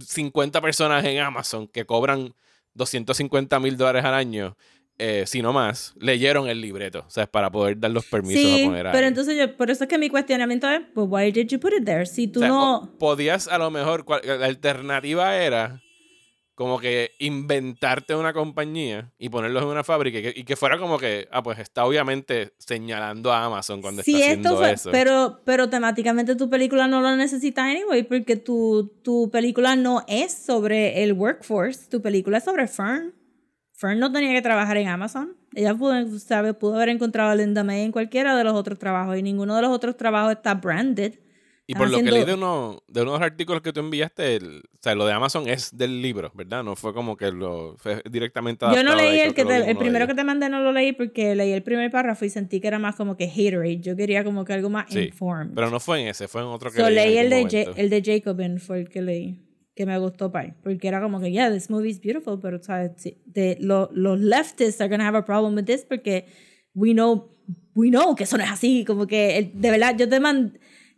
50 0.00 0.60
personas 0.60 1.04
en 1.04 1.18
Amazon 1.20 1.68
que 1.68 1.86
cobran 1.86 2.34
250 2.74 3.58
mil 3.60 3.76
dólares 3.76 4.04
al 4.04 4.14
año, 4.14 4.56
eh, 4.98 5.24
si 5.26 5.42
no 5.42 5.52
más, 5.52 5.92
leyeron 5.98 6.48
el 6.48 6.60
libreto, 6.60 7.04
o 7.06 7.10
sea, 7.10 7.26
para 7.26 7.50
poder 7.50 7.78
dar 7.80 7.90
los 7.90 8.04
permisos 8.06 8.40
Sí, 8.42 8.62
a 8.62 8.66
poner 8.66 8.86
ahí. 8.86 8.92
pero 8.92 9.06
entonces 9.08 9.36
yo, 9.36 9.56
por 9.56 9.70
eso 9.70 9.84
es 9.84 9.90
que 9.90 9.98
mi 9.98 10.08
cuestionamiento 10.08 10.68
es, 10.70 10.82
pues, 10.94 11.06
why 11.10 11.32
did 11.32 11.48
you 11.48 11.58
put 11.58 11.72
it 11.72 11.84
there? 11.84 12.06
Si 12.06 12.28
tú 12.28 12.38
O 12.38 12.42
sea, 12.42 12.48
no... 12.48 12.94
podías 12.98 13.48
a 13.48 13.58
lo 13.58 13.70
mejor, 13.72 14.04
cual- 14.04 14.22
la 14.24 14.46
alternativa 14.46 15.34
era 15.36 15.82
como 16.54 16.78
que 16.78 17.12
inventarte 17.18 18.14
una 18.14 18.32
compañía 18.32 19.12
y 19.18 19.28
ponerlos 19.28 19.62
en 19.64 19.68
una 19.70 19.82
fábrica 19.84 20.18
y 20.18 20.22
que, 20.22 20.32
y 20.36 20.44
que 20.44 20.56
fuera 20.56 20.78
como 20.78 20.98
que, 20.98 21.28
ah, 21.32 21.42
pues 21.42 21.58
está 21.58 21.84
obviamente 21.84 22.54
señalando 22.58 23.32
a 23.32 23.44
Amazon 23.44 23.82
cuando 23.82 24.02
Si 24.02 24.14
está 24.14 24.32
esto 24.32 24.48
haciendo 24.48 24.56
fue, 24.58 24.72
eso. 24.72 24.90
pero, 24.92 25.40
pero 25.44 25.68
temáticamente 25.68 26.36
tu 26.36 26.48
película 26.48 26.86
no 26.86 27.00
lo 27.00 27.16
necesita 27.16 27.64
anyway, 27.64 28.04
porque 28.04 28.36
tu, 28.36 28.92
tu 29.02 29.30
película 29.30 29.74
no 29.74 30.04
es 30.06 30.32
sobre 30.32 31.02
el 31.02 31.12
workforce, 31.14 31.88
tu 31.90 32.00
película 32.00 32.38
es 32.38 32.44
sobre 32.44 32.68
Fern. 32.68 33.12
Fern 33.72 33.98
no 33.98 34.12
tenía 34.12 34.32
que 34.32 34.42
trabajar 34.42 34.76
en 34.76 34.86
Amazon. 34.86 35.36
Ella 35.56 35.74
pudo, 35.74 36.18
sabe, 36.20 36.54
pudo 36.54 36.76
haber 36.76 36.90
encontrado 36.90 37.30
a 37.30 37.34
Linda 37.34 37.64
May 37.64 37.82
en 37.82 37.90
cualquiera 37.90 38.36
de 38.36 38.44
los 38.44 38.54
otros 38.54 38.78
trabajos 38.78 39.16
y 39.18 39.22
ninguno 39.22 39.56
de 39.56 39.62
los 39.62 39.70
otros 39.72 39.96
trabajos 39.96 40.32
está 40.32 40.54
branded. 40.54 41.14
Y 41.66 41.74
por 41.74 41.90
lo 41.90 41.96
que 41.96 42.10
leí 42.10 42.24
de, 42.24 42.34
uno, 42.34 42.82
de 42.88 43.02
unos 43.02 43.20
artículos 43.22 43.62
que 43.62 43.72
tú 43.72 43.80
enviaste, 43.80 44.36
el- 44.36 44.58
o 44.58 44.78
sea, 44.82 44.94
lo 44.94 45.06
de 45.06 45.12
Amazon 45.14 45.48
es 45.48 45.74
del 45.74 46.02
libro, 46.02 46.30
¿verdad? 46.34 46.62
No 46.62 46.76
fue 46.76 46.92
como 46.92 47.16
que 47.16 47.32
lo 47.32 47.74
fue 47.78 48.02
directamente 48.10 48.66
Yo 48.74 48.82
no 48.82 48.94
de 48.94 49.02
leí 49.02 49.20
el 49.20 49.32
que 49.32 49.46
te- 49.46 49.54
el 49.56 49.62
uno 49.62 49.68
de 49.68 49.74
primero 49.76 50.06
que 50.06 50.14
te 50.14 50.24
mandé 50.24 50.50
no 50.50 50.60
lo 50.60 50.72
leí 50.72 50.92
porque 50.92 51.34
leí 51.34 51.52
el 51.52 51.62
primer 51.62 51.90
párrafo 51.90 52.24
y 52.26 52.28
sentí 52.30 52.60
que 52.60 52.68
era 52.68 52.78
más 52.78 52.96
como 52.96 53.16
que 53.16 53.24
haterade. 53.24 53.80
Yo 53.80 53.96
quería 53.96 54.24
como 54.24 54.44
que 54.44 54.52
algo 54.52 54.68
más 54.68 54.86
Sí, 54.90 55.04
informed. 55.04 55.54
Pero 55.54 55.70
no 55.70 55.80
fue 55.80 56.02
en 56.02 56.08
ese, 56.08 56.28
fue 56.28 56.42
en 56.42 56.48
otro 56.48 56.70
que 56.70 56.76
So, 56.80 56.90
leí 56.90 57.14
leí 57.14 57.16
el 57.18 57.30
de, 57.30 57.72
el 57.76 57.88
de 57.88 58.02
Jacobin, 58.04 58.58
fue 58.60 58.80
el 58.80 58.88
que 58.90 59.00
leí, 59.00 59.40
que 59.74 59.86
me 59.86 59.96
gustó 59.98 60.30
pai, 60.30 60.52
porque 60.62 60.86
era 60.86 61.00
como 61.00 61.18
que, 61.18 61.30
yeah, 61.32 61.50
this 61.50 61.70
movie 61.70 61.88
is 61.90 61.98
beautiful, 62.00 62.38
pero 62.40 62.58
de, 63.24 63.56
lo- 63.60 63.88
los 63.94 64.20
leftists 64.20 64.82
are 64.82 64.90
gonna 64.90 65.08
have 65.08 65.16
a 65.16 65.24
problem 65.24 65.54
with 65.54 65.64
this 65.64 65.84
porque 65.88 66.26
we 66.74 66.92
know, 66.92 67.34
we 67.74 67.88
know 67.88 68.14
que 68.14 68.24
eso 68.24 68.36
no 68.36 68.44
es 68.44 68.50
así, 68.50 68.84
como 68.84 69.06
que 69.06 69.38
el- 69.38 69.50
de 69.60 69.70
verdad 69.70 69.96
yo 69.98 70.06
te 70.08 70.20
mando, 70.20 70.52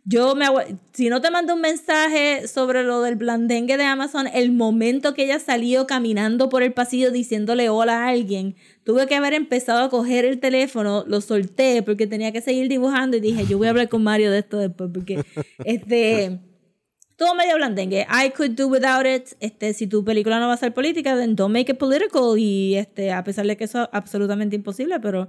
yo 0.09 0.35
me 0.35 0.45
agu- 0.45 0.79
si 0.93 1.09
no 1.09 1.19
te 1.21 1.29
mando 1.31 1.53
un 1.53 1.61
mensaje 1.61 2.47
sobre 2.47 2.83
lo 2.83 3.01
del 3.01 3.15
blandengue 3.15 3.75
de 3.75 3.83
Amazon, 3.83 4.27
el 4.33 4.51
momento 4.53 5.13
que 5.13 5.25
ella 5.25 5.39
salió 5.39 5.85
caminando 5.85 6.47
por 6.47 6.63
el 6.63 6.71
pasillo 6.73 7.11
diciéndole 7.11 7.67
hola 7.69 8.05
a 8.05 8.09
alguien, 8.09 8.55
tuve 8.85 9.05
que 9.05 9.15
haber 9.15 9.33
empezado 9.33 9.83
a 9.83 9.89
coger 9.89 10.23
el 10.23 10.39
teléfono, 10.39 11.03
lo 11.07 11.19
solté 11.19 11.83
porque 11.83 12.07
tenía 12.07 12.31
que 12.31 12.39
seguir 12.41 12.69
dibujando 12.69 13.17
y 13.17 13.19
dije, 13.19 13.45
yo 13.47 13.57
voy 13.57 13.67
a 13.67 13.71
hablar 13.71 13.89
con 13.89 14.01
Mario 14.03 14.31
de 14.31 14.39
esto 14.39 14.57
después 14.57 14.89
porque 14.93 15.23
este 15.65 16.39
todo 17.17 17.33
medio 17.33 17.55
blandengue. 17.55 18.05
I 18.09 18.29
could 18.29 18.51
do 18.51 18.67
without 18.67 19.05
it. 19.07 19.29
Este, 19.39 19.73
si 19.73 19.87
tu 19.87 20.05
película 20.05 20.39
no 20.39 20.47
va 20.47 20.53
a 20.53 20.57
ser 20.57 20.71
política, 20.73 21.15
then 21.17 21.35
don't 21.35 21.51
make 21.51 21.71
it 21.71 21.79
political. 21.79 22.37
Y 22.37 22.75
este, 22.75 23.11
a 23.11 23.23
pesar 23.23 23.47
de 23.47 23.57
que 23.57 23.63
eso 23.63 23.81
es 23.81 23.89
absolutamente 23.91 24.55
imposible, 24.55 24.99
pero 24.99 25.27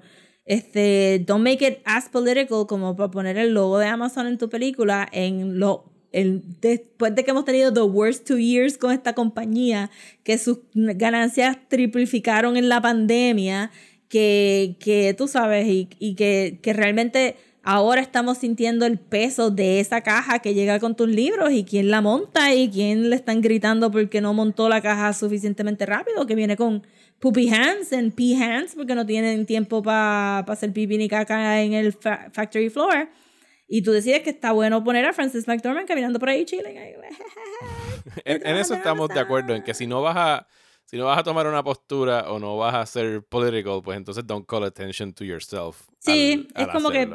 Este, 0.49 1.23
don't 1.27 1.45
make 1.45 1.63
it 1.63 1.81
as 1.85 2.09
political 2.09 2.67
como 2.67 2.97
para 2.97 3.11
poner 3.11 3.37
el 3.37 3.53
logo 3.53 3.79
de 3.79 3.87
Amazon 3.87 4.27
en 4.27 4.39
tu 4.39 4.49
película 4.49 5.07
en 5.13 5.59
lo 5.59 5.85
el, 6.11 6.43
después 6.63 7.15
de 7.15 7.23
que 7.23 7.33
hemos 7.33 7.45
tenido 7.45 7.71
the 7.71 7.83
worst 7.83 8.27
two 8.27 8.39
years 8.39 8.79
con 8.79 8.93
esta 8.93 9.13
compañía, 9.13 9.91
que 10.23 10.39
sus 10.39 10.61
ganancias 10.73 11.59
triplificaron 11.69 12.57
en 12.57 12.71
la 12.71 12.81
pandemia, 12.81 13.71
que, 14.09 14.77
que 14.81 15.13
tú 15.13 15.29
sabes, 15.29 15.67
y, 15.67 15.91
y 15.99 16.15
que, 16.15 16.61
que 16.63 16.73
realmente 16.73 17.37
ahora 17.63 18.01
estamos 18.01 18.39
sintiendo 18.39 18.87
el 18.87 18.99
peso 18.99 19.51
de 19.51 19.81
esa 19.81 20.01
caja 20.01 20.39
que 20.39 20.55
llega 20.55 20.81
con 20.81 20.97
tus 20.97 21.09
libros 21.11 21.53
y 21.53 21.65
quién 21.65 21.91
la 21.91 22.01
monta 22.01 22.55
y 22.55 22.71
quién 22.71 23.11
le 23.11 23.17
están 23.17 23.43
gritando 23.43 23.91
porque 23.91 24.23
no 24.23 24.33
montó 24.33 24.71
la 24.71 24.81
caja 24.81 25.13
suficientemente 25.13 25.85
rápido, 25.85 26.27
que 26.27 26.35
viene 26.35 26.57
con 26.57 26.87
poopy 27.21 27.49
hands 27.49 27.93
and 27.93 28.15
pee 28.15 28.35
hands 28.35 28.75
porque 28.75 28.95
no 28.95 29.05
tienen 29.05 29.47
tiempo 29.47 29.83
para 29.83 30.41
hacer 30.41 30.73
pipi 30.73 30.99
ni 30.99 31.09
caca 31.09 31.61
en 31.61 31.73
el 31.73 31.93
factory 31.93 32.71
floor. 32.71 33.09
Y 33.67 33.83
tú 33.83 33.93
decides 33.93 34.23
que 34.23 34.31
está 34.31 34.53
bueno 34.53 34.83
poner 34.83 35.05
a 35.05 35.13
Francis 35.13 35.47
McDormand 35.47 35.87
caminando 35.87 36.19
por 36.19 36.31
ahí 36.31 36.45
chilling. 36.45 36.77
en, 38.25 38.47
en, 38.47 38.57
eso 38.57 38.75
estamos 38.75 39.11
de 39.11 39.21
acuerdo, 39.21 39.55
en 39.55 39.63
que 39.63 39.75
si 39.75 39.87
no 39.87 40.01
vas 40.01 40.17
a 40.17 40.47
si 40.87 40.97
no 40.97 41.05
vas 41.05 41.19
a 41.19 41.23
tomar 41.23 41.47
una 41.47 41.63
postura 41.63 42.31
o 42.31 42.39
no 42.39 42.57
vas 42.57 42.75
a 42.75 42.87
ser 42.87 43.23
political, 43.23 43.83
pues 43.85 43.99
entonces 43.99 44.27
don't 44.27 44.47
call 44.47 44.65
attention 44.65 45.13
to 45.13 45.23
yourself. 45.23 45.83
Sí, 45.99 46.49
es 46.55 46.69
como 46.69 46.91
que 46.91 47.07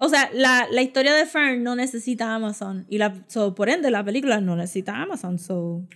o 0.00 0.08
sea, 0.08 0.30
la, 0.32 0.68
la, 0.70 0.82
historia 0.82 1.12
de 1.12 1.26
Fern 1.26 1.62
no 1.64 1.74
necesita 1.74 2.32
Amazon. 2.32 2.86
Y 2.88 2.98
la, 2.98 3.12
por 3.56 3.68
ende, 3.68 3.90
la 3.90 4.04
película 4.04 4.40
no 4.40 4.54
necesita 4.54 4.94
Amazon. 4.94 5.40
So, 5.40 5.88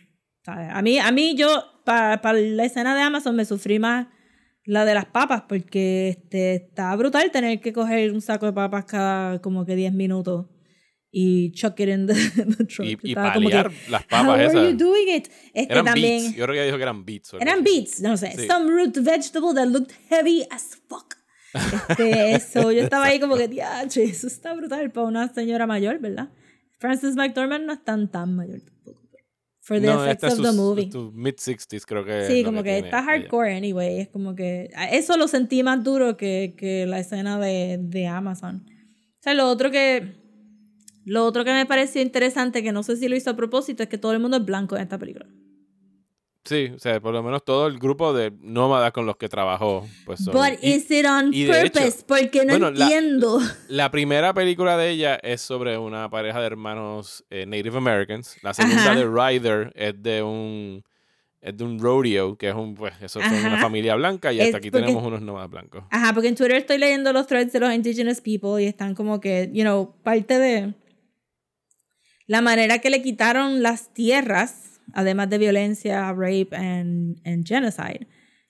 a, 0.45 0.83
mí, 0.83 0.99
a 0.99 1.13
mí, 1.13 1.37
yo, 1.37 1.65
para 1.85 2.33
la 2.33 2.65
escena 2.65 2.95
de 2.95 3.03
Amazon, 3.03 3.37
me 3.37 3.45
sufrí 3.45 3.79
más 3.79 4.09
la 4.65 4.85
de 4.85 4.95
las 4.95 5.07
papas, 5.07 5.43
porque 5.49 6.11
este, 6.11 6.55
está 6.55 6.95
brutal 6.97 7.31
tener 7.31 7.61
que 7.61 7.73
coger 7.73 8.13
un 8.13 8.21
saco 8.21 8.47
de 8.47 8.53
papas 8.53 8.85
cada 8.85 9.41
como 9.41 9.65
que 9.65 9.75
10 9.75 9.93
minutos 9.93 10.47
y 11.11 11.53
chuck 11.53 11.79
it 11.81 11.89
in 11.89 12.07
the, 12.07 12.15
truck. 12.67 12.87
Y, 12.87 12.99
y 13.03 13.15
paliar 13.15 13.71
las 13.91 14.05
papas 14.05 14.41
esas. 14.41 14.57
Are 14.57 14.71
you 14.71 14.77
doing 14.77 15.09
it? 15.09 15.29
Este 15.53 15.73
eran 15.73 15.85
también, 15.85 16.23
beets. 16.23 16.37
Yo 16.37 16.45
creo 16.45 16.55
que 16.55 16.65
dijo 16.65 16.77
que 16.77 16.83
eran 16.83 17.05
beets. 17.05 17.35
Eran 17.35 17.63
beets, 17.63 18.01
no 18.01 18.17
sé. 18.17 18.33
Sí. 18.37 18.47
Some 18.47 18.71
root 18.71 18.97
vegetable 18.97 19.55
that 19.55 19.67
looked 19.67 19.93
heavy 20.09 20.45
as 20.51 20.77
fuck. 20.89 21.17
Este, 21.89 22.33
eso, 22.35 22.73
yo 22.73 22.83
estaba 22.83 23.07
ahí 23.07 23.21
como 23.21 23.37
que, 23.37 23.47
diache, 23.47 24.05
eso 24.05 24.27
está 24.27 24.55
brutal 24.55 24.91
para 24.91 25.07
una 25.07 25.33
señora 25.33 25.67
mayor, 25.67 25.99
¿verdad? 25.99 26.31
Frances 26.79 27.15
McDormand 27.15 27.67
no 27.67 27.75
es 27.75 27.85
tan 27.85 28.11
tan 28.11 28.35
mayor 28.35 28.61
tampoco. 28.61 29.02
For 29.65 29.81
the 29.81 29.87
no, 29.87 30.05
effects 30.05 30.25
of 30.25 30.43
the 30.43 30.53
movie. 30.53 30.91
mid 31.15 31.37
60s 31.37 31.85
creo 31.87 32.05
que 32.05 32.27
Sí, 32.27 32.43
como 32.43 32.65
que, 32.65 32.71
que 32.71 32.79
está 32.79 33.01
hardcore 33.01 33.55
anyway. 33.55 34.01
Es 34.01 34.09
como 34.09 34.35
que 34.35 34.71
eso 34.91 35.17
lo 35.17 35.29
sentí 35.29 35.63
más 35.63 35.85
duro 35.85 36.17
que, 36.17 36.55
que 36.57 36.85
la 36.85 36.99
escena 36.99 37.39
de, 37.39 37.79
de 37.81 38.09
Amazon. 38.09 38.65
O 38.67 39.23
sea, 39.23 39.35
lo 39.35 39.49
otro 39.49 39.71
que 39.71 40.21
lo 41.05 41.25
otro 41.25 41.45
que 41.45 41.53
me 41.53 41.65
pareció 41.65 42.03
interesante, 42.03 42.63
que 42.65 42.73
no 42.73 42.83
sé 42.83 42.97
si 42.97 43.09
lo 43.09 43.15
hizo 43.15 43.31
a 43.31 43.37
propósito, 43.37 43.85
es 43.85 43.89
que 43.89 43.99
todo 43.99 44.13
el 44.13 44.19
mundo 44.19 44.39
es 44.39 44.45
blanco 44.45 44.75
en 44.75 44.83
esta 44.83 44.99
película. 44.99 45.27
Sí, 46.45 46.73
o 46.75 46.79
sea, 46.79 47.01
por 47.01 47.13
lo 47.13 47.23
menos 47.23 47.45
todo 47.45 47.69
el 47.69 47.79
grupo 47.79 48.13
de 48.13 48.33
nómadas 48.41 48.93
con 48.93 49.07
los 49.07 49.17
que 49.17 49.29
trabajó. 49.29 49.87
Pues 50.05 50.25
son, 50.25 50.35
But 50.35 50.59
y, 50.61 50.73
is 50.73 50.91
it 50.91 51.07
on 51.07 51.31
purpose? 51.31 51.87
Hecho, 51.87 52.07
Porque 52.07 52.45
no 52.45 52.59
bueno, 52.59 52.69
entiendo. 52.69 53.39
La, 53.39 53.57
la, 53.69 53.91
primera 53.93 54.35
película 54.35 54.77
de 54.77 54.91
ella 54.91 55.15
es 55.23 55.41
sobre 55.41 55.79
una 55.79 56.11
pareja 56.11 56.41
de 56.41 56.47
hermanos 56.47 57.25
eh, 57.31 57.47
Native 57.47 57.79
Americans. 57.79 58.37
La 58.43 58.53
segunda 58.55 58.83
Ajá. 58.83 58.95
de 58.97 59.05
Ryder 59.07 59.73
es 59.77 60.03
de 60.03 60.23
un 60.23 60.83
es 61.43 61.57
de 61.57 61.65
un 61.65 61.79
rodeo, 61.81 62.37
que 62.37 62.49
es 62.49 62.55
un, 62.55 62.77
pues, 62.77 62.95
eso 63.03 63.21
es 63.21 63.27
una 63.27 63.61
familia 63.61 63.97
blanca 63.97 64.33
y 64.33 64.39
hasta 64.39 64.51
Es 64.51 64.55
aquí 64.55 64.71
porque- 64.71 64.87
tenemos 64.87 65.05
unos 65.05 65.23
nómadas 65.23 65.51
blancos. 65.51 65.83
Ajá, 65.91 66.13
porque 66.15 66.29
en 66.29 66.37
Twitter 66.37 66.57
estoy 66.57 66.79
leyendo 66.79 67.13
los 67.13 67.27
threads 67.27 67.53
de 67.53 67.59
los 67.59 67.75
indigenous 67.75 68.21
people 68.21 68.63
y 68.63 68.67
están 68.67 68.95
como 68.95 69.21
que, 69.21 69.51
you 69.53 69.63
know, 69.63 69.93
parte 70.05 70.39
de 70.39 70.75
la 72.27 72.43
manera 72.43 72.79
que 72.79 72.91
le 72.91 73.03
quitaron 73.03 73.61
las 73.61 73.93
tierras, 73.93 74.72
además 74.95 75.31
de 75.31 75.39
violencia, 75.39 76.13
rape 76.13 76.49
and, 76.53 77.21
and 77.27 77.47
genocide, 77.47 78.07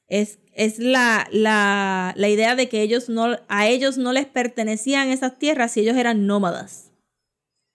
es, 0.09 0.39
es 0.55 0.79
la, 0.79 1.27
la, 1.33 2.13
la 2.17 2.29
idea 2.29 2.55
de 2.55 2.69
que 2.69 2.83
ellos 2.83 3.09
no, 3.09 3.39
a 3.49 3.69
ellos 3.69 3.99
no 3.99 4.13
les 4.13 4.27
pertenecían 4.27 5.09
esas 5.09 5.39
tierras 5.39 5.73
si 5.73 5.81
ellos 5.81 5.97
eran 5.97 6.27
nómadas. 6.27 6.93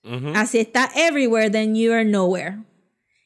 Ujú. 0.03 0.32
Así 0.36 0.59
está 0.59 0.89
everywhere, 0.95 1.49
then 1.49 1.76
you 1.76 1.91
are 1.91 2.05
nowhere. 2.05 2.59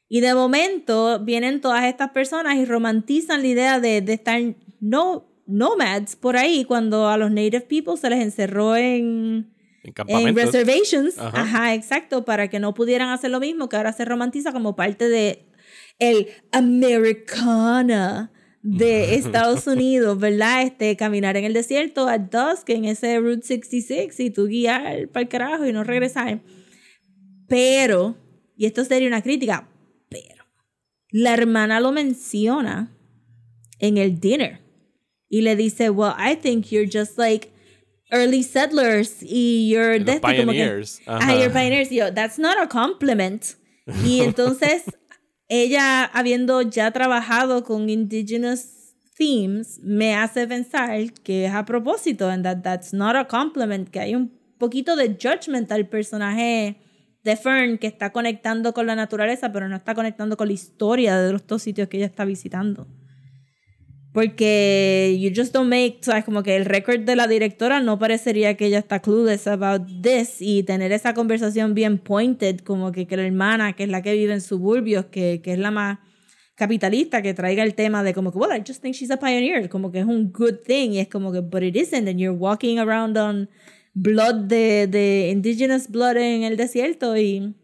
Y 0.08 0.20
de 0.20 0.34
momento 0.34 1.20
vienen 1.20 1.62
todas 1.62 1.86
estas 1.86 2.12
personas 2.12 2.56
y 2.58 2.66
romantizan 2.66 3.42
la 3.42 3.48
idea 3.48 3.80
de, 3.80 4.02
de 4.02 4.14
estar 4.14 4.42
no, 4.80 5.32
nomads 5.46 6.16
por 6.16 6.38
ahí 6.38 6.66
cuando 6.66 7.08
a 7.08 7.18
los 7.18 7.32
native 7.32 7.62
people 7.62 7.98
se 7.98 8.10
les 8.10 8.20
encerró 8.20 8.76
en, 8.76 9.54
En 9.84 9.94
en 10.08 10.36
reservations. 10.36 11.18
Ajá. 11.18 11.42
Ajá. 11.42 11.74
exacto, 11.74 12.24
para 12.24 12.50
que 12.50 12.60
no 12.60 12.74
pudieran 12.74 13.10
hacer 13.10 13.32
lo 13.32 13.40
mismo, 13.40 13.68
que 13.70 13.78
ahora 13.78 13.94
se 13.94 14.06
romantiza 14.06 14.52
como 14.52 14.76
parte 14.76 15.10
de 15.10 15.48
el 16.00 16.28
americana 16.52 18.32
de 18.62 19.16
Estados 19.16 19.68
Unidos, 19.68 20.20
¿verdad? 20.20 20.64
Este, 20.64 20.96
caminar 20.96 21.38
en 21.38 21.46
el 21.46 21.54
desierto 21.54 22.08
at 22.08 22.22
dusk 22.22 22.70
en 22.70 22.86
ese 22.86 23.20
Route 23.20 23.44
66 23.44 24.20
y 24.20 24.30
tú 24.30 24.48
guiar 24.48 25.08
para 25.10 25.24
el 25.24 25.30
carajo 25.30 25.66
y 25.66 25.74
no 25.74 25.84
regresar. 25.84 26.42
Pero, 27.48 28.16
y 28.56 28.66
esto 28.66 28.86
sería 28.86 29.08
una 29.08 29.22
crítica, 29.22 29.68
pero 30.10 30.46
la 31.10 31.34
hermana 31.34 31.80
lo 31.80 31.92
menciona 31.92 32.96
en 33.80 33.98
el 33.98 34.20
dinner 34.20 34.60
y 35.28 35.42
le 35.42 35.56
dice, 35.56 35.90
well, 35.90 36.14
I 36.18 36.36
think 36.36 36.68
you're 36.68 36.90
just 36.92 37.18
like 37.18 37.51
early 38.12 38.44
settlers 38.44 39.22
y 39.22 39.70
you're 39.70 40.00
como 40.00 40.20
que- 40.20 40.20
pioneers. 40.20 41.02
Ah, 41.08 41.34
you're 41.34 41.50
pioneers. 41.50 41.92
Y 41.92 41.98
yo, 41.98 42.14
that's 42.14 42.38
not 42.38 42.58
a 42.58 42.68
compliment. 42.68 43.56
Y 44.06 44.22
entonces, 44.24 44.84
ella, 45.48 46.06
habiendo 46.06 46.62
ya 46.62 46.92
trabajado 46.92 47.64
con 47.64 47.90
indigenous 47.90 48.94
themes, 49.18 49.80
me 49.84 50.16
hace 50.16 50.48
pensar 50.48 51.12
que 51.24 51.46
es 51.46 51.54
a 51.54 51.66
propósito, 51.66 52.30
and 52.30 52.44
that 52.44 52.62
that's 52.64 52.94
not 52.94 53.16
a 53.16 53.28
compliment, 53.28 53.90
que 53.90 54.00
hay 54.00 54.16
un 54.16 54.32
poquito 54.58 54.96
de 54.96 55.18
judgment 55.22 55.72
al 55.72 55.88
personaje 55.88 56.78
de 57.24 57.36
Fern 57.36 57.78
que 57.78 57.88
está 57.88 58.12
conectando 58.12 58.74
con 58.74 58.88
la 58.88 58.96
naturaleza, 58.96 59.52
pero 59.52 59.68
no 59.68 59.76
está 59.76 59.94
conectando 59.94 60.38
con 60.38 60.48
la 60.48 60.54
historia 60.54 61.20
de 61.20 61.34
los 61.34 61.46
dos 61.46 61.62
sitios 61.62 61.88
que 61.88 61.98
ella 61.98 62.08
está 62.08 62.26
visitando. 62.26 62.88
Porque 64.14 65.18
you 65.20 65.32
just 65.34 65.54
don't 65.54 65.70
make, 65.70 66.00
sabes, 66.02 66.26
como 66.26 66.44
que 66.44 66.58
el 66.58 66.66
récord 66.66 67.00
de 67.00 67.16
la 67.16 67.28
directora 67.28 67.80
no 67.80 67.98
parecería 67.98 68.58
que 68.58 68.66
ella 68.66 68.80
está 68.80 69.02
clueless 69.02 69.48
about 69.48 69.84
this 70.02 70.42
y 70.42 70.64
tener 70.64 70.92
esa 70.92 71.14
conversación 71.14 71.74
bien 71.74 71.98
pointed, 71.98 72.60
como 72.60 72.92
que, 72.92 73.08
que 73.08 73.16
la 73.16 73.26
hermana, 73.26 73.74
que 73.74 73.84
es 73.84 73.90
la 73.90 74.02
que 74.02 74.14
vive 74.14 74.34
en 74.34 74.42
suburbios, 74.42 75.06
que, 75.06 75.42
que 75.42 75.54
es 75.54 75.60
la 75.60 75.72
más 75.72 76.00
capitalista, 76.56 77.22
que 77.22 77.34
traiga 77.34 77.64
el 77.64 77.74
tema 77.74 78.04
de 78.04 78.14
como 78.14 78.32
que, 78.32 78.38
well, 78.38 78.52
I 78.56 78.64
just 78.68 78.82
think 78.82 78.96
she's 78.96 79.12
a 79.12 79.18
pioneer, 79.18 79.70
como 79.70 79.92
que 79.92 80.00
es 80.00 80.06
un 80.06 80.32
good 80.32 80.58
thing 80.66 80.92
y 80.92 81.00
es 81.00 81.08
como 81.08 81.32
que, 81.32 81.40
but 81.40 81.64
it 81.64 81.76
isn't, 81.76 82.08
and 82.08 82.20
you're 82.20 82.38
walking 82.38 82.80
around 82.80 83.18
on 83.18 83.50
blood 83.94 84.48
de, 84.48 84.88
de 84.88 85.30
indigenous 85.32 85.88
blood 85.88 86.18
en 86.18 86.44
el 86.44 86.58
desierto 86.58 87.18
y 87.18 87.56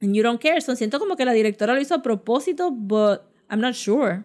and 0.00 0.14
you 0.14 0.22
don't 0.22 0.40
care. 0.40 0.60
So 0.60 0.76
siento 0.76 0.98
como 0.98 1.16
que 1.16 1.24
la 1.24 1.32
directora 1.32 1.74
lo 1.74 1.80
hizo 1.80 1.94
a 1.94 2.02
propósito, 2.02 2.70
but 2.70 3.22
I'm 3.50 3.60
not 3.60 3.74
sure. 3.74 4.24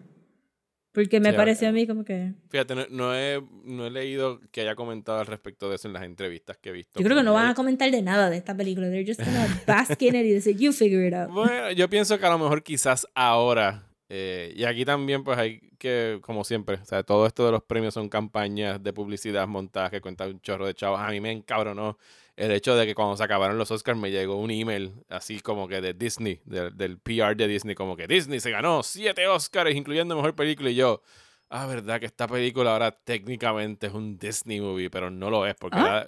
Porque 0.94 1.18
me 1.18 1.30
Sí, 1.30 1.36
pareció 1.36 1.68
a 1.68 1.72
mí 1.72 1.88
como 1.88 2.04
que... 2.04 2.34
Fíjate, 2.50 2.76
no, 2.76 2.86
no 2.88 3.16
he, 3.16 3.42
no 3.64 3.84
he 3.84 3.90
leído 3.90 4.40
que 4.52 4.60
haya 4.60 4.76
comentado 4.76 5.18
al 5.18 5.26
respecto 5.26 5.68
de 5.68 5.74
eso 5.74 5.88
en 5.88 5.94
las 5.94 6.04
entrevistas 6.04 6.56
que 6.56 6.68
he 6.68 6.72
visto. 6.72 7.00
Yo 7.00 7.04
creo 7.04 7.16
que 7.16 7.24
no 7.24 7.34
van 7.34 7.48
a 7.48 7.54
comentar 7.54 7.90
de 7.90 8.00
nada 8.00 8.30
de 8.30 8.36
esta 8.36 8.56
película. 8.56 8.88
They're 8.88 9.04
just 9.04 9.20
gonna 9.20 9.48
bask 9.66 10.00
in 10.00 10.14
it 10.14 10.24
y 10.24 10.32
decir, 10.32 10.56
you 10.56 10.72
figure 10.72 11.04
it 11.04 11.12
out. 11.12 11.30
Bueno, 11.32 11.72
yo 11.72 11.90
pienso 11.90 12.16
que 12.16 12.24
a 12.24 12.30
lo 12.30 12.38
mejor 12.38 12.62
quizás 12.62 13.08
ahora, 13.12 13.88
eh, 14.08 14.52
y 14.54 14.62
aquí 14.62 14.84
también 14.84 15.24
pues 15.24 15.36
hay 15.36 15.68
que, 15.78 16.20
como 16.22 16.44
siempre, 16.44 16.76
o 16.76 16.84
sea, 16.84 17.02
todo 17.02 17.26
esto 17.26 17.44
de 17.44 17.50
los 17.50 17.64
premios 17.64 17.92
son 17.92 18.08
campañas 18.08 18.80
de 18.80 18.92
publicidad 18.92 19.48
montadas 19.48 19.90
que 19.90 20.00
cuentan 20.00 20.30
un 20.30 20.40
chorro 20.42 20.64
de 20.64 20.74
chavos. 20.74 21.00
A 21.00 21.10
mí 21.10 21.20
me 21.20 21.32
encabronó 21.32 21.98
el 22.36 22.50
hecho 22.52 22.74
de 22.76 22.86
que 22.86 22.94
cuando 22.94 23.16
se 23.16 23.22
acabaron 23.24 23.56
los 23.58 23.70
Oscars 23.70 23.98
me 23.98 24.10
llegó 24.10 24.36
un 24.36 24.50
email 24.50 24.92
así 25.08 25.40
como 25.40 25.68
que 25.68 25.80
de 25.80 25.94
Disney, 25.94 26.40
de- 26.44 26.70
del 26.70 26.98
PR 26.98 27.34
de 27.36 27.46
Disney, 27.48 27.74
como 27.74 27.96
que 27.96 28.06
Disney 28.06 28.40
se 28.40 28.50
ganó 28.50 28.82
siete 28.82 29.26
Oscars, 29.28 29.74
incluyendo 29.74 30.16
Mejor 30.16 30.34
Película, 30.34 30.70
y 30.70 30.74
yo... 30.76 31.02
Ah, 31.50 31.66
verdad 31.66 32.00
que 32.00 32.06
esta 32.06 32.26
película 32.26 32.72
ahora 32.72 32.90
técnicamente 32.90 33.86
es 33.86 33.92
un 33.92 34.18
Disney 34.18 34.60
movie, 34.60 34.90
pero 34.90 35.10
no 35.10 35.30
lo 35.30 35.46
es 35.46 35.54
porque 35.54 35.78
¿Ah? 35.78 36.06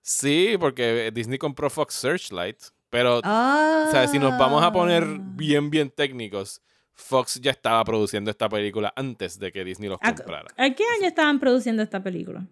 sí, 0.00 0.56
porque 0.58 1.12
Disney 1.14 1.38
compró 1.38 1.70
Fox 1.70 1.94
Searchlight, 1.94 2.56
pero 2.90 3.20
Ah. 3.22 3.84
o 3.86 3.90
sea, 3.92 4.08
si 4.08 4.18
nos 4.18 4.36
vamos 4.38 4.62
a 4.64 4.72
poner 4.72 5.04
bien, 5.20 5.70
bien 5.70 5.90
técnicos, 5.90 6.62
Fox 6.94 7.38
ya 7.40 7.52
estaba 7.52 7.84
produciendo 7.84 8.30
esta 8.30 8.48
película 8.48 8.92
antes 8.96 9.38
de 9.38 9.52
que 9.52 9.62
Disney 9.62 9.88
los 9.88 9.98
¿A, 10.02 10.12
comprara. 10.14 10.48
a 10.56 10.70
qué 10.74 10.82
año 10.98 11.06
estaban 11.06 11.38
produciendo 11.38 11.82
esta 11.82 12.02
película? 12.02 12.44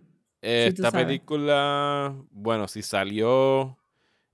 Eh, 0.49 0.67
esta 0.69 0.93
película, 0.93 2.15
bueno, 2.31 2.69
si 2.69 2.83
salió 2.83 3.77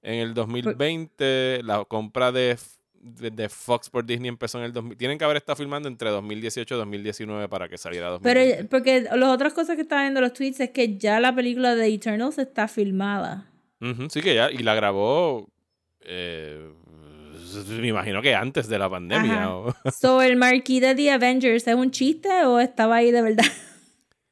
en 0.03 0.17
el 0.17 0.35
2020, 0.35 1.63
la 1.65 1.85
compra 1.87 2.31
de, 2.31 2.59
de, 3.01 3.49
Fox 3.49 3.89
por 3.89 4.05
Disney 4.05 4.29
empezó 4.29 4.59
en 4.59 4.65
el 4.65 4.73
2000. 4.75 4.99
Tienen 4.99 5.17
que 5.17 5.25
haber 5.25 5.39
estado 5.39 5.57
filmando 5.57 5.89
entre 5.89 6.11
2018 6.11 6.75
y 6.75 6.79
2019 6.79 7.49
para 7.49 7.67
que 7.67 7.79
saliera 7.79 8.09
2020. 8.11 8.57
Pero 8.57 8.69
porque 8.69 9.01
las 9.03 9.29
otras 9.31 9.55
cosas 9.55 9.77
que 9.77 9.83
estaba 9.83 10.03
viendo 10.03 10.21
en 10.21 10.25
los 10.25 10.35
tweets 10.35 10.61
es 10.61 10.71
que 10.71 10.99
ya 10.99 11.19
la 11.19 11.35
película 11.35 11.75
de 11.75 11.87
Eternals 11.87 12.37
está 12.39 12.69
filmada. 12.69 13.49
Sí 14.11 14.21
que 14.21 14.35
ya, 14.35 14.51
y 14.51 14.59
la 14.59 14.75
grabó, 14.75 15.49
eh, 16.03 16.71
me 17.69 17.89
imagino 17.89 18.23
que 18.23 18.35
antes 18.35 18.69
de 18.69 18.79
la 18.79 18.91
pandemia. 18.91 19.51
O- 19.51 19.75
So, 19.99 20.21
el 20.21 20.37
marquee 20.37 20.81
de 20.81 20.95
The 20.95 21.11
Avengers 21.13 21.67
es 21.67 21.75
un 21.75 21.91
chiste 21.91 22.45
o 22.45 22.61
estaba 22.61 22.97
ahí 22.97 23.11
de 23.11 23.23
verdad? 23.23 23.45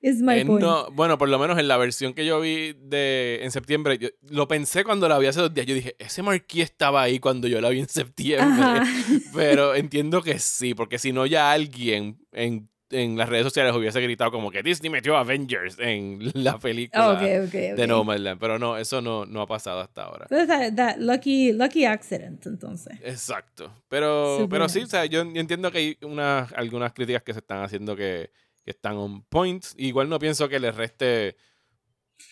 Es 0.03 0.23
my 0.23 0.39
Eh, 0.39 0.47
point. 0.47 0.63
no, 0.65 0.91
bueno, 0.93 1.19
por 1.19 1.29
lo 1.29 1.39
menos 1.39 1.59
en 1.59 1.69
la 1.69 1.77
versión 1.77 2.15
que 2.15 2.25
yo 2.25 2.41
vi 2.41 2.73
de 2.73 3.41
en 3.43 3.51
septiembre, 3.51 3.99
yo- 3.99 4.09
lo 4.31 4.49
pensé 4.49 4.83
cuando 4.83 5.09
la 5.09 5.19
vi 5.19 5.27
hace 5.27 5.41
dos 5.41 5.53
días. 5.53 5.67
Yo 5.67 5.75
dije, 5.75 5.95
ese 5.99 6.23
marquí 6.23 6.63
estaba 6.63 7.03
ahí 7.03 7.19
cuando 7.21 7.49
yo 7.49 7.61
la 7.61 7.69
vi 7.69 7.81
en 7.81 7.89
septiembre. 7.89 8.47
Ajá. 8.49 8.85
Pero 9.35 9.75
entiendo 9.75 10.23
que 10.23 10.39
sí, 10.39 10.75
porque 10.75 10.99
si 10.99 11.13
no, 11.13 11.27
ya 11.27 11.53
alguien 11.53 12.19
en, 12.33 12.71
en 12.93 13.17
las 13.19 13.29
redes 13.29 13.45
sociales 13.45 13.75
hubiese 13.77 14.01
gritado 14.01 14.31
como 14.33 14.51
que 14.51 14.63
Disney 14.63 14.91
metió 14.91 15.17
Avengers 15.19 15.77
en 15.79 16.19
la 16.35 16.59
película 16.59 17.13
Ok, 17.13 17.21
ok, 17.21 17.45
ok. 17.45 17.77
de 17.77 17.87
Nomadland. 17.87 18.41
Pero 18.41 18.59
no, 18.59 18.79
eso 18.79 19.03
no, 19.03 19.27
no 19.27 19.43
ha 19.43 19.47
pasado 19.47 19.81
hasta 19.81 20.05
ahora. 20.05 20.27
Entonces, 20.31 20.49
that- 20.49 20.75
that 20.77 20.97
lucky, 20.99 21.53
lucky 21.53 21.85
accident, 21.85 22.47
entonces. 22.47 22.99
Exacto. 23.03 23.71
Pero, 23.89 24.47
pero 24.51 24.67
sí, 24.69 24.81
o 24.81 24.87
sea, 24.87 25.05
yo 25.05 25.21
entiendo 25.21 25.71
que 25.71 25.79
hay 25.79 25.99
unas, 26.03 26.53
algunas 26.55 26.93
críticas 26.95 27.23
que 27.23 27.33
se 27.35 27.41
están 27.41 27.63
haciendo 27.63 27.95
que, 27.95 28.31
que 28.65 28.71
están 28.71 28.97
on 28.97 29.23
point. 29.23 29.65
Igual 29.77 30.09
no 30.09 30.19
pienso 30.19 30.49
que 30.49 30.59
le 30.61 30.73
reste. 30.73 31.37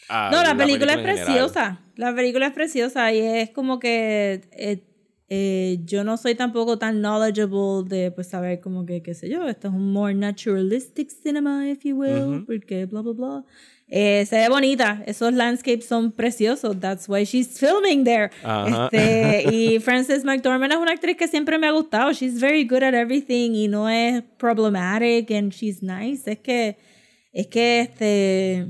a 0.08 0.30
No, 0.30 0.42
la, 0.42 0.56
película, 0.56 0.92
es 0.92 0.98
en 0.98 1.04
general. 1.04 1.24
preciosa. 1.26 1.80
La 1.96 2.14
película 2.14 2.46
es 2.46 2.52
preciosa 2.52 3.12
y 3.12 3.18
es 3.20 3.50
como 3.50 3.78
que 3.78 4.42
eh, 4.52 4.84
eh, 5.28 5.78
yo 5.84 6.04
no 6.04 6.16
soy 6.16 6.34
tampoco 6.34 6.78
tan 6.78 7.00
knowledgeable 7.02 7.84
de 7.88 8.10
pues 8.10 8.28
saber 8.28 8.60
como 8.60 8.86
que, 8.86 9.02
qué 9.02 9.14
sé 9.14 9.28
yo, 9.28 9.46
esto 9.48 9.68
es 9.68 9.74
un 9.74 9.92
more 9.92 10.14
naturalistic 10.14 11.10
cinema, 11.10 11.68
if 11.68 11.84
you 11.84 11.96
will, 11.96 12.36
Ujú. 12.36 12.46
porque 12.46 12.86
bla, 12.86 13.02
bla, 13.02 13.12
bla. 13.12 13.44
Eh, 13.90 14.26
se 14.26 14.36
ve 14.36 14.48
bonita, 14.50 15.02
esos 15.06 15.32
landscapes 15.32 15.86
son 15.86 16.12
preciosos, 16.12 16.78
that's 16.78 17.08
why 17.08 17.24
she's 17.24 17.58
filming 17.58 18.04
there. 18.04 18.30
Este, 18.66 19.44
y 19.50 19.78
Frances 19.80 20.24
McDormand 20.24 20.72
es 20.72 20.78
una 20.78 20.92
actriz 20.92 21.16
que 21.16 21.26
siempre 21.26 21.56
me 21.58 21.66
ha 21.66 21.70
gustado, 21.70 22.12
she's 22.12 22.38
very 22.38 22.64
good 22.64 22.82
at 22.82 22.92
everything 22.92 23.54
y 23.54 23.66
no 23.66 23.88
es 23.88 24.22
problematic 24.36 25.30
and 25.30 25.52
she's 25.52 25.82
nice, 25.82 26.30
es 26.30 26.38
que, 26.38 26.76
es 27.32 27.46
que 27.46 27.80
este 27.80 28.66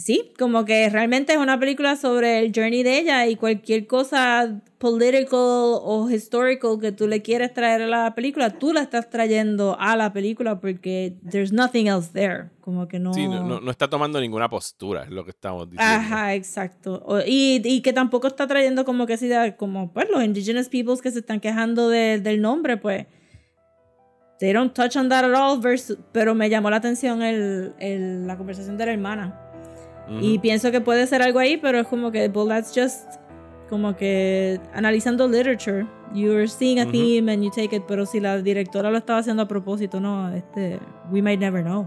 sí, 0.00 0.32
como 0.38 0.64
que 0.64 0.88
realmente 0.88 1.32
es 1.32 1.38
una 1.38 1.58
película 1.60 1.94
sobre 1.96 2.38
el 2.40 2.52
journey 2.54 2.82
de 2.82 2.98
ella 2.98 3.26
y 3.26 3.36
cualquier 3.36 3.86
cosa 3.86 4.60
political 4.78 5.28
o 5.38 6.08
historical 6.10 6.78
que 6.80 6.90
tú 6.90 7.06
le 7.06 7.20
quieres 7.22 7.52
traer 7.52 7.82
a 7.82 7.86
la 7.86 8.14
película, 8.14 8.50
tú 8.58 8.72
la 8.72 8.80
estás 8.80 9.10
trayendo 9.10 9.76
a 9.78 9.96
la 9.96 10.12
película 10.12 10.58
porque 10.58 11.16
there's 11.30 11.52
nothing 11.52 11.86
else 11.86 12.10
there. 12.12 12.48
Como 12.62 12.88
que 12.88 12.98
no. 12.98 13.12
Sí, 13.12 13.28
no, 13.28 13.42
no- 13.44 13.60
no 13.60 13.70
está 13.70 13.88
tomando 13.90 14.20
ninguna 14.20 14.48
postura, 14.48 15.02
es 15.04 15.10
lo 15.10 15.24
que 15.24 15.30
estamos 15.30 15.68
diciendo. 15.70 15.94
Ajá, 15.94 16.34
exacto. 16.34 17.04
Y, 17.26 17.60
y 17.64 17.82
que 17.82 17.92
tampoco 17.92 18.26
está 18.26 18.46
trayendo 18.46 18.84
como 18.84 19.06
que 19.06 19.16
sea 19.18 19.56
como 19.56 19.92
pues 19.92 20.08
los 20.10 20.24
indigenous 20.24 20.68
peoples 20.68 21.02
que 21.02 21.10
se 21.10 21.18
están 21.18 21.40
quejando 21.40 21.88
de- 21.90 22.20
del 22.20 22.40
nombre, 22.40 22.76
pues. 22.76 23.06
They 24.38 24.54
don't 24.54 24.72
touch 24.72 24.96
on 24.96 25.10
that 25.10 25.24
at 25.24 25.34
all, 25.34 25.60
versus- 25.60 25.98
pero 26.12 26.34
me 26.34 26.48
llamó 26.48 26.70
la 26.70 26.76
atención 26.76 27.20
el, 27.22 27.74
el- 27.78 28.26
la 28.26 28.38
conversación 28.38 28.78
de 28.78 28.86
la 28.86 28.92
hermana. 28.92 29.38
Ujú. 30.10 30.18
Y 30.20 30.38
pienso 30.38 30.70
que 30.70 30.80
puede 30.80 31.06
ser 31.06 31.22
algo 31.22 31.38
ahí, 31.38 31.56
pero 31.56 31.78
es 31.80 31.86
como 31.86 32.10
que, 32.10 32.28
well, 32.34 32.48
that's 32.48 32.72
just 32.74 33.08
como 33.68 33.96
que 33.96 34.60
analizando 34.74 35.28
literature. 35.28 35.86
You're 36.12 36.48
seeing 36.48 36.80
a 36.80 36.82
Ujú. 36.84 36.90
theme 36.92 37.32
and 37.32 37.44
you 37.44 37.50
take 37.50 37.74
it, 37.74 37.84
pero 37.86 38.04
si 38.04 38.18
la 38.18 38.38
directora 38.42 38.90
lo 38.90 38.98
estaba 38.98 39.20
haciendo 39.20 39.44
a 39.44 39.48
propósito, 39.48 40.00
no, 40.00 40.34
este, 40.34 40.80
we 41.10 41.22
might 41.22 41.38
never 41.38 41.62
know. 41.62 41.86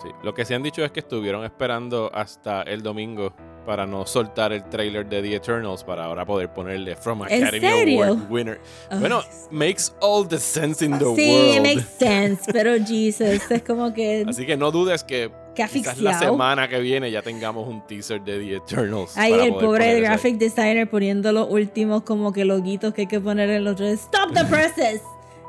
Sí, 0.00 0.08
Lo 0.22 0.32
que 0.34 0.44
se 0.44 0.54
han 0.54 0.62
dicho 0.62 0.84
es 0.84 0.92
que 0.92 1.00
estuvieron 1.00 1.44
esperando 1.44 2.10
hasta 2.14 2.62
el 2.62 2.82
domingo 2.82 3.32
para 3.64 3.86
no 3.86 4.04
soltar 4.06 4.52
el 4.52 4.62
trailer 4.68 5.08
de 5.08 5.22
The 5.22 5.36
Eternals 5.36 5.82
para 5.82 6.04
ahora 6.04 6.26
poder 6.26 6.52
ponerle 6.52 6.94
From 6.96 7.22
¿En 7.28 7.42
Academy? 7.44 8.00
Award 8.02 8.30
winner. 8.30 8.60
Ay, 8.90 8.98
Bueno, 9.00 9.22
makes 9.50 9.84
all 10.02 10.28
the 10.28 10.38
sense 10.38 10.84
in 10.84 10.92
the 10.98 11.04
sí, 11.16 11.30
world. 11.32 11.56
it 11.56 11.62
makes 11.62 11.88
sense, 11.98 12.52
pero 12.52 12.72
Jesus, 12.84 13.50
es 13.50 13.62
como 13.62 13.92
que, 13.94 14.24
Así 14.28 14.44
que 14.44 14.56
no 14.56 14.70
dudes 14.70 15.02
que 15.02 15.30
que 15.54 15.62
quizás 15.64 15.98
la 16.00 16.10
asfixiado. 16.10 16.34
semana 16.34 16.68
que 16.68 16.80
viene 16.80 17.10
ya 17.10 17.22
tengamos 17.22 17.68
un 17.68 17.86
teaser 17.86 18.20
de 18.22 18.38
The 18.38 18.56
Eternals. 18.56 19.16
Ahí 19.16 19.32
el 19.32 19.54
pobre 19.54 19.92
eso 19.98 20.02
graphic 20.02 20.36
designer 20.38 20.88
poniendo 20.90 21.32
los 21.32 21.48
últimos 21.50 22.02
como 22.02 22.32
que 22.32 22.44
loguitos 22.44 22.92
que 22.94 23.02
hay 23.02 23.06
que 23.06 23.20
poner 23.20 23.48
en 23.50 23.64
los 23.64 23.78
redes. 23.78 24.00
Stop 24.00 24.32
the 24.34 24.44
presses. 24.44 25.02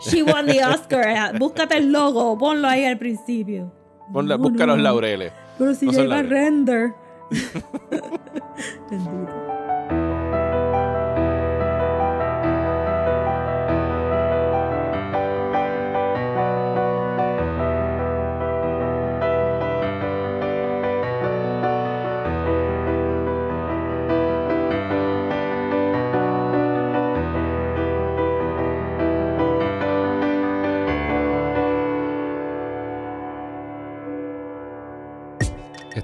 She 0.09 0.23
won 0.23 0.45
the 0.45 0.63
Oscar. 0.65 1.35
Búscate 1.39 1.77
el 1.77 1.91
logo, 1.91 2.37
ponlo 2.37 2.67
ahí 2.67 2.85
al 2.85 2.97
principio. 2.97 3.71
Ponla- 4.13 4.37
No, 4.37 4.49
busca 4.49 4.65
los 4.65 4.79
laureles. 4.79 5.31
Pero 5.57 5.73
si 5.73 5.85
No 5.85 5.91
ya 5.91 5.97
son 5.97 6.05
iba 6.07 6.19
a 6.19 6.23
laureles. 6.23 6.45
render. 6.45 6.93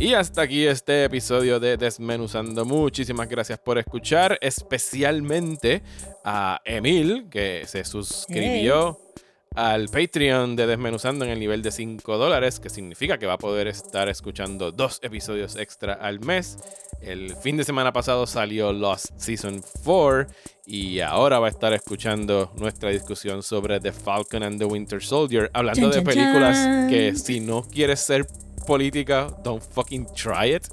Y 0.00 0.14
hasta 0.14 0.40
aquí 0.40 0.66
este 0.66 1.04
episodio 1.04 1.60
de 1.60 1.76
Desmenuzando. 1.76 2.64
Muchísimas 2.64 3.28
gracias 3.28 3.58
por 3.58 3.76
escuchar, 3.76 4.38
especialmente 4.40 5.82
a 6.24 6.58
Emil, 6.64 7.28
que 7.30 7.64
se 7.66 7.84
suscribió 7.84 8.98
al 9.54 9.90
Patreon 9.90 10.56
de 10.56 10.66
Desmenuzando 10.66 11.26
en 11.26 11.32
el 11.32 11.38
nivel 11.38 11.60
de 11.60 11.70
5 11.70 12.16
dólares, 12.16 12.60
que 12.60 12.70
significa 12.70 13.18
que 13.18 13.26
va 13.26 13.34
a 13.34 13.38
poder 13.38 13.66
estar 13.66 14.08
escuchando 14.08 14.72
dos 14.72 15.00
episodios 15.02 15.56
extra 15.56 15.92
al 15.92 16.20
mes. 16.20 16.56
El 17.02 17.36
fin 17.36 17.58
de 17.58 17.64
semana 17.64 17.92
pasado 17.92 18.26
salió 18.26 18.72
Lost 18.72 19.10
Season 19.18 19.62
4 19.84 20.28
y 20.64 21.00
ahora 21.00 21.40
va 21.40 21.48
a 21.48 21.50
estar 21.50 21.74
escuchando 21.74 22.52
nuestra 22.56 22.88
discusión 22.88 23.42
sobre 23.42 23.80
The 23.80 23.92
Falcon 23.92 24.44
and 24.44 24.58
the 24.58 24.64
Winter 24.64 25.02
Soldier, 25.02 25.50
hablando 25.52 25.90
Chan, 25.90 25.90
de 25.90 25.96
chan, 25.96 26.04
películas 26.04 26.56
chan. 26.56 26.88
que 26.88 27.14
si 27.16 27.40
no 27.40 27.64
quieres 27.64 28.00
ser 28.00 28.26
política, 28.70 29.36
don't 29.42 29.60
fucking 29.60 30.06
try 30.14 30.54
it. 30.54 30.68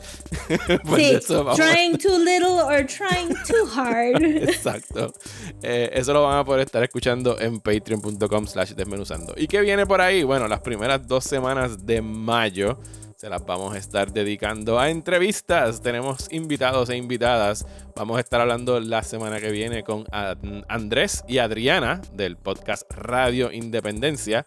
Pues 0.86 1.26
Sí, 1.26 1.56
trying 1.56 1.98
too 1.98 2.18
little 2.18 2.60
or 2.60 2.86
trying 2.86 3.34
too 3.46 3.66
hard. 3.66 4.22
Exacto. 4.48 5.14
Eh, 5.64 5.90
eso 5.94 6.14
lo 6.14 6.22
van 6.24 6.38
a 6.38 6.46
poder 6.46 6.66
estar 6.68 6.84
escuchando 6.84 7.40
en 7.40 7.60
patreon.com 7.60 8.46
slash 8.46 8.74
desmenuzando. 8.76 9.34
¿Y 9.36 9.48
qué 9.48 9.62
viene 9.62 9.88
por 9.88 10.02
ahí? 10.02 10.24
Bueno, 10.24 10.48
las 10.48 10.62
primeras 10.62 11.08
dos 11.08 11.24
semanas 11.24 11.86
de 11.88 12.02
mayo 12.02 12.78
se 13.18 13.30
las 13.30 13.44
vamos 13.48 13.74
a 13.74 13.80
estar 13.80 14.14
dedicando 14.14 14.78
a 14.80 14.92
entrevistas. 14.92 15.82
Tenemos 15.82 16.28
invitados 16.32 16.90
e 16.92 16.98
invitadas. 16.98 17.66
Vamos 17.96 18.18
a 18.18 18.20
estar 18.20 18.40
hablando 18.40 18.80
la 18.80 19.02
semana 19.02 19.40
que 19.40 19.50
viene 19.50 19.84
con 19.84 20.06
An- 20.12 20.64
Andrés 20.70 21.24
y 21.28 21.40
Adriana 21.40 22.00
del 22.14 22.38
podcast 22.38 22.84
Radio 22.94 23.52
Independencia. 23.52 24.46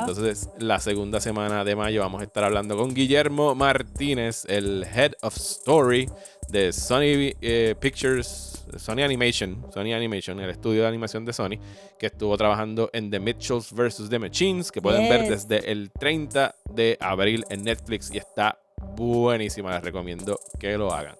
Entonces, 0.00 0.50
la 0.58 0.78
segunda 0.78 1.20
semana 1.20 1.64
de 1.64 1.74
mayo 1.74 2.00
vamos 2.00 2.20
a 2.20 2.24
estar 2.24 2.44
hablando 2.44 2.76
con 2.76 2.94
Guillermo 2.94 3.56
Martínez, 3.56 4.44
el 4.48 4.84
Head 4.84 5.14
of 5.22 5.36
Story 5.36 6.08
de 6.52 6.72
Sony 6.72 7.32
eh, 7.40 7.74
Pictures, 7.80 8.64
Sony 8.76 9.00
Animation, 9.02 9.66
Sony 9.72 9.94
Animation, 9.94 10.38
el 10.38 10.50
estudio 10.50 10.82
de 10.82 10.88
animación 10.88 11.24
de 11.24 11.32
Sony, 11.32 11.58
que 11.98 12.06
estuvo 12.06 12.36
trabajando 12.36 12.90
en 12.92 13.10
The 13.10 13.18
Mitchells 13.18 13.72
vs. 13.72 14.08
The 14.10 14.18
Machines, 14.18 14.70
que 14.70 14.80
pueden 14.82 15.08
ver 15.08 15.28
desde 15.28 15.72
el 15.72 15.90
30 15.90 16.54
de 16.70 16.98
abril 17.00 17.44
en 17.48 17.64
Netflix 17.64 18.12
y 18.14 18.18
está 18.18 18.58
buenísima. 18.96 19.72
Les 19.72 19.82
recomiendo 19.82 20.38
que 20.60 20.76
lo 20.76 20.92
hagan. 20.92 21.16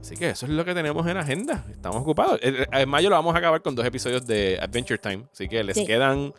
Así 0.00 0.16
que 0.16 0.30
eso 0.30 0.46
es 0.46 0.52
lo 0.52 0.64
que 0.64 0.74
tenemos 0.74 1.06
en 1.06 1.18
agenda. 1.18 1.64
Estamos 1.70 2.00
ocupados. 2.02 2.40
En 2.42 2.56
en 2.72 2.88
mayo 2.88 3.10
lo 3.10 3.16
vamos 3.16 3.34
a 3.34 3.38
acabar 3.38 3.60
con 3.62 3.74
dos 3.74 3.84
episodios 3.86 4.26
de 4.26 4.58
Adventure 4.60 4.98
Time. 4.98 5.24
Así 5.32 5.48
que 5.48 5.62
les 5.62 5.76
Sí. 5.76 5.86
quedan 5.86 6.32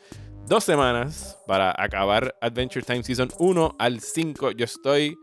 dos 0.47 0.63
semanas 0.63 1.37
para 1.45 1.73
acabar 1.77 2.35
Adventure 2.41 2.83
Time 2.83 3.03
Season 3.03 3.29
1 3.37 3.75
al 3.77 4.01
5. 4.01 4.51
Yo 4.51 4.65
estoy 4.65 5.15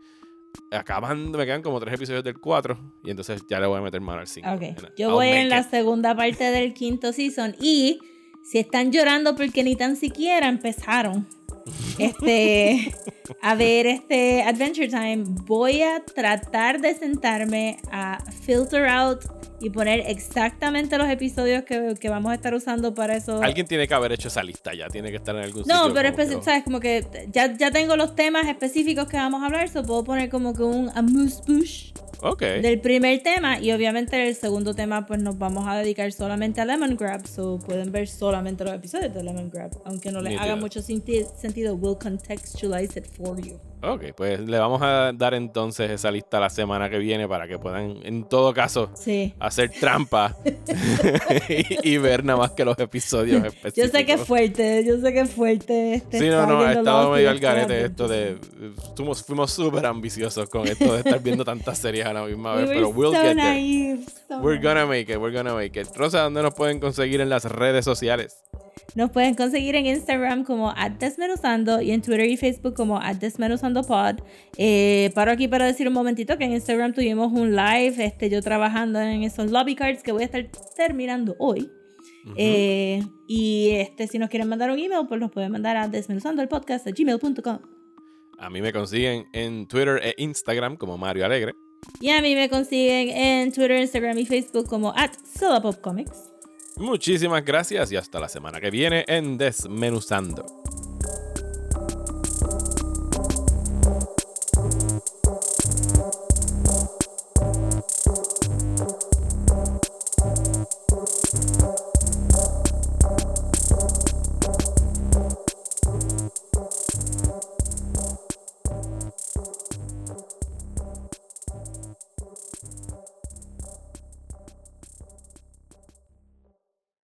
acabando, 0.71 1.37
me 1.37 1.45
quedan 1.45 1.61
como 1.61 1.79
tres 1.79 1.95
episodios 1.95 2.23
del 2.23 2.39
4 2.39 2.77
y 3.03 3.09
entonces 3.11 3.43
ya 3.49 3.59
le 3.59 3.67
voy 3.67 3.79
a 3.79 3.81
meter 3.81 4.01
mano 4.01 4.19
al 4.19 4.27
5. 4.27 4.47
Ok, 4.49 4.61
And 4.61 4.95
yo 4.97 5.11
voy 5.11 5.27
en 5.29 5.49
la 5.49 5.63
segunda 5.63 6.15
parte 6.15 6.45
del 6.45 6.73
quinto 6.73 7.13
season 7.13 7.55
y 7.59 7.99
si 8.43 8.59
están 8.59 8.91
llorando 8.91 9.35
porque 9.35 9.63
ni 9.63 9.75
tan 9.75 9.95
siquiera 9.95 10.47
empezaron 10.47 11.27
este 11.97 12.93
a 13.41 13.55
ver 13.55 13.87
este 13.87 14.43
Adventure 14.43 14.87
Time, 14.87 15.23
voy 15.45 15.81
a 15.81 16.03
tratar 16.03 16.79
de 16.81 16.93
sentarme 16.95 17.77
a 17.91 18.23
filter 18.45 18.87
out 18.87 19.23
y 19.63 19.69
poner 19.69 19.99
exactamente 20.07 20.97
los 20.97 21.07
episodios 21.07 21.63
que, 21.63 21.93
que 21.99 22.09
vamos 22.09 22.31
a 22.31 22.35
estar 22.35 22.53
usando 22.55 22.95
para 22.95 23.15
eso. 23.17 23.41
Alguien 23.43 23.67
tiene 23.67 23.87
que 23.87 23.93
haber 23.93 24.11
hecho 24.11 24.27
esa 24.29 24.41
lista 24.43 24.73
ya, 24.73 24.87
tiene 24.87 25.11
que 25.11 25.17
estar 25.17 25.35
en 25.35 25.43
algún 25.43 25.63
sitio. 25.63 25.75
No, 25.87 25.93
pero 25.93 26.11
como 26.15 26.27
que 26.39 26.41
sabes, 26.43 26.63
como 26.63 26.79
que 26.79 27.05
ya, 27.31 27.55
ya 27.55 27.69
tengo 27.69 27.95
los 27.95 28.15
temas 28.15 28.47
específicos 28.47 29.07
que 29.07 29.17
vamos 29.17 29.43
a 29.43 29.45
hablar, 29.45 29.69
so 29.69 29.83
puedo 29.83 30.03
poner 30.03 30.29
como 30.29 30.53
que 30.55 30.63
un 30.63 30.89
amuse 30.95 31.41
bush 31.47 31.91
Ok. 32.23 32.41
del 32.41 32.79
primer 32.81 33.21
tema 33.23 33.59
y 33.59 33.71
obviamente 33.71 34.27
el 34.27 34.35
segundo 34.35 34.73
tema 34.75 35.05
pues 35.07 35.19
nos 35.21 35.37
vamos 35.39 35.67
a 35.67 35.75
dedicar 35.75 36.11
solamente 36.11 36.61
a 36.61 36.65
Lemon 36.65 36.95
Grab, 36.95 37.27
so 37.27 37.57
pueden 37.59 37.91
ver 37.91 38.07
solamente 38.07 38.63
los 38.63 38.73
episodios 38.73 39.13
de 39.13 39.23
Lemon 39.23 39.49
Grab, 39.51 39.71
aunque 39.85 40.11
no 40.11 40.21
les 40.21 40.33
Nítido. 40.33 40.43
haga 40.43 40.55
mucho 40.55 40.81
senti- 40.81 41.25
sentido, 41.39 41.75
we'll 41.75 41.97
contextualize 41.97 42.97
it 42.99 43.05
for 43.23 43.39
you. 43.39 43.70
Ok, 43.83 44.03
pues 44.15 44.39
le 44.39 44.59
vamos 44.59 44.81
a 44.83 45.11
dar 45.13 45.33
entonces 45.33 45.89
esa 45.89 46.11
lista 46.11 46.39
la 46.39 46.49
semana 46.51 46.89
que 46.89 46.99
viene 46.99 47.27
para 47.27 47.47
que 47.47 47.57
puedan, 47.57 47.97
en 48.03 48.25
todo 48.25 48.53
caso, 48.53 48.91
Sí. 48.95 49.33
hacer 49.39 49.71
trampa 49.71 50.35
y, 51.49 51.65
y 51.93 51.97
ver 51.97 52.23
nada 52.23 52.37
más 52.39 52.51
que 52.51 52.63
los 52.63 52.77
episodios 52.77 53.43
específicos. 53.43 53.91
Yo 53.91 53.97
sé 53.97 54.05
que 54.05 54.13
es 54.13 54.21
fuerte, 54.21 54.85
yo 54.85 54.99
sé 54.99 55.13
que 55.13 55.21
es 55.21 55.31
fuerte. 55.31 55.93
Este 55.95 56.19
Sí, 56.19 56.29
no, 56.29 56.45
no, 56.45 56.59
ha 56.61 56.73
estado 56.73 57.11
medio 57.11 57.29
al 57.29 57.35
este 57.37 57.47
garete 57.47 57.85
esto 57.85 58.07
de... 58.07 58.37
Fuimos, 58.95 59.23
fuimos 59.23 59.51
súper 59.51 59.85
ambiciosos 59.85 60.47
con 60.49 60.67
esto 60.67 60.93
de 60.93 60.99
estar 60.99 61.21
viendo 61.21 61.43
tantas 61.43 61.77
series 61.79 62.05
a 62.05 62.13
la 62.13 62.23
misma 62.23 62.53
vez, 62.55 62.65
were 62.67 62.75
pero 62.75 62.89
we'll 62.89 63.11
so 63.13 63.17
get 63.21 63.35
there. 63.35 63.35
naive, 63.35 64.05
so 64.27 64.37
We're 64.39 64.61
gonna 64.61 64.85
make 64.85 65.11
it, 65.11 65.17
we're 65.17 65.35
gonna 65.35 65.53
make 65.55 65.79
it. 65.79 65.87
Rosa, 65.95 66.21
¿dónde 66.21 66.43
nos 66.43 66.53
pueden 66.53 66.79
conseguir 66.79 67.19
en 67.21 67.29
las 67.29 67.45
redes 67.45 67.83
sociales? 67.83 68.43
Nos 68.93 69.09
pueden 69.11 69.35
conseguir 69.35 69.75
en 69.75 69.85
Instagram 69.85 70.43
como 70.43 70.73
Desmenuzando 70.99 71.81
y 71.81 71.91
en 71.91 72.01
Twitter 72.01 72.25
y 72.29 72.35
Facebook 72.35 72.73
como 72.75 72.99
@desmenuzandopod. 73.73 74.25
Eh, 74.57 75.11
paro 75.15 75.31
aquí 75.31 75.47
para 75.47 75.65
decir 75.65 75.87
un 75.87 75.93
momentito 75.93 76.37
que 76.37 76.45
en 76.45 76.53
Instagram 76.53 76.93
tuvimos 76.93 77.31
un 77.31 77.55
live, 77.55 77.95
este, 78.03 78.29
yo 78.29 78.41
trabajando 78.41 78.99
en 78.99 79.23
esos 79.23 79.51
lobby 79.51 79.75
cards 79.75 80.03
que 80.03 80.11
voy 80.11 80.23
a 80.23 80.25
estar 80.25 80.49
terminando 80.75 81.35
hoy. 81.39 81.69
Eh, 82.35 83.01
y 83.27 83.71
este, 83.71 84.07
si 84.07 84.19
nos 84.19 84.29
quieren 84.29 84.47
mandar 84.47 84.69
un 84.71 84.79
email, 84.79 85.07
pues 85.07 85.19
nos 85.19 85.31
pueden 85.31 85.51
mandar 85.51 85.77
a 85.77 85.87
desmenuzandoelpodcast.gmail.com. 85.87 87.59
A 88.37 88.49
mí 88.49 88.61
me 88.61 88.73
consiguen 88.73 89.25
en 89.33 89.67
Twitter 89.67 89.99
e 90.03 90.15
Instagram 90.17 90.75
como 90.77 90.97
Mario 90.97 91.25
Alegre. 91.25 91.53
Y 91.99 92.09
a 92.09 92.21
mí 92.21 92.35
me 92.35 92.49
consiguen 92.49 93.09
en 93.09 93.51
Twitter, 93.51 93.79
Instagram 93.79 94.17
y 94.17 94.25
Facebook 94.25 94.67
como 94.67 94.93
at 94.95 95.11
Comics. 95.81 96.31
Muchísimas 96.77 97.43
gracias 97.45 97.91
y 97.91 97.95
hasta 97.95 98.19
la 98.19 98.29
semana 98.29 98.59
que 98.59 98.71
viene 98.71 99.05
en 99.07 99.37
Desmenuzando. 99.37 100.60